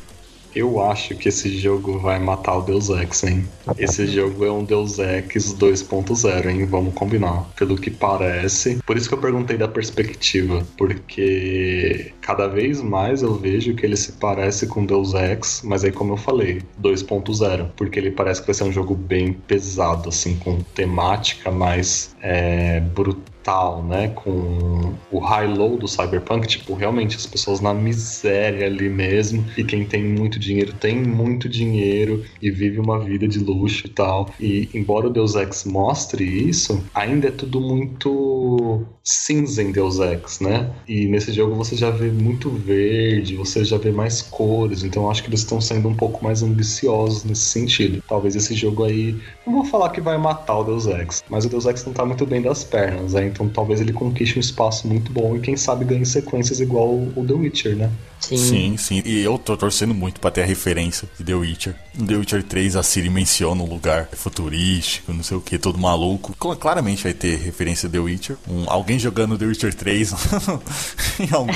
Eu 0.56 0.82
acho 0.82 1.16
que 1.16 1.30
esse 1.30 1.58
jogo 1.58 2.00
vai 2.00 2.20
matar 2.20 2.58
o 2.58 2.62
Deus 2.62 2.89
Ex, 2.89 3.24
hein? 3.24 3.47
Esse 3.78 4.08
jogo 4.08 4.45
é 4.45 4.52
um 4.52 4.64
Deus 4.64 4.97
Ex 5.00 5.54
2.0, 5.54 6.50
hein? 6.50 6.66
Vamos 6.66 6.93
combinar. 6.93 7.47
Pelo 7.56 7.76
que 7.76 7.91
parece. 7.91 8.80
Por 8.86 8.97
isso 8.97 9.08
que 9.08 9.14
eu 9.14 9.20
perguntei 9.20 9.58
da 9.58 9.68
perspectiva. 9.68 10.66
Porque 10.78 12.14
cada 12.22 12.47
vez 12.47 12.82
mais 12.82 13.22
eu 13.22 13.36
vejo 13.36 13.76
que 13.76 13.86
ele 13.86 13.95
se 13.95 14.14
parece 14.14 14.68
com 14.68 14.86
Deus 14.86 15.14
Ex, 15.14 15.62
mas 15.64 15.84
aí, 15.84 15.91
como 15.91 16.14
eu 16.14 16.18
falei, 16.18 16.62
2.0. 16.82 17.68
Porque 17.76 18.00
ele 18.00 18.12
parece 18.12 18.41
que 18.41 18.47
vai 18.47 18.56
ser 18.56 18.64
um 18.64 18.72
jogo 18.72 18.95
bem 18.95 19.34
pesado, 19.34 20.10
assim, 20.10 20.36
com 20.38 20.60
temática 20.76 21.52
mais 21.52 22.16
é, 22.22 22.80
brutal 22.80 23.39
né? 23.84 24.10
Com 24.10 24.93
o 25.12 25.20
high-low 25.20 25.78
do 25.78 25.88
Cyberpunk, 25.88 26.47
tipo, 26.47 26.74
realmente 26.74 27.16
as 27.16 27.26
pessoas 27.26 27.60
na 27.60 27.74
miséria 27.74 28.68
ali 28.68 28.89
mesmo. 28.89 29.45
E 29.58 29.64
quem 29.64 29.86
tem 29.86 30.04
muito 30.04 30.39
dinheiro 30.39 30.74
tem 30.74 30.95
muito 30.95 31.50
dinheiro 31.50 32.24
e 32.41 32.52
vive 32.52 32.80
uma 32.80 33.00
vida 33.00 33.28
de 33.28 33.39
luxo 33.39 33.88
e 33.88 33.89
tal. 33.89 34.30
E 34.39 34.70
embora 34.74 35.08
o 35.08 35.10
Deus 35.10 35.36
Ex 35.36 35.66
mostre 35.66 36.24
isso, 36.24 36.84
ainda 36.93 37.28
é 37.28 37.32
tudo 37.32 37.60
muito 37.60 38.86
cinza 39.04 39.64
em 39.64 39.72
Deus 39.72 40.00
Ex, 40.00 40.39
né? 40.39 40.70
E 40.88 41.08
nesse 41.08 41.32
jogo 41.32 41.56
você 41.56 41.76
já 41.76 41.89
vê 41.89 42.10
muito 42.12 42.50
verde, 42.50 43.36
você 43.36 43.64
já 43.64 43.78
vê 43.78 43.91
mais 43.91 44.22
cores, 44.22 44.84
então 44.84 45.10
acho 45.10 45.24
que 45.24 45.30
eles 45.30 45.39
estão 45.39 45.60
sendo 45.60 45.89
um 45.89 45.95
pouco 45.95 46.24
mais 46.24 46.43
ambiciosos 46.43 47.24
nesse 47.24 47.45
sentido. 47.45 48.04
Talvez 48.08 48.36
esse 48.36 48.54
jogo 48.54 48.84
aí, 48.84 49.16
não 49.45 49.54
vou 49.54 49.66
falar 49.66 49.89
que 49.89 50.00
vai 50.00 50.18
matar 50.18 50.60
o 50.60 50.64
Deus 50.64 50.86
Ex, 50.86 51.24
mas 51.30 51.45
o 51.45 51.50
Deus 51.50 51.66
Ex 51.66 51.84
não 51.86 51.93
tá 51.93 52.06
muito 52.06 52.26
bem 52.26 52.41
das 52.41 52.64
pernas, 52.64 53.14
né? 53.14 53.26
Então 53.26 53.39
talvez 53.48 53.80
ele 53.80 53.94
conquiste 53.94 54.38
um 54.38 54.42
espaço 54.42 54.88
muito 54.88 55.12
bom 55.12 55.36
e 55.36 55.40
quem 55.40 55.56
sabe 55.56 55.86
ganhe 55.86 56.06
sequências 56.06 56.60
igual 56.60 56.90
o 56.90 57.26
The 57.26 57.34
Witcher, 57.34 57.76
né? 57.76 57.90
Sim. 58.20 58.38
sim, 58.38 58.78
sim. 58.78 59.02
E 59.06 59.22
eu 59.22 59.38
tô 59.38 59.56
torcendo 59.56 59.94
muito 59.94 60.20
pra 60.20 60.30
ter 60.30 60.44
a 60.44 60.46
referência 60.46 61.08
de 61.18 61.24
The 61.24 61.34
Witcher. 61.34 61.76
No 61.98 62.06
The 62.06 62.16
Witcher 62.16 62.44
3, 62.44 62.76
a 62.76 62.84
Siri 62.84 63.10
menciona 63.10 63.64
um 63.64 63.66
lugar 63.66 64.10
futurístico, 64.12 65.14
não 65.14 65.24
sei 65.24 65.38
o 65.38 65.42
que, 65.42 65.58
todo 65.58 65.78
maluco. 65.80 66.34
Claramente 66.58 67.04
vai 67.04 67.14
ter 67.14 67.38
referência 67.38 67.88
de 67.88 67.94
The 67.94 68.00
Witcher. 68.00 68.38
Um, 68.48 68.66
alguém 68.68 69.00
jogando 69.00 69.38
The 69.38 69.46
Witcher 69.46 69.74
3 69.74 70.12
em, 71.20 71.34
algum, 71.34 71.54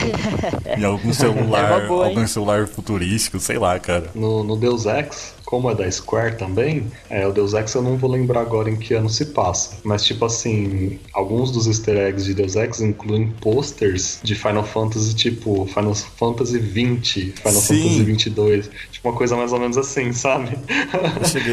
em 0.77 0.83
algum 0.83 1.11
celular, 1.13 1.83
é 1.83 1.87
boa, 1.87 2.05
algum 2.05 2.25
celular 2.25 2.67
futurístico, 2.67 3.39
sei 3.39 3.57
lá, 3.57 3.77
cara. 3.77 4.09
No, 4.15 4.43
no 4.43 4.55
Deus 4.55 4.85
Ex, 4.85 5.35
como 5.45 5.69
é 5.69 5.75
da 5.75 5.89
Square 5.89 6.37
também, 6.37 6.87
é, 7.09 7.27
o 7.27 7.31
Deus 7.31 7.53
Ex 7.53 7.73
eu 7.73 7.81
não 7.81 7.97
vou 7.97 8.09
lembrar 8.09 8.41
agora 8.41 8.69
em 8.69 8.75
que 8.75 8.93
ano 8.93 9.09
se 9.09 9.27
passa. 9.27 9.77
Mas, 9.83 10.03
tipo 10.03 10.25
assim, 10.25 10.99
alguns 11.13 11.51
dos 11.51 11.67
easter 11.67 11.97
eggs 11.97 12.25
de 12.25 12.33
Deus 12.33 12.55
Ex 12.55 12.81
incluem 12.81 13.31
posters 13.41 14.19
de 14.23 14.35
Final 14.35 14.63
Fantasy, 14.63 15.15
tipo, 15.15 15.65
Final 15.67 15.95
Fantasy 15.95 16.59
20, 16.59 17.31
Final 17.31 17.53
Sim. 17.53 17.83
Fantasy 17.83 18.03
22. 18.03 18.69
Tipo, 18.91 19.09
uma 19.09 19.15
coisa 19.15 19.35
mais 19.35 19.53
ou 19.53 19.59
menos 19.59 19.77
assim, 19.77 20.11
sabe? 20.13 20.57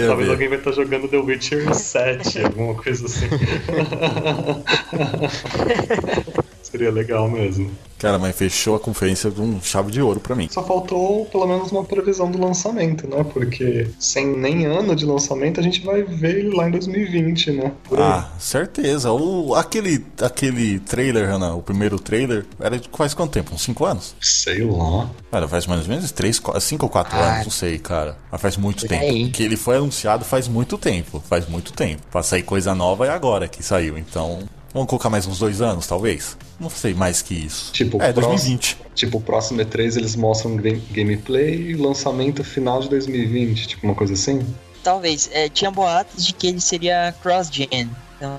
Talvez 0.07 0.29
alguém 0.29 0.49
vai 0.49 0.59
estar 0.59 0.73
jogando 0.73 1.09
The 1.09 1.19
Witcher 1.19 1.75
7, 1.75 2.45
alguma 2.45 2.75
coisa 2.75 3.07
assim. 3.07 3.29
Seria 6.71 6.91
legal 6.91 7.29
mesmo. 7.29 7.71
Cara, 8.01 8.19
mas 8.19 8.35
fechou 8.35 8.75
a 8.75 8.81
conferência 8.81 9.31
com 9.31 9.61
chave 9.61 9.93
de 9.93 10.01
ouro 10.01 10.21
para 10.21 10.35
mim. 10.35 10.49
Só 10.51 10.65
faltou 10.65 11.27
pelo 11.27 11.47
menos 11.47 11.71
uma 11.71 11.85
previsão 11.85 12.31
do 12.31 12.41
lançamento, 12.41 13.07
né? 13.07 13.23
Porque 13.23 13.91
sem 13.99 14.27
nem 14.27 14.65
ano 14.65 14.97
de 14.97 15.05
lançamento 15.05 15.61
a 15.61 15.63
gente 15.63 15.85
vai 15.85 16.03
ver 16.03 16.39
ele 16.39 16.57
lá 16.57 16.67
em 16.67 16.71
2020, 16.71 17.53
né? 17.53 17.73
ah, 17.99 18.31
certeza. 18.39 19.13
O, 19.13 19.55
aquele, 19.55 20.03
aquele 20.19 20.79
trailer, 20.79 21.29
Ana, 21.29 21.55
o 21.55 21.61
primeiro 21.61 21.99
trailer, 21.99 22.47
era 22.59 22.79
de 22.79 22.89
faz 22.91 23.13
quanto 23.13 23.33
tempo? 23.33 23.55
Uns 23.55 23.63
5 23.63 23.85
anos? 23.85 24.15
Sei 24.19 24.65
lá. 24.65 25.11
Cara, 25.31 25.47
faz 25.47 25.67
mais 25.67 25.83
ou 25.83 25.89
menos 25.89 26.11
3, 26.11 26.41
5 26.59 26.87
ou 26.87 26.91
4 26.91 27.19
ah, 27.19 27.21
anos, 27.21 27.45
não 27.45 27.51
sei, 27.51 27.79
cara. 27.79 28.17
Mas 28.33 28.41
faz 28.41 28.57
muito 28.57 28.89
tempo. 28.89 29.05
Aí. 29.05 29.29
Que 29.29 29.43
ele 29.43 29.57
foi 29.57 29.77
anunciado 29.77 30.25
faz 30.25 30.49
muito 30.49 30.79
tempo. 30.79 31.23
Faz 31.29 31.47
muito 31.47 31.71
tempo. 31.75 32.01
Pra 32.11 32.23
sair 32.23 32.45
coisa 32.45 32.75
nova 32.75 33.07
é 33.07 33.11
agora 33.11 33.47
que 33.47 33.63
saiu. 33.63 33.99
Então, 33.99 34.39
Vamos 34.73 34.89
colocar 34.89 35.11
mais 35.11 35.27
uns 35.27 35.39
dois 35.39 35.61
anos, 35.61 35.87
talvez? 35.87 36.37
Não 36.59 36.71
sei 36.71 36.95
mais 36.95 37.21
que 37.21 37.35
isso. 37.35 37.73
Tipo, 37.73 38.01
é, 38.01 38.13
2020. 38.13 38.77
Próximo, 38.77 38.95
tipo, 38.95 39.19
o 39.19 39.21
próximo 39.21 39.61
E3 39.61 39.97
eles 39.97 40.15
mostram 40.15 40.57
gameplay 40.91 41.71
e 41.71 41.75
lançamento 41.75 42.45
final 42.45 42.81
de 42.81 42.89
2020, 42.89 43.67
tipo 43.67 43.87
uma 43.87 43.95
coisa 43.95 44.13
assim? 44.15 44.47
Talvez. 44.83 45.29
É, 45.33 45.49
tinha 45.49 45.71
boatos 45.71 46.25
de 46.25 46.33
que 46.33 46.47
ele 46.47 46.61
seria 46.61 47.15
cross-gen. 47.21 47.91
Então, 48.17 48.39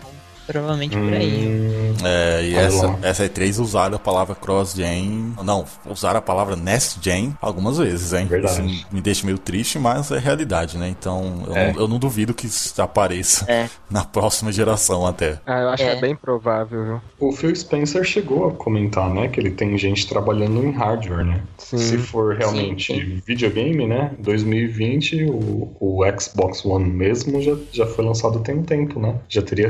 provavelmente 0.52 0.98
por 0.98 1.14
aí. 1.14 1.48
Hum, 1.48 1.96
é, 2.04 2.44
e 2.44 2.56
essa, 2.56 3.00
essa 3.02 3.30
E3 3.30 3.60
usaram 3.60 3.96
a 3.96 4.00
palavra 4.00 4.36
cross-gen. 4.36 5.34
Não, 5.44 5.66
usaram 5.90 6.20
a 6.20 6.22
palavra 6.22 6.56
next-gen 6.56 7.36
algumas 7.42 7.78
vezes, 7.78 8.14
hein? 8.14 8.26
Verdade. 8.26 8.66
Isso 8.66 8.88
me 8.92 9.02
deixa 9.02 9.26
meio 9.26 9.38
triste, 9.38 9.80
mas 9.80 10.12
é 10.12 10.20
realidade, 10.20 10.78
né? 10.78 10.90
Então 10.90 11.44
eu, 11.48 11.56
é. 11.56 11.74
não, 11.74 11.82
eu 11.82 11.88
não, 11.88 12.00
duvido 12.00 12.34
que 12.34 12.48
isso 12.48 12.82
apareça 12.82 13.46
é. 13.50 13.70
na 13.90 14.04
próxima 14.04 14.52
geração 14.52 15.06
até. 15.06 15.40
Ah, 15.46 15.60
eu 15.60 15.70
acho 15.70 15.84
é. 15.84 15.98
é 15.98 16.02
bem 16.02 16.16
provável, 16.16 16.84
viu? 16.84 17.02
O 17.20 17.32
Phil 17.32 17.56
Spencer 17.56 18.04
chegou 18.04 18.50
a 18.50 18.52
comentar, 18.52 19.10
né? 19.10 19.28
Que 19.28 19.40
ele 19.40 19.52
tem 19.52 19.78
gente 19.78 20.08
trabalhando 20.08 20.64
em 20.64 20.72
hardware, 20.72 21.26
né? 21.26 21.42
Sim. 21.58 21.78
Se 21.78 21.98
for 21.98 22.36
realmente 22.36 22.94
sim, 22.94 23.00
sim. 23.00 23.22
videogame, 23.26 23.88
né? 23.88 24.12
2020, 24.20 25.26
o, 25.26 25.76
o 25.80 26.02
Xbox 26.20 26.66
One 26.66 26.90
mesmo 26.90 27.42
já, 27.42 27.56
já 27.72 27.86
foi 27.86 28.04
lançado 28.04 28.40
tem 28.40 28.56
um 28.56 28.64
tempo, 28.64 29.00
né? 29.00 29.16
Já 29.30 29.42
teria 29.42 29.70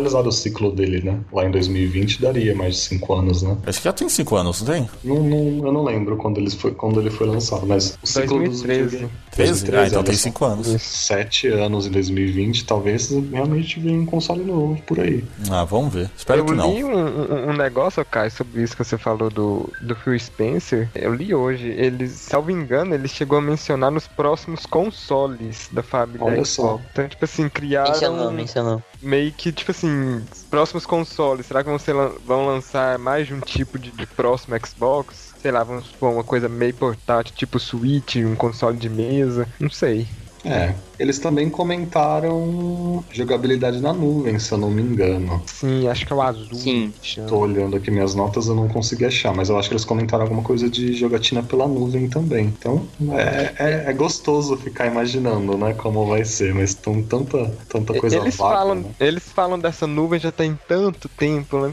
finalizado 0.00 0.28
o 0.28 0.32
ciclo 0.32 0.72
dele, 0.72 1.02
né? 1.02 1.20
Lá 1.32 1.44
em 1.44 1.50
2020 1.50 2.20
daria 2.20 2.54
mais 2.54 2.74
de 2.74 2.80
5 2.80 3.14
anos, 3.14 3.42
né? 3.42 3.56
Acho 3.66 3.78
que 3.78 3.84
já 3.84 3.92
tem 3.92 4.08
5 4.08 4.36
anos, 4.36 4.62
não 4.62 4.72
tem? 4.72 4.90
Não, 5.04 5.22
não, 5.22 5.66
eu 5.66 5.72
não 5.72 5.84
lembro 5.84 6.16
quando 6.16 6.38
ele 6.38 6.50
foi, 6.50 6.72
quando 6.72 7.00
ele 7.00 7.10
foi 7.10 7.26
lançado, 7.26 7.66
mas 7.66 7.98
o 8.02 8.06
ciclo 8.06 8.38
2013. 8.38 8.98
dos 9.00 9.62
13? 9.62 9.76
Ah, 9.76 9.86
então 9.86 10.02
tem 10.02 10.14
5 10.14 10.44
anos. 10.44 10.82
7 10.82 11.48
anos 11.48 11.86
em 11.86 11.90
2020, 11.90 12.64
talvez 12.64 13.10
realmente 13.10 13.78
venha 13.78 14.00
um 14.00 14.06
console 14.06 14.44
novo 14.44 14.80
por 14.86 15.00
aí. 15.00 15.24
Ah, 15.50 15.64
vamos 15.64 15.92
ver. 15.92 16.10
Espero 16.16 16.40
eu 16.40 16.46
que 16.46 16.52
não. 16.52 16.70
Eu 16.70 16.74
li 16.74 16.84
um, 16.84 17.50
um, 17.50 17.56
negócio, 17.56 18.04
Kai, 18.04 18.30
sobre 18.30 18.62
isso 18.62 18.76
que 18.76 18.84
você 18.84 18.96
falou 18.96 19.30
do, 19.30 19.70
do 19.80 19.94
Phil 19.94 20.18
Spencer. 20.18 20.88
Eu 20.94 21.14
li 21.14 21.34
hoje. 21.34 21.68
Ele, 21.68 22.08
salvo 22.08 22.50
engano, 22.50 22.94
ele 22.94 23.08
chegou 23.08 23.38
a 23.38 23.42
mencionar 23.42 23.90
nos 23.90 24.06
próximos 24.06 24.66
consoles 24.66 25.68
da 25.72 25.82
família 25.82 26.24
Olha 26.24 26.44
Xbox. 26.44 26.48
Só. 26.50 26.80
Então, 26.92 27.08
tipo 27.08 27.24
assim, 27.24 27.48
criaram... 27.48 27.90
Mencionou, 27.90 28.30
mencionou. 28.32 28.82
Meio 29.02 29.32
que, 29.32 29.50
tipo 29.50 29.70
assim, 29.70 30.22
os 30.30 30.42
próximos 30.44 30.84
consoles, 30.84 31.46
será 31.46 31.62
que 31.62 31.70
vão, 31.70 31.78
ser, 31.78 31.94
vão 32.24 32.46
lançar 32.46 32.98
mais 32.98 33.26
de 33.26 33.34
um 33.34 33.40
tipo 33.40 33.78
de, 33.78 33.90
de 33.90 34.06
próximo 34.06 34.54
Xbox? 34.64 35.34
Sei 35.40 35.50
lá, 35.50 35.64
vamos 35.64 35.86
supor 35.86 36.12
uma 36.12 36.24
coisa 36.24 36.48
meio 36.48 36.74
portátil, 36.74 37.34
tipo 37.34 37.58
Switch, 37.58 38.16
um 38.16 38.36
console 38.36 38.76
de 38.76 38.90
mesa, 38.90 39.48
não 39.58 39.70
sei. 39.70 40.06
É, 40.44 40.74
eles 41.00 41.18
também 41.18 41.48
comentaram 41.48 43.02
jogabilidade 43.10 43.80
na 43.80 43.90
nuvem, 43.90 44.38
se 44.38 44.52
eu 44.52 44.58
não 44.58 44.70
me 44.70 44.82
engano. 44.82 45.42
Sim, 45.46 45.88
acho 45.88 46.06
que 46.06 46.12
é 46.12 46.16
o 46.16 46.20
azul. 46.20 46.54
Sim. 46.54 46.92
Tô 47.26 47.38
olhando 47.38 47.74
aqui 47.74 47.90
minhas 47.90 48.14
notas, 48.14 48.48
eu 48.48 48.54
não 48.54 48.68
consegui 48.68 49.06
achar, 49.06 49.34
mas 49.34 49.48
eu 49.48 49.58
acho 49.58 49.70
que 49.70 49.72
eles 49.72 49.84
comentaram 49.86 50.24
alguma 50.24 50.42
coisa 50.42 50.68
de 50.68 50.92
jogatina 50.92 51.42
pela 51.42 51.66
nuvem 51.66 52.06
também. 52.06 52.54
Então 52.58 52.86
é, 53.12 53.54
é, 53.58 53.84
é 53.86 53.92
gostoso 53.94 54.58
ficar 54.58 54.88
imaginando, 54.88 55.56
né, 55.56 55.72
como 55.72 56.04
vai 56.04 56.22
ser, 56.22 56.54
mas 56.54 56.74
tão 56.74 57.02
tanta, 57.02 57.50
tanta 57.66 57.94
coisa 57.94 58.16
eles, 58.16 58.36
vaga, 58.36 58.54
falam, 58.56 58.74
né? 58.74 58.90
eles 59.00 59.24
falam 59.24 59.58
dessa 59.58 59.86
nuvem 59.86 60.20
já 60.20 60.30
tem 60.30 60.58
tanto 60.68 61.08
tempo, 61.08 61.60
né? 61.60 61.70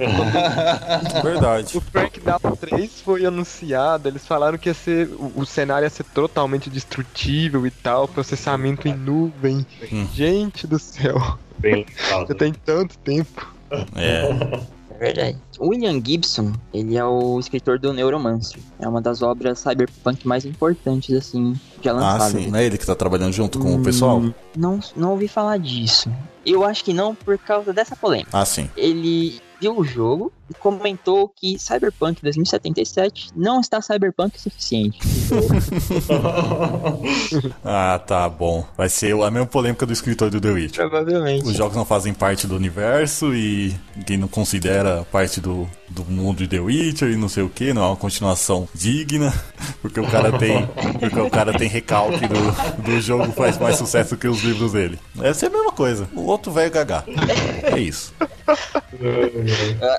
Verdade. 1.21 1.77
o 1.77 1.81
Crackdown 1.81 2.55
3 2.61 3.01
foi 3.01 3.25
anunciado, 3.25 4.07
eles 4.07 4.25
falaram 4.25 4.57
que 4.57 4.69
ia 4.69 4.73
ser, 4.73 5.09
o, 5.09 5.33
o 5.35 5.45
cenário 5.45 5.85
ia 5.85 5.89
ser 5.89 6.05
totalmente 6.05 6.69
destrutível 6.69 7.67
e 7.67 7.71
tal, 7.71 8.07
processamento 8.07 8.87
em 8.87 8.95
nuvem. 9.17 9.65
Hum. 9.91 10.07
Gente 10.13 10.67
do 10.67 10.77
céu, 10.79 11.37
Bem 11.57 11.85
já 12.09 12.17
lembrado. 12.19 12.37
tem 12.37 12.53
tanto 12.53 12.97
tempo. 12.99 13.47
É. 13.95 14.67
É 14.89 14.97
verdade. 14.99 15.37
O 15.59 15.67
William 15.69 16.01
Gibson, 16.03 16.53
ele 16.73 16.97
é 16.97 17.05
o 17.05 17.39
escritor 17.39 17.77
do 17.77 17.93
Neuromancer. 17.93 18.59
É 18.79 18.87
uma 18.87 18.99
das 19.01 19.21
obras 19.21 19.59
cyberpunk 19.59 20.27
mais 20.27 20.43
importantes, 20.45 21.15
assim, 21.15 21.53
já 21.83 21.91
Ah, 21.91 21.93
lançadas. 21.93 22.41
sim. 22.43 22.49
Não 22.49 22.57
é 22.57 22.65
ele 22.65 22.77
que 22.79 22.85
tá 22.85 22.95
trabalhando 22.95 23.31
junto 23.33 23.59
com 23.59 23.75
o 23.75 23.83
pessoal? 23.83 24.17
Hum, 24.19 24.33
Não, 24.55 24.79
não 24.95 25.11
ouvi 25.11 25.27
falar 25.27 25.57
disso. 25.59 26.11
Eu 26.45 26.63
acho 26.63 26.83
que 26.83 26.93
não 26.93 27.13
por 27.13 27.37
causa 27.37 27.71
dessa 27.73 27.95
polêmica. 27.95 28.29
Ah, 28.33 28.45
sim. 28.45 28.69
Ele 28.75 29.39
viu 29.59 29.77
o 29.77 29.83
jogo 29.83 30.31
e 30.49 30.53
comentou 30.53 31.27
que 31.29 31.57
Cyberpunk 31.59 32.21
2077 32.21 33.31
não 33.35 33.59
está 33.59 33.81
cyberpunk 33.81 34.37
o 34.37 34.39
suficiente. 34.39 34.99
Ah, 37.63 37.99
tá 37.99 38.27
bom. 38.29 38.65
Vai 38.77 38.89
ser 38.89 39.13
a 39.13 39.29
mesma 39.29 39.45
polêmica 39.45 39.85
do 39.85 39.91
escritor 39.91 40.29
do 40.29 40.39
The 40.39 40.49
Witcher. 40.49 40.89
Provavelmente. 40.89 41.45
Os 41.45 41.53
jogos 41.53 41.75
não 41.75 41.85
fazem 41.85 42.13
parte 42.13 42.47
do 42.47 42.55
universo 42.55 43.33
e 43.33 43.75
ninguém 43.95 44.17
não 44.17 44.27
considera 44.27 45.05
parte 45.11 45.41
do, 45.41 45.69
do 45.89 46.03
mundo 46.05 46.37
de 46.39 46.47
The 46.47 46.59
Witcher 46.59 47.09
e 47.11 47.15
não 47.15 47.29
sei 47.29 47.43
o 47.43 47.49
que, 47.49 47.73
não 47.73 47.83
é 47.83 47.87
uma 47.87 47.95
continuação 47.95 48.67
digna, 48.73 49.33
porque 49.81 49.99
o 49.99 50.07
cara 50.09 50.37
tem, 50.37 50.67
porque 50.99 51.19
o 51.19 51.29
cara 51.29 51.57
tem 51.57 51.67
recalque 51.69 52.27
do, 52.27 52.81
do 52.83 53.01
jogo 53.01 53.31
faz 53.31 53.57
mais 53.57 53.77
sucesso 53.77 54.17
que 54.17 54.27
os 54.27 54.41
livros 54.43 54.73
dele. 54.73 54.99
Essa 55.21 55.45
é 55.45 55.49
a 55.49 55.51
mesma 55.51 55.71
coisa. 55.71 56.07
O 56.13 56.21
outro 56.23 56.51
velho 56.51 56.71
gagá. 56.71 57.03
É 57.63 57.79
isso. 57.79 58.13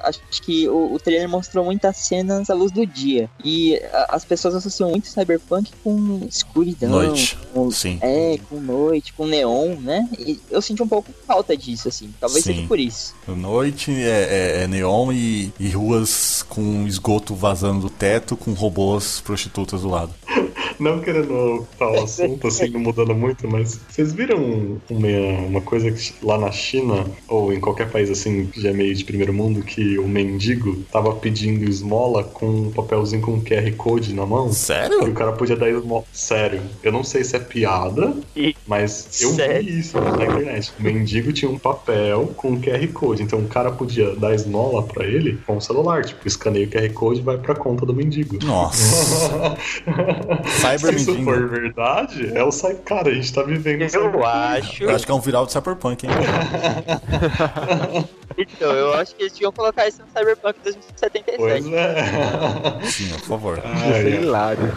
Acho 0.05 0.21
que 0.43 0.69
o, 0.69 0.95
o 0.95 0.99
trailer 0.99 1.29
mostrou 1.29 1.65
muitas 1.65 1.97
cenas 1.99 2.51
à 2.51 2.55
luz 2.55 2.71
do 2.73 2.85
dia. 2.87 3.29
E 3.45 3.77
a- 3.93 4.07
as 4.17 4.25
pessoas 4.25 4.55
associam 4.55 4.91
muito 4.91 5.09
Cyberpunk 5.09 5.71
com 5.83 6.27
escuridão. 6.29 6.91
Noite. 6.91 7.39
Com, 7.53 7.71
Sim. 7.71 7.99
é, 8.01 8.39
com 8.49 8.61
noite, 8.61 9.13
com 9.13 9.27
neon, 9.27 9.77
né? 9.81 10.09
E 10.19 10.41
eu 10.51 10.61
senti 10.63 10.83
um 10.83 10.89
pouco 10.89 11.11
falta 11.27 11.57
disso, 11.57 11.89
assim. 11.89 12.13
Talvez 12.21 12.45
Sim. 12.45 12.55
seja 12.55 12.67
por 12.67 12.79
isso. 12.79 13.15
Noite 13.27 13.91
é, 13.93 14.59
é- 14.61 14.65
é 14.65 14.67
neon 14.67 15.13
e, 15.13 15.53
e 15.59 15.69
ruas 15.79 16.45
com 16.49 16.87
esgoto 16.87 17.35
vazando 17.35 17.81
do 17.83 17.91
teto 17.91 18.37
com 18.37 18.53
robôs 18.53 19.21
prostitutas 19.21 19.83
do 19.83 19.89
lado. 19.89 20.13
Não 20.79 21.01
querendo 21.01 21.67
o 21.81 21.85
assunto, 22.05 22.47
assim, 22.47 22.69
não 22.69 22.79
mudando 22.79 23.13
muito, 23.13 23.49
mas 23.49 23.81
vocês 23.89 24.13
viram 24.13 24.79
uma, 24.89 25.09
uma 25.49 25.61
coisa 25.61 25.91
que 25.91 26.13
lá 26.23 26.39
na 26.39 26.53
China, 26.53 27.05
ou 27.27 27.53
em 27.53 27.59
qualquer 27.59 27.91
país 27.91 28.09
assim, 28.09 28.47
que 28.47 28.61
já 28.61 28.69
é 28.71 28.73
meio 28.73 28.95
de 28.95 29.05
primeiro 29.05 29.33
mundo, 29.35 29.61
que 29.65 29.99
o 29.99 30.07
mendigo 30.07 30.77
tava 30.93 31.13
pedindo 31.17 31.69
esmola 31.69 32.23
com 32.23 32.47
um 32.47 32.71
papelzinho 32.71 33.21
com 33.23 33.41
QR 33.41 33.73
Code 33.77 34.15
na 34.15 34.25
mão? 34.25 34.51
E 34.51 34.55
Sério? 34.55 35.03
o 35.03 35.13
cara 35.13 35.33
podia 35.33 35.57
dar 35.57 35.69
esmola. 35.69 36.05
Sério, 36.13 36.61
eu 36.81 36.93
não 36.93 37.03
sei 37.03 37.25
se 37.25 37.35
é 37.35 37.41
piada, 37.41 38.15
E- 38.37 38.55
mas 38.65 39.21
eu 39.21 39.33
Sério? 39.33 39.65
vi 39.65 39.81
isso 39.81 40.01
na 40.01 40.11
internet. 40.11 40.73
O 40.79 40.83
mendigo 40.85 41.33
tinha 41.33 41.51
um 41.51 41.59
papel 41.59 42.33
com 42.37 42.51
um 42.53 42.61
QR 42.61 42.87
Code, 42.93 43.25
então 43.25 43.41
o 43.41 43.49
cara 43.49 43.73
podia 43.73 44.15
dar 44.15 44.33
esmola 44.33 44.85
pra 44.85 45.05
ele 45.05 45.41
com 45.45 45.57
o 45.57 45.61
celular, 45.69 46.05
tipo, 46.05 46.27
escaneia 46.27 46.67
o 46.67 46.71
QR 46.71 46.93
Code 46.93 47.21
e 47.21 47.23
vai 47.23 47.39
pra 47.39 47.55
conta 47.55 47.87
do 47.87 47.95
mendigo. 47.95 48.39
Nossa. 48.45 49.57
Cyber 50.61 50.99
Se 50.99 51.13
isso 51.13 51.25
for 51.25 51.49
verdade, 51.49 52.37
é 52.37 52.43
o 52.43 52.51
sai. 52.51 52.75
Cara, 52.75 53.11
a 53.11 53.15
gente 53.15 53.33
tá 53.33 53.43
vivendo 53.43 53.83
Eu 53.95 54.27
acho. 54.27 54.85
Eu 54.85 54.95
acho 54.95 55.05
que 55.05 55.13
é 55.13 55.15
um 55.15 55.21
viral 55.21 55.47
de 55.47 55.53
Cyberpunk, 55.53 56.07
hein? 56.07 56.13
Então, 58.41 58.71
eu 58.71 58.95
acho 58.95 59.17
que 59.17 59.25
eles 59.25 59.33
tinham 59.33 59.51
colocar 59.51 59.89
isso 59.89 60.01
no 60.01 60.07
Cyberpunk 60.17 60.61
2077. 60.63 61.37
Pois 61.39 61.67
é. 61.73 62.81
Sim, 62.85 63.09
por 63.09 63.27
favor. 63.27 63.59
Ia 63.59 63.93
ser 63.95 63.95
Ai, 63.95 64.23
hilário. 64.23 64.77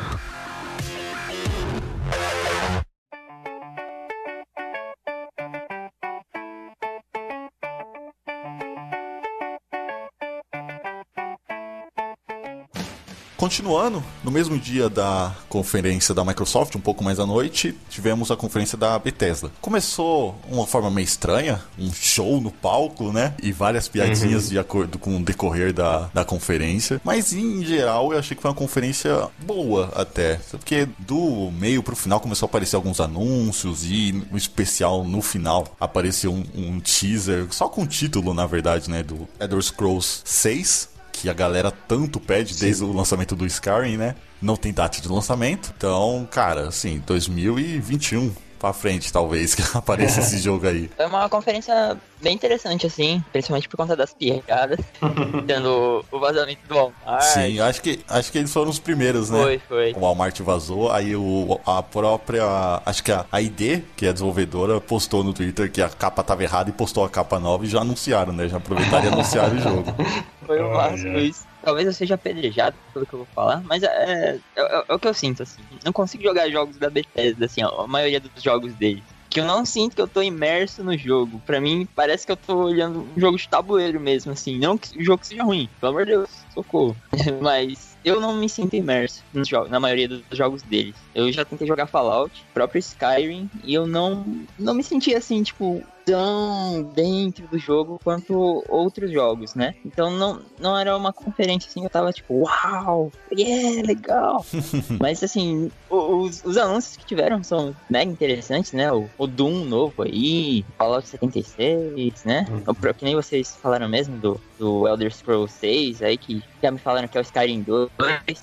Continuando, 13.42 14.04
no 14.24 14.30
mesmo 14.30 14.56
dia 14.56 14.88
da 14.88 15.36
conferência 15.50 16.14
da 16.14 16.24
Microsoft, 16.24 16.76
um 16.76 16.80
pouco 16.80 17.04
mais 17.04 17.20
à 17.20 17.26
noite, 17.26 17.76
tivemos 17.90 18.30
a 18.30 18.36
conferência 18.36 18.78
da 18.78 19.00
Bethesda. 19.00 19.50
Começou 19.60 20.40
uma 20.48 20.68
forma 20.68 20.92
meio 20.92 21.06
estranha, 21.06 21.60
um 21.76 21.92
show 21.92 22.40
no 22.40 22.52
palco, 22.52 23.12
né? 23.12 23.34
E 23.42 23.52
várias 23.52 23.88
piadinhas 23.88 24.48
de 24.48 24.60
acordo 24.60 25.00
com 25.00 25.18
o 25.18 25.24
decorrer 25.24 25.74
da, 25.74 26.12
da 26.14 26.24
conferência. 26.24 27.02
Mas 27.04 27.34
em 27.34 27.66
geral, 27.66 28.14
eu 28.14 28.20
achei 28.20 28.36
que 28.36 28.44
foi 28.44 28.52
uma 28.52 28.56
conferência 28.56 29.28
boa 29.40 29.92
até. 29.96 30.36
Porque 30.52 30.88
do 31.00 31.50
meio 31.50 31.82
pro 31.82 31.96
final 31.96 32.20
começou 32.20 32.46
a 32.46 32.48
aparecer 32.48 32.76
alguns 32.76 33.00
anúncios 33.00 33.84
e 33.84 34.12
no 34.12 34.38
especial 34.38 35.04
no 35.04 35.20
final 35.20 35.66
apareceu 35.80 36.32
um, 36.32 36.44
um 36.54 36.80
teaser, 36.80 37.48
só 37.50 37.68
com 37.68 37.82
o 37.82 37.88
título, 37.88 38.36
na 38.36 38.46
verdade, 38.46 38.88
né? 38.88 39.02
Do 39.02 39.28
Elder 39.40 39.64
Scrolls 39.64 40.22
6 40.26 40.91
que 41.22 41.30
a 41.30 41.34
galera 41.34 41.70
tanto 41.70 42.20
pede 42.20 42.58
desde 42.58 42.84
o 42.84 42.92
lançamento 42.92 43.36
do 43.36 43.46
Skyrim, 43.46 43.96
né? 43.96 44.16
Não 44.42 44.56
tem 44.56 44.74
data 44.74 45.00
de 45.00 45.08
lançamento. 45.08 45.72
Então, 45.78 46.28
cara, 46.32 46.68
assim, 46.68 47.00
2021 47.06 48.34
pra 48.62 48.72
frente, 48.72 49.12
talvez, 49.12 49.56
que 49.56 49.64
apareça 49.76 50.20
esse 50.22 50.38
jogo 50.38 50.68
aí. 50.68 50.90
Foi 50.96 51.08
uma 51.08 51.28
conferência 51.28 51.98
bem 52.22 52.36
interessante, 52.36 52.86
assim, 52.86 53.24
principalmente 53.32 53.68
por 53.68 53.76
conta 53.76 53.96
das 53.96 54.14
piadas. 54.14 54.80
Tendo 55.48 56.06
o 56.12 56.20
vazamento 56.20 56.62
do 56.68 56.76
Walmart. 56.76 57.24
Sim, 57.24 57.60
acho 57.60 57.82
que, 57.82 58.00
acho 58.08 58.32
que 58.32 58.38
eles 58.38 58.54
foram 58.54 58.70
os 58.70 58.78
primeiros, 58.78 59.32
né? 59.32 59.42
Foi, 59.42 59.62
foi. 59.68 59.94
O 59.94 60.02
Walmart 60.02 60.40
vazou, 60.42 60.92
aí 60.92 61.16
o, 61.16 61.60
a 61.66 61.82
própria. 61.82 62.44
Acho 62.86 63.04
que 63.04 63.12
a, 63.12 63.26
a 63.32 63.42
ID, 63.42 63.82
que 63.96 64.06
é 64.06 64.10
a 64.10 64.14
desenvolvedora, 64.14 64.80
postou 64.80 65.24
no 65.24 65.34
Twitter 65.34 65.72
que 65.72 65.82
a 65.82 65.90
capa 65.90 66.24
tava 66.24 66.44
errada 66.44 66.70
e 66.70 66.74
postou 66.74 67.04
a 67.04 67.10
capa 67.10 67.40
nova 67.40 67.66
e 67.66 67.68
já 67.68 67.82
anunciaram, 67.82 68.32
né? 68.32 68.48
Já 68.48 68.58
aproveitaram 68.58 69.06
e 69.06 69.08
anunciaram 69.08 69.56
o 69.56 69.60
jogo. 69.60 69.96
Foi 70.46 70.62
o 70.62 70.72
máximo 70.72 71.18
isso. 71.18 71.51
Talvez 71.64 71.86
eu 71.88 71.94
seja 71.94 72.16
apedrejado 72.16 72.76
pelo 72.94 73.06
que 73.06 73.14
eu 73.14 73.20
vou 73.20 73.28
falar, 73.34 73.62
mas 73.64 73.84
é, 73.84 73.88
é, 73.88 74.40
é- 74.58 74.86
é 74.90 74.94
o 74.94 75.00
que 75.00 75.08
eu 75.08 75.14
sinto, 75.14 75.44
assim. 75.44 75.62
Não 75.84 75.92
consigo 75.94 76.24
jogar 76.24 76.50
jogos 76.50 76.78
da 76.78 76.90
Bethesda, 76.90 77.46
assim, 77.46 77.62
a 77.62 77.88
maioria 77.88 78.20
dos 78.20 78.42
jogos 78.42 78.74
deles. 78.76 79.04
Que 79.30 79.40
eu 79.40 79.46
não 79.46 79.66
sinto 79.66 79.96
que 79.96 80.02
eu 80.02 80.10
tô 80.10 80.22
imerso 80.22 80.84
no 80.84 80.98
jogo. 80.98 81.42
Pra 81.46 81.62
mim, 81.62 81.88
parece 81.96 82.26
que 82.26 82.32
eu 82.34 82.36
tô 82.36 82.64
olhando 82.66 83.00
um 83.16 83.18
jogo 83.20 83.38
de 83.38 83.48
tabuleiro 83.48 83.98
mesmo, 83.98 84.34
assim. 84.34 84.60
Não 84.60 84.78
que 84.78 85.00
o 85.00 85.04
jogo 85.06 85.26
seja 85.26 85.44
ruim, 85.44 85.70
pelo 85.80 85.92
amor 85.94 86.06
de 86.06 86.12
Deus, 86.12 86.30
socorro. 86.54 86.98
mas 87.42 87.98
eu 88.04 88.20
não 88.20 88.36
me 88.36 88.50
sinto 88.50 88.76
imerso 88.76 89.24
na 89.70 89.80
maioria 89.80 90.10
dos 90.10 90.26
jogos 90.34 90.62
deles. 90.64 90.98
Eu 91.16 91.32
já 91.32 91.46
tentei 91.46 91.66
jogar 91.66 91.88
Fallout, 91.88 92.46
próprio 92.54 92.80
Skyrim, 92.80 93.50
e 93.64 93.74
eu 93.74 93.88
não, 93.88 94.46
não 94.60 94.74
me 94.74 94.84
senti 94.84 95.16
assim, 95.16 95.42
tipo, 95.44 95.82
tão 96.06 96.84
dentro 96.96 97.48
do 97.48 97.58
jogo 97.58 98.00
quanto 98.04 98.64
outros 98.70 99.12
jogos, 99.12 99.56
né? 99.56 99.76
Então 99.86 100.10
não, 100.12 100.40
não 100.60 100.78
era 100.78 100.96
uma 100.96 101.14
conferência 101.14 101.70
assim, 101.70 101.84
eu 101.84 101.90
tava 101.90 102.12
tipo, 102.12 102.34
uau, 102.44 103.12
yeah, 103.32 103.82
legal. 103.86 104.46
Mas 105.00 105.24
assim, 105.24 105.72
o- 105.90 106.22
os, 106.24 106.44
os 106.44 106.58
anúncios 106.58 106.98
que 106.98 107.06
tiveram 107.06 107.44
são 107.44 107.76
mega 107.90 108.12
interessantes, 108.12 108.72
né? 108.74 108.92
O, 108.92 109.08
o 109.18 109.28
Doom 109.28 109.66
novo 109.66 110.04
aí, 110.04 110.66
Fallout 110.78 111.08
76, 111.08 112.24
né? 112.26 112.46
O, 112.68 112.74
pro- 112.74 112.94
que 112.94 113.06
nem 113.06 113.16
vocês 113.16 113.58
falaram 113.62 113.88
mesmo 113.90 114.18
do, 114.18 114.40
do 114.60 114.88
Elder 114.88 115.14
Scrolls 115.14 115.54
6 115.60 116.02
aí, 116.02 116.18
que 116.18 116.42
já 116.62 116.72
me 116.72 116.78
falaram 116.78 117.08
que 117.08 117.18
é 117.18 117.22
o 117.22 117.24
Skyrim 117.24 117.62
2, 117.62 117.90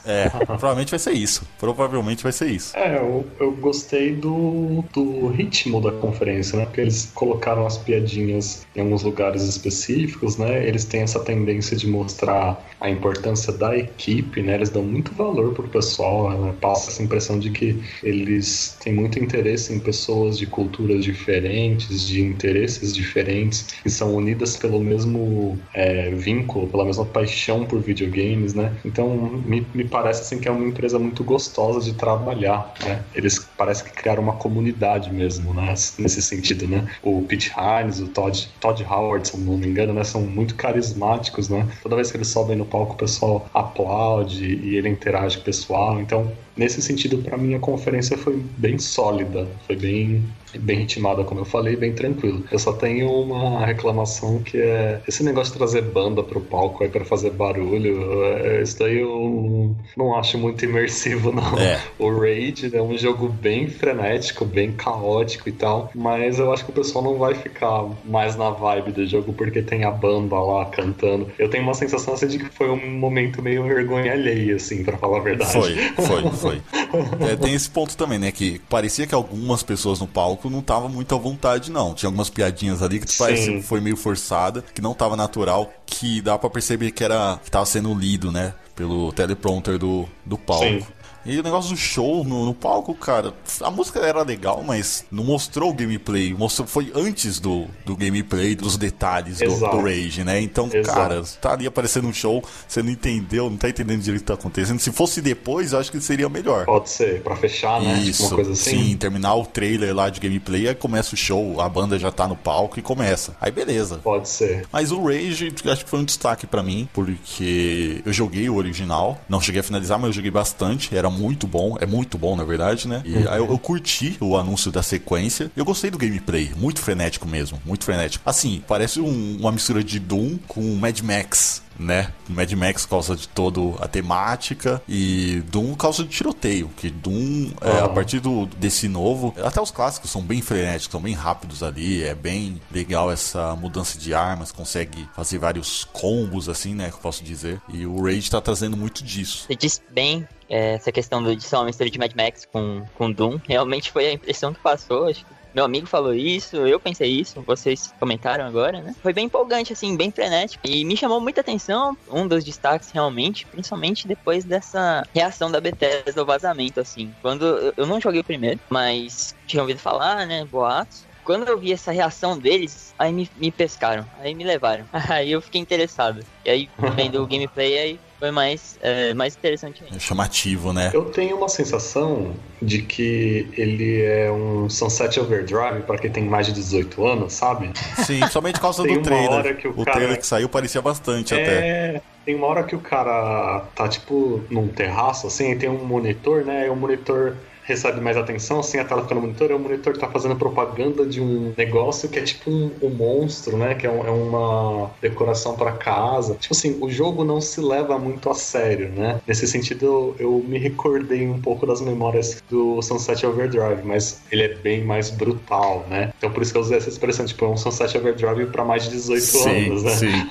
É, 0.04 0.28
provavelmente 0.44 0.90
vai 0.90 0.98
ser 0.98 1.12
isso. 1.12 1.46
Provavelmente 1.58 2.22
vai 2.22 2.32
ser 2.32 2.50
isso. 2.50 2.76
É, 2.76 2.96
eu, 2.98 3.26
eu 3.38 3.52
gostei 3.52 4.14
do, 4.14 4.84
do 4.92 5.28
ritmo 5.28 5.80
da 5.80 5.92
conferência, 5.92 6.58
né? 6.58 6.64
Porque 6.66 6.80
eles 6.80 7.10
colocaram 7.48 7.66
as 7.66 7.78
piadinhas 7.78 8.66
em 8.76 8.80
alguns 8.80 9.02
lugares 9.02 9.42
específicos, 9.42 10.36
né? 10.36 10.66
Eles 10.66 10.84
têm 10.84 11.02
essa 11.02 11.20
tendência 11.20 11.76
de 11.76 11.86
mostrar 11.86 12.62
a 12.80 12.90
importância 12.90 13.52
da 13.52 13.76
equipe, 13.76 14.42
né? 14.42 14.54
Eles 14.54 14.70
dão 14.70 14.82
muito 14.82 15.14
valor 15.14 15.54
pro 15.54 15.68
pessoal, 15.68 16.30
né? 16.30 16.54
passa 16.60 16.90
essa 16.90 17.02
impressão 17.02 17.38
de 17.38 17.50
que 17.50 17.80
eles 18.02 18.76
têm 18.82 18.92
muito 18.92 19.18
interesse 19.18 19.72
em 19.72 19.78
pessoas 19.78 20.38
de 20.38 20.46
culturas 20.46 21.04
diferentes, 21.04 22.06
de 22.06 22.22
interesses 22.22 22.94
diferentes, 22.94 23.66
que 23.82 23.90
são 23.90 24.14
unidas 24.14 24.56
pelo 24.56 24.80
mesmo 24.80 25.58
é, 25.74 26.10
vínculo, 26.10 26.68
pela 26.68 26.84
mesma 26.84 27.04
paixão 27.04 27.64
por 27.64 27.80
videogames, 27.80 28.54
né? 28.54 28.74
Então 28.84 29.16
me, 29.44 29.66
me 29.74 29.84
parece 29.84 30.22
assim 30.22 30.38
que 30.38 30.48
é 30.48 30.50
uma 30.50 30.66
empresa 30.66 30.98
muito 30.98 31.24
gostosa 31.24 31.80
de 31.80 31.94
trabalhar, 31.94 32.74
né? 32.84 33.02
Eles 33.14 33.38
parece 33.56 33.84
que 33.84 33.90
criaram 33.90 34.22
uma 34.22 34.34
comunidade 34.34 35.12
mesmo, 35.12 35.54
né? 35.54 35.74
Nesse 35.98 36.22
sentido, 36.22 36.66
né? 36.66 36.86
O 37.02 37.22
Pete 37.38 37.52
Hines, 37.56 38.00
o 38.00 38.08
Todd, 38.08 38.48
Todd 38.60 38.84
Howard, 38.84 39.28
se 39.28 39.38
não 39.38 39.56
me 39.56 39.68
engano, 39.68 39.94
né? 39.94 40.02
São 40.02 40.20
muito 40.22 40.56
carismáticos, 40.56 41.48
né? 41.48 41.68
Toda 41.82 41.94
vez 41.94 42.10
que 42.10 42.16
eles 42.16 42.28
sobem 42.28 42.56
no 42.56 42.66
palco, 42.66 42.94
o 42.94 42.96
pessoal 42.96 43.48
aplaude 43.54 44.56
e 44.56 44.76
ele 44.76 44.88
interage 44.88 45.36
com 45.36 45.42
o 45.42 45.44
pessoal. 45.44 46.00
Então, 46.00 46.32
nesse 46.56 46.82
sentido, 46.82 47.18
para 47.18 47.36
mim, 47.36 47.54
a 47.54 47.60
conferência 47.60 48.18
foi 48.18 48.42
bem 48.56 48.78
sólida, 48.78 49.46
foi 49.66 49.76
bem 49.76 50.24
bem 50.56 50.80
ritmada, 50.80 51.24
como 51.24 51.40
eu 51.40 51.44
falei, 51.44 51.76
bem 51.76 51.92
tranquilo. 51.92 52.44
Eu 52.50 52.58
só 52.58 52.72
tenho 52.72 53.10
uma 53.10 53.64
reclamação 53.66 54.42
que 54.42 54.58
é 54.58 55.00
esse 55.06 55.22
negócio 55.22 55.52
de 55.52 55.58
trazer 55.58 55.82
banda 55.82 56.22
pro 56.22 56.40
palco 56.40 56.84
aí 56.84 56.90
para 56.90 57.04
fazer 57.04 57.30
barulho. 57.30 58.24
É, 58.24 58.62
isso 58.62 58.78
daí 58.78 59.00
eu 59.00 59.74
não 59.96 60.16
acho 60.16 60.38
muito 60.38 60.64
imersivo, 60.64 61.32
não. 61.32 61.58
É. 61.58 61.80
O 61.98 62.10
Raid 62.10 62.74
é 62.74 62.82
um 62.82 62.96
jogo 62.96 63.28
bem 63.28 63.68
frenético, 63.68 64.44
bem 64.44 64.72
caótico 64.72 65.48
e 65.48 65.52
tal, 65.52 65.90
mas 65.94 66.38
eu 66.38 66.52
acho 66.52 66.64
que 66.64 66.70
o 66.70 66.74
pessoal 66.74 67.04
não 67.04 67.16
vai 67.16 67.34
ficar 67.34 67.84
mais 68.04 68.36
na 68.36 68.50
vibe 68.50 68.92
do 68.92 69.06
jogo 69.06 69.32
porque 69.32 69.62
tem 69.62 69.84
a 69.84 69.90
banda 69.90 70.36
lá 70.36 70.66
cantando. 70.66 71.28
Eu 71.38 71.48
tenho 71.48 71.64
uma 71.64 71.74
sensação 71.74 72.14
assim 72.14 72.26
de 72.26 72.38
que 72.38 72.48
foi 72.48 72.70
um 72.70 72.90
momento 72.98 73.42
meio 73.42 73.64
vergonha 73.64 74.12
alheia, 74.12 74.56
assim, 74.56 74.84
para 74.84 74.96
falar 74.96 75.18
a 75.18 75.22
verdade. 75.22 75.52
Foi, 75.52 75.74
foi, 76.04 76.30
foi. 76.30 76.62
é, 77.28 77.36
tem 77.36 77.54
esse 77.54 77.68
ponto 77.68 77.96
também, 77.96 78.18
né? 78.18 78.30
Que 78.30 78.60
parecia 78.68 79.06
que 79.06 79.14
algumas 79.14 79.62
pessoas 79.62 80.00
no 80.00 80.06
palco 80.06 80.37
palco 80.38 80.48
não 80.48 80.62
tava 80.62 80.88
muito 80.88 81.14
à 81.14 81.18
vontade, 81.18 81.70
não. 81.70 81.92
Tinha 81.92 82.08
algumas 82.08 82.30
piadinhas 82.30 82.82
ali 82.82 83.00
que 83.00 83.16
parece 83.18 83.60
foi 83.62 83.80
meio 83.80 83.96
forçada, 83.96 84.64
que 84.74 84.80
não 84.80 84.94
tava 84.94 85.16
natural, 85.16 85.70
que 85.84 86.20
dá 86.20 86.38
para 86.38 86.48
perceber 86.48 86.92
que 86.92 87.02
era 87.02 87.38
que 87.44 87.50
tava 87.50 87.66
sendo 87.66 87.92
lido, 87.92 88.30
né? 88.30 88.54
Pelo 88.74 89.12
teleprompter 89.12 89.76
do, 89.76 90.08
do 90.24 90.38
palco. 90.38 90.64
Sim. 90.64 90.86
E 91.28 91.38
o 91.38 91.42
negócio 91.42 91.72
do 91.72 91.76
show 91.76 92.24
no, 92.24 92.46
no, 92.46 92.54
palco, 92.54 92.94
cara, 92.94 93.34
a 93.60 93.70
música 93.70 94.00
era 94.00 94.22
legal, 94.22 94.64
mas 94.66 95.04
não 95.12 95.22
mostrou 95.22 95.70
o 95.70 95.74
gameplay. 95.74 96.32
Mostrou, 96.32 96.66
foi 96.66 96.90
antes 96.94 97.38
do, 97.38 97.66
do 97.84 97.94
gameplay, 97.94 98.54
dos 98.54 98.78
detalhes 98.78 99.38
do, 99.38 99.58
do, 99.58 99.82
Rage, 99.82 100.24
né? 100.24 100.40
Então, 100.40 100.70
Exato. 100.72 100.98
cara, 100.98 101.22
tá 101.38 101.52
ali 101.52 101.66
aparecendo 101.66 102.08
um 102.08 102.14
show, 102.14 102.42
você 102.66 102.82
não 102.82 102.90
entendeu, 102.90 103.50
não 103.50 103.58
tá 103.58 103.68
entendendo 103.68 104.00
direito 104.00 104.22
o 104.22 104.24
que 104.24 104.26
tá 104.28 104.34
acontecendo. 104.34 104.78
Se 104.78 104.90
fosse 104.90 105.20
depois, 105.20 105.74
eu 105.74 105.78
acho 105.78 105.92
que 105.92 106.00
seria 106.00 106.30
melhor. 106.30 106.64
Pode 106.64 106.88
ser, 106.88 107.22
pra 107.22 107.36
fechar, 107.36 107.78
né? 107.82 107.98
Isso, 107.98 108.22
tipo 108.22 108.28
uma 108.28 108.34
coisa 108.36 108.52
assim. 108.52 108.70
Sim, 108.70 108.96
terminar 108.96 109.34
o 109.34 109.44
trailer 109.44 109.94
lá 109.94 110.08
de 110.08 110.20
gameplay, 110.20 110.66
aí 110.66 110.74
começa 110.74 111.14
o 111.14 111.18
show, 111.18 111.60
a 111.60 111.68
banda 111.68 111.98
já 111.98 112.10
tá 112.10 112.26
no 112.26 112.36
palco 112.36 112.78
e 112.78 112.82
começa. 112.82 113.36
Aí 113.38 113.50
beleza. 113.50 113.98
Pode 113.98 114.30
ser. 114.30 114.66
Mas 114.72 114.90
o 114.90 115.04
Rage, 115.04 115.52
acho 115.66 115.84
que 115.84 115.90
foi 115.90 115.98
um 115.98 116.04
destaque 116.04 116.46
para 116.46 116.62
mim, 116.62 116.88
porque 116.94 118.00
eu 118.06 118.14
joguei 118.14 118.48
o 118.48 118.56
original, 118.56 119.20
não 119.28 119.42
cheguei 119.42 119.60
a 119.60 119.64
finalizar, 119.64 119.98
mas 119.98 120.08
eu 120.08 120.14
joguei 120.14 120.30
bastante, 120.30 120.96
era 120.96 121.10
muito 121.18 121.46
bom, 121.46 121.76
é 121.80 121.86
muito 121.86 122.16
bom 122.16 122.36
na 122.36 122.44
verdade, 122.44 122.86
né? 122.86 123.02
E 123.04 123.14
uhum. 123.14 123.30
aí 123.30 123.38
eu, 123.38 123.50
eu, 123.50 123.58
curti 123.58 124.16
o 124.20 124.36
anúncio 124.36 124.70
da 124.70 124.82
sequência. 124.82 125.50
Eu 125.56 125.64
gostei 125.64 125.90
do 125.90 125.98
gameplay, 125.98 126.52
muito 126.56 126.80
frenético 126.80 127.26
mesmo, 127.26 127.60
muito 127.64 127.84
frenético. 127.84 128.22
Assim, 128.28 128.62
parece 128.66 129.00
um, 129.00 129.36
uma 129.40 129.52
mistura 129.52 129.82
de 129.82 129.98
Doom 129.98 130.38
com 130.46 130.62
Mad 130.76 131.00
Max 131.00 131.62
né? 131.78 132.12
Mad 132.28 132.50
Max 132.52 132.84
causa 132.84 133.14
de 133.14 133.28
todo 133.28 133.76
a 133.80 133.86
temática 133.86 134.82
e 134.88 135.42
Doom 135.46 135.74
causa 135.74 136.02
de 136.02 136.10
tiroteio, 136.10 136.68
que 136.76 136.90
Doom, 136.90 137.52
é, 137.60 137.80
a 137.80 137.88
partir 137.88 138.20
do, 138.20 138.46
desse 138.46 138.88
novo, 138.88 139.34
até 139.42 139.60
os 139.60 139.70
clássicos 139.70 140.10
são 140.10 140.20
bem 140.20 140.42
frenéticos, 140.42 140.90
são 140.90 141.00
bem 141.00 141.14
rápidos 141.14 141.62
ali, 141.62 142.02
é 142.02 142.14
bem 142.14 142.60
legal 142.70 143.10
essa 143.10 143.54
mudança 143.54 143.98
de 143.98 144.12
armas, 144.12 144.50
consegue 144.50 145.08
fazer 145.14 145.38
vários 145.38 145.84
combos 145.84 146.48
assim, 146.48 146.74
né, 146.74 146.88
que 146.88 146.96
eu 146.96 147.00
posso 147.00 147.22
dizer. 147.22 147.60
E 147.68 147.86
o 147.86 148.02
Rage 148.02 148.30
tá 148.30 148.40
trazendo 148.40 148.76
muito 148.76 149.04
disso. 149.04 149.44
Você 149.46 149.54
disse 149.54 149.80
bem 149.90 150.26
essa 150.48 150.90
questão 150.90 151.22
de 151.22 151.42
ser 151.42 151.56
uma 151.56 151.64
mistura 151.64 151.90
de 151.90 151.98
Mad 151.98 152.12
Max 152.14 152.46
com, 152.50 152.84
com 152.94 153.10
Doom, 153.10 153.38
realmente 153.46 153.92
foi 153.92 154.06
a 154.06 154.12
impressão 154.12 154.52
que 154.52 154.60
passou, 154.60 155.08
acho 155.08 155.24
que 155.24 155.38
meu 155.54 155.64
amigo 155.64 155.86
falou 155.86 156.14
isso, 156.14 156.56
eu 156.56 156.78
pensei 156.78 157.10
isso, 157.10 157.42
vocês 157.42 157.92
comentaram 157.98 158.44
agora, 158.44 158.80
né? 158.80 158.94
Foi 159.02 159.12
bem 159.12 159.26
empolgante, 159.26 159.72
assim, 159.72 159.96
bem 159.96 160.10
frenético. 160.10 160.64
E 160.64 160.84
me 160.84 160.96
chamou 160.96 161.20
muita 161.20 161.40
atenção, 161.40 161.96
um 162.10 162.28
dos 162.28 162.44
destaques 162.44 162.90
realmente, 162.90 163.46
principalmente 163.46 164.06
depois 164.06 164.44
dessa 164.44 165.02
reação 165.12 165.50
da 165.50 165.60
Bethesda 165.60 166.20
ao 166.20 166.26
vazamento, 166.26 166.78
assim. 166.78 167.12
Quando 167.22 167.74
eu 167.76 167.86
não 167.86 168.00
joguei 168.00 168.20
o 168.20 168.24
primeiro, 168.24 168.60
mas 168.68 169.34
tinha 169.46 169.62
ouvido 169.62 169.80
falar, 169.80 170.26
né? 170.26 170.44
Boatos 170.44 171.08
quando 171.24 171.46
eu 171.46 171.58
vi 171.58 171.74
essa 171.74 171.92
reação 171.92 172.38
deles, 172.38 172.94
aí 172.98 173.12
me, 173.12 173.30
me 173.36 173.52
pescaram, 173.52 174.06
aí 174.18 174.34
me 174.34 174.44
levaram. 174.44 174.86
Aí 175.10 175.30
eu 175.30 175.42
fiquei 175.42 175.60
interessado. 175.60 176.24
E 176.42 176.48
aí, 176.48 176.70
vendo 176.96 177.22
o 177.22 177.26
gameplay, 177.26 177.78
aí 177.78 178.00
foi 178.18 178.30
mais, 178.30 178.78
é, 178.82 179.14
mais 179.14 179.36
interessante 179.36 179.84
ainda. 179.84 179.96
É 179.96 180.00
chamativo, 180.00 180.72
né? 180.72 180.90
Eu 180.92 181.04
tenho 181.06 181.36
uma 181.36 181.48
sensação 181.48 182.34
de 182.60 182.82
que 182.82 183.48
ele 183.56 184.02
é 184.02 184.30
um 184.30 184.68
Sunset 184.68 185.20
Overdrive 185.20 185.82
para 185.86 185.98
quem 185.98 186.10
tem 186.10 186.24
mais 186.24 186.46
de 186.46 186.52
18 186.52 187.06
anos, 187.06 187.32
sabe? 187.32 187.70
Sim, 188.04 188.26
somente 188.28 188.54
por 188.54 188.62
causa 188.62 188.82
do 188.86 189.00
trailer. 189.02 189.58
o, 189.66 189.80
o 189.80 189.84
cara... 189.84 189.96
trailer 189.96 190.18
que 190.18 190.26
saiu 190.26 190.48
parecia 190.48 190.82
bastante 190.82 191.34
é... 191.34 191.42
até. 191.42 192.02
Tem 192.24 192.34
uma 192.34 192.46
hora 192.46 192.62
que 192.64 192.74
o 192.74 192.80
cara 192.80 193.64
tá 193.74 193.88
tipo 193.88 194.42
num 194.50 194.68
terraço 194.68 195.26
assim, 195.26 195.52
e 195.52 195.56
tem 195.56 195.68
um 195.68 195.84
monitor, 195.84 196.44
né? 196.44 196.66
E 196.66 196.70
o 196.70 196.76
monitor 196.76 197.36
recebe 197.68 198.00
mais 198.00 198.16
atenção, 198.16 198.60
assim, 198.60 198.78
a 198.78 198.84
tela 198.84 199.02
fica 199.02 199.14
no 199.14 199.20
monitor, 199.20 199.50
e 199.50 199.54
o 199.54 199.58
monitor 199.58 199.96
tá 199.96 200.08
fazendo 200.08 200.34
propaganda 200.36 201.04
de 201.04 201.20
um 201.20 201.52
negócio 201.56 202.08
que 202.08 202.18
é 202.18 202.22
tipo 202.22 202.50
um, 202.50 202.70
um 202.82 202.88
monstro, 202.88 203.58
né? 203.58 203.74
Que 203.74 203.86
é, 203.86 203.90
um, 203.90 204.06
é 204.06 204.10
uma 204.10 204.90
decoração 205.02 205.54
para 205.54 205.72
casa. 205.72 206.34
Tipo 206.40 206.54
assim, 206.54 206.78
o 206.80 206.88
jogo 206.90 207.24
não 207.24 207.40
se 207.40 207.60
leva 207.60 207.98
muito 207.98 208.30
a 208.30 208.34
sério, 208.34 208.88
né? 208.88 209.20
Nesse 209.26 209.46
sentido, 209.46 209.84
eu, 209.84 210.16
eu 210.18 210.44
me 210.48 210.58
recordei 210.58 211.28
um 211.28 211.40
pouco 211.40 211.66
das 211.66 211.82
memórias 211.82 212.42
do 212.48 212.80
Sunset 212.80 213.26
Overdrive, 213.26 213.82
mas 213.84 214.22
ele 214.32 214.44
é 214.44 214.54
bem 214.54 214.82
mais 214.82 215.10
brutal, 215.10 215.84
né? 215.90 216.10
Então 216.16 216.30
por 216.30 216.42
isso 216.42 216.52
que 216.52 216.58
eu 216.58 216.62
usei 216.62 216.78
essa 216.78 216.88
expressão, 216.88 217.26
tipo, 217.26 217.44
é 217.44 217.48
um 217.48 217.56
Sunset 217.56 217.98
Overdrive 217.98 218.46
para 218.46 218.64
mais 218.64 218.84
de 218.84 218.90
18 218.90 219.20
sim, 219.20 219.66
anos, 219.66 219.82
né? 219.82 219.90
Sim. 219.90 220.28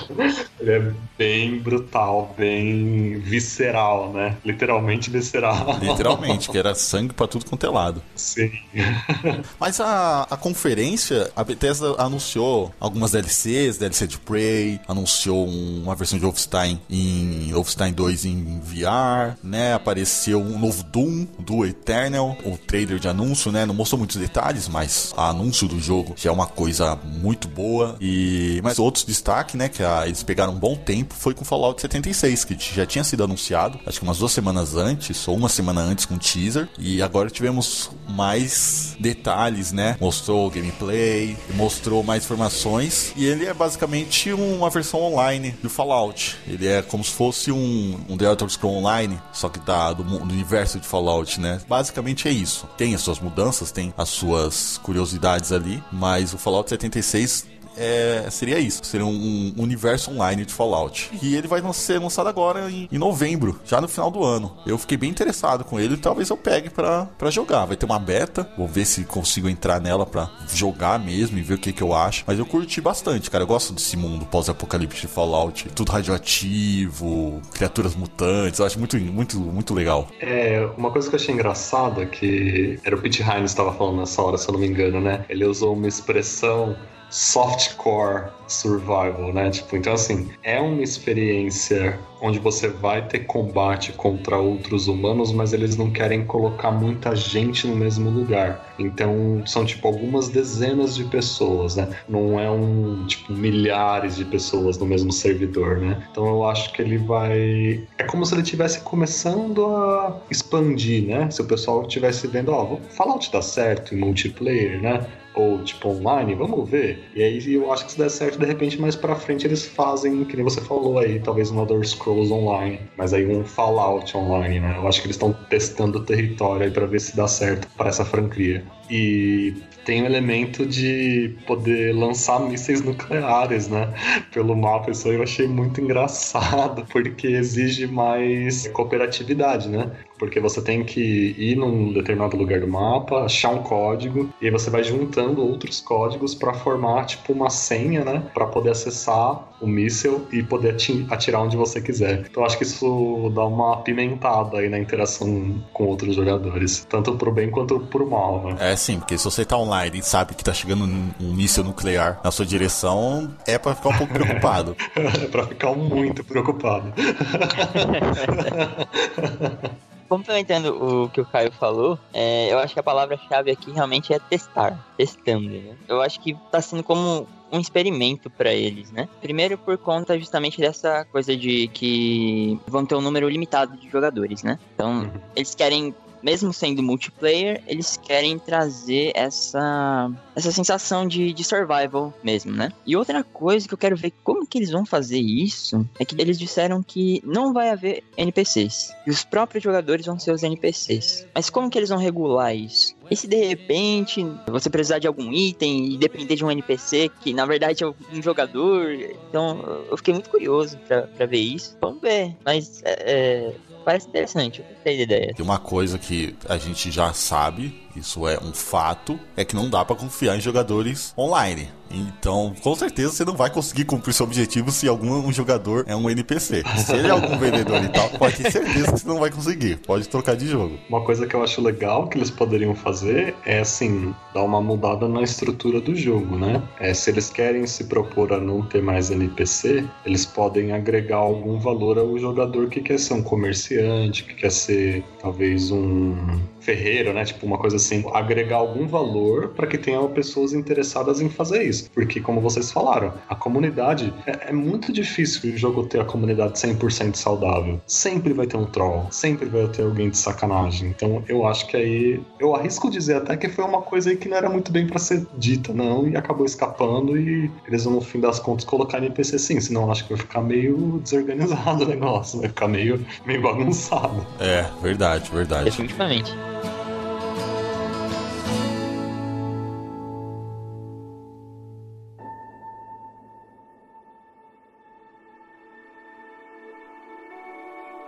ele 0.58 0.70
é 0.70 0.92
bem 1.18 1.58
brutal, 1.58 2.34
bem 2.38 3.18
visceral, 3.18 4.10
né? 4.12 4.36
Literalmente 4.42 5.10
visceral. 5.10 5.78
Literalmente, 5.82 6.50
que 6.50 6.56
era 6.56 6.69
era 6.70 6.74
sangue 6.74 7.12
para 7.12 7.26
tudo 7.26 7.44
quanto 7.44 7.66
é 7.66 7.68
lado. 7.68 8.02
Sim. 8.14 8.50
Mas 9.58 9.80
a, 9.80 10.26
a 10.30 10.36
conferência, 10.36 11.30
a 11.34 11.44
Bethesda 11.44 11.94
anunciou 11.98 12.72
algumas 12.80 13.12
DLCs, 13.12 13.78
DLC 13.78 14.06
de 14.06 14.18
Prey, 14.18 14.80
anunciou 14.88 15.46
uma 15.46 15.94
versão 15.94 16.18
de 16.18 16.24
Wolfenstein 16.24 16.80
em 16.88 17.52
Wolfenstein 17.52 17.92
2 17.92 18.24
em 18.24 18.60
VR, 18.60 19.36
né? 19.42 19.74
Apareceu 19.74 20.40
um 20.40 20.58
novo 20.58 20.82
Doom, 20.84 21.26
do 21.38 21.64
Eternal, 21.64 22.36
o 22.44 22.56
trailer 22.56 22.98
de 22.98 23.08
anúncio, 23.08 23.52
né? 23.52 23.66
Não 23.66 23.74
mostrou 23.74 23.98
muitos 23.98 24.16
detalhes, 24.16 24.68
mas 24.68 25.12
o 25.16 25.20
anúncio 25.20 25.68
do 25.68 25.80
jogo 25.80 26.14
já 26.16 26.30
é 26.30 26.32
uma 26.32 26.46
coisa 26.46 26.96
muito 26.96 27.48
boa. 27.48 27.96
E 28.00 28.60
mas 28.62 28.78
outros 28.78 29.04
destaque, 29.04 29.56
né, 29.56 29.68
que 29.68 29.82
a, 29.82 30.06
eles 30.06 30.22
pegaram 30.22 30.52
um 30.52 30.58
bom 30.58 30.76
tempo 30.76 31.14
foi 31.14 31.34
com 31.34 31.44
Fallout 31.44 31.80
76, 31.80 32.44
que 32.44 32.56
já 32.58 32.86
tinha 32.86 33.04
sido 33.04 33.24
anunciado, 33.24 33.78
acho 33.86 33.98
que 33.98 34.04
umas 34.04 34.18
duas 34.18 34.32
semanas 34.32 34.76
antes 34.76 35.26
ou 35.26 35.36
uma 35.36 35.48
semana 35.48 35.80
antes 35.80 36.04
com 36.04 36.16
teaser 36.18 36.59
teaser 36.60 36.68
e 36.78 37.02
agora 37.02 37.30
tivemos 37.30 37.90
mais 38.08 38.96
detalhes, 38.98 39.72
né? 39.72 39.96
Mostrou 40.00 40.50
gameplay, 40.50 41.36
mostrou 41.54 42.02
mais 42.02 42.24
informações 42.24 43.12
e 43.16 43.24
ele 43.24 43.46
é 43.46 43.54
basicamente 43.54 44.32
uma 44.32 44.68
versão 44.70 45.00
online 45.00 45.52
do 45.62 45.70
Fallout. 45.70 46.36
Ele 46.46 46.66
é 46.66 46.82
como 46.82 47.04
se 47.04 47.12
fosse 47.12 47.52
um, 47.52 48.00
um 48.08 48.16
The 48.16 48.24
Elder 48.24 48.48
Scrolls 48.48 48.78
Online, 48.80 49.20
só 49.32 49.48
que 49.48 49.58
tá 49.60 49.92
do, 49.92 50.02
do 50.02 50.32
universo 50.32 50.78
de 50.78 50.86
Fallout, 50.86 51.40
né? 51.40 51.60
Basicamente 51.68 52.28
é 52.28 52.30
isso. 52.30 52.68
Tem 52.76 52.94
as 52.94 53.00
suas 53.00 53.20
mudanças, 53.20 53.70
tem 53.70 53.92
as 53.96 54.08
suas 54.08 54.78
curiosidades 54.78 55.52
ali, 55.52 55.82
mas 55.92 56.34
o 56.34 56.38
Fallout 56.38 56.68
76 56.68 57.46
é, 57.80 58.30
seria 58.30 58.58
isso. 58.58 58.84
Seria 58.84 59.06
um, 59.06 59.54
um 59.56 59.62
universo 59.62 60.10
online 60.10 60.44
de 60.44 60.52
Fallout. 60.52 61.10
E 61.22 61.34
ele 61.34 61.48
vai 61.48 61.60
ser 61.72 61.98
lançado 61.98 62.28
agora 62.28 62.70
em, 62.70 62.88
em, 62.92 62.98
novembro, 62.98 63.58
já 63.64 63.80
no 63.80 63.88
final 63.88 64.10
do 64.10 64.22
ano. 64.22 64.56
Eu 64.66 64.76
fiquei 64.76 64.98
bem 64.98 65.08
interessado 65.08 65.64
com 65.64 65.80
ele 65.80 65.96
talvez 65.96 66.28
eu 66.28 66.36
pegue 66.36 66.68
pra 66.70 67.08
jogar. 67.30 67.64
Vai 67.64 67.76
ter 67.76 67.86
uma 67.86 67.98
beta, 67.98 68.50
vou 68.56 68.68
ver 68.68 68.84
se 68.84 69.04
consigo 69.04 69.48
entrar 69.48 69.80
nela 69.80 70.04
pra 70.04 70.30
jogar 70.52 70.98
mesmo 70.98 71.38
e 71.38 71.42
ver 71.42 71.54
o 71.54 71.58
que, 71.58 71.72
que 71.72 71.82
eu 71.82 71.94
acho. 71.94 72.24
Mas 72.26 72.38
eu 72.38 72.44
curti 72.44 72.80
bastante, 72.80 73.30
cara. 73.30 73.44
Eu 73.44 73.48
gosto 73.48 73.72
desse 73.72 73.96
mundo 73.96 74.26
pós-apocalipse 74.26 75.00
de 75.00 75.06
Fallout. 75.06 75.68
Tudo 75.74 75.90
radioativo, 75.92 77.40
criaturas 77.52 77.94
mutantes. 77.94 78.60
Eu 78.60 78.66
acho 78.66 78.78
muito, 78.78 78.98
muito, 78.98 79.38
muito 79.38 79.74
legal. 79.74 80.08
É, 80.20 80.68
uma 80.76 80.90
coisa 80.90 81.08
que 81.08 81.14
eu 81.14 81.20
achei 81.20 81.34
engraçada 81.34 82.04
que 82.06 82.78
era 82.84 82.94
o 82.94 83.00
Pete 83.00 83.22
Hines 83.22 83.50
estava 83.50 83.72
falando 83.72 83.98
nessa 83.98 84.20
hora, 84.20 84.36
se 84.36 84.48
eu 84.48 84.52
não 84.52 84.60
me 84.60 84.66
engano, 84.66 85.00
né? 85.00 85.24
Ele 85.28 85.44
usou 85.44 85.74
uma 85.74 85.88
expressão 85.88 86.76
softcore 87.10 88.30
survival, 88.46 89.32
né? 89.32 89.50
Tipo, 89.50 89.76
então 89.76 89.92
assim, 89.92 90.28
é 90.42 90.60
uma 90.60 90.82
experiência 90.82 91.98
onde 92.22 92.38
você 92.38 92.68
vai 92.68 93.06
ter 93.06 93.20
combate 93.20 93.92
contra 93.92 94.36
outros 94.36 94.88
humanos, 94.88 95.32
mas 95.32 95.52
eles 95.52 95.76
não 95.76 95.90
querem 95.90 96.24
colocar 96.24 96.70
muita 96.70 97.16
gente 97.16 97.66
no 97.66 97.74
mesmo 97.74 98.10
lugar. 98.10 98.74
Então, 98.78 99.42
são 99.46 99.64
tipo 99.64 99.86
algumas 99.88 100.28
dezenas 100.28 100.94
de 100.94 101.04
pessoas, 101.04 101.76
né? 101.76 101.88
Não 102.08 102.38
é 102.38 102.50
um 102.50 103.06
tipo 103.06 103.32
milhares 103.32 104.16
de 104.16 104.24
pessoas 104.24 104.78
no 104.78 104.86
mesmo 104.86 105.12
servidor, 105.12 105.78
né? 105.78 106.06
Então, 106.10 106.26
eu 106.26 106.44
acho 106.44 106.72
que 106.72 106.82
ele 106.82 106.98
vai 106.98 107.86
é 107.98 108.04
como 108.04 108.24
se 108.26 108.34
ele 108.34 108.42
estivesse 108.42 108.80
começando 108.80 109.64
a 109.66 110.20
expandir, 110.30 111.06
né? 111.06 111.30
Se 111.30 111.40
o 111.40 111.44
pessoal 111.46 111.82
estivesse 111.82 112.26
vendo, 112.26 112.52
ó, 112.52 112.74
oh, 112.74 112.76
Fallout 112.90 113.32
dá 113.32 113.40
certo 113.40 113.94
em 113.94 113.98
multiplayer, 113.98 114.80
né? 114.80 115.06
Ou 115.34 115.62
tipo 115.62 115.88
online, 115.88 116.34
vamos 116.34 116.68
ver. 116.68 117.04
E 117.14 117.22
aí 117.22 117.54
eu 117.54 117.72
acho 117.72 117.86
que 117.86 117.92
se 117.92 117.98
der 117.98 118.10
certo, 118.10 118.38
de 118.38 118.46
repente 118.46 118.80
mais 118.80 118.96
para 118.96 119.14
frente 119.14 119.46
eles 119.46 119.66
fazem, 119.66 120.24
que 120.24 120.36
nem 120.36 120.44
você 120.44 120.60
falou 120.60 120.98
aí, 120.98 121.20
talvez 121.20 121.50
um 121.50 121.60
Elder 121.60 121.86
Scrolls 121.86 122.32
online, 122.32 122.80
mas 122.96 123.12
aí 123.12 123.26
um 123.26 123.44
Fallout 123.44 124.16
online, 124.16 124.60
né? 124.60 124.76
Eu 124.76 124.88
acho 124.88 125.00
que 125.00 125.06
eles 125.06 125.16
estão 125.16 125.32
testando 125.48 125.98
o 125.98 126.04
território 126.04 126.64
aí 126.64 126.70
para 126.70 126.86
ver 126.86 127.00
se 127.00 127.16
dá 127.16 127.28
certo 127.28 127.68
para 127.76 127.88
essa 127.88 128.04
franquia. 128.04 128.64
E 128.90 129.54
tem 129.84 130.02
o 130.02 130.06
elemento 130.06 130.66
de 130.66 131.36
poder 131.46 131.94
lançar 131.94 132.40
mísseis 132.40 132.82
nucleares, 132.82 133.68
né? 133.68 133.92
Pelo 134.32 134.56
mapa. 134.56 134.90
Isso 134.90 135.08
aí 135.08 135.14
eu 135.14 135.22
achei 135.22 135.46
muito 135.46 135.80
engraçado, 135.80 136.84
porque 136.90 137.28
exige 137.28 137.86
mais 137.86 138.66
cooperatividade, 138.68 139.68
né? 139.68 139.90
Porque 140.20 140.38
você 140.38 140.60
tem 140.60 140.84
que 140.84 141.34
ir 141.38 141.56
num 141.56 141.94
determinado 141.94 142.36
lugar 142.36 142.60
do 142.60 142.68
mapa, 142.68 143.24
achar 143.24 143.48
um 143.48 143.62
código, 143.62 144.28
e 144.38 144.44
aí 144.44 144.50
você 144.50 144.68
vai 144.68 144.84
juntando 144.84 145.42
outros 145.42 145.80
códigos 145.80 146.34
para 146.34 146.52
formar, 146.52 147.06
tipo, 147.06 147.32
uma 147.32 147.48
senha, 147.48 148.04
né? 148.04 148.22
Para 148.34 148.46
poder 148.46 148.72
acessar 148.72 149.48
o 149.62 149.66
míssil 149.66 150.28
e 150.30 150.42
poder 150.42 150.76
atirar 151.08 151.40
onde 151.40 151.56
você 151.56 151.80
quiser. 151.80 152.26
Então 152.30 152.44
acho 152.44 152.58
que 152.58 152.64
isso 152.64 153.32
dá 153.34 153.46
uma 153.46 153.72
apimentada 153.72 154.58
aí 154.58 154.68
na 154.68 154.78
interação 154.78 155.64
com 155.72 155.84
outros 155.84 156.14
jogadores, 156.14 156.86
tanto 156.86 157.16
pro 157.16 157.32
bem 157.32 157.50
quanto 157.50 157.80
pro 157.80 158.06
mal, 158.06 158.44
né? 158.44 158.56
É 158.60 158.76
sim, 158.76 158.98
porque 158.98 159.16
se 159.16 159.24
você 159.24 159.42
tá 159.42 159.56
online 159.56 160.00
e 160.00 160.02
sabe 160.02 160.34
que 160.34 160.44
tá 160.44 160.52
chegando 160.52 160.84
um, 160.84 161.10
um 161.18 161.32
míssil 161.32 161.64
nuclear 161.64 162.20
na 162.22 162.30
sua 162.30 162.44
direção, 162.44 163.34
é 163.46 163.56
para 163.56 163.74
ficar 163.74 163.88
um 163.88 163.96
pouco 163.96 164.12
preocupado. 164.12 164.76
é 164.94 165.26
para 165.28 165.46
ficar 165.46 165.74
muito 165.74 166.22
preocupado. 166.22 166.92
complementando 170.10 171.04
o 171.04 171.08
que 171.08 171.20
o 171.20 171.24
Caio 171.24 171.52
falou, 171.52 171.96
é, 172.12 172.52
eu 172.52 172.58
acho 172.58 172.74
que 172.74 172.80
a 172.80 172.82
palavra-chave 172.82 173.48
aqui 173.52 173.70
realmente 173.70 174.12
é 174.12 174.18
testar, 174.18 174.76
testando, 174.96 175.48
né? 175.48 175.76
Eu 175.86 176.02
acho 176.02 176.18
que 176.18 176.36
tá 176.50 176.60
sendo 176.60 176.82
como 176.82 177.28
um 177.52 177.60
experimento 177.60 178.28
para 178.28 178.52
eles, 178.52 178.90
né? 178.90 179.08
Primeiro 179.20 179.56
por 179.56 179.78
conta 179.78 180.18
justamente 180.18 180.60
dessa 180.60 181.04
coisa 181.04 181.36
de 181.36 181.68
que 181.68 182.58
vão 182.66 182.84
ter 182.84 182.96
um 182.96 183.00
número 183.00 183.28
limitado 183.28 183.76
de 183.76 183.88
jogadores, 183.88 184.42
né? 184.42 184.58
Então, 184.74 185.02
uhum. 185.02 185.10
eles 185.36 185.54
querem 185.54 185.94
mesmo 186.22 186.52
sendo 186.52 186.82
multiplayer, 186.82 187.62
eles 187.66 187.96
querem 187.96 188.38
trazer 188.38 189.12
essa, 189.14 190.10
essa 190.34 190.52
sensação 190.52 191.06
de, 191.06 191.32
de 191.32 191.44
survival 191.44 192.12
mesmo, 192.22 192.52
né? 192.52 192.72
E 192.86 192.96
outra 192.96 193.22
coisa 193.22 193.66
que 193.66 193.74
eu 193.74 193.78
quero 193.78 193.96
ver 193.96 194.12
como 194.22 194.46
que 194.46 194.58
eles 194.58 194.70
vão 194.70 194.84
fazer 194.84 195.18
isso 195.18 195.86
é 195.98 196.04
que 196.04 196.20
eles 196.20 196.38
disseram 196.38 196.82
que 196.82 197.22
não 197.24 197.52
vai 197.52 197.70
haver 197.70 198.04
NPCs. 198.16 198.92
E 199.06 199.10
os 199.10 199.24
próprios 199.24 199.62
jogadores 199.62 200.06
vão 200.06 200.18
ser 200.18 200.32
os 200.32 200.42
NPCs. 200.42 201.26
Mas 201.34 201.50
como 201.50 201.70
que 201.70 201.78
eles 201.78 201.88
vão 201.88 201.98
regular 201.98 202.54
isso? 202.54 202.94
E 203.10 203.16
se 203.16 203.26
de 203.26 203.36
repente 203.36 204.24
você 204.46 204.70
precisar 204.70 204.98
de 204.98 205.06
algum 205.06 205.32
item 205.32 205.92
e 205.92 205.98
depender 205.98 206.36
de 206.36 206.44
um 206.44 206.50
NPC 206.50 207.10
que 207.20 207.34
na 207.34 207.44
verdade 207.44 207.82
é 207.82 207.86
um 207.86 208.22
jogador? 208.22 208.92
Então 209.28 209.84
eu 209.90 209.96
fiquei 209.96 210.14
muito 210.14 210.30
curioso 210.30 210.78
para 210.86 211.26
ver 211.26 211.40
isso. 211.40 211.76
Vamos 211.80 212.00
ver. 212.00 212.36
Mas 212.44 212.82
é, 212.84 213.52
é 213.52 213.54
parece 213.84 214.08
interessante, 214.08 214.60
eu 214.60 214.66
gostei 214.66 214.98
da 214.98 215.02
ideia. 215.02 215.34
Tem 215.34 215.44
uma 215.44 215.58
coisa 215.58 215.98
que 215.98 216.34
a 216.48 216.56
gente 216.58 216.90
já 216.90 217.12
sabe, 217.12 217.74
isso 217.94 218.26
é 218.26 218.38
um 218.38 218.52
fato, 218.52 219.18
é 219.36 219.44
que 219.44 219.54
não 219.54 219.68
dá 219.68 219.84
para 219.84 219.96
confiar 219.96 220.36
em 220.36 220.40
jogadores 220.40 221.12
online. 221.16 221.68
Então, 221.90 222.54
com 222.62 222.74
certeza 222.74 223.10
você 223.10 223.24
não 223.24 223.36
vai 223.36 223.50
conseguir 223.50 223.84
cumprir 223.84 224.12
seu 224.14 224.24
objetivo 224.24 224.70
se 224.70 224.86
algum 224.86 225.10
um 225.26 225.32
jogador 225.32 225.84
é 225.88 225.96
um 225.96 226.08
NPC. 226.08 226.62
Se 226.78 226.94
ele 226.94 227.08
é 227.08 227.10
algum 227.10 227.36
vendedor 227.36 227.82
e 227.82 227.88
tal, 227.88 228.08
pode 228.10 228.36
ter 228.36 228.50
certeza 228.50 228.92
que 228.92 229.00
você 229.00 229.08
não 229.08 229.18
vai 229.18 229.30
conseguir. 229.30 229.76
Pode 229.78 230.08
trocar 230.08 230.36
de 230.36 230.46
jogo. 230.46 230.78
Uma 230.88 231.02
coisa 231.02 231.26
que 231.26 231.34
eu 231.34 231.42
acho 231.42 231.60
legal 231.60 232.08
que 232.08 232.16
eles 232.16 232.30
poderiam 232.30 232.74
fazer 232.74 233.34
é, 233.44 233.58
assim, 233.58 234.14
dar 234.32 234.44
uma 234.44 234.60
mudada 234.60 235.08
na 235.08 235.22
estrutura 235.22 235.80
do 235.80 235.94
jogo, 235.96 236.38
né? 236.38 236.62
É, 236.78 236.94
se 236.94 237.10
eles 237.10 237.28
querem 237.28 237.66
se 237.66 237.84
propor 237.84 238.32
a 238.32 238.38
não 238.38 238.62
ter 238.62 238.82
mais 238.82 239.10
NPC, 239.10 239.84
eles 240.06 240.24
podem 240.24 240.72
agregar 240.72 241.16
algum 241.16 241.58
valor 241.58 241.98
ao 241.98 242.16
jogador 242.18 242.68
que 242.68 242.80
quer 242.80 242.98
ser 242.98 243.14
um 243.14 243.22
comerciante, 243.22 244.24
que 244.24 244.34
quer 244.34 244.52
ser 244.52 245.04
talvez 245.20 245.72
um 245.72 246.38
ferreiro, 246.60 247.12
né? 247.12 247.24
Tipo 247.24 247.46
uma 247.46 247.58
coisa 247.58 247.76
assim, 247.76 247.89
agregar 248.12 248.56
algum 248.56 248.86
valor 248.86 249.48
para 249.48 249.66
que 249.66 249.78
tenham 249.78 250.08
pessoas 250.08 250.52
interessadas 250.52 251.20
em 251.20 251.28
fazer 251.28 251.62
isso. 251.62 251.90
Porque, 251.90 252.20
como 252.20 252.40
vocês 252.40 252.70
falaram, 252.70 253.12
a 253.28 253.34
comunidade 253.34 254.12
é, 254.26 254.50
é 254.50 254.52
muito 254.52 254.92
difícil 254.92 255.52
o 255.52 255.56
jogo 255.56 255.86
ter 255.86 256.00
a 256.00 256.04
comunidade 256.04 256.54
100% 256.54 257.14
saudável. 257.14 257.80
Sempre 257.86 258.32
vai 258.32 258.46
ter 258.46 258.56
um 258.56 258.66
troll, 258.66 259.06
sempre 259.10 259.48
vai 259.48 259.66
ter 259.68 259.82
alguém 259.82 260.10
de 260.10 260.18
sacanagem. 260.18 260.90
Então, 260.90 261.22
eu 261.28 261.46
acho 261.46 261.66
que 261.66 261.76
aí 261.76 262.20
eu 262.38 262.54
arrisco 262.54 262.90
dizer 262.90 263.16
até 263.16 263.36
que 263.36 263.48
foi 263.48 263.64
uma 263.64 263.82
coisa 263.82 264.10
aí 264.10 264.16
que 264.16 264.28
não 264.28 264.36
era 264.36 264.48
muito 264.48 264.70
bem 264.72 264.86
para 264.86 264.98
ser 264.98 265.26
dita, 265.38 265.72
não, 265.72 266.08
e 266.08 266.16
acabou 266.16 266.46
escapando 266.46 267.16
e 267.16 267.50
eles 267.66 267.84
vão, 267.84 267.94
no 267.94 268.00
fim 268.00 268.20
das 268.20 268.38
contas, 268.38 268.64
colocar 268.64 268.98
NPC 268.98 269.38
sim, 269.38 269.60
senão 269.60 269.84
eu 269.84 269.92
acho 269.92 270.04
que 270.04 270.10
vai 270.10 270.18
ficar 270.18 270.40
meio 270.40 271.00
desorganizado 271.04 271.84
o 271.84 271.88
negócio, 271.88 272.40
vai 272.40 272.48
ficar 272.48 272.68
meio, 272.68 273.04
meio 273.26 273.42
bagunçado. 273.42 274.26
É, 274.38 274.66
verdade, 274.82 275.30
verdade. 275.30 275.64
Definitivamente. 275.64 276.34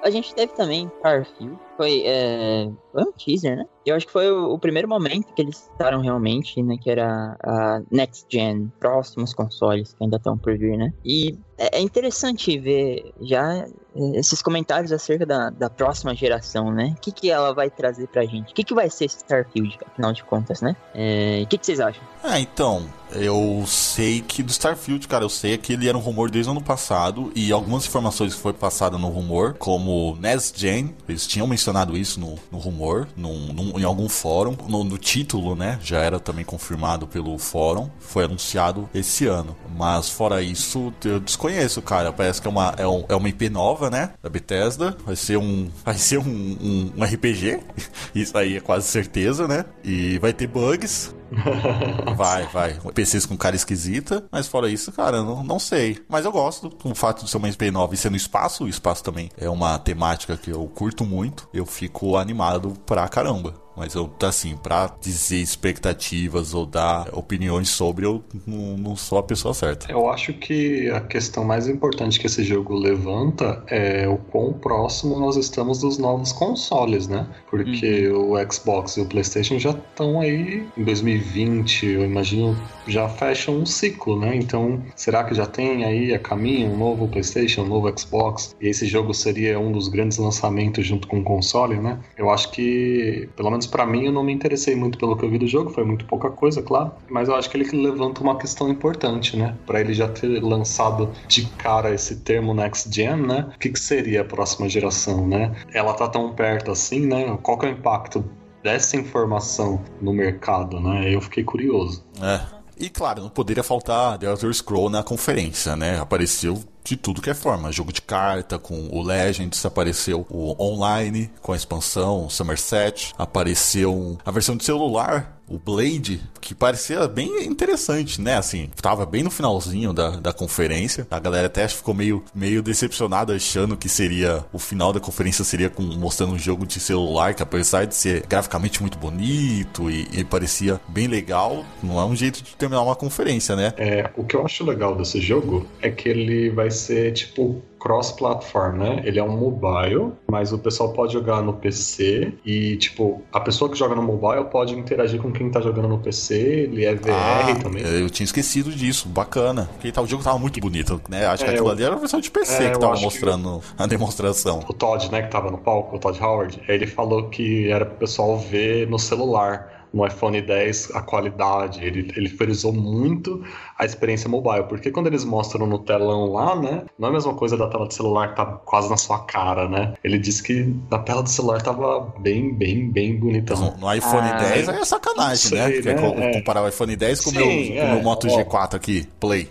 A 0.02 0.10
gente 0.10 0.34
teve 0.34 0.52
também 0.54 0.90
Starfield, 0.98 1.58
foi, 1.82 2.02
é, 2.06 2.70
foi 2.92 3.02
um 3.02 3.12
teaser, 3.12 3.56
né? 3.56 3.64
Eu 3.84 3.96
acho 3.96 4.06
que 4.06 4.12
foi 4.12 4.30
o, 4.30 4.52
o, 4.52 4.58
primeiro 4.58 4.88
momento 4.88 5.34
que 5.34 5.42
eles 5.42 5.56
citaram 5.56 6.00
realmente, 6.00 6.62
né? 6.62 6.76
Que 6.80 6.88
era 6.88 7.36
a 7.42 7.82
Next 7.90 8.26
Gen, 8.30 8.70
próximos 8.78 9.34
consoles 9.34 9.92
que 9.92 10.04
ainda 10.04 10.16
estão 10.16 10.38
por 10.38 10.56
vir, 10.56 10.78
né? 10.78 10.92
E 11.04 11.36
é, 11.58 11.78
é 11.78 11.80
interessante 11.80 12.56
ver 12.58 13.12
já 13.20 13.66
esses 14.14 14.40
comentários 14.40 14.90
acerca 14.92 15.26
da, 15.26 15.50
da 15.50 15.68
próxima 15.68 16.14
geração, 16.14 16.72
né? 16.72 16.94
O 16.96 17.00
que, 17.00 17.12
que 17.12 17.30
ela 17.30 17.52
vai 17.52 17.68
trazer 17.68 18.06
pra 18.08 18.24
gente? 18.24 18.52
O 18.52 18.54
que, 18.54 18.64
que 18.64 18.74
vai 18.74 18.88
ser 18.88 19.06
Starfield, 19.06 19.78
afinal 19.86 20.12
de 20.12 20.24
contas, 20.24 20.62
né? 20.62 20.76
É, 20.94 21.42
o 21.42 21.46
que, 21.46 21.58
que 21.58 21.66
vocês 21.66 21.80
acham? 21.80 22.02
Ah, 22.22 22.40
então, 22.40 22.86
eu 23.12 23.64
sei 23.66 24.20
que 24.20 24.42
do 24.42 24.50
Starfield, 24.50 25.06
cara, 25.08 25.24
eu 25.24 25.28
sei 25.28 25.58
que 25.58 25.72
ele 25.72 25.88
era 25.88 25.98
um 25.98 26.00
rumor 26.00 26.30
desde 26.30 26.48
o 26.48 26.52
ano 26.52 26.62
passado 26.62 27.30
e 27.34 27.52
algumas 27.52 27.84
informações 27.86 28.34
que 28.34 28.40
foi 28.40 28.52
passada 28.52 28.96
no 28.96 29.08
rumor, 29.08 29.54
como 29.58 30.16
Next 30.20 30.58
Gen, 30.58 30.94
eles 31.08 31.26
tinham 31.26 31.46
mencionado 31.46 31.71
isso 31.96 32.20
no, 32.20 32.38
no 32.50 32.58
rumor, 32.58 33.08
num, 33.16 33.52
num, 33.52 33.78
em 33.78 33.84
algum 33.84 34.08
fórum, 34.08 34.56
no, 34.68 34.84
no, 34.84 34.98
título, 34.98 35.54
né? 35.54 35.78
Já 35.82 36.00
era 36.00 36.20
também 36.20 36.44
confirmado 36.44 37.06
pelo 37.06 37.36
fórum, 37.38 37.90
foi 37.98 38.24
anunciado 38.24 38.88
esse 38.94 39.26
ano. 39.26 39.56
Mas 39.76 40.08
fora 40.08 40.42
isso, 40.42 40.92
eu 41.04 41.20
desconheço, 41.20 41.82
cara. 41.82 42.12
Parece 42.12 42.40
que 42.40 42.46
é 42.46 42.50
uma, 42.50 42.74
é, 42.76 42.86
um, 42.86 43.04
é 43.08 43.14
uma 43.14 43.28
IP 43.28 43.48
nova, 43.48 43.90
né? 43.90 44.10
Da 44.22 44.28
Bethesda. 44.28 44.96
Vai 45.04 45.16
ser 45.16 45.36
um, 45.36 45.70
vai 45.84 45.96
ser 45.96 46.18
um, 46.18 46.22
um, 46.22 46.92
um 46.96 47.04
RPG. 47.04 47.60
Isso 48.14 48.36
aí 48.36 48.56
é 48.56 48.60
quase 48.60 48.86
certeza, 48.88 49.48
né? 49.48 49.64
E 49.82 50.18
vai 50.18 50.32
ter 50.32 50.46
bugs. 50.46 51.14
vai, 52.16 52.46
vai. 52.46 52.78
PCs 52.94 53.26
com 53.26 53.36
cara 53.36 53.56
esquisita, 53.56 54.24
mas 54.30 54.46
fora 54.46 54.68
isso, 54.68 54.92
cara, 54.92 55.22
não, 55.22 55.42
não 55.42 55.58
sei. 55.58 56.02
Mas 56.08 56.24
eu 56.24 56.32
gosto 56.32 56.68
do 56.68 56.94
fato 56.94 57.24
de 57.24 57.30
ser 57.30 57.36
uma 57.36 57.48
SP9 57.48 57.92
e 57.92 57.96
ser 57.96 58.10
no 58.10 58.16
espaço. 58.16 58.64
O 58.64 58.68
espaço 58.68 59.02
também 59.02 59.30
é 59.36 59.48
uma 59.48 59.78
temática 59.78 60.36
que 60.36 60.50
eu 60.50 60.64
curto 60.66 61.04
muito. 61.04 61.48
Eu 61.52 61.66
fico 61.66 62.16
animado 62.16 62.74
pra 62.86 63.08
caramba. 63.08 63.61
Mas 63.76 63.94
eu, 63.94 64.10
assim, 64.22 64.56
pra 64.56 64.92
dizer 65.00 65.38
expectativas 65.38 66.54
ou 66.54 66.66
dar 66.66 67.08
opiniões 67.12 67.70
sobre, 67.70 68.06
eu 68.06 68.22
não, 68.46 68.76
não 68.76 68.96
sou 68.96 69.18
a 69.18 69.22
pessoa 69.22 69.54
certa. 69.54 69.90
Eu 69.90 70.08
acho 70.10 70.32
que 70.34 70.90
a 70.90 71.00
questão 71.00 71.44
mais 71.44 71.68
importante 71.68 72.20
que 72.20 72.26
esse 72.26 72.44
jogo 72.44 72.74
levanta 72.74 73.62
é 73.66 74.06
o 74.06 74.18
quão 74.18 74.52
próximo 74.52 75.18
nós 75.18 75.36
estamos 75.36 75.80
dos 75.80 75.98
novos 75.98 76.32
consoles, 76.32 77.08
né? 77.08 77.26
Porque 77.50 78.08
uhum. 78.08 78.32
o 78.32 78.52
Xbox 78.52 78.96
e 78.96 79.00
o 79.00 79.06
PlayStation 79.06 79.58
já 79.58 79.70
estão 79.70 80.20
aí 80.20 80.66
em 80.76 80.84
2020, 80.84 81.86
eu 81.86 82.04
imagino, 82.04 82.56
já 82.86 83.08
fecham 83.08 83.56
um 83.56 83.66
ciclo, 83.66 84.18
né? 84.18 84.36
Então, 84.36 84.82
será 84.94 85.24
que 85.24 85.34
já 85.34 85.46
tem 85.46 85.84
aí 85.84 86.14
a 86.14 86.18
caminho 86.18 86.70
um 86.70 86.76
novo 86.76 87.08
PlayStation, 87.08 87.62
um 87.62 87.68
novo 87.68 87.92
Xbox? 87.98 88.54
E 88.60 88.68
esse 88.68 88.86
jogo 88.86 89.14
seria 89.14 89.58
um 89.58 89.72
dos 89.72 89.88
grandes 89.88 90.18
lançamentos 90.18 90.86
junto 90.86 91.08
com 91.08 91.20
o 91.20 91.24
console, 91.24 91.76
né? 91.76 91.98
Eu 92.16 92.30
acho 92.30 92.50
que, 92.50 93.28
pelo 93.36 93.50
menos 93.50 93.61
para 93.66 93.86
mim, 93.86 94.06
eu 94.06 94.12
não 94.12 94.22
me 94.22 94.32
interessei 94.32 94.74
muito 94.74 94.98
pelo 94.98 95.16
que 95.16 95.24
eu 95.24 95.30
vi 95.30 95.38
do 95.38 95.46
jogo, 95.46 95.70
foi 95.70 95.84
muito 95.84 96.04
pouca 96.04 96.30
coisa, 96.30 96.62
claro, 96.62 96.92
mas 97.10 97.28
eu 97.28 97.34
acho 97.34 97.50
que 97.50 97.56
ele 97.56 97.82
levanta 97.82 98.22
uma 98.22 98.36
questão 98.36 98.68
importante, 98.68 99.36
né? 99.36 99.56
Para 99.66 99.80
ele 99.80 99.94
já 99.94 100.08
ter 100.08 100.42
lançado 100.42 101.10
de 101.28 101.46
cara 101.46 101.94
esse 101.94 102.16
termo 102.16 102.54
next 102.54 102.92
gen, 102.92 103.16
né? 103.16 103.50
O 103.54 103.58
que, 103.58 103.70
que 103.70 103.80
seria 103.80 104.22
a 104.22 104.24
próxima 104.24 104.68
geração, 104.68 105.26
né? 105.26 105.54
Ela 105.72 105.94
tá 105.94 106.08
tão 106.08 106.32
perto 106.34 106.70
assim, 106.70 107.06
né? 107.06 107.38
Qual 107.42 107.58
que 107.58 107.66
é 107.66 107.70
o 107.70 107.72
impacto 107.72 108.24
dessa 108.62 108.96
informação 108.96 109.82
no 110.00 110.12
mercado, 110.12 110.80
né? 110.80 111.12
Eu 111.12 111.20
fiquei 111.20 111.44
curioso. 111.44 112.04
É. 112.20 112.62
E 112.78 112.88
claro, 112.88 113.22
não 113.22 113.28
poderia 113.28 113.62
faltar 113.62 114.18
The 114.18 114.26
Elder 114.26 114.52
Scroll 114.52 114.90
na 114.90 115.02
conferência, 115.02 115.76
né? 115.76 116.00
Apareceu 116.00 116.58
de 116.84 116.96
tudo 116.96 117.22
que 117.22 117.30
é 117.30 117.34
forma. 117.34 117.72
Jogo 117.72 117.92
de 117.92 118.02
carta 118.02 118.58
com 118.58 118.88
o 118.90 119.02
Legends, 119.02 119.64
apareceu 119.64 120.26
o 120.30 120.54
online 120.62 121.30
com 121.40 121.52
a 121.52 121.56
expansão 121.56 122.28
Somerset, 122.28 123.14
apareceu 123.18 124.18
a 124.24 124.30
versão 124.30 124.56
de 124.56 124.64
celular 124.64 125.41
o 125.52 125.58
Blade, 125.58 126.18
que 126.40 126.54
parecia 126.54 127.06
bem 127.06 127.44
interessante, 127.44 128.20
né? 128.20 128.36
Assim, 128.36 128.70
tava 128.80 129.04
bem 129.04 129.22
no 129.22 129.30
finalzinho 129.30 129.92
da, 129.92 130.10
da 130.10 130.32
conferência. 130.32 131.06
A 131.10 131.20
galera 131.20 131.46
até 131.46 131.68
ficou 131.68 131.92
meio, 131.92 132.24
meio 132.34 132.62
decepcionada, 132.62 133.34
achando 133.34 133.76
que 133.76 133.88
seria 133.88 134.42
o 134.50 134.58
final 134.58 134.94
da 134.94 135.00
conferência 135.00 135.44
seria 135.44 135.68
com, 135.68 135.82
mostrando 135.82 136.32
um 136.32 136.38
jogo 136.38 136.66
de 136.66 136.80
celular, 136.80 137.34
que 137.34 137.42
apesar 137.42 137.84
de 137.84 137.94
ser 137.94 138.24
graficamente 138.26 138.80
muito 138.80 138.96
bonito 138.96 139.90
e, 139.90 140.08
e 140.12 140.24
parecia 140.24 140.80
bem 140.88 141.06
legal, 141.06 141.64
não 141.82 142.00
é 142.00 142.04
um 142.04 142.16
jeito 142.16 142.42
de 142.42 142.56
terminar 142.56 142.82
uma 142.82 142.96
conferência, 142.96 143.54
né? 143.54 143.74
É, 143.76 144.10
o 144.16 144.24
que 144.24 144.34
eu 144.34 144.46
acho 144.46 144.64
legal 144.64 144.96
desse 144.96 145.20
jogo 145.20 145.66
é 145.82 145.90
que 145.90 146.08
ele 146.08 146.48
vai 146.48 146.70
ser 146.70 147.12
tipo 147.12 147.62
cross-platform, 147.82 148.76
né? 148.78 149.02
Ele 149.04 149.18
é 149.18 149.22
um 149.24 149.36
mobile, 149.36 150.12
mas 150.30 150.52
o 150.52 150.58
pessoal 150.58 150.92
pode 150.92 151.12
jogar 151.12 151.42
no 151.42 151.52
PC 151.52 152.32
e, 152.44 152.76
tipo, 152.76 153.22
a 153.32 153.40
pessoa 153.40 153.68
que 153.68 153.76
joga 153.76 153.96
no 153.96 154.02
mobile 154.02 154.44
pode 154.44 154.78
interagir 154.78 155.20
com 155.20 155.32
quem 155.32 155.50
tá 155.50 155.60
jogando 155.60 155.88
no 155.88 155.98
PC, 155.98 156.34
ele 156.34 156.84
é 156.84 156.94
VR 156.94 157.10
ah, 157.10 157.54
também. 157.60 157.82
Eu 157.82 158.08
tinha 158.08 158.24
esquecido 158.24 158.70
disso, 158.70 159.08
bacana. 159.08 159.68
Porque 159.72 159.90
tá, 159.90 160.00
o 160.00 160.06
jogo 160.06 160.22
tava 160.22 160.38
muito 160.38 160.60
bonito, 160.60 161.00
né? 161.08 161.26
Acho 161.26 161.42
é, 161.42 161.46
que 161.46 161.52
aquilo 161.54 161.66
eu, 161.66 161.72
ali 161.72 161.82
era 161.82 161.96
a 161.96 161.98
versão 161.98 162.20
de 162.20 162.30
PC 162.30 162.62
é, 162.62 162.70
que 162.70 162.78
tava 162.78 163.00
mostrando 163.00 163.58
que... 163.58 163.82
a 163.82 163.86
demonstração. 163.86 164.60
O 164.68 164.72
Todd, 164.72 165.10
né, 165.10 165.22
que 165.22 165.30
tava 165.30 165.50
no 165.50 165.58
palco, 165.58 165.96
o 165.96 165.98
Todd 165.98 166.22
Howard, 166.22 166.62
ele 166.68 166.86
falou 166.86 167.30
que 167.30 167.68
era 167.68 167.84
pro 167.84 167.96
pessoal 167.96 168.38
ver 168.38 168.88
no 168.88 168.98
celular 168.98 169.82
no 169.92 170.06
iPhone 170.06 170.40
10 170.40 170.92
a 170.94 171.02
qualidade, 171.02 171.84
ele, 171.84 172.10
ele 172.16 172.28
frisou 172.28 172.72
muito 172.72 173.44
a 173.82 173.86
experiência 173.86 174.28
mobile, 174.28 174.64
porque 174.68 174.90
quando 174.90 175.08
eles 175.08 175.24
mostram 175.24 175.66
no 175.66 175.78
telão 175.78 176.32
lá, 176.32 176.56
né, 176.56 176.82
não 176.98 177.08
é 177.08 177.10
a 177.10 177.14
mesma 177.14 177.34
coisa 177.34 177.56
da 177.56 177.68
tela 177.68 177.86
do 177.86 177.92
celular 177.92 178.28
que 178.30 178.36
tá 178.36 178.46
quase 178.46 178.88
na 178.88 178.96
sua 178.96 179.20
cara, 179.20 179.68
né? 179.68 179.94
Ele 180.02 180.18
disse 180.18 180.42
que 180.42 180.74
na 180.90 180.98
tela 180.98 181.22
do 181.22 181.28
celular 181.28 181.60
tava 181.62 182.12
bem, 182.18 182.54
bem, 182.54 182.88
bem 182.88 183.16
bonitão. 183.16 183.56
No, 183.56 183.76
no 183.78 183.94
iPhone 183.94 184.28
ah, 184.28 184.38
10 184.38 184.68
é 184.68 184.84
sacanagem, 184.84 185.36
sei, 185.36 185.58
né? 185.58 185.70
Porque 185.70 185.94
né? 185.94 186.30
É. 186.30 186.32
comparar 186.38 186.62
o 186.62 186.68
iPhone 186.68 186.96
10 186.96 187.20
com 187.24 187.30
o 187.30 187.32
meu, 187.34 187.46
é, 187.46 187.92
meu 187.94 188.02
Moto 188.02 188.28
ó. 188.30 188.42
G4 188.42 188.74
aqui, 188.74 189.08
Play. 189.18 189.48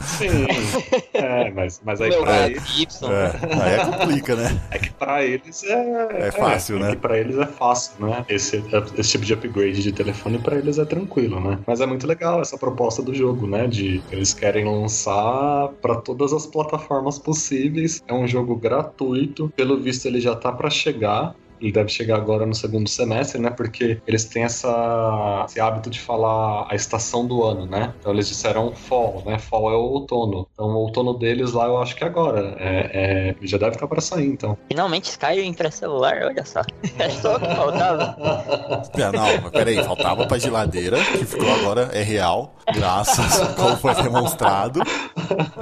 Sim, 0.00 0.46
é, 1.14 1.50
mas, 1.50 1.80
mas 1.84 2.00
aí 2.00 2.10
pra 2.10 2.46
eles... 2.46 3.02
É, 3.02 3.62
aí 3.62 3.74
é 3.74 3.84
complica, 3.84 4.36
né? 4.36 4.60
É 4.70 4.78
que 4.78 4.90
pra 4.90 5.24
eles 5.24 5.64
é... 5.64 6.08
É 6.28 6.30
fácil, 6.32 6.76
é, 6.76 6.80
né? 6.80 6.88
É 6.88 6.90
que 6.90 6.96
pra 6.96 7.18
eles 7.18 7.38
é 7.38 7.46
fácil, 7.46 8.06
né? 8.06 8.24
Esse, 8.28 8.62
esse 8.96 9.10
tipo 9.10 9.24
de 9.24 9.34
upgrade 9.34 9.70
upgrade 9.70 9.82
de 9.82 9.92
telefone 9.92 10.38
para 10.38 10.56
eles 10.56 10.78
é 10.78 10.84
tranquilo, 10.84 11.40
né? 11.40 11.58
Mas 11.66 11.80
é 11.80 11.86
muito 11.86 12.06
legal 12.06 12.40
essa 12.40 12.56
proposta 12.56 13.02
do 13.02 13.14
jogo, 13.14 13.46
né? 13.46 13.59
De 13.66 14.02
eles 14.10 14.34
querem 14.34 14.64
lançar 14.64 15.68
para 15.80 16.00
todas 16.00 16.32
as 16.32 16.46
plataformas 16.46 17.18
possíveis. 17.18 18.00
É 18.06 18.14
um 18.14 18.26
jogo 18.26 18.56
gratuito, 18.56 19.50
pelo 19.56 19.80
visto 19.80 20.06
ele 20.06 20.20
já 20.20 20.34
tá 20.34 20.52
para 20.52 20.70
chegar 20.70 21.34
ele 21.60 21.72
deve 21.72 21.88
chegar 21.88 22.16
agora 22.16 22.46
no 22.46 22.54
segundo 22.54 22.88
semestre, 22.88 23.40
né? 23.40 23.50
Porque 23.50 24.00
eles 24.06 24.24
têm 24.24 24.44
essa, 24.44 25.44
esse 25.48 25.60
hábito 25.60 25.90
de 25.90 26.00
falar 26.00 26.66
a 26.70 26.74
estação 26.74 27.26
do 27.26 27.44
ano, 27.44 27.66
né? 27.66 27.92
Então 28.00 28.12
eles 28.12 28.28
disseram 28.28 28.74
fall, 28.74 29.22
né? 29.26 29.38
Fall 29.38 29.70
é 29.70 29.76
o 29.76 29.80
outono. 29.80 30.48
Então 30.52 30.66
o 30.66 30.76
outono 30.76 31.14
deles 31.14 31.52
lá 31.52 31.66
eu 31.66 31.80
acho 31.80 31.94
que 31.94 32.04
é 32.04 32.06
agora. 32.06 32.56
É, 32.58 33.34
é, 33.40 33.46
já 33.46 33.58
deve 33.58 33.72
estar 33.72 33.86
para 33.86 34.00
sair, 34.00 34.26
então. 34.26 34.56
Finalmente 34.68 35.10
Skyrim 35.10 35.52
para 35.52 35.70
celular, 35.70 36.22
olha 36.22 36.44
só. 36.44 36.62
É 36.98 37.08
só 37.10 37.36
o 37.36 37.40
que 37.40 37.54
faltava. 37.54 38.16
Não, 39.12 39.42
mas 39.42 39.50
peraí, 39.50 39.82
faltava 39.84 40.26
pra 40.26 40.38
geladeira, 40.38 40.98
que 41.04 41.24
ficou 41.24 41.50
agora, 41.52 41.90
é 41.92 42.02
real, 42.02 42.54
graças, 42.74 43.38
como 43.56 43.76
foi 43.76 43.94
demonstrado. 43.94 44.80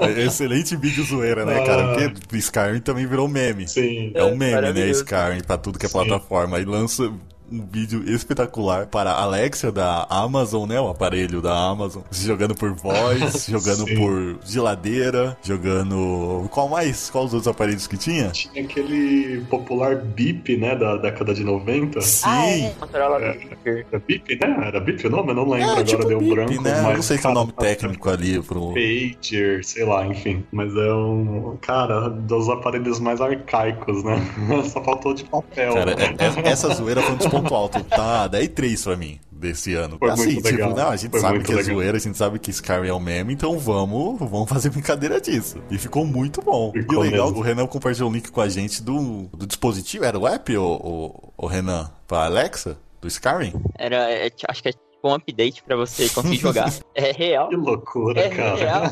É 0.00 0.22
excelente 0.22 0.76
vídeo 0.76 1.04
zoeira, 1.04 1.44
né, 1.44 1.64
cara? 1.64 1.94
Porque 1.94 2.36
Skyrim 2.36 2.80
também 2.80 3.06
virou 3.06 3.28
meme. 3.28 3.66
Sim. 3.68 4.12
É 4.14 4.24
um 4.24 4.36
meme, 4.36 4.72
né, 4.72 4.86
Skyrim, 4.90 5.42
pra 5.46 5.56
tudo 5.56 5.78
que 5.78 5.87
plataforma. 5.88 6.60
E 6.60 6.64
lança 6.64 7.12
um 7.50 7.66
vídeo 7.70 8.02
espetacular 8.08 8.86
para 8.86 9.10
a 9.10 9.22
Alexa 9.22 9.72
da 9.72 10.06
Amazon, 10.08 10.68
né? 10.68 10.80
O 10.80 10.88
aparelho 10.88 11.40
da 11.40 11.54
Amazon. 11.56 12.02
Jogando 12.10 12.54
por 12.54 12.72
voz, 12.72 13.46
jogando 13.48 13.86
Sim. 13.86 13.96
por 13.96 14.38
geladeira, 14.44 15.36
jogando. 15.42 16.48
Qual 16.50 16.68
mais? 16.68 17.10
Qual 17.10 17.24
os 17.24 17.32
outros 17.32 17.48
aparelhos 17.48 17.86
que 17.86 17.96
tinha? 17.96 18.28
Tinha 18.30 18.62
aquele 18.62 19.40
popular 19.48 19.96
Bip, 19.96 20.56
né? 20.56 20.76
Da 20.76 20.96
década 20.96 21.34
de 21.34 21.42
90. 21.42 22.00
Sim. 22.00 22.26
Ah, 22.26 22.46
é. 22.46 22.60
é. 22.60 23.84
Era 23.90 23.98
Bip, 24.06 24.38
né? 24.40 24.66
Era 24.66 24.80
Bip 24.80 25.06
o 25.06 25.10
nome? 25.10 25.30
Eu 25.30 25.34
não 25.34 25.48
lembro 25.48 25.58
é, 25.58 25.70
agora, 25.70 25.84
tipo 25.84 26.04
deu 26.06 26.18
Bip, 26.18 26.34
branco. 26.34 26.62
Né? 26.62 26.82
Mas, 26.82 26.96
não 26.96 27.02
sei 27.02 27.18
se 27.18 27.26
é 27.26 27.30
o 27.30 27.34
nome 27.34 27.52
técnico 27.52 28.10
ali 28.10 28.42
pro. 28.42 28.74
Pager, 28.74 29.64
sei 29.64 29.84
lá, 29.84 30.06
enfim. 30.06 30.44
Mas 30.52 30.74
é 30.76 30.92
um. 30.92 31.56
Cara, 31.60 32.08
dos 32.08 32.48
aparelhos 32.48 33.00
mais 33.00 33.20
arcaicos, 33.20 34.04
né? 34.04 34.16
Só 34.70 34.82
faltou 34.82 35.14
de 35.14 35.24
papel. 35.24 35.74
Cara, 35.74 35.92
é, 35.92 36.48
é, 36.48 36.52
essa 36.52 36.74
zoeira 36.74 37.00
foi 37.02 37.14
um 37.14 37.16
dos 37.16 37.26
ponto 37.42 37.54
alto. 37.54 37.84
Tá 37.84 38.26
10 38.28 38.48
3 38.48 38.84
pra 38.84 38.96
mim 38.96 39.20
desse 39.30 39.74
ano. 39.74 39.98
Foi 39.98 40.10
assim, 40.10 40.36
tipo, 40.36 40.48
legal. 40.48 40.74
não, 40.74 40.88
a 40.88 40.96
gente 40.96 41.10
Foi 41.10 41.20
sabe 41.20 41.42
que 41.42 41.52
é 41.52 41.62
zoeira, 41.62 41.96
a 41.96 42.00
gente 42.00 42.18
sabe 42.18 42.38
que 42.38 42.50
Skyrim 42.50 42.88
é 42.88 42.92
o 42.92 43.00
meme, 43.00 43.32
então 43.32 43.58
vamos, 43.58 44.18
vamos 44.18 44.48
fazer 44.48 44.70
brincadeira 44.70 45.20
disso. 45.20 45.62
E 45.70 45.78
ficou 45.78 46.04
muito 46.04 46.42
bom. 46.42 46.72
Ficou 46.72 47.04
e 47.04 47.10
legal, 47.10 47.26
mesmo. 47.26 47.40
o 47.40 47.42
Renan 47.42 47.66
compartilhou 47.66 48.10
um 48.10 48.12
link 48.12 48.30
com 48.30 48.40
a 48.40 48.48
gente 48.48 48.82
do, 48.82 49.28
do 49.32 49.46
dispositivo, 49.46 50.04
era 50.04 50.18
o 50.18 50.26
app, 50.26 50.56
o, 50.56 50.64
o, 50.64 51.32
o 51.36 51.46
Renan, 51.46 51.90
pra 52.06 52.24
Alexa? 52.24 52.76
Do 53.00 53.06
Skyrim? 53.06 53.52
Era, 53.78 54.10
é, 54.10 54.28
acho 54.48 54.60
que 54.60 54.70
é 54.70 54.72
tipo 54.98 55.08
um 55.08 55.14
update 55.14 55.62
pra 55.62 55.76
você 55.76 56.08
conseguir 56.08 56.36
jogar. 56.38 56.72
É 56.94 57.12
real. 57.12 57.48
Que 57.48 57.54
loucura, 57.54 58.20
é 58.20 58.28
cara. 58.28 58.56
Real. 58.56 58.82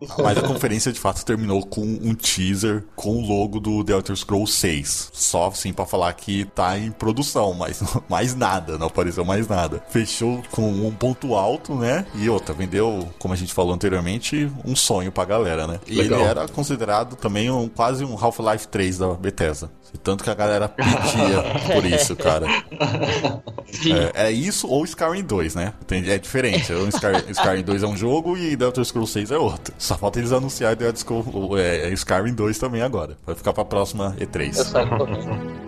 Mas 0.18 0.38
a 0.38 0.42
conferência 0.42 0.92
de 0.92 0.98
fato 0.98 1.24
terminou 1.24 1.64
com 1.64 1.82
um 1.82 2.14
teaser 2.14 2.84
com 2.96 3.16
o 3.16 3.20
logo 3.20 3.60
do 3.60 3.84
The 3.84 3.92
Elder 3.92 4.16
Scrolls 4.16 4.52
6. 4.52 5.10
Só 5.12 5.46
assim 5.46 5.72
pra 5.72 5.86
falar 5.86 6.12
que 6.14 6.44
tá 6.46 6.76
em 6.78 6.90
produção, 6.90 7.54
mas 7.54 7.82
mais 8.08 8.34
nada, 8.34 8.78
não 8.78 8.88
apareceu 8.88 9.24
mais 9.24 9.46
nada. 9.46 9.82
Fechou 9.88 10.42
com 10.50 10.68
um 10.68 10.92
ponto 10.92 11.34
alto, 11.34 11.74
né? 11.74 12.06
E 12.14 12.28
outra, 12.28 12.54
vendeu, 12.54 13.08
como 13.18 13.34
a 13.34 13.36
gente 13.36 13.52
falou 13.52 13.72
anteriormente, 13.72 14.50
um 14.64 14.74
sonho 14.74 15.12
pra 15.12 15.24
galera, 15.24 15.66
né? 15.66 15.80
E 15.86 15.96
Legal. 15.96 16.20
ele 16.20 16.28
era 16.28 16.48
considerado 16.48 17.16
também 17.16 17.50
um, 17.50 17.68
quase 17.68 18.04
um 18.04 18.16
Half-Life 18.16 18.68
3 18.68 18.98
da 18.98 19.14
Bethesda. 19.14 19.70
Tanto 20.02 20.22
que 20.22 20.30
a 20.30 20.34
galera 20.34 20.68
pedia 20.68 21.74
por 21.74 21.84
isso, 21.84 22.14
cara. 22.14 22.46
É, 24.14 24.28
é, 24.28 24.32
isso 24.32 24.66
ou 24.66 24.84
Skyrim 24.84 25.22
2, 25.22 25.54
né? 25.54 25.72
É 25.90 26.18
diferente. 26.18 26.72
O 26.72 26.88
Skyrim, 26.88 27.30
Skyrim 27.30 27.62
2 27.62 27.82
é 27.82 27.86
um 27.86 27.96
jogo 27.96 28.36
e 28.36 28.56
The 28.56 28.64
Elder 28.64 28.84
Scrolls 28.84 29.12
6 29.12 29.30
é 29.30 29.38
outro. 29.38 29.74
Só 29.78 29.96
falta 29.96 30.18
eles 30.18 30.32
anunciarem 30.32 30.76
The 30.76 30.86
Elder 30.86 31.00
Scrolls, 31.00 31.30
é, 31.60 31.90
Skyrim 31.90 32.34
2 32.34 32.58
também 32.58 32.82
agora. 32.82 33.16
Vai 33.26 33.34
ficar 33.34 33.52
pra 33.52 33.64
próxima 33.64 34.16
E3. 34.18 34.56
Eu 34.56 34.64
saio 34.64 35.67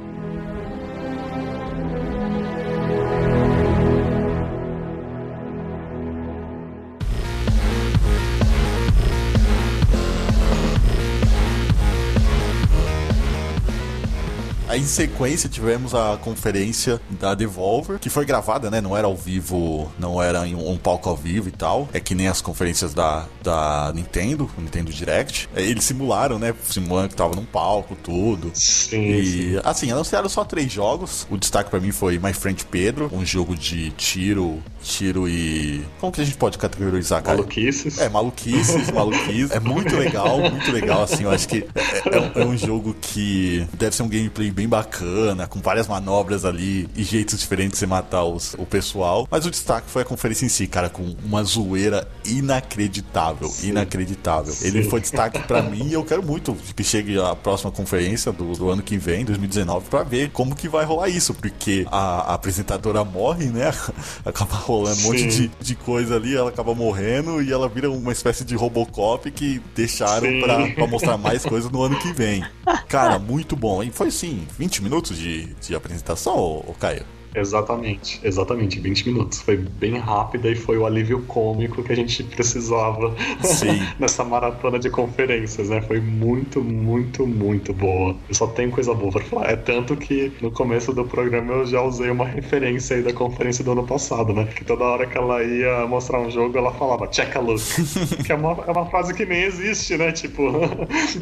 Aí 14.81 14.85
em 14.85 14.87
sequência 14.87 15.49
tivemos 15.49 15.95
a 15.95 16.17
conferência 16.17 16.99
da 17.11 17.35
Devolver, 17.35 17.99
que 17.99 18.09
foi 18.09 18.25
gravada, 18.25 18.71
né? 18.71 18.81
Não 18.81 18.97
era 18.97 19.07
ao 19.07 19.15
vivo, 19.15 19.93
não 19.99 20.23
era 20.23 20.47
em 20.47 20.55
um, 20.55 20.77
palco 20.79 21.11
ao 21.11 21.17
vivo 21.17 21.49
e 21.49 21.53
tal. 21.53 21.87
É 21.93 22.01
que 22.01 22.15
nem 22.15 22.29
as 22.29 22.41
conferências 22.41 22.95
da, 22.95 23.27
da 23.43 23.93
Nintendo, 23.95 24.51
Nintendo 24.57 24.91
Direct. 24.91 25.51
É, 25.55 25.63
Eles 25.63 25.85
simularam, 25.85 26.39
né? 26.39 26.55
Simulando 26.65 27.11
que 27.11 27.15
tava 27.15 27.37
num 27.37 27.45
palco, 27.45 27.95
tudo. 27.95 28.51
Sim, 28.55 29.03
E 29.03 29.25
sim. 29.27 29.61
assim, 29.65 29.93
anunciaram 29.93 30.29
só 30.31 30.45
três 30.45 30.73
jogos. 30.73 31.27
O 31.31 31.37
destaque 31.37 31.69
pra 31.69 31.79
mim 31.79 31.93
foi 31.93 32.19
My 32.19 32.33
Friend 32.33 32.65
Pedro, 32.65 33.11
um 33.13 33.25
jogo 33.25 33.55
de 33.55 33.91
tiro, 33.91 34.63
tiro 34.83 35.29
e. 35.29 35.85
Como 36.01 36.11
que 36.11 36.23
a 36.23 36.25
gente 36.25 36.39
pode 36.39 36.57
categorizar, 36.57 37.23
cara? 37.23 37.37
Maluquices. 37.37 37.99
É, 37.99 38.09
maluquices, 38.09 38.91
maluquices. 38.93 39.51
É 39.51 39.61
muito 39.61 39.95
legal, 39.95 40.39
muito 40.39 40.73
legal, 40.73 41.03
assim. 41.03 41.25
Eu 41.25 41.31
acho 41.31 41.47
que 41.47 41.67
é, 41.75 42.17
é 42.17 42.21
um, 42.21 42.43
é 42.43 42.47
um 42.47 42.57
jogo 42.57 42.97
que 42.99 43.67
deve 43.75 43.95
ser 43.95 44.03
um 44.05 44.09
gameplay 44.09 44.51
bem 44.51 44.70
bacana, 44.71 45.49
com 45.49 45.61
várias 45.61 45.89
manobras 45.89 46.45
ali 46.45 46.89
e 46.95 47.03
jeitos 47.03 47.41
diferentes 47.41 47.73
de 47.73 47.79
você 47.81 47.87
matar 47.87 48.25
os, 48.25 48.55
o 48.55 48.65
pessoal. 48.65 49.27
Mas 49.29 49.45
o 49.45 49.51
destaque 49.51 49.91
foi 49.91 50.03
a 50.03 50.05
conferência 50.05 50.47
em 50.47 50.49
si, 50.49 50.69
cara, 50.69 50.89
com 50.89 51.15
uma 51.25 51.43
zoeira 51.43 52.09
inacreditável. 52.25 53.53
Inacreditável. 53.63 54.55
Ele 54.63 54.85
foi 54.85 55.01
destaque 55.01 55.41
pra 55.41 55.61
mim 55.61 55.89
e 55.89 55.93
eu 55.93 56.05
quero 56.05 56.23
muito 56.23 56.55
que 56.77 56.85
chegue 56.85 57.21
a 57.21 57.35
próxima 57.35 57.73
conferência 57.73 58.31
do, 58.31 58.53
do 58.53 58.71
ano 58.71 58.83
que 58.83 58.97
vem, 58.97 59.25
2019, 59.25 59.89
pra 59.91 60.05
ver 60.05 60.31
como 60.31 60.55
que 60.55 60.69
vai 60.69 60.85
rolar 60.85 61.09
isso, 61.09 61.35
porque 61.35 61.85
a, 61.91 62.33
a 62.33 62.35
apresentadora 62.35 63.05
morre, 63.05 63.47
né? 63.47 63.73
Acaba 64.25 64.55
rolando 64.55 65.01
um 65.01 65.05
monte 65.05 65.21
Sim. 65.21 65.29
de, 65.29 65.51
de 65.61 65.75
coisa 65.75 66.15
ali, 66.15 66.37
ela 66.37 66.51
acaba 66.51 66.75
morrendo 66.75 67.43
e 67.43 67.53
ela 67.53 67.69
vira 67.69 67.91
uma 67.91 68.13
espécie 68.13 68.45
de 68.45 68.55
Robocop 68.55 69.29
que 69.33 69.61
deixaram 69.75 70.29
Sim. 70.29 70.41
pra, 70.41 70.69
pra 70.69 70.87
mostrar 70.87 71.19
mais 71.19 71.45
coisas 71.45 71.71
no 71.71 71.83
ano 71.83 71.99
que 71.99 72.13
vem. 72.13 72.45
Cara, 72.89 73.19
muito 73.19 73.57
bom. 73.57 73.83
E 73.83 73.91
foi 73.91 74.09
assim, 74.09 74.47
20 74.59 74.83
minutos 74.83 75.17
de, 75.17 75.47
de 75.55 75.75
apresentação, 75.75 76.37
ô, 76.37 76.59
ô 76.71 76.75
Caio? 76.75 77.05
Exatamente, 77.35 78.21
exatamente, 78.23 78.81
20 78.81 79.07
minutos. 79.07 79.41
Foi 79.41 79.57
bem 79.57 79.99
rápida 79.99 80.49
e 80.51 80.57
foi 80.57 80.77
o 80.77 80.87
alívio 80.87 81.23
cômico 81.23 81.83
que 81.83 81.93
a 81.93 81.97
gente 81.97 82.23
precisava 82.25 83.15
nessa 83.99 84.25
maratona 84.25 84.79
de 84.79 84.91
conferências, 84.91 85.69
né? 85.69 85.81
Foi 85.81 86.01
muito, 86.01 86.63
muito, 86.63 87.27
muito 87.27 87.73
boa. 87.73 88.17
Eu 88.29 88.35
só 88.35 88.47
tenho 88.47 88.71
coisa 88.71 88.93
boa 88.95 89.13
pra 89.13 89.23
falar. 89.23 89.51
É 89.51 89.57
tanto 89.57 89.97
que 89.97 90.33
no 90.41 90.51
começo 90.51 90.93
do 90.93 91.05
programa 91.05 91.53
eu 91.53 91.67
já 91.67 91.81
usei 91.83 92.11
uma 92.11 92.25
referência 92.25 92.97
aí 92.97 93.03
da 93.03 93.13
conferência 93.13 93.63
do 93.65 93.73
ano 93.73 93.87
passado, 93.87 94.33
né? 94.33 94.47
Que 94.47 94.65
toda 94.65 94.85
hora 94.85 95.07
que 95.07 95.17
ela 95.17 95.43
ia 95.43 95.87
mostrar 95.87 96.21
um 96.21 96.31
jogo, 96.31 96.57
ela 96.59 96.73
falava 96.73 97.07
check 97.09 97.35
a 97.37 97.41
look. 97.41 97.61
que 98.25 98.33
é 98.33 98.35
uma, 98.35 98.59
é 98.67 98.71
uma 98.71 98.87
frase 98.87 99.15
que 99.15 99.25
nem 99.25 99.43
existe, 99.45 99.97
né? 99.97 100.13
Tipo. 100.13 100.51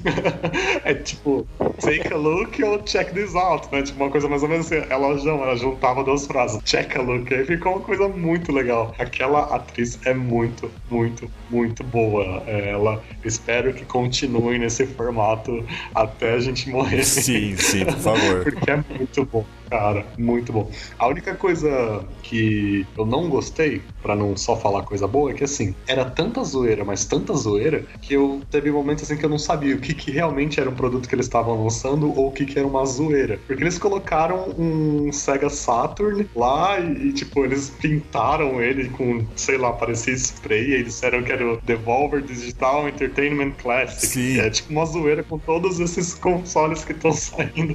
é 0.84 0.94
tipo, 0.94 1.46
take 1.80 2.12
a 2.12 2.16
look 2.16 2.62
ou 2.62 2.82
check 2.84 3.12
this 3.12 3.34
out, 3.34 3.68
né? 3.72 3.82
Tipo, 3.82 4.04
uma 4.04 4.10
coisa 4.10 4.28
mais 4.28 4.42
ou 4.42 4.48
menos 4.48 4.66
assim. 4.66 4.86
Ela, 4.88 5.08
ela 5.08 5.56
juntava 5.56 5.97
duas 6.02 6.26
frases, 6.26 6.60
check 6.64 6.96
a 6.96 7.02
look. 7.02 7.32
Aí 7.32 7.44
ficou 7.44 7.72
uma 7.72 7.80
coisa 7.80 8.08
muito 8.08 8.52
legal. 8.52 8.94
Aquela 8.98 9.54
atriz 9.54 9.98
é 10.04 10.14
muito, 10.14 10.70
muito, 10.90 11.30
muito 11.50 11.84
boa. 11.84 12.42
Ela, 12.46 13.02
espero 13.24 13.72
que 13.74 13.84
continue 13.84 14.58
nesse 14.58 14.86
formato 14.86 15.64
até 15.94 16.34
a 16.34 16.40
gente 16.40 16.68
morrer. 16.70 17.04
Sim, 17.04 17.56
sim, 17.56 17.84
por 17.84 17.98
favor. 17.98 18.44
Porque 18.44 18.70
é 18.70 18.84
muito 18.96 19.24
bom, 19.24 19.44
cara, 19.70 20.06
muito 20.16 20.52
bom. 20.52 20.70
A 20.98 21.06
única 21.06 21.34
coisa 21.34 22.04
que 22.22 22.86
eu 22.96 23.06
não 23.06 23.28
gostei, 23.28 23.82
pra 24.02 24.14
não 24.14 24.36
só 24.36 24.56
falar 24.56 24.82
coisa 24.82 25.06
boa, 25.06 25.30
é 25.30 25.34
que 25.34 25.44
assim, 25.44 25.74
era 25.86 26.04
tanta 26.04 26.42
zoeira, 26.44 26.84
mas 26.84 27.04
tanta 27.04 27.34
zoeira, 27.34 27.84
que 28.00 28.14
eu 28.14 28.40
teve 28.50 28.70
momentos 28.70 29.04
assim 29.04 29.16
que 29.16 29.24
eu 29.24 29.30
não 29.30 29.38
sabia 29.38 29.74
o 29.74 29.80
que, 29.80 29.94
que 29.94 30.10
realmente 30.10 30.60
era 30.60 30.68
um 30.68 30.74
produto 30.74 31.08
que 31.08 31.14
eles 31.14 31.26
estavam 31.26 31.62
lançando 31.64 32.08
ou 32.16 32.28
o 32.28 32.32
que, 32.32 32.44
que 32.44 32.58
era 32.58 32.66
uma 32.66 32.84
zoeira. 32.84 33.38
Porque 33.46 33.62
eles 33.62 33.78
colocaram 33.78 34.54
um 34.58 35.12
Sega 35.12 35.50
Saturn 35.50 36.28
lá 36.34 36.80
e, 36.80 37.12
tipo, 37.12 37.44
eles 37.44 37.70
pintaram 37.70 38.60
ele 38.60 38.88
com, 38.90 39.24
sei 39.36 39.56
lá, 39.56 39.72
parecia 39.72 40.14
spray, 40.14 40.70
e 40.70 40.74
eles 40.74 40.86
disseram 40.86 41.22
que 41.22 41.32
era 41.32 41.46
o 41.46 41.60
Devolver 41.62 42.22
Digital 42.22 42.88
Entertainment 42.88 43.52
Classic. 43.52 44.06
Sim. 44.06 44.40
É 44.40 44.50
tipo 44.50 44.72
uma 44.72 44.84
zoeira 44.86 45.22
com 45.22 45.38
todos 45.38 45.80
esses 45.80 46.14
consoles 46.14 46.84
que 46.84 46.92
estão 46.92 47.12
saindo. 47.12 47.74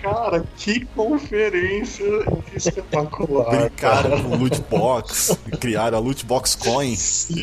Cara, 0.00 0.44
que 0.56 0.83
conferência 0.94 2.04
espetacular. 2.54 3.50
Brincaram 3.50 4.10
cara. 4.10 4.22
com 4.22 4.36
loot 4.36 4.60
box, 4.70 5.38
criaram 5.60 5.98
a 5.98 6.00
loot 6.00 6.24
box 6.26 6.54
coin 6.56 6.94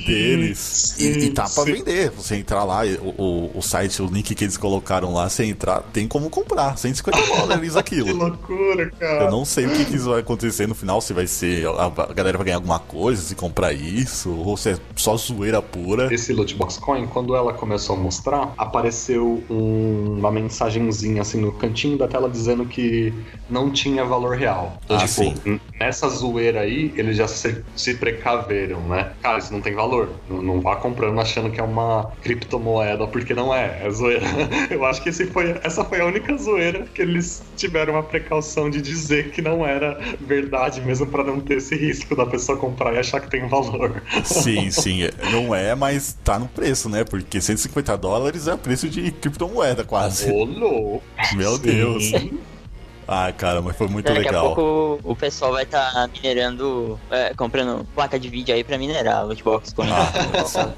deles. 0.05 0.95
E, 0.99 1.05
e 1.25 1.29
tá 1.31 1.43
pra 1.43 1.63
sim. 1.63 1.73
vender. 1.73 2.11
Você 2.11 2.35
entrar 2.35 2.63
lá, 2.63 2.81
o, 3.17 3.51
o, 3.55 3.61
site, 3.61 4.01
o 4.01 4.05
link 4.07 4.33
que 4.35 4.43
eles 4.43 4.57
colocaram 4.57 5.13
lá, 5.13 5.29
você 5.29 5.45
entrar, 5.45 5.81
tem 5.93 6.07
como 6.07 6.29
comprar. 6.29 6.77
150 6.77 7.17
dólares 7.27 7.73
Que 7.73 7.79
aquilo. 7.79 8.15
loucura, 8.15 8.89
cara. 8.91 9.25
Eu 9.25 9.31
não 9.31 9.45
sei 9.45 9.65
o 9.65 9.71
que, 9.71 9.85
que 9.85 9.95
isso 9.95 10.09
vai 10.09 10.19
acontecer 10.19 10.67
no 10.67 10.75
final, 10.75 11.01
se 11.01 11.13
vai 11.13 11.27
ser. 11.27 11.65
A, 11.67 11.85
a 11.85 12.13
galera 12.13 12.37
vai 12.37 12.45
ganhar 12.45 12.57
alguma 12.57 12.79
coisa 12.79 13.21
se 13.21 13.35
comprar 13.35 13.73
isso, 13.73 14.29
ou 14.31 14.55
se 14.57 14.71
é 14.71 14.77
só 14.95 15.15
zoeira 15.17 15.61
pura. 15.61 16.13
Esse 16.13 16.33
Lootbox 16.33 16.77
Coin, 16.77 17.07
quando 17.07 17.35
ela 17.35 17.53
começou 17.53 17.95
a 17.95 17.99
mostrar, 17.99 18.53
apareceu 18.57 19.43
um- 19.49 20.17
uma 20.19 20.31
mensagenzinha 20.31 21.21
assim 21.21 21.39
no 21.41 21.51
cantinho 21.51 21.97
da 21.97 22.07
tela 22.07 22.29
dizendo 22.29 22.65
que 22.65 23.13
não 23.49 23.69
tinha 23.71 24.03
valor 24.05 24.35
real. 24.37 24.79
Então, 24.85 24.97
Ah, 24.97 24.99
tipo, 24.99 25.11
sim. 25.11 25.59
nessa 25.79 26.07
zoeira 26.09 26.61
aí, 26.61 26.93
eles 26.95 27.17
já 27.17 27.27
se, 27.27 27.63
se 27.75 27.95
precaveram, 27.95 28.79
né? 28.81 29.11
Cara, 29.21 29.39
isso 29.39 29.51
não 29.51 29.61
tem 29.61 29.73
valor. 29.73 30.09
Não, 30.29 30.41
não 30.41 30.61
vá 30.61 30.75
comprando 30.77 31.19
achando 31.19 31.49
que 31.51 31.59
é 31.59 31.63
uma 31.63 32.11
criptomoeda, 32.21 33.07
porque 33.07 33.33
não 33.33 33.53
é. 33.53 33.81
É 33.83 33.89
zoeira. 33.89 34.25
Eu 34.69 34.85
acho 34.85 35.01
que 35.03 35.11
foi, 35.11 35.59
essa 35.63 35.83
foi 35.83 35.99
a 36.01 36.05
única 36.05 36.35
zoeira 36.37 36.85
que 36.93 37.01
eles 37.01 37.41
tiveram 37.57 37.97
a 37.97 38.03
precaução 38.03 38.69
de 38.69 38.81
dizer 38.81 39.31
que 39.31 39.41
não 39.41 39.65
era 39.65 39.99
verdade, 40.19 40.81
mesmo 40.81 41.05
pra 41.07 41.23
não 41.23 41.39
ter 41.39 41.57
esse 41.57 41.75
risco 41.75 42.15
da 42.15 42.25
pessoa 42.25 42.57
comprar 42.57 42.93
e 42.93 42.99
achar 42.99 43.19
que 43.19 43.29
tem 43.29 43.47
valor. 43.47 44.01
Sim, 44.23 44.69
sim. 44.71 45.01
Não 45.31 45.53
é, 45.53 45.75
mas 45.75 46.17
tá 46.23 46.39
no 46.39 46.47
preço, 46.47 46.89
né? 46.89 47.03
Porque 47.03 47.41
150 47.41 47.97
dólares 47.97 48.47
é 48.47 48.53
o 48.53 48.57
preço 48.57 48.87
de 48.89 49.11
criptomoeda, 49.11 49.83
quase. 49.83 50.31
Ô, 50.31 50.43
louco! 50.45 51.03
Meu 51.35 51.57
Deus. 51.57 52.11
Ah, 53.13 53.29
cara, 53.33 53.61
mas 53.61 53.75
foi 53.75 53.87
muito 53.89 54.05
Daqui 54.05 54.19
a 54.19 54.23
legal. 54.31 54.55
pouco 54.55 54.99
o 55.03 55.13
pessoal 55.13 55.51
vai 55.51 55.63
estar 55.63 56.09
minerando, 56.13 56.97
é, 57.09 57.33
comprando 57.33 57.85
placa 57.93 58.17
de 58.17 58.29
vídeo 58.29 58.55
aí 58.55 58.63
pra 58.63 58.77
minerar 58.77 59.25
lootbox 59.25 59.73
coin. 59.73 59.89
Ah, 59.91 60.09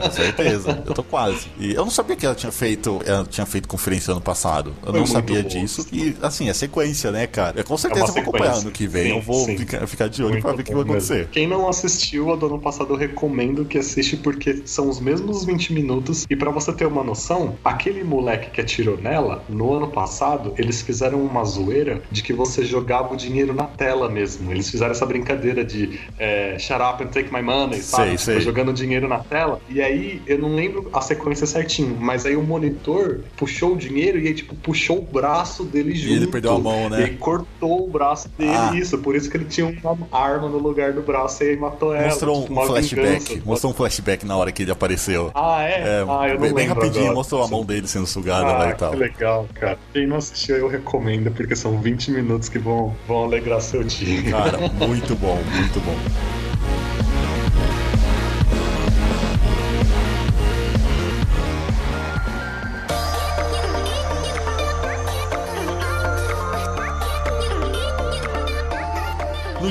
com 0.03 0.09
certeza. 0.11 0.83
Eu 0.83 0.93
tô 0.95 1.03
quase. 1.03 1.47
E 1.59 1.73
eu 1.75 1.83
não 1.83 1.91
sabia 1.91 2.15
que 2.15 2.25
ela 2.25 2.33
tinha 2.33 2.51
feito, 2.51 2.99
ela 3.05 3.23
tinha 3.23 3.45
feito 3.45 3.67
conferência 3.67 4.11
ano 4.11 4.19
passado. 4.21 4.73
Eu 4.83 4.91
Foi 4.91 4.99
não 5.01 5.05
sabia 5.05 5.43
bom. 5.43 5.47
disso. 5.47 5.85
E 5.93 6.15
assim, 6.23 6.49
é 6.49 6.53
sequência, 6.53 7.11
né, 7.11 7.27
cara? 7.27 7.59
Eu 7.59 7.63
com 7.63 7.77
certeza 7.77 8.05
uma 8.05 8.13
vou 8.13 8.21
acompanhar 8.23 8.55
ano 8.55 8.71
que 8.71 8.87
vem. 8.87 9.03
Sim, 9.11 9.17
eu 9.17 9.21
vou 9.21 9.45
ficar, 9.45 9.85
ficar 9.87 10.07
de 10.09 10.23
olho 10.23 10.31
Muito 10.31 10.43
pra 10.43 10.53
ver 10.53 10.61
o 10.61 10.65
que 10.65 10.73
vai 10.73 10.83
mesmo. 10.83 10.97
acontecer. 10.97 11.27
Quem 11.31 11.45
não 11.45 11.69
assistiu 11.69 12.33
a 12.33 12.35
do 12.35 12.47
ano 12.47 12.59
passado, 12.59 12.91
eu 12.93 12.97
recomendo 12.97 13.63
que 13.63 13.77
assiste 13.77 14.17
porque 14.17 14.63
são 14.65 14.89
os 14.89 14.99
mesmos 14.99 15.45
20 15.45 15.71
minutos. 15.71 16.25
E 16.27 16.35
pra 16.35 16.49
você 16.49 16.73
ter 16.73 16.87
uma 16.87 17.03
noção, 17.03 17.55
aquele 17.63 18.03
moleque 18.03 18.49
que 18.49 18.59
atirou 18.59 18.97
nela, 18.97 19.43
no 19.47 19.71
ano 19.71 19.89
passado, 19.89 20.53
eles 20.57 20.81
fizeram 20.81 21.21
uma 21.21 21.43
zoeira 21.45 22.01
de 22.11 22.22
que 22.23 22.33
você 22.33 22.63
jogava 22.63 23.13
o 23.13 23.17
dinheiro 23.17 23.53
na 23.53 23.65
tela 23.65 24.09
mesmo. 24.09 24.51
Eles 24.51 24.69
fizeram 24.69 24.91
essa 24.91 25.05
brincadeira 25.05 25.63
de 25.63 25.99
é, 26.17 26.57
shut 26.57 26.79
up 26.81 27.03
and 27.03 27.07
take 27.07 27.31
my 27.33 27.41
money, 27.41 27.81
sabe? 27.81 28.03
Sei, 28.03 28.13
Tipo, 28.13 28.23
sei. 28.23 28.41
jogando 28.41 28.73
dinheiro 28.73 29.07
na 29.07 29.19
tela. 29.19 29.59
E 29.69 29.81
aí, 29.81 30.21
eu 30.25 30.37
não 30.39 30.55
lembro 30.55 30.89
a 30.93 31.01
sequência 31.01 31.45
certinho, 31.45 31.95
mas 31.99 32.25
aí 32.25 32.35
o 32.35 32.41
monitor 32.43 33.19
puxou 33.37 33.73
o 33.73 33.77
dinheiro 33.77 34.19
e 34.19 34.27
aí, 34.27 34.33
tipo, 34.33 34.55
puxou 34.55 34.99
o 34.99 35.01
braço 35.01 35.63
dele 35.63 35.93
junto. 35.95 36.13
E 36.13 36.15
ele 36.17 36.27
perdeu 36.27 36.53
a 36.55 36.59
mão, 36.59 36.87
E 36.87 36.89
né? 36.89 36.97
aí 37.05 37.17
cortou 37.17 37.85
o 37.85 37.89
braço 37.89 38.29
dele, 38.37 38.51
Ah. 38.53 38.71
isso. 38.75 38.97
Por 38.99 39.15
isso 39.15 39.29
que 39.29 39.37
ele 39.37 39.45
tinha 39.45 39.67
uma 39.67 39.97
arma 40.11 40.47
no 40.47 40.57
lugar 40.57 40.93
do 40.93 41.01
braço 41.01 41.43
e 41.43 41.49
aí 41.49 41.57
matou 41.57 41.93
ela. 41.93 42.07
Mostrou 42.07 42.41
tipo, 42.43 42.53
um 42.61 42.65
flashback. 42.65 43.05
vingança. 43.29 43.41
Mostrou 43.45 43.71
um 43.71 43.75
flashback 43.75 44.25
na 44.25 44.37
hora 44.37 44.51
que 44.51 44.63
ele 44.63 44.71
apareceu. 44.71 45.31
Ah, 45.33 45.63
é? 45.63 45.73
É, 45.73 46.05
ah, 46.07 46.27
eu 46.27 46.33
não 46.35 46.41
bem, 46.41 46.53
bem 46.53 46.53
lembro 46.53 46.75
rapidinho, 46.75 47.03
agora. 47.05 47.15
mostrou 47.17 47.43
a 47.43 47.47
mão 47.47 47.65
dele 47.65 47.87
sendo 47.87 48.05
sugada 48.07 48.47
Ah, 48.47 48.57
lá 48.57 48.69
e 48.69 48.73
tal. 48.75 48.91
que 48.91 48.97
legal, 48.97 49.47
cara. 49.55 49.77
Quem 49.91 50.07
não 50.07 50.17
assistiu, 50.17 50.55
eu 50.55 50.67
recomendo, 50.67 51.31
porque 51.31 51.55
são 51.55 51.79
20 51.81 52.11
minutos 52.13 52.49
que 52.49 52.59
vão, 52.59 52.95
vão 53.07 53.25
alegrar 53.25 53.61
seu 53.61 53.83
dia. 53.83 54.31
Cara, 54.31 54.57
muito 54.87 55.15
bom, 55.15 55.35
muito 55.55 55.79
bom. 55.81 56.52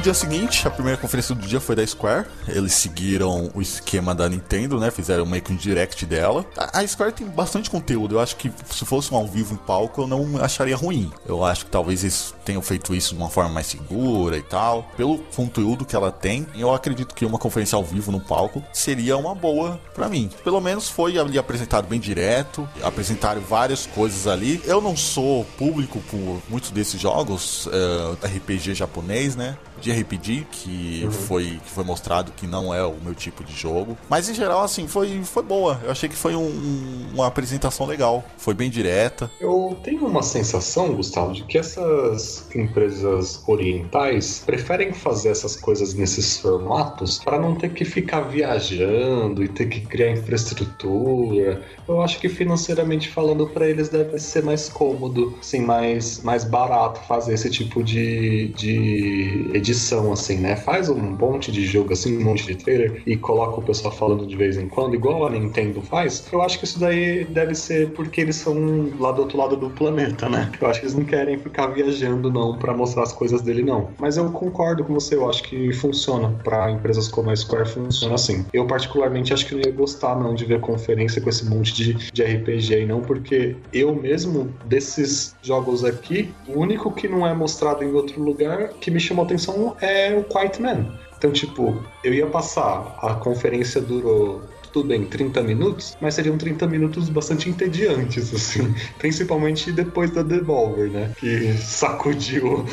Dia 0.03 0.13
seguinte, 0.13 0.67
a 0.67 0.71
primeira 0.71 0.99
conferência 0.99 1.33
do 1.33 1.47
dia 1.47 1.61
foi 1.61 1.77
da 1.77 1.87
Square. 1.87 2.27
Eles 2.49 2.73
seguiram 2.73 3.53
o 3.55 3.63
esquema 3.63 4.13
da 4.13 4.29
Nintendo, 4.29 4.81
né? 4.81 4.91
Fizeram 4.91 5.25
meio 5.25 5.41
que 5.41 5.53
um 5.53 5.57
direct 5.57 6.05
dela. 6.05 6.45
A 6.57 6.85
Square 6.85 7.13
tem 7.13 7.27
bastante 7.29 7.71
conteúdo. 7.71 8.17
Eu 8.17 8.21
acho 8.21 8.35
que 8.35 8.51
se 8.69 8.85
fosse 8.85 9.15
um 9.15 9.17
ao 9.17 9.29
vivo 9.29 9.55
em 9.55 9.57
palco, 9.57 10.03
eu 10.03 10.09
não 10.09 10.43
acharia 10.43 10.75
ruim. 10.75 11.13
Eu 11.25 11.45
acho 11.45 11.67
que 11.67 11.71
talvez 11.71 12.03
eles 12.03 12.35
tenham 12.45 12.61
feito 12.61 12.93
isso 12.97 13.15
de 13.15 13.21
uma 13.21 13.31
forma 13.31 13.51
mais 13.51 13.69
segura 13.69 14.37
e 14.37 14.43
tal. 14.43 14.91
Pelo 14.97 15.19
conteúdo 15.37 15.85
que 15.85 15.95
ela 15.95 16.11
tem, 16.11 16.49
eu 16.57 16.75
acredito 16.75 17.15
que 17.15 17.25
uma 17.25 17.39
conferência 17.39 17.77
ao 17.77 17.85
vivo 17.85 18.11
no 18.11 18.21
palco 18.21 18.61
seria 18.73 19.17
uma 19.17 19.37
boa 19.37 19.81
para 19.95 20.09
mim. 20.09 20.29
Pelo 20.43 20.61
menos 20.61 20.89
foi 20.89 21.17
ali 21.17 21.39
apresentado 21.39 21.87
bem 21.87 22.01
direto, 22.01 22.69
apresentaram 22.83 23.41
várias 23.41 23.87
coisas 23.87 24.27
ali. 24.27 24.61
Eu 24.65 24.81
não 24.81 24.97
sou 24.97 25.45
público 25.57 26.01
por 26.11 26.43
muitos 26.49 26.73
desses 26.73 27.01
jogos, 27.01 27.67
uh, 27.67 28.19
eh, 28.21 28.27
RPG 28.27 28.75
japonês, 28.75 29.37
né? 29.37 29.57
De 29.83 29.91
RPG 29.91 30.47
que, 30.51 31.03
uhum. 31.05 31.11
foi, 31.11 31.61
que 31.65 31.71
foi 31.71 31.85
mostrado 31.85 32.33
que 32.33 32.47
não 32.47 32.73
é 32.73 32.85
o 32.85 32.95
meu 33.03 33.15
tipo 33.15 33.43
de 33.43 33.53
jogo. 33.53 33.99
Mas 34.09 34.29
em 34.29 34.35
geral, 34.35 34.63
assim, 34.63 34.87
foi, 34.87 35.23
foi 35.25 35.43
boa. 35.43 35.81
Eu 35.83 35.91
achei 35.91 36.09
que 36.09 36.15
foi 36.15 36.37
um, 36.37 37.07
uma 37.13 37.27
apresentação 37.27 37.85
legal. 37.85 38.25
Foi 38.39 38.55
bem 38.55 38.71
direta. 38.71 39.31
Eu 39.41 39.77
tenho 39.83 40.07
uma 40.07 40.23
sensação, 40.23 40.95
Gustavo, 40.95 41.33
de 41.33 41.43
que 41.45 41.59
essas 41.59 42.49
empresas 42.55 43.43
orientais 43.47 44.43
preferem 44.47 44.93
fazer 44.93 45.31
essas 45.31 45.57
coisas 45.57 45.95
nesses 45.95 46.39
formatos 46.39 47.19
para 47.19 47.39
não 47.39 47.57
ter 47.57 47.73
que 47.73 47.85
ficar 47.85 48.21
viajando 48.21 49.43
e 49.43 49.49
ter 49.49 49.67
que 49.67 49.81
criar 49.81 50.13
infraestrutura. 50.13 51.63
Eu 51.89 52.01
acho 52.01 52.21
que 52.21 52.29
financeiramente 52.29 53.09
falando 53.09 53.49
para 53.49 53.69
eles 53.69 53.89
deve 53.89 54.19
ser 54.19 54.45
mais 54.45 54.69
cômodo, 54.69 55.37
assim, 55.41 55.61
mais, 55.61 56.23
mais 56.23 56.45
barato 56.45 57.01
fazer 57.09 57.35
esse 57.35 57.51
tipo 57.51 57.83
de, 57.83 58.49
de 58.57 59.51
edição 59.53 59.72
edição, 59.73 60.13
assim, 60.13 60.37
né? 60.37 60.55
Faz 60.55 60.89
um 60.89 60.99
monte 60.99 61.51
de 61.51 61.65
jogo, 61.65 61.93
assim, 61.93 62.19
um 62.19 62.25
monte 62.25 62.47
de 62.47 62.55
trailer 62.55 63.03
e 63.07 63.17
coloca 63.17 63.59
o 63.59 63.63
pessoal 63.63 63.93
falando 63.93 64.27
de 64.27 64.37
vez 64.37 64.57
em 64.57 64.69
quando, 64.69 64.95
igual 64.95 65.27
a 65.27 65.31
Nintendo 65.31 65.81
faz. 65.81 66.25
Eu 66.31 66.43
acho 66.43 66.59
que 66.59 66.65
isso 66.65 66.79
daí 66.79 67.25
deve 67.25 67.55
ser 67.55 67.91
porque 67.91 68.21
eles 68.21 68.37
são 68.37 68.55
lá 68.99 69.11
do 69.13 69.23
outro 69.23 69.39
lado 69.39 69.57
do 69.57 69.71
planeta, 69.71 70.29
né? 70.29 70.53
Eu 70.61 70.69
acho 70.69 70.81
que 70.81 70.87
eles 70.87 70.95
não 70.95 71.05
querem 71.05 71.39
ficar 71.39 71.69
viajando, 71.69 72.31
não, 72.31 72.59
para 72.59 72.75
mostrar 72.75 73.03
as 73.03 73.13
coisas 73.13 73.41
dele, 73.41 73.63
não. 73.63 73.89
Mas 73.99 74.17
eu 74.17 74.31
concordo 74.31 74.85
com 74.85 74.95
você, 74.95 75.15
eu 75.15 75.29
acho 75.29 75.43
que 75.43 75.73
funciona. 75.73 76.29
para 76.45 76.71
empresas 76.71 77.09
como 77.09 77.31
a 77.31 77.37
Square, 77.37 77.69
funciona 77.69 78.15
assim. 78.15 78.45
Eu, 78.53 78.67
particularmente, 78.67 79.33
acho 79.33 79.47
que 79.47 79.55
não 79.55 79.63
ia 79.63 79.73
gostar, 79.73 80.15
não, 80.17 80.35
de 80.35 80.45
ver 80.45 80.61
conferência 80.61 81.21
com 81.21 81.31
esse 81.31 81.47
monte 81.47 81.75
de, 81.75 81.95
de 82.13 82.23
RPG, 82.23 82.85
não, 82.87 83.01
porque 83.01 83.57
eu 83.73 83.95
mesmo, 83.95 84.53
desses 84.67 85.35
jogos 85.43 85.85
aqui, 85.85 86.33
o 86.47 86.59
único 86.59 86.93
que 86.93 87.09
não 87.09 87.27
é 87.27 87.33
mostrado 87.35 87.83
em 87.83 87.93
outro 87.93 88.23
lugar 88.23 88.69
que 88.81 88.91
me 88.91 89.01
chamou 89.01 89.25
atenção 89.25 89.62
é 89.81 90.15
o 90.15 90.25
Quiet 90.25 90.61
Man. 90.61 90.87
Então, 91.17 91.31
tipo, 91.31 91.83
eu 92.03 92.13
ia 92.13 92.27
passar, 92.27 92.97
a 93.01 93.15
conferência 93.15 93.81
durou 93.81 94.43
tudo 94.73 94.89
bem, 94.89 95.05
30 95.05 95.43
minutos, 95.43 95.97
mas 96.01 96.15
seriam 96.15 96.39
30 96.39 96.67
minutos 96.67 97.09
bastante 97.11 97.49
entediantes, 97.49 98.35
assim. 98.35 98.75
Principalmente 98.99 99.71
depois 99.71 100.11
da 100.11 100.23
Devolver, 100.23 100.91
né? 100.91 101.13
Que 101.19 101.53
sacudiu 101.59 102.65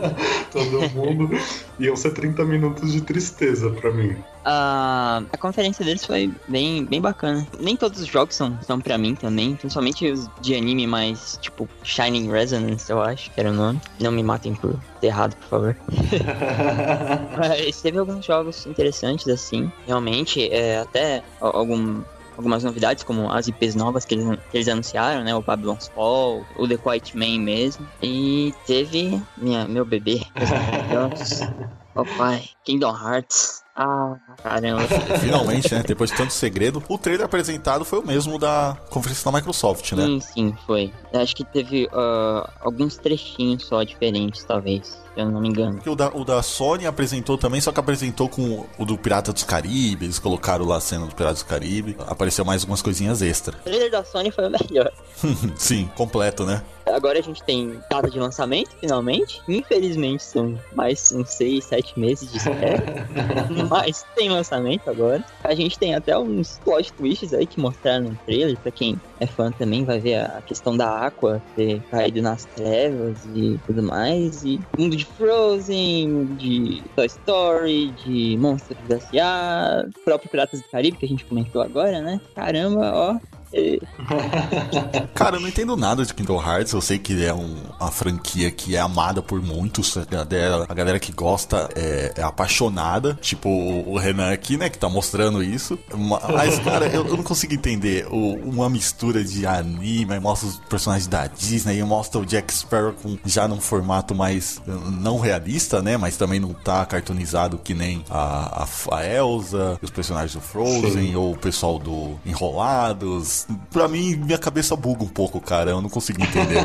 todo 0.50 0.90
mundo. 0.90 1.30
Iam 1.78 1.94
ser 1.94 2.12
30 2.12 2.44
minutos 2.44 2.92
de 2.92 3.02
tristeza 3.02 3.70
para 3.70 3.92
mim. 3.92 4.16
A, 4.44 5.22
a 5.32 5.38
conferência 5.38 5.84
deles 5.84 6.04
foi 6.04 6.32
bem, 6.48 6.84
bem 6.84 7.00
bacana. 7.00 7.46
Nem 7.58 7.76
todos 7.76 8.00
os 8.00 8.06
jogos 8.06 8.34
são, 8.34 8.58
são 8.62 8.80
pra 8.80 8.98
mim 8.98 9.14
também, 9.14 9.54
principalmente 9.54 10.10
os 10.10 10.28
de 10.40 10.54
anime 10.54 10.86
mais, 10.86 11.38
tipo, 11.40 11.68
Shining 11.82 12.30
Resonance, 12.30 12.90
eu 12.90 13.00
acho 13.00 13.30
que 13.30 13.40
era 13.40 13.50
o 13.50 13.54
nome. 13.54 13.80
Não 14.00 14.10
me 14.10 14.22
matem 14.22 14.54
por 14.54 14.78
ter 15.00 15.08
errado, 15.08 15.36
por 15.36 15.48
favor. 15.48 15.76
Mas 17.38 17.80
teve 17.80 17.98
alguns 17.98 18.24
jogos 18.24 18.66
interessantes, 18.66 19.28
assim. 19.28 19.70
Realmente, 19.86 20.48
é, 20.52 20.80
até 20.80 21.22
algum, 21.40 22.02
algumas 22.36 22.64
novidades, 22.64 23.04
como 23.04 23.30
as 23.30 23.46
IPs 23.46 23.74
novas 23.74 24.04
que 24.04 24.14
eles, 24.14 24.26
que 24.50 24.56
eles 24.56 24.68
anunciaram, 24.68 25.22
né? 25.22 25.34
O 25.34 25.42
Babylon's 25.42 25.88
Fall, 25.88 26.44
o 26.56 26.66
The 26.66 26.76
Quiet 26.76 27.16
Man 27.16 27.40
mesmo. 27.40 27.86
E 28.02 28.52
teve 28.66 29.22
minha, 29.36 29.66
meu 29.68 29.84
bebê. 29.84 30.20
oh 31.94 32.04
pai, 32.16 32.44
Kingdom 32.64 32.94
Hearts. 32.96 33.61
Ah, 33.74 34.16
caramba. 34.42 34.82
Finalmente, 35.20 35.74
né? 35.74 35.82
Depois 35.82 36.10
de 36.10 36.16
tanto 36.16 36.32
segredo, 36.32 36.82
o 36.88 36.98
trailer 36.98 37.24
apresentado 37.24 37.84
foi 37.84 38.00
o 38.00 38.06
mesmo 38.06 38.38
da 38.38 38.76
conferência 38.90 39.24
da 39.30 39.36
Microsoft, 39.36 39.92
né? 39.92 40.04
Sim, 40.04 40.20
sim, 40.20 40.56
foi. 40.66 40.92
Acho 41.12 41.34
que 41.34 41.44
teve 41.44 41.86
uh, 41.86 42.48
alguns 42.60 42.98
trechinhos 42.98 43.64
só 43.64 43.82
diferentes, 43.82 44.44
talvez 44.44 45.02
eu 45.16 45.30
não 45.30 45.40
me 45.40 45.48
engano. 45.48 45.80
O 45.86 45.94
da, 45.94 46.08
o 46.08 46.24
da 46.24 46.42
Sony 46.42 46.86
apresentou 46.86 47.36
também, 47.36 47.60
só 47.60 47.72
que 47.72 47.80
apresentou 47.80 48.28
com 48.28 48.66
o 48.78 48.84
do 48.84 48.96
Pirata 48.96 49.32
dos 49.32 49.44
Caribe, 49.44 50.06
eles 50.06 50.18
colocaram 50.18 50.64
lá 50.64 50.76
a 50.76 50.80
cena 50.80 51.06
do 51.06 51.14
Pirata 51.14 51.34
dos 51.34 51.42
Caribe, 51.42 51.96
apareceu 52.06 52.44
mais 52.44 52.62
algumas 52.62 52.82
coisinhas 52.82 53.22
extra. 53.22 53.56
O 53.56 53.64
trailer 53.64 53.90
da 53.90 54.04
Sony 54.04 54.30
foi 54.30 54.46
o 54.46 54.50
melhor. 54.50 54.92
Sim, 55.56 55.90
completo, 55.94 56.44
né? 56.44 56.62
Agora 56.86 57.18
a 57.18 57.22
gente 57.22 57.42
tem 57.42 57.80
data 57.88 58.10
de 58.10 58.18
lançamento, 58.18 58.70
finalmente. 58.80 59.40
Infelizmente 59.48 60.22
são 60.22 60.58
mais 60.74 61.12
uns 61.12 61.30
6, 61.30 61.64
7 61.64 61.98
meses 61.98 62.30
de 62.30 62.38
espera. 62.38 63.08
Mas 63.68 64.04
tem 64.14 64.28
lançamento 64.28 64.90
agora. 64.90 65.24
A 65.44 65.54
gente 65.54 65.78
tem 65.78 65.94
até 65.94 66.16
uns 66.18 66.58
plot 66.64 66.92
twists 66.92 67.32
aí 67.32 67.46
que 67.46 67.60
mostraram 67.60 68.10
no 68.10 68.18
trailer. 68.26 68.58
Pra 68.58 68.70
quem 68.70 69.00
é 69.20 69.26
fã 69.26 69.52
também 69.52 69.84
vai 69.84 70.00
ver 70.00 70.16
a 70.16 70.42
questão 70.44 70.76
da 70.76 71.06
Aqua 71.06 71.40
ter 71.54 71.80
caído 71.90 72.20
nas 72.20 72.44
trevas 72.44 73.16
e 73.34 73.58
tudo 73.66 73.82
mais. 73.82 74.44
E 74.44 74.60
mundo 74.76 74.96
de 74.96 75.01
Frozen, 75.04 76.36
de 76.36 76.82
Toy 76.94 77.06
Story, 77.06 77.92
de 77.92 78.36
Monstros 78.38 78.90
S.A., 78.90 79.84
próprio 80.04 80.30
Piratas 80.30 80.60
do 80.60 80.68
Caribe 80.68 80.96
que 80.98 81.06
a 81.06 81.08
gente 81.08 81.24
comentou 81.24 81.62
agora, 81.62 82.00
né? 82.00 82.20
Caramba, 82.34 82.92
ó, 82.94 83.18
Cara, 85.14 85.36
eu 85.36 85.40
não 85.40 85.48
entendo 85.48 85.76
nada 85.76 86.04
de 86.04 86.14
Kingdom 86.14 86.42
Hearts. 86.42 86.72
Eu 86.72 86.80
sei 86.80 86.98
que 86.98 87.24
é 87.24 87.34
um, 87.34 87.56
uma 87.78 87.90
franquia 87.90 88.50
que 88.50 88.74
é 88.74 88.80
amada 88.80 89.22
por 89.22 89.42
muitos. 89.42 89.96
A 89.96 90.04
galera, 90.04 90.66
a 90.68 90.74
galera 90.74 90.98
que 90.98 91.12
gosta 91.12 91.68
é, 91.74 92.12
é, 92.16 92.22
apaixonada. 92.22 93.18
Tipo 93.20 93.48
o 93.48 93.98
Renan 93.98 94.32
aqui, 94.32 94.56
né? 94.56 94.68
Que 94.68 94.78
tá 94.78 94.88
mostrando 94.88 95.42
isso. 95.42 95.78
Mas, 95.94 96.58
cara, 96.60 96.86
eu, 96.86 97.06
eu 97.06 97.16
não 97.16 97.24
consigo 97.24 97.52
entender 97.52 98.06
o, 98.10 98.34
uma 98.36 98.68
mistura 98.70 99.22
de 99.22 99.46
anime. 99.46 100.18
Mostra 100.18 100.48
os 100.48 100.56
personagens 100.68 101.06
da 101.06 101.26
Disney. 101.26 101.78
E 101.78 101.84
mostra 101.84 102.20
o 102.20 102.26
Jack 102.26 102.52
Sparrow 102.52 102.94
com, 102.94 103.18
já 103.24 103.46
num 103.46 103.60
formato 103.60 104.14
mais 104.14 104.62
não 104.66 105.18
realista, 105.18 105.82
né? 105.82 105.96
Mas 105.96 106.16
também 106.16 106.40
não 106.40 106.54
tá 106.54 106.84
cartoonizado 106.86 107.58
que 107.58 107.74
nem 107.74 108.04
a, 108.08 108.64
a, 108.64 108.96
a 108.96 109.06
Elsa, 109.06 109.78
os 109.82 109.90
personagens 109.90 110.34
do 110.34 110.40
Frozen, 110.40 111.08
Sim. 111.08 111.16
ou 111.16 111.32
o 111.32 111.36
pessoal 111.36 111.78
do 111.78 112.18
Enrolados 112.24 113.41
pra 113.70 113.88
mim, 113.88 114.16
minha 114.16 114.38
cabeça 114.38 114.76
buga 114.76 115.04
um 115.04 115.08
pouco, 115.08 115.40
cara. 115.40 115.70
Eu 115.70 115.80
não 115.80 115.88
consigo 115.88 116.22
entender. 116.22 116.64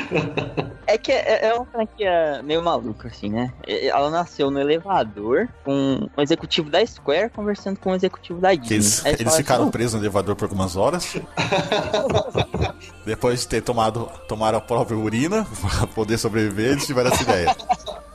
é 0.86 0.98
que 0.98 1.12
é, 1.12 1.46
é 1.48 1.54
uma 1.54 1.64
franquia 1.66 2.42
meio 2.44 2.62
maluca, 2.62 3.08
assim, 3.08 3.30
né? 3.30 3.52
Ela 3.66 4.10
nasceu 4.10 4.50
no 4.50 4.60
elevador 4.60 5.48
com 5.64 6.08
o 6.16 6.22
executivo 6.22 6.70
da 6.70 6.84
Square 6.84 7.30
conversando 7.30 7.78
com 7.78 7.92
o 7.92 7.94
executivo 7.94 8.40
da 8.40 8.54
Disney. 8.54 8.76
Eles, 8.76 9.04
eles 9.04 9.36
ficaram 9.36 9.64
assim, 9.64 9.72
presos 9.72 9.94
no 9.94 10.00
elevador 10.00 10.36
por 10.36 10.44
algumas 10.44 10.76
horas. 10.76 11.16
Depois 13.04 13.40
de 13.40 13.48
ter 13.48 13.62
tomado 13.62 14.10
tomar 14.28 14.54
a 14.54 14.60
própria 14.60 14.96
urina 14.96 15.46
pra 15.60 15.86
poder 15.86 16.18
sobreviver, 16.18 16.72
eles 16.72 16.86
tiveram 16.86 17.10
essa 17.10 17.22
ideia. 17.22 17.56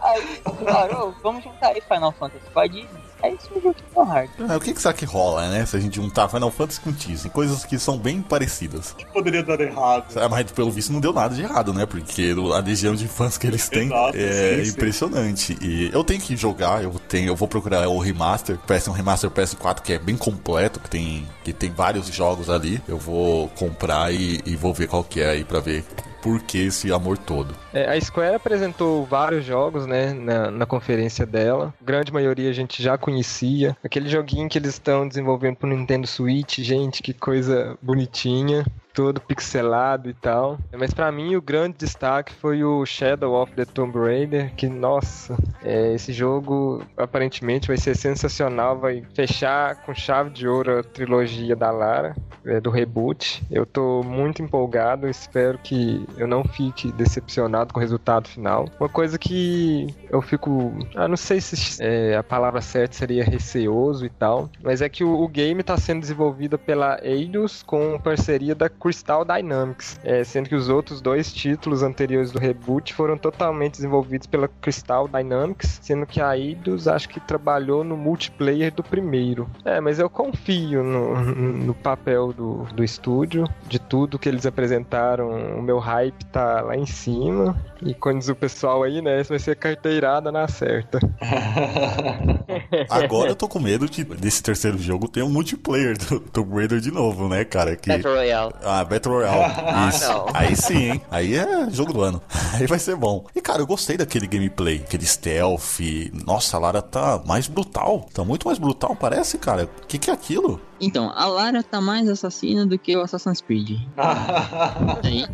Aí, 0.07 0.41
claro, 0.59 1.15
vamos 1.21 1.43
juntar 1.43 1.67
aí 1.67 1.81
Final 1.81 2.11
Fantasy 2.11 2.49
com 2.51 2.59
a 2.59 2.67
Disney 2.67 3.07
é 3.21 3.31
isso 3.33 3.49
mesmo 3.53 3.73
Kingdom 3.73 4.15
Hearts. 4.15 4.49
É, 4.49 4.55
o 4.55 4.59
que, 4.59 4.73
que 4.73 4.81
será 4.81 4.93
que 4.93 5.05
rola, 5.05 5.49
né? 5.49 5.65
Se 5.65 5.75
a 5.75 5.79
gente 5.79 5.95
juntar 5.95 6.27
Final 6.27 6.51
Fantasy 6.51 6.81
com 6.81 6.91
Disney, 6.91 7.29
coisas 7.31 7.65
que 7.65 7.79
são 7.79 7.97
bem 7.97 8.21
parecidas. 8.21 8.93
Que 8.97 9.05
poderia 9.07 9.43
dar 9.43 9.59
errado. 9.59 10.17
É, 10.17 10.27
mas 10.27 10.51
pelo 10.51 10.69
visto 10.69 10.93
não 10.93 10.99
deu 10.99 11.11
nada 11.11 11.33
de 11.33 11.41
errado, 11.41 11.73
né? 11.73 11.85
Porque 11.85 12.35
a 12.53 12.59
legião 12.59 12.93
de 12.95 13.07
fãs 13.07 13.37
que 13.37 13.47
eles 13.47 13.67
têm 13.69 13.87
Exato, 13.87 14.17
é 14.17 14.63
sim, 14.63 14.69
impressionante. 14.69 15.55
Sim. 15.55 15.57
E 15.61 15.89
eu 15.91 16.03
tenho 16.03 16.21
que 16.21 16.35
jogar, 16.35 16.83
eu 16.83 16.91
tenho, 17.07 17.29
eu 17.29 17.35
vou 17.35 17.47
procurar 17.47 17.87
o 17.87 17.97
remaster, 17.97 18.57
parece 18.67 18.89
um 18.89 18.93
remaster 18.93 19.29
PS4 19.31 19.81
que 19.81 19.93
é 19.93 19.99
bem 19.99 20.15
completo, 20.15 20.79
que 20.79 20.89
tem, 20.89 21.27
que 21.43 21.51
tem 21.51 21.71
vários 21.71 22.07
jogos 22.07 22.49
ali. 22.49 22.81
Eu 22.87 22.97
vou 22.97 23.47
comprar 23.49 24.13
e, 24.13 24.41
e 24.45 24.55
vou 24.55 24.73
ver 24.73 24.87
qual 24.87 25.03
que 25.03 25.21
é 25.21 25.31
aí 25.31 25.43
pra 25.43 25.59
ver 25.59 25.83
por 26.21 26.41
que 26.41 26.57
esse 26.57 26.91
amor 26.91 27.17
todo. 27.17 27.55
É, 27.77 27.95
a 27.95 28.01
Square 28.01 28.35
apresentou 28.35 29.05
vários 29.05 29.45
jogos, 29.45 29.85
né, 29.85 30.11
na, 30.11 30.49
na 30.49 30.65
conferência 30.65 31.27
dela. 31.27 31.71
A 31.79 31.85
grande 31.85 32.11
maioria 32.11 32.49
a 32.49 32.53
gente 32.53 32.81
já 32.81 32.97
conhecia. 32.97 33.77
Aquele 33.83 34.09
joguinho 34.09 34.49
que 34.49 34.57
eles 34.57 34.71
estão 34.71 35.07
desenvolvendo 35.07 35.57
pro 35.57 35.69
Nintendo 35.69 36.07
Switch, 36.07 36.57
gente, 36.59 37.03
que 37.03 37.13
coisa 37.13 37.77
bonitinha. 37.79 38.65
todo 38.97 39.21
pixelado 39.21 40.09
e 40.09 40.13
tal. 40.15 40.57
Mas 40.75 40.91
para 40.91 41.11
mim 41.11 41.35
o 41.35 41.41
grande 41.41 41.77
destaque 41.77 42.33
foi 42.33 42.63
o 42.63 42.83
Shadow 42.83 43.39
of 43.39 43.53
the 43.53 43.63
Tomb 43.63 43.95
Raider, 43.95 44.51
que 44.55 44.67
nossa, 44.67 45.37
é, 45.63 45.93
esse 45.93 46.11
jogo 46.11 46.83
aparentemente 46.97 47.67
vai 47.67 47.77
ser 47.77 47.95
sensacional, 47.95 48.79
vai 48.79 49.03
fechar 49.13 49.75
com 49.83 49.93
chave 49.93 50.31
de 50.31 50.47
ouro 50.47 50.79
a 50.79 50.83
trilogia 50.83 51.55
da 51.55 51.69
Lara, 51.69 52.15
é, 52.43 52.59
do 52.59 52.71
reboot. 52.71 53.43
Eu 53.51 53.67
tô 53.67 54.01
muito 54.01 54.41
empolgado, 54.41 55.07
espero 55.07 55.59
que 55.59 56.03
eu 56.17 56.25
não 56.27 56.43
fique 56.43 56.91
decepcionado 56.93 57.66
com 57.73 57.79
o 57.79 57.81
resultado 57.81 58.27
final. 58.27 58.69
Uma 58.79 58.89
coisa 58.89 59.17
que 59.17 59.87
eu 60.09 60.21
fico, 60.21 60.73
ah, 60.95 61.07
não 61.07 61.17
sei 61.17 61.41
se 61.41 61.81
é, 61.81 62.15
a 62.15 62.23
palavra 62.23 62.61
certa 62.61 62.95
seria 62.95 63.23
receoso 63.23 64.05
e 64.05 64.09
tal, 64.09 64.49
mas 64.63 64.81
é 64.81 64.89
que 64.89 65.03
o, 65.03 65.21
o 65.21 65.27
game 65.27 65.61
está 65.61 65.77
sendo 65.77 66.01
desenvolvido 66.01 66.57
pela 66.57 66.99
Eidos 67.03 67.63
com 67.63 67.99
parceria 67.99 68.55
da 68.55 68.69
Crystal 68.69 69.23
Dynamics, 69.23 69.99
é, 70.03 70.23
sendo 70.23 70.49
que 70.49 70.55
os 70.55 70.69
outros 70.69 71.01
dois 71.01 71.31
títulos 71.33 71.83
anteriores 71.83 72.31
do 72.31 72.39
reboot 72.39 72.93
foram 72.93 73.17
totalmente 73.17 73.73
desenvolvidos 73.73 74.27
pela 74.27 74.47
Crystal 74.47 75.07
Dynamics, 75.07 75.79
sendo 75.81 76.05
que 76.05 76.21
a 76.21 76.37
Eidos 76.37 76.87
acho 76.87 77.09
que 77.09 77.19
trabalhou 77.19 77.83
no 77.83 77.97
multiplayer 77.97 78.73
do 78.73 78.83
primeiro. 78.83 79.49
É, 79.65 79.79
mas 79.79 79.99
eu 79.99 80.09
confio 80.09 80.83
no, 80.83 81.15
no 81.33 81.73
papel 81.73 82.33
do, 82.33 82.63
do 82.73 82.83
estúdio, 82.83 83.47
de 83.67 83.79
tudo 83.79 84.19
que 84.19 84.29
eles 84.29 84.45
apresentaram, 84.45 85.57
o 85.57 85.61
meu 85.61 85.79
hype 85.79 86.25
tá 86.25 86.61
lá 86.61 86.75
em 86.75 86.85
cima. 86.85 87.56
E 87.81 87.93
quando 87.93 88.19
diz 88.19 88.29
o 88.29 88.35
pessoal 88.35 88.83
aí, 88.83 89.01
né, 89.01 89.21
isso 89.21 89.29
vai 89.29 89.39
ser 89.39 89.55
carteirada 89.55 90.31
na 90.31 90.47
certa. 90.47 90.99
Agora 92.89 93.29
eu 93.29 93.35
tô 93.35 93.47
com 93.47 93.59
medo 93.59 93.87
de, 93.87 94.03
desse 94.03 94.41
terceiro 94.41 94.77
jogo 94.77 95.07
ter 95.07 95.23
um 95.23 95.29
multiplayer 95.29 95.97
do 95.97 96.19
Tomb 96.19 96.55
Raider 96.55 96.79
de 96.79 96.91
novo, 96.91 97.27
né, 97.27 97.45
cara? 97.45 97.75
Que... 97.75 97.89
Battle 97.89 98.15
Royale. 98.15 98.53
Ah, 98.63 98.83
Battle 98.83 99.15
Royale. 99.15 99.53
Isso. 99.89 100.05
Ah, 100.05 100.13
não. 100.13 100.25
Aí 100.33 100.55
sim, 100.55 100.91
hein? 100.91 101.01
Aí 101.11 101.35
é 101.35 101.69
jogo 101.69 101.93
do 101.93 102.01
ano. 102.01 102.21
Aí 102.53 102.65
vai 102.65 102.79
ser 102.79 102.95
bom. 102.95 103.25
E, 103.35 103.41
cara, 103.41 103.61
eu 103.61 103.67
gostei 103.67 103.97
daquele 103.97 104.27
gameplay, 104.27 104.77
aquele 104.77 105.05
stealth. 105.05 105.79
Nossa, 106.25 106.57
a 106.57 106.59
Lara 106.59 106.81
tá 106.81 107.21
mais 107.25 107.47
brutal. 107.47 108.07
Tá 108.13 108.23
muito 108.23 108.47
mais 108.47 108.57
brutal, 108.57 108.95
parece, 108.95 109.37
cara. 109.37 109.65
O 109.65 109.87
que, 109.87 109.97
que 109.97 110.09
é 110.09 110.13
aquilo? 110.13 110.59
Então, 110.79 111.11
a 111.15 111.25
Lara 111.25 111.63
tá 111.63 111.81
mais 111.81 112.07
assassina 112.07 112.65
do 112.65 112.77
que 112.77 112.95
o 112.95 113.01
Assassin's 113.01 113.41
Creed. 113.41 113.79
Aí, 115.03 115.25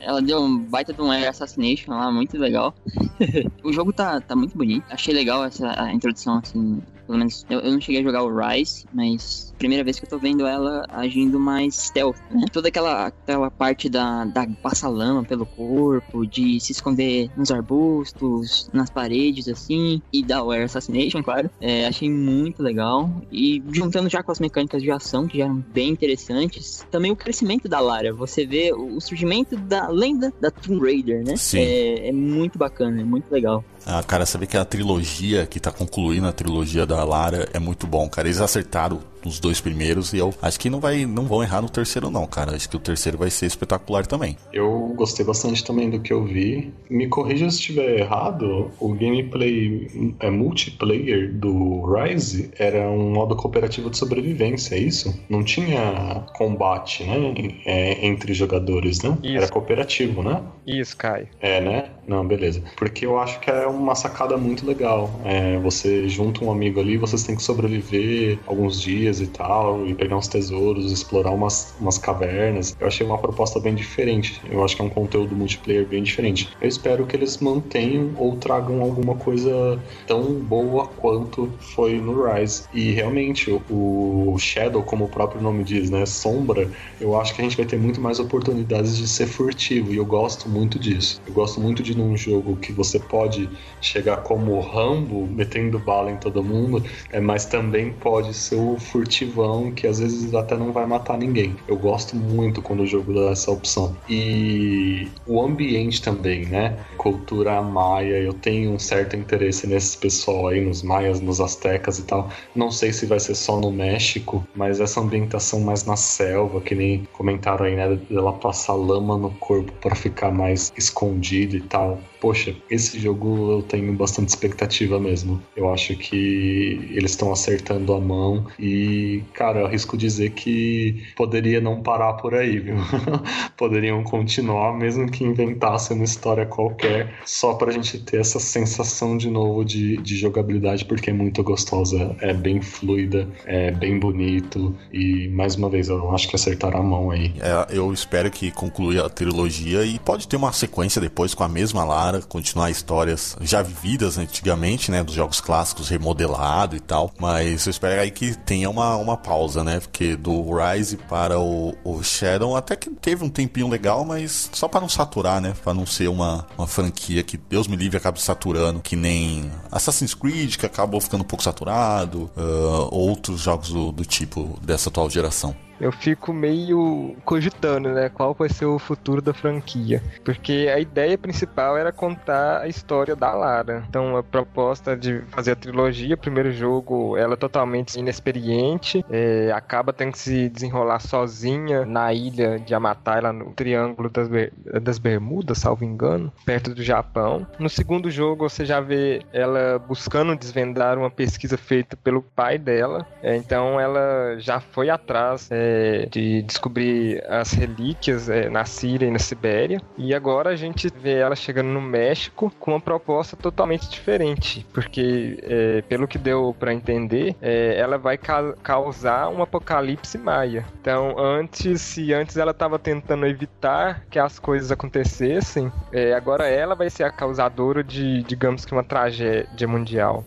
ela 0.00 0.22
deu 0.22 0.40
um 0.40 0.58
baita 0.58 0.92
de 0.92 1.00
um 1.00 1.10
Air 1.10 1.28
Assassination 1.28 1.92
lá, 1.92 2.10
muito 2.10 2.38
legal. 2.38 2.74
o 3.64 3.72
jogo 3.72 3.92
tá, 3.92 4.20
tá 4.20 4.36
muito 4.36 4.56
bonito. 4.56 4.84
Achei 4.90 5.12
legal 5.12 5.44
essa 5.44 5.90
introdução, 5.92 6.40
assim. 6.42 6.80
Pelo 7.06 7.18
menos 7.18 7.44
eu, 7.48 7.60
eu 7.60 7.72
não 7.72 7.80
cheguei 7.80 8.00
a 8.00 8.04
jogar 8.04 8.22
o 8.22 8.34
Rise, 8.34 8.84
mas 8.92 9.52
primeira 9.58 9.84
vez 9.84 9.98
que 9.98 10.04
eu 10.04 10.10
tô 10.10 10.18
vendo 10.18 10.46
ela 10.46 10.84
agindo 10.88 11.38
mais 11.38 11.76
stealth, 11.76 12.16
né? 12.30 12.46
Toda 12.52 12.68
aquela, 12.68 13.06
aquela 13.06 13.50
parte 13.50 13.88
da, 13.88 14.24
da 14.24 14.46
passar 14.62 14.88
lama 14.88 15.22
pelo 15.22 15.46
corpo, 15.46 16.26
de 16.26 16.58
se 16.58 16.72
esconder 16.72 17.30
nos 17.36 17.50
arbustos, 17.50 18.68
nas 18.72 18.90
paredes, 18.90 19.48
assim, 19.48 20.02
e 20.12 20.22
da 20.22 20.40
Air 20.40 20.64
Assassination, 20.64 21.22
claro. 21.22 21.48
É, 21.60 21.86
achei 21.86 22.10
muito 22.10 22.62
legal. 22.62 23.10
E 23.30 23.62
juntando 23.72 24.08
já 24.08 24.22
com 24.22 24.32
as 24.32 24.40
mecânicas 24.40 24.82
de 24.82 24.90
ação, 24.90 25.26
que 25.26 25.38
já 25.38 25.44
eram 25.44 25.64
bem 25.72 25.90
interessantes, 25.90 26.84
também 26.90 27.12
o 27.12 27.16
crescimento 27.16 27.68
da 27.68 27.78
Lara. 27.78 28.12
Você 28.12 28.44
vê 28.44 28.72
o 28.72 29.00
surgimento 29.00 29.56
da 29.56 29.88
lenda 29.88 30.32
da 30.40 30.50
Tomb 30.50 30.80
Raider, 30.84 31.24
né? 31.24 31.36
Sim. 31.36 31.60
É, 31.60 32.08
é 32.08 32.12
muito 32.12 32.58
bacana, 32.58 33.00
é 33.00 33.04
muito 33.04 33.30
legal. 33.30 33.64
Ah, 33.84 34.02
cara, 34.02 34.24
saber 34.24 34.46
que 34.46 34.56
a 34.56 34.64
trilogia 34.64 35.44
que 35.46 35.58
tá 35.58 35.72
concluindo 35.72 36.28
a 36.28 36.32
trilogia 36.32 36.86
da 36.86 37.02
Lara 37.04 37.48
é 37.52 37.58
muito 37.58 37.86
bom, 37.86 38.08
cara. 38.08 38.28
Eles 38.28 38.40
acertaram 38.40 39.00
nos 39.24 39.38
dois 39.38 39.60
primeiros 39.60 40.12
e 40.12 40.18
eu 40.18 40.32
acho 40.40 40.58
que 40.58 40.70
não 40.70 40.80
vai 40.80 41.06
não 41.06 41.24
vão 41.26 41.42
errar 41.42 41.62
no 41.62 41.68
terceiro 41.68 42.10
não, 42.10 42.26
cara. 42.26 42.54
Acho 42.56 42.68
que 42.68 42.76
o 42.76 42.80
terceiro 42.80 43.18
vai 43.18 43.30
ser 43.30 43.46
espetacular 43.46 44.06
também. 44.06 44.36
Eu 44.52 44.92
gostei 44.96 45.24
bastante 45.24 45.64
também 45.64 45.90
do 45.90 46.00
que 46.00 46.12
eu 46.12 46.24
vi. 46.24 46.72
Me 46.88 47.08
corrija 47.08 47.48
se 47.50 47.56
estiver 47.56 48.00
errado, 48.00 48.70
o 48.78 48.88
gameplay 48.94 49.90
é 50.20 50.30
multiplayer 50.30 51.32
do 51.32 51.84
Rise 51.84 52.50
era 52.58 52.90
um 52.90 53.12
modo 53.12 53.36
cooperativo 53.36 53.90
de 53.90 53.98
sobrevivência, 53.98 54.74
é 54.74 54.78
isso? 54.78 55.18
Não 55.28 55.42
tinha 55.42 56.24
combate, 56.34 57.04
né, 57.04 57.16
é, 57.64 58.06
entre 58.06 58.34
jogadores, 58.34 59.02
né? 59.02 59.16
Isso. 59.22 59.36
Era 59.36 59.48
cooperativo, 59.48 60.22
né? 60.22 60.42
Isso, 60.66 60.96
Caio. 60.96 61.28
É, 61.40 61.60
né? 61.60 61.90
Não, 62.06 62.26
beleza. 62.26 62.62
Porque 62.76 63.06
eu 63.06 63.18
acho 63.18 63.40
que 63.40 63.50
é 63.50 63.66
uma 63.66 63.94
sacada 63.94 64.36
muito 64.36 64.66
legal. 64.66 65.10
É, 65.24 65.58
você 65.58 66.08
junta 66.08 66.44
um 66.44 66.50
amigo 66.50 66.80
ali, 66.80 66.96
vocês 66.96 67.22
têm 67.22 67.36
que 67.36 67.42
sobreviver 67.42 68.38
alguns 68.46 68.80
dias 68.80 69.11
e 69.20 69.26
tal, 69.26 69.86
e 69.86 69.94
pegar 69.94 70.16
uns 70.16 70.28
tesouros, 70.28 70.90
explorar 70.90 71.30
umas, 71.30 71.74
umas 71.80 71.98
cavernas. 71.98 72.76
Eu 72.80 72.86
achei 72.86 73.06
uma 73.06 73.18
proposta 73.18 73.60
bem 73.60 73.74
diferente. 73.74 74.40
Eu 74.50 74.64
acho 74.64 74.76
que 74.76 74.82
é 74.82 74.84
um 74.84 74.90
conteúdo 74.90 75.34
multiplayer 75.34 75.86
bem 75.86 76.02
diferente. 76.02 76.48
Eu 76.60 76.68
espero 76.68 77.06
que 77.06 77.16
eles 77.16 77.38
mantenham 77.38 78.12
ou 78.16 78.36
tragam 78.36 78.80
alguma 78.82 79.14
coisa 79.14 79.78
tão 80.06 80.34
boa 80.34 80.86
quanto 80.86 81.50
foi 81.58 82.00
no 82.00 82.24
Rise. 82.24 82.64
E 82.72 82.92
realmente, 82.92 83.50
o, 83.70 84.36
Shadow, 84.38 84.82
como 84.82 85.04
o 85.04 85.08
próprio 85.08 85.40
nome 85.40 85.64
diz, 85.64 85.90
né? 85.90 86.04
Sombra, 86.06 86.70
eu 87.00 87.18
acho 87.20 87.34
que 87.34 87.40
a 87.40 87.44
gente 87.44 87.56
vai 87.56 87.66
ter 87.66 87.78
muito 87.78 88.00
mais 88.00 88.18
oportunidades 88.18 88.96
de 88.96 89.08
ser 89.08 89.26
furtivo. 89.26 89.92
E 89.92 89.96
eu 89.96 90.06
gosto 90.06 90.48
muito 90.48 90.78
disso. 90.78 91.20
Eu 91.26 91.32
gosto 91.32 91.60
muito 91.60 91.82
de 91.82 91.96
num 91.96 92.16
jogo 92.16 92.56
que 92.56 92.72
você 92.72 92.98
pode 92.98 93.48
chegar 93.80 94.18
como 94.18 94.60
Rambo, 94.60 95.26
metendo 95.26 95.78
bala 95.78 96.10
em 96.10 96.16
todo 96.16 96.42
mundo, 96.42 96.82
é, 97.10 97.20
mas 97.20 97.44
também 97.44 97.92
pode 97.92 98.34
ser 98.34 98.56
o 98.56 98.76
furtivão 99.02 99.72
que 99.72 99.86
às 99.86 99.98
vezes 99.98 100.32
até 100.34 100.56
não 100.56 100.72
vai 100.72 100.86
matar 100.86 101.18
ninguém. 101.18 101.56
Eu 101.66 101.76
gosto 101.76 102.14
muito 102.14 102.62
quando 102.62 102.80
o 102.80 102.86
jogo 102.86 103.12
dá 103.12 103.30
essa 103.30 103.50
opção. 103.50 103.96
E 104.08 105.08
o 105.26 105.42
ambiente 105.42 106.00
também, 106.00 106.46
né? 106.46 106.78
Cultura 106.96 107.60
maia, 107.62 108.18
eu 108.18 108.32
tenho 108.32 108.70
um 108.70 108.78
certo 108.78 109.16
interesse 109.16 109.66
nesses 109.66 109.96
pessoal 109.96 110.48
aí, 110.48 110.60
nos 110.60 110.82
maias, 110.82 111.20
nos 111.20 111.40
astecas 111.40 111.98
e 111.98 112.04
tal. 112.04 112.30
Não 112.54 112.70
sei 112.70 112.92
se 112.92 113.06
vai 113.06 113.18
ser 113.18 113.34
só 113.34 113.58
no 113.58 113.70
México, 113.72 114.46
mas 114.54 114.80
essa 114.80 115.00
ambientação 115.00 115.60
mais 115.60 115.84
na 115.84 115.96
selva, 115.96 116.60
que 116.60 116.74
nem 116.74 117.06
comentaram 117.12 117.66
aí, 117.66 117.74
né? 117.74 117.98
Dela 118.08 118.32
passar 118.32 118.74
lama 118.74 119.16
no 119.16 119.30
corpo 119.30 119.72
para 119.80 119.94
ficar 119.94 120.30
mais 120.30 120.72
escondido 120.76 121.56
e 121.56 121.60
tal. 121.60 121.98
Poxa, 122.20 122.54
esse 122.70 123.00
jogo 123.00 123.50
eu 123.50 123.62
tenho 123.62 123.92
bastante 123.94 124.28
expectativa 124.28 125.00
mesmo. 125.00 125.42
Eu 125.56 125.72
acho 125.72 125.96
que 125.96 126.88
eles 126.92 127.10
estão 127.10 127.32
acertando 127.32 127.92
a 127.92 128.00
mão 128.00 128.46
e, 128.58 128.91
cara, 129.34 129.60
eu 129.60 129.66
arrisco 129.66 129.96
dizer 129.96 130.30
que 130.30 131.02
poderia 131.16 131.60
não 131.60 131.82
parar 131.82 132.14
por 132.14 132.34
aí, 132.34 132.58
viu? 132.58 132.76
Poderiam 133.56 134.02
continuar, 134.02 134.76
mesmo 134.76 135.10
que 135.10 135.24
inventassem 135.24 135.96
uma 135.96 136.04
história 136.04 136.46
qualquer, 136.46 137.14
só 137.24 137.54
pra 137.54 137.72
gente 137.72 137.98
ter 137.98 138.20
essa 138.20 138.38
sensação 138.40 139.16
de 139.16 139.30
novo 139.30 139.64
de, 139.64 139.96
de 139.98 140.16
jogabilidade, 140.16 140.84
porque 140.84 141.10
é 141.10 141.12
muito 141.12 141.42
gostosa, 141.42 142.16
é 142.20 142.32
bem 142.32 142.60
fluida, 142.60 143.28
é 143.46 143.70
bem 143.70 143.98
bonito 143.98 144.74
e, 144.92 145.28
mais 145.28 145.54
uma 145.54 145.68
vez, 145.68 145.88
eu 145.88 146.14
acho 146.14 146.28
que 146.28 146.36
acertaram 146.36 146.80
a 146.80 146.82
mão 146.82 147.10
aí. 147.10 147.32
É, 147.40 147.76
eu 147.76 147.92
espero 147.92 148.30
que 148.30 148.50
conclua 148.50 149.06
a 149.06 149.08
trilogia 149.10 149.84
e 149.84 149.98
pode 149.98 150.26
ter 150.28 150.36
uma 150.36 150.52
sequência 150.52 151.00
depois 151.00 151.34
com 151.34 151.44
a 151.44 151.48
mesma 151.48 151.84
Lara, 151.84 152.20
continuar 152.20 152.70
histórias 152.70 153.36
já 153.40 153.62
vividas 153.62 154.18
antigamente, 154.18 154.90
né, 154.90 155.02
dos 155.02 155.14
jogos 155.14 155.40
clássicos 155.40 155.88
remodelado 155.88 156.76
e 156.76 156.80
tal, 156.80 157.12
mas 157.18 157.66
eu 157.66 157.70
espero 157.70 158.00
aí 158.00 158.10
que 158.10 158.36
tenha 158.38 158.68
uma, 158.68 158.81
uma 158.96 159.16
pausa, 159.16 159.64
né, 159.64 159.80
porque 159.80 160.16
do 160.16 160.42
Rise 160.54 160.96
para 160.96 161.38
o, 161.38 161.74
o 161.84 162.02
Shadow 162.02 162.56
até 162.56 162.76
que 162.76 162.90
teve 162.90 163.24
um 163.24 163.28
tempinho 163.28 163.68
legal, 163.68 164.04
mas 164.04 164.50
só 164.52 164.68
para 164.68 164.80
não 164.80 164.88
saturar, 164.88 165.40
né, 165.40 165.54
para 165.62 165.74
não 165.74 165.86
ser 165.86 166.08
uma, 166.08 166.46
uma 166.56 166.66
franquia 166.66 167.22
que 167.22 167.36
Deus 167.36 167.66
me 167.66 167.76
livre 167.76 167.96
acabe 167.96 168.20
saturando, 168.20 168.80
que 168.80 168.96
nem 168.96 169.50
Assassin's 169.70 170.14
Creed 170.14 170.56
que 170.56 170.66
acabou 170.66 171.00
ficando 171.00 171.22
um 171.22 171.26
pouco 171.26 171.42
saturado, 171.42 172.30
uh, 172.36 172.88
outros 172.94 173.40
jogos 173.40 173.70
do, 173.70 173.92
do 173.92 174.04
tipo 174.04 174.58
dessa 174.62 174.88
atual 174.88 175.08
geração. 175.10 175.54
Eu 175.80 175.92
fico 175.92 176.32
meio 176.32 177.16
cogitando, 177.24 177.88
né? 177.90 178.08
Qual 178.08 178.34
vai 178.34 178.48
ser 178.48 178.66
o 178.66 178.78
futuro 178.78 179.20
da 179.20 179.32
franquia. 179.32 180.02
Porque 180.24 180.70
a 180.72 180.78
ideia 180.78 181.18
principal 181.18 181.76
era 181.76 181.92
contar 181.92 182.60
a 182.60 182.68
história 182.68 183.16
da 183.16 183.32
Lara. 183.32 183.84
Então, 183.88 184.16
a 184.16 184.22
proposta 184.22 184.96
de 184.96 185.20
fazer 185.30 185.52
a 185.52 185.56
trilogia, 185.56 186.16
primeiro 186.16 186.52
jogo, 186.52 187.16
ela 187.16 187.34
é 187.34 187.36
totalmente 187.36 187.98
inexperiente, 187.98 189.04
é, 189.10 189.50
acaba 189.52 189.92
tendo 189.92 190.12
que 190.12 190.18
se 190.18 190.48
desenrolar 190.48 191.00
sozinha 191.00 191.84
na 191.84 192.12
ilha 192.12 192.58
de 192.58 192.74
Amatai, 192.74 193.20
lá 193.20 193.32
no 193.32 193.52
Triângulo 193.52 194.08
das, 194.08 194.28
Ber 194.28 194.52
das 194.82 194.98
Bermudas, 194.98 195.58
salvo 195.58 195.84
engano, 195.84 196.32
perto 196.44 196.74
do 196.74 196.82
Japão. 196.82 197.46
No 197.58 197.68
segundo 197.68 198.10
jogo, 198.10 198.48
você 198.48 198.64
já 198.64 198.80
vê 198.80 199.22
ela 199.32 199.78
buscando 199.78 200.36
desvendar 200.36 200.98
uma 200.98 201.10
pesquisa 201.10 201.56
feita 201.56 201.96
pelo 201.96 202.22
pai 202.22 202.58
dela. 202.58 203.06
É, 203.22 203.36
então, 203.36 203.80
ela 203.80 204.36
já 204.38 204.60
foi 204.60 204.90
atrás. 204.90 205.48
É, 205.50 205.61
é, 205.62 206.06
de 206.10 206.42
descobrir 206.42 207.22
as 207.28 207.52
relíquias 207.52 208.28
é, 208.28 208.48
na 208.48 208.64
Síria 208.64 209.06
e 209.06 209.10
na 209.10 209.18
Sibéria. 209.18 209.80
E 209.96 210.14
agora 210.14 210.50
a 210.50 210.56
gente 210.56 210.88
vê 210.88 211.18
ela 211.18 211.36
chegando 211.36 211.68
no 211.68 211.80
México 211.80 212.52
com 212.58 212.72
uma 212.72 212.80
proposta 212.80 213.36
totalmente 213.36 213.88
diferente, 213.88 214.66
porque 214.72 215.38
é, 215.42 215.82
pelo 215.82 216.08
que 216.08 216.18
deu 216.18 216.54
para 216.58 216.74
entender, 216.74 217.36
é, 217.40 217.76
ela 217.78 217.96
vai 217.96 218.18
ca 218.18 218.54
causar 218.62 219.28
um 219.28 219.42
apocalipse 219.42 220.18
maia. 220.18 220.64
Então, 220.80 221.14
antes, 221.18 221.80
se 221.80 222.12
antes 222.12 222.36
ela 222.36 222.50
estava 222.50 222.78
tentando 222.78 223.26
evitar 223.26 224.04
que 224.10 224.18
as 224.18 224.38
coisas 224.38 224.72
acontecessem, 224.72 225.70
é, 225.92 226.14
agora 226.14 226.48
ela 226.48 226.74
vai 226.74 226.90
ser 226.90 227.04
a 227.04 227.10
causadora 227.10 227.84
de, 227.84 228.22
digamos 228.24 228.64
que 228.64 228.72
uma 228.72 228.82
tragédia 228.82 229.68
mundial. 229.68 230.24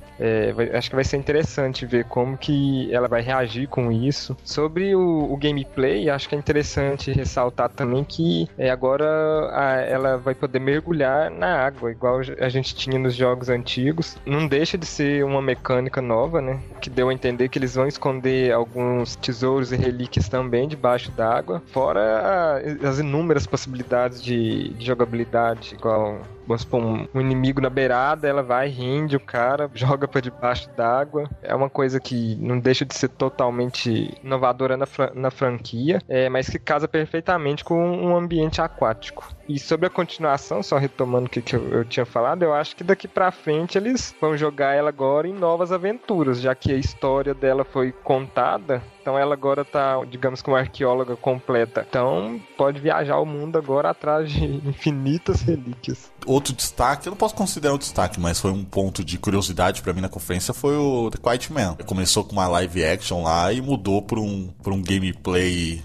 Vai, 0.55 0.69
acho 0.75 0.89
que 0.89 0.95
vai 0.95 1.03
ser 1.03 1.17
interessante 1.17 1.85
ver 1.85 2.05
como 2.05 2.37
que 2.37 2.93
ela 2.93 3.07
vai 3.07 3.21
reagir 3.21 3.67
com 3.67 3.91
isso. 3.91 4.35
Sobre 4.43 4.95
o, 4.95 5.24
o 5.31 5.37
gameplay, 5.37 6.09
acho 6.09 6.29
que 6.29 6.35
é 6.35 6.37
interessante 6.37 7.11
ressaltar 7.11 7.69
também 7.69 8.03
que 8.03 8.47
é, 8.57 8.69
agora 8.69 9.05
a, 9.51 9.81
ela 9.81 10.17
vai 10.17 10.33
poder 10.33 10.59
mergulhar 10.59 11.29
na 11.29 11.65
água, 11.65 11.91
igual 11.91 12.19
a 12.39 12.49
gente 12.49 12.75
tinha 12.75 12.99
nos 12.99 13.15
jogos 13.15 13.49
antigos. 13.49 14.17
Não 14.25 14.47
deixa 14.47 14.77
de 14.77 14.85
ser 14.85 15.23
uma 15.23 15.41
mecânica 15.41 16.01
nova, 16.01 16.41
né? 16.41 16.59
Que 16.81 16.89
deu 16.89 17.09
a 17.09 17.13
entender 17.13 17.49
que 17.49 17.59
eles 17.59 17.75
vão 17.75 17.87
esconder 17.87 18.51
alguns 18.51 19.15
tesouros 19.15 19.71
e 19.71 19.75
relíquias 19.75 20.29
também 20.29 20.67
debaixo 20.67 21.11
d'água, 21.11 21.61
fora 21.67 22.01
a, 22.01 22.87
as 22.87 22.99
inúmeras 22.99 23.47
possibilidades 23.47 24.21
de, 24.21 24.69
de 24.73 24.85
jogabilidade, 24.85 25.75
igual 25.75 26.21
vamos 26.47 26.61
supor, 26.61 26.81
um, 26.81 27.07
um, 27.13 27.21
inimigo 27.21 27.61
na 27.61 27.69
beirada, 27.69 28.27
ela 28.27 28.43
vai, 28.43 28.67
rende 28.67 29.15
o 29.15 29.19
cara, 29.19 29.69
joga 29.73 30.07
para 30.07 30.21
debaixo 30.21 30.69
d'água. 30.75 31.29
É 31.41 31.53
uma 31.53 31.69
coisa 31.69 31.99
que 31.99 32.35
não 32.35 32.59
deixa 32.59 32.85
de 32.85 32.95
ser 32.95 33.09
totalmente 33.09 34.17
inovadora 34.23 34.77
na, 34.77 34.87
na 35.13 35.31
franquia, 35.31 35.99
é, 36.07 36.29
mas 36.29 36.49
que 36.49 36.59
casa 36.59 36.87
perfeitamente 36.87 37.63
com 37.63 37.75
um 37.75 38.15
ambiente 38.15 38.61
aquático. 38.61 39.35
E 39.47 39.59
sobre 39.59 39.85
a 39.85 39.89
continuação, 39.89 40.63
só 40.63 40.77
retomando 40.77 41.27
o 41.27 41.29
que, 41.29 41.41
que 41.41 41.55
eu, 41.55 41.69
eu, 41.69 41.85
tinha 41.85 42.05
falado, 42.05 42.43
eu 42.43 42.53
acho 42.53 42.75
que 42.75 42.83
daqui 42.83 43.07
pra 43.07 43.31
frente 43.31 43.77
eles 43.77 44.13
vão 44.19 44.35
jogar 44.35 44.73
ela 44.73 44.89
agora 44.89 45.27
em 45.27 45.33
novas 45.33 45.71
aventuras, 45.71 46.41
já 46.41 46.55
que 46.55 46.71
a 46.71 46.77
história 46.77 47.33
dela 47.33 47.63
foi 47.63 47.91
contada. 47.91 48.81
Então 49.01 49.19
ela 49.19 49.35
agora 49.35 49.63
tá, 49.63 50.03
digamos, 50.09 50.41
como 50.41 50.57
arqueóloga 50.57 51.15
completa. 51.15 51.85
Então 51.87 52.41
pode 52.57 52.79
viajar 52.79 53.19
o 53.19 53.25
mundo 53.25 53.55
agora 53.55 53.91
atrás 53.91 54.31
de 54.31 54.43
infinitas 54.67 55.41
relíquias. 55.41 56.11
Outro 56.25 56.55
destaque, 56.55 57.07
eu 57.07 57.11
não 57.11 57.17
posso 57.17 57.35
considerar 57.35 57.75
um 57.75 57.77
destaque, 57.77 58.19
mas 58.19 58.39
foi 58.39 58.49
um 58.49 58.65
ponto 58.65 59.03
de 59.03 59.19
curiosidade 59.19 59.83
para 59.83 59.93
mim 59.93 60.01
na 60.01 60.09
conferência, 60.09 60.55
foi 60.55 60.75
o 60.75 61.11
The 61.11 61.19
Quiet 61.19 61.53
Man. 61.53 61.75
Começou 61.85 62.23
com 62.23 62.31
uma 62.31 62.47
live 62.47 62.83
action 62.83 63.21
lá 63.21 63.53
e 63.53 63.61
mudou 63.61 64.01
para 64.01 64.19
um, 64.19 64.51
pra 64.63 64.73
um 64.73 64.81
gameplay, 64.81 65.83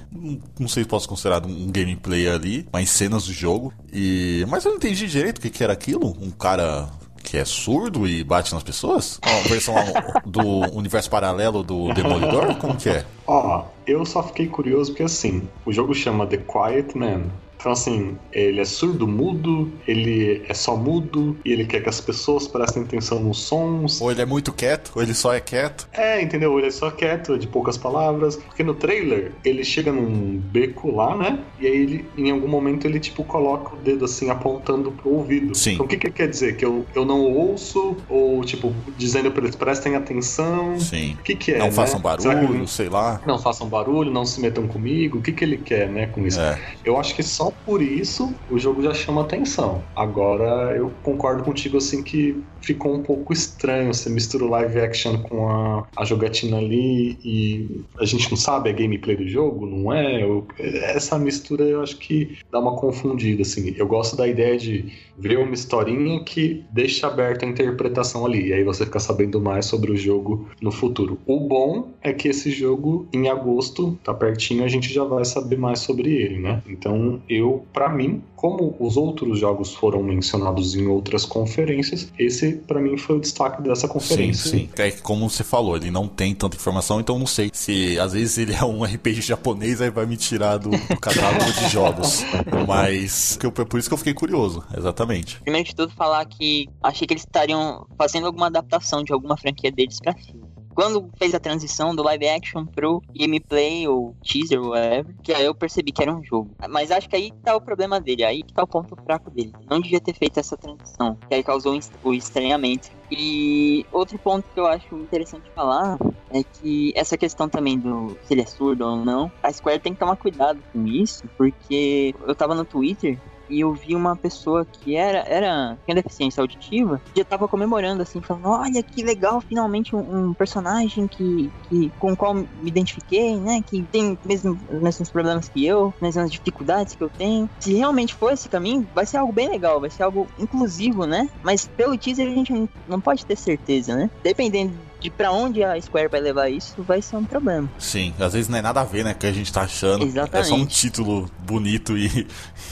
não 0.59 0.69
sei 0.69 0.85
se 0.85 0.89
posso 0.89 1.07
considerar 1.07 1.45
um 1.45 1.71
gameplay 1.71 2.27
ali, 2.27 2.67
mas 2.73 2.89
cenas 2.89 3.27
do 3.27 3.35
jogo 3.35 3.50
jogo. 3.51 3.73
E 3.93 4.45
mas 4.49 4.65
eu 4.65 4.71
não 4.71 4.79
entendi 4.79 5.07
direito 5.07 5.39
o 5.39 5.41
que, 5.41 5.51
que 5.51 5.65
era 5.65 5.73
aquilo. 5.73 6.17
Um 6.21 6.31
cara 6.31 6.89
que 7.23 7.37
é 7.37 7.45
surdo 7.45 8.07
e 8.07 8.25
bate 8.25 8.53
nas 8.53 8.63
pessoas? 8.63 9.21
Uma 9.25 9.49
versão 9.49 9.75
do 10.25 10.43
universo 10.77 11.11
paralelo 11.11 11.63
do 11.63 11.93
Demolidor? 11.93 12.57
Como 12.57 12.77
que 12.77 12.89
é? 12.89 13.05
Ó, 13.27 13.65
eu 13.87 14.05
só 14.07 14.23
fiquei 14.23 14.47
curioso 14.47 14.93
porque 14.93 15.03
assim, 15.03 15.49
o 15.67 15.73
jogo 15.73 15.95
chama 15.95 16.27
The 16.27 16.39
Quiet 16.39 16.97
Man. 16.97 17.25
Então, 17.61 17.73
assim, 17.73 18.17
ele 18.33 18.59
é 18.59 18.65
surdo-mudo, 18.65 19.71
ele 19.87 20.43
é 20.49 20.55
só 20.55 20.75
mudo 20.75 21.37
e 21.45 21.53
ele 21.53 21.67
quer 21.67 21.83
que 21.83 21.91
as 21.91 22.01
pessoas 22.01 22.49
prestem 22.49 22.85
atenção 22.85 23.21
nos 23.21 23.39
sons. 23.39 24.01
Ou 24.01 24.11
ele 24.11 24.23
é 24.23 24.27
muito 24.27 24.51
quieto, 24.51 24.93
ou 24.97 25.03
ele 25.03 25.13
só 25.13 25.35
é 25.35 25.41
quieto. 25.41 25.87
É, 25.93 26.23
entendeu? 26.23 26.59
Ele 26.59 26.69
é 26.69 26.71
só 26.71 26.91
quieto, 26.91 27.39
de 27.39 27.47
poucas 27.47 27.77
palavras. 27.77 28.37
Porque 28.37 28.63
no 28.63 28.75
trailer, 28.75 29.33
ele 29.45 29.63
chega 29.63 29.93
num 29.93 30.39
beco 30.39 30.91
lá, 30.91 31.15
né? 31.15 31.39
E 31.61 31.67
aí, 31.67 31.77
ele, 31.83 32.07
em 32.17 32.31
algum 32.31 32.49
momento, 32.49 32.87
ele, 32.87 32.99
tipo, 32.99 33.23
coloca 33.25 33.75
o 33.75 33.79
dedo, 33.79 34.07
assim, 34.07 34.31
apontando 34.31 34.91
pro 34.91 35.11
ouvido. 35.11 35.55
Sim. 35.55 35.75
Então, 35.75 35.85
o 35.85 35.89
que, 35.89 35.99
que 35.99 36.11
quer 36.11 36.29
dizer? 36.29 36.57
Que 36.57 36.65
eu, 36.65 36.87
eu 36.95 37.05
não 37.05 37.21
ouço? 37.21 37.95
Ou, 38.09 38.43
tipo, 38.43 38.75
dizendo 38.97 39.31
pra 39.31 39.43
eles 39.43 39.55
prestem 39.55 39.97
atenção? 39.97 40.81
Sim. 40.81 41.13
O 41.21 41.23
que, 41.23 41.37
que 41.37 41.53
é? 41.53 41.59
Não 41.59 41.67
né? 41.67 41.73
façam 41.73 42.01
barulho, 42.01 42.67
sei 42.67 42.89
lá. 42.89 43.21
Não 43.27 43.39
façam 43.39 43.69
barulho, 43.69 44.11
não 44.11 44.25
se 44.25 44.41
metam 44.41 44.67
comigo. 44.67 45.19
O 45.19 45.23
que, 45.23 45.33
que 45.33 45.45
ele 45.45 45.59
quer, 45.59 45.91
né, 45.91 46.07
com 46.07 46.27
isso? 46.27 46.41
É. 46.41 46.59
Eu 46.83 46.99
acho 46.99 47.15
que 47.15 47.23
só 47.23 47.50
por 47.65 47.83
isso 47.83 48.43
o 48.49 48.59
jogo 48.59 48.83
já 48.83 48.95
chama 48.95 49.23
atenção. 49.23 49.91
Agora 49.95 50.77
eu 50.77 50.91
concordo 51.03 51.45
contigo 51.45 51.77
assim 51.79 52.03
que 52.05 52.45
ficou 52.61 52.95
um 52.95 53.03
pouco 53.03 53.33
estranho. 53.33 53.93
Você 53.93 54.09
mistura 54.11 54.45
o 54.45 54.49
live 54.49 54.81
action 54.81 55.19
com 55.23 55.49
a, 55.49 55.87
a 55.97 56.05
jogatina 56.05 56.59
ali 56.59 57.19
e 57.25 57.85
a 57.99 58.05
gente 58.05 58.31
não 58.31 58.37
sabe 58.37 58.71
a 58.71 58.73
gameplay 58.73 59.17
do 59.17 59.29
jogo, 59.29 59.67
não 59.67 59.93
é? 59.93 60.23
Eu, 60.23 60.47
essa 60.59 61.19
mistura 61.19 61.65
eu 61.65 61.83
acho 61.83 61.97
que 61.99 62.39
dá 62.51 62.59
uma 62.59 62.77
confundida, 62.77 63.43
assim. 63.43 63.75
Eu 63.77 63.87
gosto 63.87 64.17
da 64.17 64.27
ideia 64.27 64.57
de 64.57 64.93
ver 65.19 65.39
uma 65.39 65.55
historinha 65.55 66.23
que 66.25 66.65
deixa 66.71 67.07
aberta 67.07 67.45
a 67.45 67.49
interpretação 67.49 68.25
ali. 68.25 68.49
E 68.49 68.53
aí 68.53 68.65
você 68.65 68.85
fica 68.85 68.99
sabendo 68.99 69.41
mais 69.41 69.67
sobre 69.67 69.93
o 69.93 69.97
jogo 69.97 70.49
no 70.61 70.73
futuro. 70.73 71.19
O 71.27 71.41
bom 71.41 71.91
é 72.03 72.13
que 72.13 72.29
esse 72.29 72.51
jogo, 72.51 73.07
em 73.13 73.29
agosto, 73.29 73.99
tá 74.03 74.15
pertinho, 74.15 74.65
a 74.65 74.69
gente 74.69 74.93
já 74.93 75.05
vai 75.05 75.25
saber 75.25 75.57
mais 75.57 75.81
sobre 75.81 76.15
ele, 76.15 76.39
né? 76.39 76.63
Então 76.67 77.21
eu, 77.29 77.65
para 77.73 77.89
mim, 77.89 78.23
como 78.37 78.75
os 78.81 78.97
outros 78.97 79.39
jogos 79.39 79.75
foram 79.75 80.03
mencionados 80.03 80.75
em 80.75 80.87
outras 80.87 81.25
conferências, 81.27 82.11
esse 82.19 82.50
para 82.53 82.81
mim 82.81 82.97
foi 82.97 83.17
o 83.17 83.21
destaque 83.21 83.63
dessa 83.63 83.89
conferência. 83.89 84.51
Sim, 84.51 84.59
sim. 84.59 84.83
É 84.83 84.91
que 84.91 85.03
como 85.03 85.29
você 85.29 85.45
falou, 85.45 85.77
ele 85.77 85.91
não 85.91 86.09
tem 86.09 86.35
tanta 86.35 86.57
informação, 86.57 87.01
então 87.01 87.19
não 87.19 87.27
sei 87.27 87.51
se 87.53 87.99
às 87.99 88.13
vezes 88.13 88.39
ele 88.39 88.55
é 88.55 88.65
um 88.65 88.83
RPG 88.85 89.23
japonês 89.23 89.81
aí 89.81 89.91
vai 89.91 90.07
me 90.07 90.17
tirar 90.17 90.59
do, 90.59 90.71
do 90.71 91.01
catálogo 91.01 91.53
de 91.53 91.69
jogos. 91.71 92.23
Mas 92.67 93.39
eu, 93.43 93.53
por 93.53 93.79
isso 93.79 93.89
que 93.89 93.95
eu 93.95 93.99
fiquei 93.99 94.15
curioso, 94.15 94.65
exatamente. 94.77 95.41
Primeiro 95.41 95.69
de 95.69 95.75
tudo 95.75 95.93
falar 95.93 96.25
que 96.27 96.69
achei 96.83 97.07
que 97.07 97.15
eles 97.15 97.23
estariam 97.23 97.87
fazendo 97.97 98.27
alguma 98.27 98.47
adaptação 98.47 99.03
de 99.03 99.13
alguma 99.13 99.37
franquia 99.37 99.71
deles 99.71 99.99
para 100.01 100.15
filme 100.15 100.50
quando 100.81 101.11
fez 101.19 101.35
a 101.35 101.39
transição 101.39 101.95
do 101.95 102.03
live 102.03 102.27
action 102.27 102.65
pro 102.65 103.03
gameplay 103.15 103.87
ou 103.87 104.17
teaser, 104.23 104.63
whatever, 104.63 105.15
que 105.23 105.31
aí 105.31 105.45
eu 105.45 105.55
percebi 105.55 105.93
que 105.93 106.03
era 106.03 106.11
um 106.11 106.25
jogo. 106.25 106.51
Mas 106.71 106.91
acho 106.91 107.07
que 107.07 107.15
aí 107.15 107.31
tá 107.45 107.55
o 107.55 107.61
problema 107.61 108.01
dele, 108.01 108.25
aí 108.25 108.43
que 108.43 108.55
tá 108.55 108.63
o 108.63 108.67
ponto 108.67 108.97
fraco 109.05 109.31
dele. 109.31 109.53
Não 109.69 109.79
devia 109.79 110.01
ter 110.01 110.15
feito 110.15 110.41
essa 110.41 110.57
transição, 110.57 111.19
que 111.29 111.35
aí 111.35 111.43
causou 111.43 111.79
o 112.03 112.15
estranhamento. 112.15 112.89
E 113.11 113.85
outro 113.93 114.19
ponto 114.19 114.49
que 114.55 114.59
eu 114.59 114.67
acho 114.67 114.97
interessante 114.97 115.51
falar 115.55 115.99
é 116.31 116.43
que 116.43 116.93
essa 116.97 117.19
questão 117.19 117.47
também 117.47 117.79
do 117.79 118.17
se 118.25 118.33
ele 118.33 118.41
é 118.41 118.47
surdo 118.47 118.87
ou 118.87 119.05
não, 119.05 119.31
a 119.43 119.53
Square 119.53 119.81
tem 119.81 119.93
que 119.93 120.01
tomar 120.01 120.17
cuidado 120.17 120.63
com 120.73 120.87
isso, 120.87 121.25
porque 121.37 122.15
eu 122.27 122.35
tava 122.35 122.55
no 122.55 122.65
Twitter 122.65 123.19
e 123.51 123.61
eu 123.61 123.73
vi 123.73 123.95
uma 123.95 124.17
pessoa 124.17 124.65
que 124.65 124.97
era, 124.97 125.19
era 125.27 125.79
tinha 125.85 125.95
deficiência 125.95 126.41
auditiva, 126.41 127.01
já 127.17 127.25
tava 127.25 127.49
comemorando 127.49 128.03
assim, 128.03 128.21
falando, 128.23 128.49
olha 128.49 128.83
que 128.83 129.03
legal, 129.03 129.41
finalmente 129.41 129.95
um, 129.95 130.31
um 130.31 130.35
personagem 130.35 131.07
que, 131.09 131.51
que 131.69 131.91
com 131.99 132.13
o 132.13 132.17
qual 132.17 132.35
me 132.35 132.47
identifiquei, 132.65 133.39
né? 133.41 133.61
Que 133.67 133.85
tem 133.85 134.19
mesmo, 134.25 134.57
os 134.71 134.81
mesmos 134.81 135.11
problemas 135.11 135.49
que 135.49 135.67
eu, 135.67 135.93
mesmas 136.01 136.31
dificuldades 136.31 136.95
que 136.95 137.03
eu 137.03 137.11
tenho. 137.11 137.49
Se 137.61 137.75
realmente 137.75 138.15
for 138.15 138.33
esse 138.33 138.49
caminho, 138.49 138.89
vai 138.95 139.07
ser 139.07 139.19
algo 139.19 139.33
bem 139.33 139.49
legal, 139.49 139.81
vai 139.81 139.91
ser 139.91 140.03
algo 140.03 140.27
inclusivo, 140.39 141.07
né? 141.07 141.29
Mas 141.43 141.69
pelo 141.77 141.99
teaser 141.99 142.27
a 142.27 142.35
gente 142.35 142.53
não 142.87 143.01
pode 143.01 143.27
ter 143.27 143.37
certeza, 143.37 143.97
né? 143.97 144.11
Dependendo 144.23 144.90
de 145.01 145.11
para 145.11 145.33
onde 145.33 145.65
a 145.65 145.81
Square 145.81 146.09
vai 146.09 146.21
levar 146.21 146.49
isso, 146.49 146.83
vai 146.83 147.01
ser 147.01 147.17
um 147.17 147.25
problema. 147.25 147.69
Sim, 147.79 148.13
às 148.19 148.35
vezes 148.35 148.49
não 148.49 148.59
é 148.59 148.63
nada 148.63 148.81
a 148.83 148.85
ver, 148.85 149.05
né? 149.05 149.15
Que 149.15 149.27
a 149.27 149.33
gente 149.33 149.53
tá 149.53 149.63
achando. 149.63 150.05
Exatamente. 150.05 150.37
É 150.37 150.45
só 150.45 150.55
um 150.55 150.67
título 150.67 151.31
bonito 151.47 151.97
e 151.99 152.27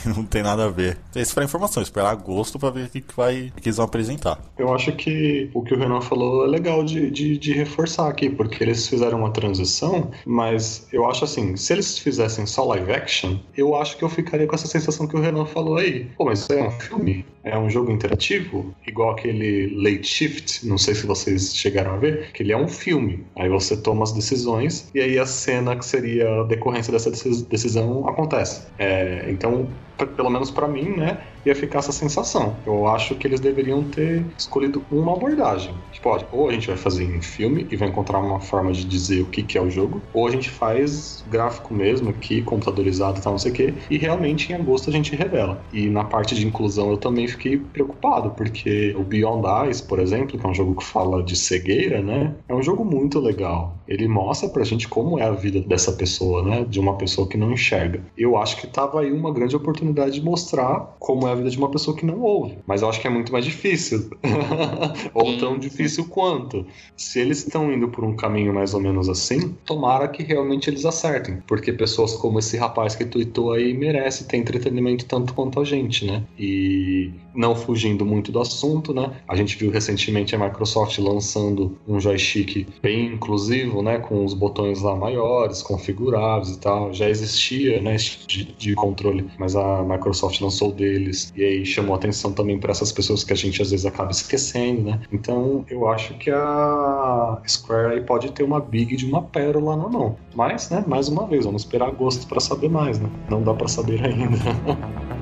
não 0.04 0.24
tem 0.24 0.42
nada 0.42 0.66
a 0.66 0.68
ver. 0.68 0.98
Então, 1.10 1.22
isso 1.22 1.32
foi 1.32 1.44
informação, 1.44 1.82
esperar 1.82 2.10
agosto 2.10 2.58
para 2.58 2.70
ver 2.70 2.86
o 2.86 2.90
que, 2.90 3.00
que, 3.00 3.16
vai, 3.16 3.52
que 3.60 3.68
eles 3.68 3.76
vão 3.76 3.86
apresentar. 3.86 4.40
Eu 4.58 4.72
acho 4.74 4.92
que 4.92 5.50
o 5.54 5.62
que 5.62 5.74
o 5.74 5.78
Renan 5.78 6.00
falou 6.00 6.44
é 6.44 6.48
legal 6.48 6.84
de, 6.84 7.10
de, 7.10 7.38
de 7.38 7.52
reforçar 7.52 8.08
aqui, 8.08 8.28
porque 8.28 8.62
eles 8.62 8.86
fizeram 8.86 9.18
uma 9.18 9.30
transição, 9.30 10.10
mas 10.26 10.86
eu 10.92 11.08
acho 11.08 11.24
assim, 11.24 11.56
se 11.56 11.72
eles 11.72 11.98
fizessem 11.98 12.46
só 12.46 12.64
live 12.64 12.92
action, 12.92 13.38
eu 13.56 13.74
acho 13.74 13.96
que 13.96 14.04
eu 14.04 14.08
ficaria 14.08 14.46
com 14.46 14.54
essa 14.54 14.66
sensação 14.66 15.06
que 15.06 15.16
o 15.16 15.20
Renan 15.20 15.46
falou 15.46 15.78
aí. 15.78 16.04
Pô, 16.16 16.26
mas 16.26 16.40
isso 16.40 16.52
é 16.52 16.68
um 16.68 16.70
filme? 16.72 17.24
É 17.42 17.58
um 17.58 17.70
jogo 17.70 17.90
interativo? 17.90 18.74
Igual 18.86 19.12
aquele 19.12 19.74
Late 19.74 20.06
Shift, 20.06 20.66
não 20.66 20.76
sei 20.76 20.94
se 20.94 21.06
vocês 21.06 21.54
chegaram 21.56 21.94
a 21.94 21.96
ver 21.96 22.17
que 22.32 22.42
ele 22.42 22.52
é 22.52 22.56
um 22.56 22.68
filme. 22.68 23.24
Aí 23.36 23.48
você 23.48 23.76
toma 23.76 24.02
as 24.02 24.12
decisões 24.12 24.90
e 24.94 25.00
aí 25.00 25.18
a 25.18 25.26
cena 25.26 25.76
que 25.76 25.84
seria 25.84 26.40
a 26.40 26.44
decorrência 26.44 26.92
dessa 26.92 27.10
decisão 27.10 28.08
acontece. 28.08 28.66
É, 28.78 29.26
então, 29.28 29.68
pelo 30.16 30.30
menos 30.30 30.50
para 30.50 30.68
mim, 30.68 30.96
né, 30.96 31.18
ia 31.48 31.54
ficar 31.54 31.80
essa 31.80 31.92
sensação. 31.92 32.56
Eu 32.66 32.86
acho 32.86 33.14
que 33.14 33.26
eles 33.26 33.40
deveriam 33.40 33.82
ter 33.82 34.24
escolhido 34.38 34.84
uma 34.90 35.12
abordagem. 35.12 35.74
Tipo, 35.92 36.18
ou 36.32 36.48
a 36.48 36.52
gente 36.52 36.68
vai 36.68 36.76
fazer 36.76 37.04
em 37.04 37.20
filme 37.20 37.66
e 37.70 37.76
vai 37.76 37.88
encontrar 37.88 38.18
uma 38.18 38.40
forma 38.40 38.72
de 38.72 38.84
dizer 38.84 39.22
o 39.22 39.26
que, 39.26 39.42
que 39.42 39.58
é 39.58 39.60
o 39.60 39.70
jogo, 39.70 40.00
ou 40.12 40.26
a 40.26 40.30
gente 40.30 40.50
faz 40.50 41.24
gráfico 41.30 41.74
mesmo 41.74 42.10
aqui, 42.10 42.42
computadorizado 42.42 43.18
e 43.18 43.22
tal, 43.22 43.32
não 43.32 43.38
sei 43.38 43.52
o 43.52 43.54
quê, 43.54 43.74
e 43.90 43.98
realmente 43.98 44.52
em 44.52 44.54
agosto 44.54 44.90
a 44.90 44.92
gente 44.92 45.14
revela. 45.14 45.62
E 45.72 45.88
na 45.88 46.04
parte 46.04 46.34
de 46.34 46.46
inclusão 46.46 46.90
eu 46.90 46.96
também 46.96 47.26
fiquei 47.26 47.58
preocupado, 47.58 48.30
porque 48.30 48.94
o 48.98 49.02
Beyond 49.02 49.46
Eyes, 49.46 49.80
por 49.80 49.98
exemplo, 49.98 50.38
que 50.38 50.46
é 50.46 50.48
um 50.48 50.54
jogo 50.54 50.76
que 50.76 50.84
fala 50.84 51.22
de 51.22 51.36
cegueira, 51.36 52.02
né? 52.02 52.34
É 52.48 52.54
um 52.54 52.62
jogo 52.62 52.84
muito 52.84 53.18
legal. 53.18 53.76
Ele 53.86 54.06
mostra 54.06 54.48
pra 54.48 54.64
gente 54.64 54.88
como 54.88 55.18
é 55.18 55.24
a 55.24 55.30
vida 55.30 55.60
dessa 55.60 55.92
pessoa, 55.92 56.42
né? 56.42 56.64
De 56.68 56.78
uma 56.78 56.96
pessoa 56.96 57.28
que 57.28 57.36
não 57.36 57.52
enxerga. 57.52 58.02
Eu 58.16 58.36
acho 58.36 58.56
que 58.58 58.66
tava 58.66 59.00
aí 59.00 59.10
uma 59.10 59.32
grande 59.32 59.56
oportunidade 59.56 60.12
de 60.12 60.22
mostrar 60.22 60.96
como 60.98 61.26
é 61.26 61.32
a 61.32 61.34
vida 61.38 61.50
de 61.50 61.58
uma 61.58 61.70
pessoa 61.70 61.96
que 61.96 62.04
não 62.04 62.20
ouve. 62.20 62.58
Mas 62.66 62.82
eu 62.82 62.88
acho 62.88 63.00
que 63.00 63.06
é 63.06 63.10
muito 63.10 63.32
mais 63.32 63.44
difícil. 63.44 64.10
Ou 65.14 65.38
tão 65.38 65.58
difícil 65.58 66.06
quanto. 66.06 66.66
Se 66.96 67.18
eles 67.20 67.38
estão 67.38 67.72
indo 67.72 67.88
por 67.88 68.04
um 68.04 68.14
caminho 68.14 68.52
mais 68.52 68.74
ou 68.74 68.80
menos 68.80 69.08
assim, 69.08 69.56
tomara 69.64 70.08
que 70.08 70.22
realmente 70.22 70.68
eles 70.68 70.84
acertem. 70.84 71.42
Porque 71.46 71.72
pessoas 71.72 72.14
como 72.14 72.38
esse 72.38 72.56
rapaz 72.56 72.94
que 72.94 73.04
tweetou 73.04 73.52
aí 73.52 73.72
merece 73.74 74.26
ter 74.26 74.36
entretenimento 74.36 75.06
tanto 75.06 75.34
quanto 75.34 75.60
a 75.60 75.64
gente, 75.64 76.04
né? 76.04 76.22
E 76.38 77.10
não 77.34 77.54
fugindo 77.54 78.04
muito 78.04 78.32
do 78.32 78.40
assunto, 78.40 78.92
né? 78.92 79.12
A 79.26 79.36
gente 79.36 79.56
viu 79.56 79.70
recentemente 79.70 80.34
a 80.34 80.38
Microsoft 80.38 80.98
lançando 80.98 81.78
um 81.86 82.00
joystick 82.00 82.66
bem 82.82 83.14
inclusivo, 83.14 83.82
né? 83.82 83.98
Com 83.98 84.24
os 84.24 84.34
botões 84.34 84.82
lá 84.82 84.94
maiores, 84.94 85.62
configuráveis 85.62 86.50
e 86.50 86.58
tal. 86.58 86.92
Já 86.92 87.08
existia, 87.08 87.80
né? 87.80 87.96
De, 88.26 88.44
de 88.44 88.74
controle, 88.74 89.26
mas 89.38 89.54
a 89.56 89.82
Microsoft 89.82 90.40
lançou 90.40 90.72
deles 90.72 91.17
e 91.34 91.44
aí 91.44 91.66
chamou 91.66 91.94
atenção 91.94 92.32
também 92.32 92.58
para 92.58 92.70
essas 92.70 92.92
pessoas 92.92 93.24
que 93.24 93.32
a 93.32 93.36
gente 93.36 93.60
às 93.60 93.70
vezes 93.70 93.86
acaba 93.86 94.10
esquecendo, 94.10 94.82
né? 94.82 95.00
Então 95.12 95.64
eu 95.68 95.88
acho 95.88 96.14
que 96.14 96.30
a 96.30 97.40
Square 97.46 97.94
aí 97.94 98.00
pode 98.00 98.32
ter 98.32 98.42
uma 98.42 98.60
big 98.60 98.96
de 98.96 99.06
uma 99.06 99.22
pérola 99.22 99.76
na 99.76 99.88
mão. 99.88 100.16
Mas, 100.34 100.70
né? 100.70 100.84
Mais 100.86 101.08
uma 101.08 101.26
vez, 101.26 101.44
vamos 101.44 101.62
esperar 101.62 101.88
agosto 101.88 102.26
para 102.26 102.40
saber 102.40 102.68
mais, 102.68 102.98
né? 102.98 103.08
Não 103.28 103.42
dá 103.42 103.54
para 103.54 103.68
saber 103.68 104.04
ainda. 104.04 104.38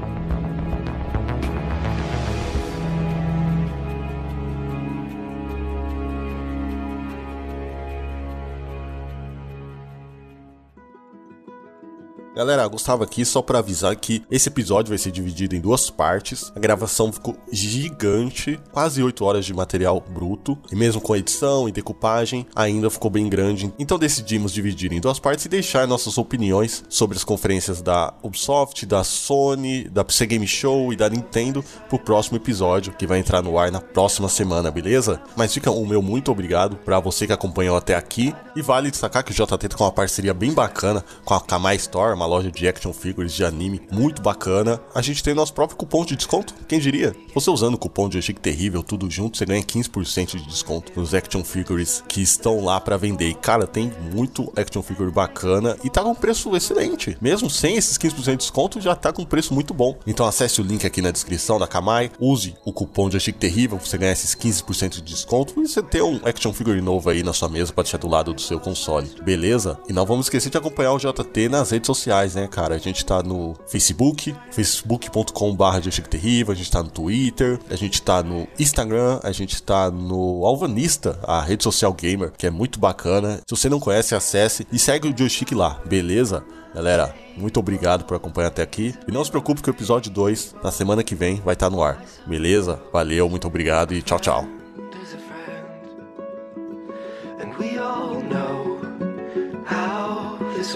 Galera, 12.36 12.68
Gustavo 12.68 13.02
aqui 13.02 13.24
só 13.24 13.40
para 13.40 13.60
avisar 13.60 13.96
que 13.96 14.22
esse 14.30 14.50
episódio 14.50 14.90
vai 14.90 14.98
ser 14.98 15.10
dividido 15.10 15.56
em 15.56 15.60
duas 15.60 15.88
partes. 15.88 16.52
A 16.54 16.60
gravação 16.60 17.10
ficou 17.10 17.34
gigante, 17.50 18.60
quase 18.70 19.02
8 19.02 19.24
horas 19.24 19.46
de 19.46 19.54
material 19.54 20.04
bruto, 20.06 20.58
e 20.70 20.76
mesmo 20.76 21.00
com 21.00 21.16
edição 21.16 21.66
e 21.66 21.72
decupagem, 21.72 22.46
ainda 22.54 22.90
ficou 22.90 23.10
bem 23.10 23.26
grande. 23.26 23.72
Então 23.78 23.98
decidimos 23.98 24.52
dividir 24.52 24.92
em 24.92 25.00
duas 25.00 25.18
partes 25.18 25.46
e 25.46 25.48
deixar 25.48 25.86
nossas 25.86 26.18
opiniões 26.18 26.84
sobre 26.90 27.16
as 27.16 27.24
conferências 27.24 27.80
da 27.80 28.12
Ubisoft, 28.22 28.84
da 28.84 29.02
Sony, 29.02 29.88
da 29.88 30.04
PC 30.04 30.26
Game 30.26 30.46
Show 30.46 30.92
e 30.92 30.96
da 30.96 31.08
Nintendo 31.08 31.64
pro 31.88 31.98
próximo 31.98 32.36
episódio, 32.36 32.92
que 32.92 33.06
vai 33.06 33.18
entrar 33.18 33.40
no 33.40 33.58
ar 33.58 33.72
na 33.72 33.80
próxima 33.80 34.28
semana, 34.28 34.70
beleza? 34.70 35.22
Mas 35.34 35.54
fica 35.54 35.70
o 35.70 35.86
meu 35.86 36.02
muito 36.02 36.30
obrigado 36.30 36.76
para 36.76 37.00
você 37.00 37.26
que 37.26 37.32
acompanhou 37.32 37.78
até 37.78 37.94
aqui. 37.94 38.34
E 38.54 38.60
vale 38.60 38.90
destacar 38.90 39.24
que 39.24 39.32
o 39.32 39.34
JT 39.34 39.68
tá 39.68 39.76
com 39.76 39.84
uma 39.84 39.92
parceria 39.92 40.34
bem 40.34 40.52
bacana 40.52 41.02
com 41.24 41.32
a 41.32 41.40
Kamai 41.40 41.76
Store, 41.76 42.14
uma 42.14 42.25
loja 42.26 42.50
de 42.50 42.66
action 42.66 42.92
figures 42.92 43.32
de 43.32 43.44
anime 43.44 43.80
muito 43.92 44.20
bacana. 44.22 44.80
A 44.94 45.02
gente 45.02 45.22
tem 45.22 45.34
nosso 45.34 45.54
próprio 45.54 45.76
cupom 45.76 46.04
de 46.04 46.16
desconto, 46.16 46.54
quem 46.68 46.78
diria? 46.78 47.14
Você 47.34 47.50
usando 47.50 47.74
o 47.74 47.78
cupom 47.78 48.08
de 48.08 48.20
Chique 48.20 48.40
Terrível, 48.40 48.82
tudo 48.82 49.10
junto, 49.10 49.36
você 49.36 49.46
ganha 49.46 49.62
15% 49.62 50.36
de 50.36 50.46
desconto 50.46 50.92
nos 50.98 51.14
action 51.14 51.44
figures 51.44 52.02
que 52.08 52.20
estão 52.20 52.64
lá 52.64 52.80
para 52.80 52.96
vender. 52.96 53.28
E, 53.28 53.34
cara, 53.34 53.66
tem 53.66 53.92
muito 54.12 54.52
action 54.56 54.82
figure 54.82 55.10
bacana 55.10 55.76
e 55.84 55.90
tá 55.90 56.02
com 56.02 56.14
preço 56.14 56.54
excelente. 56.56 57.16
Mesmo 57.20 57.48
sem 57.48 57.76
esses 57.76 57.98
15% 57.98 58.30
de 58.30 58.36
desconto, 58.36 58.80
já 58.80 58.94
tá 58.94 59.12
com 59.12 59.24
preço 59.24 59.54
muito 59.54 59.72
bom. 59.72 59.96
Então 60.06 60.26
acesse 60.26 60.60
o 60.60 60.64
link 60.64 60.86
aqui 60.86 61.00
na 61.00 61.10
descrição 61.10 61.58
da 61.58 61.66
Kamai, 61.66 62.10
use 62.18 62.54
o 62.64 62.72
cupom 62.72 63.08
de 63.08 63.20
Chique 63.20 63.38
Terrível, 63.38 63.78
você 63.78 63.98
ganha 63.98 64.12
esses 64.12 64.34
15% 64.34 64.96
de 64.96 65.02
desconto 65.02 65.60
e 65.62 65.68
você 65.68 65.82
ter 65.82 66.02
um 66.02 66.20
action 66.24 66.52
figure 66.52 66.80
novo 66.80 67.10
aí 67.10 67.22
na 67.22 67.32
sua 67.32 67.48
mesa 67.48 67.72
para 67.72 67.84
deixar 67.84 67.98
do 67.98 68.08
lado 68.08 68.32
do 68.32 68.40
seu 68.40 68.58
console. 68.58 69.08
Beleza? 69.22 69.78
E 69.88 69.92
não 69.92 70.06
vamos 70.06 70.26
esquecer 70.26 70.50
de 70.50 70.58
acompanhar 70.58 70.92
o 70.92 70.98
JT 70.98 71.48
nas 71.48 71.70
redes 71.70 71.86
sociais 71.86 72.15
sociais, 72.16 72.34
né, 72.34 72.48
cara? 72.48 72.74
A 72.74 72.78
gente 72.78 73.04
tá 73.04 73.22
no 73.22 73.54
Facebook, 73.66 74.34
facebook.com.br 74.50 75.64
Terrível, 76.08 76.52
a 76.52 76.56
gente 76.56 76.70
tá 76.70 76.82
no 76.82 76.88
Twitter, 76.88 77.58
a 77.68 77.76
gente 77.76 78.00
tá 78.00 78.22
no 78.22 78.46
Instagram, 78.58 79.20
a 79.22 79.32
gente 79.32 79.62
tá 79.62 79.90
no 79.90 80.46
Alvanista, 80.46 81.18
a 81.22 81.40
rede 81.40 81.62
social 81.62 81.92
gamer, 81.92 82.32
que 82.36 82.46
é 82.46 82.50
muito 82.50 82.78
bacana. 82.78 83.40
Se 83.46 83.56
você 83.56 83.68
não 83.68 83.80
conhece, 83.80 84.14
acesse 84.14 84.66
e 84.72 84.78
segue 84.78 85.08
o 85.08 85.16
Joystick 85.16 85.52
lá, 85.52 85.80
beleza? 85.84 86.44
Galera, 86.74 87.14
muito 87.36 87.58
obrigado 87.58 88.04
por 88.04 88.16
acompanhar 88.16 88.48
até 88.48 88.62
aqui. 88.62 88.94
E 89.08 89.12
não 89.12 89.24
se 89.24 89.30
preocupe 89.30 89.62
que 89.62 89.70
o 89.70 89.72
episódio 89.72 90.10
2, 90.10 90.56
na 90.62 90.70
semana 90.70 91.02
que 91.02 91.14
vem, 91.14 91.36
vai 91.36 91.54
estar 91.54 91.70
tá 91.70 91.74
no 91.74 91.82
ar. 91.82 92.02
Beleza? 92.26 92.80
Valeu, 92.92 93.28
muito 93.28 93.46
obrigado 93.46 93.94
e 93.94 94.02
tchau, 94.02 94.20
tchau. 94.20 94.46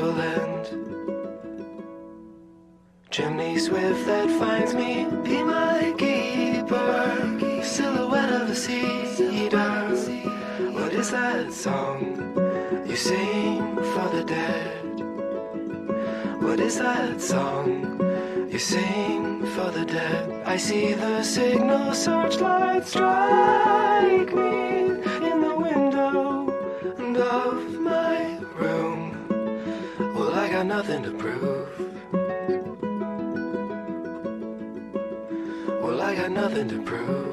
will 0.00 0.18
end. 0.20 0.59
Chimney 3.10 3.58
swift 3.58 4.06
that 4.06 4.30
finds 4.38 4.72
me, 4.72 5.04
be 5.24 5.42
my 5.42 5.92
keeper. 5.98 7.60
Silhouette 7.60 8.32
of 8.32 8.50
a 8.50 8.54
cedar. 8.54 9.88
What 10.70 10.92
is 10.92 11.10
that 11.10 11.52
song 11.52 12.00
you 12.86 12.94
sing 12.94 13.74
for 13.74 14.08
the 14.14 14.22
dead? 14.22 15.00
What 16.40 16.60
is 16.60 16.78
that 16.78 17.20
song 17.20 17.98
you 18.48 18.60
sing 18.60 19.44
for 19.56 19.72
the 19.72 19.84
dead? 19.84 20.42
I 20.46 20.56
see 20.56 20.94
the 20.94 21.24
signal 21.24 21.92
searchlight 21.92 22.86
strike 22.86 24.32
me 24.32 24.82
in 25.26 25.40
the 25.40 25.56
window 25.56 26.46
of 27.18 27.80
my 27.80 28.38
room. 28.54 29.26
Well, 30.14 30.32
I 30.32 30.48
got 30.48 30.66
nothing 30.66 31.02
to 31.02 31.10
prove. 31.10 31.59
Got 36.20 36.32
nothing 36.32 36.68
to 36.68 36.82
prove. 36.82 37.29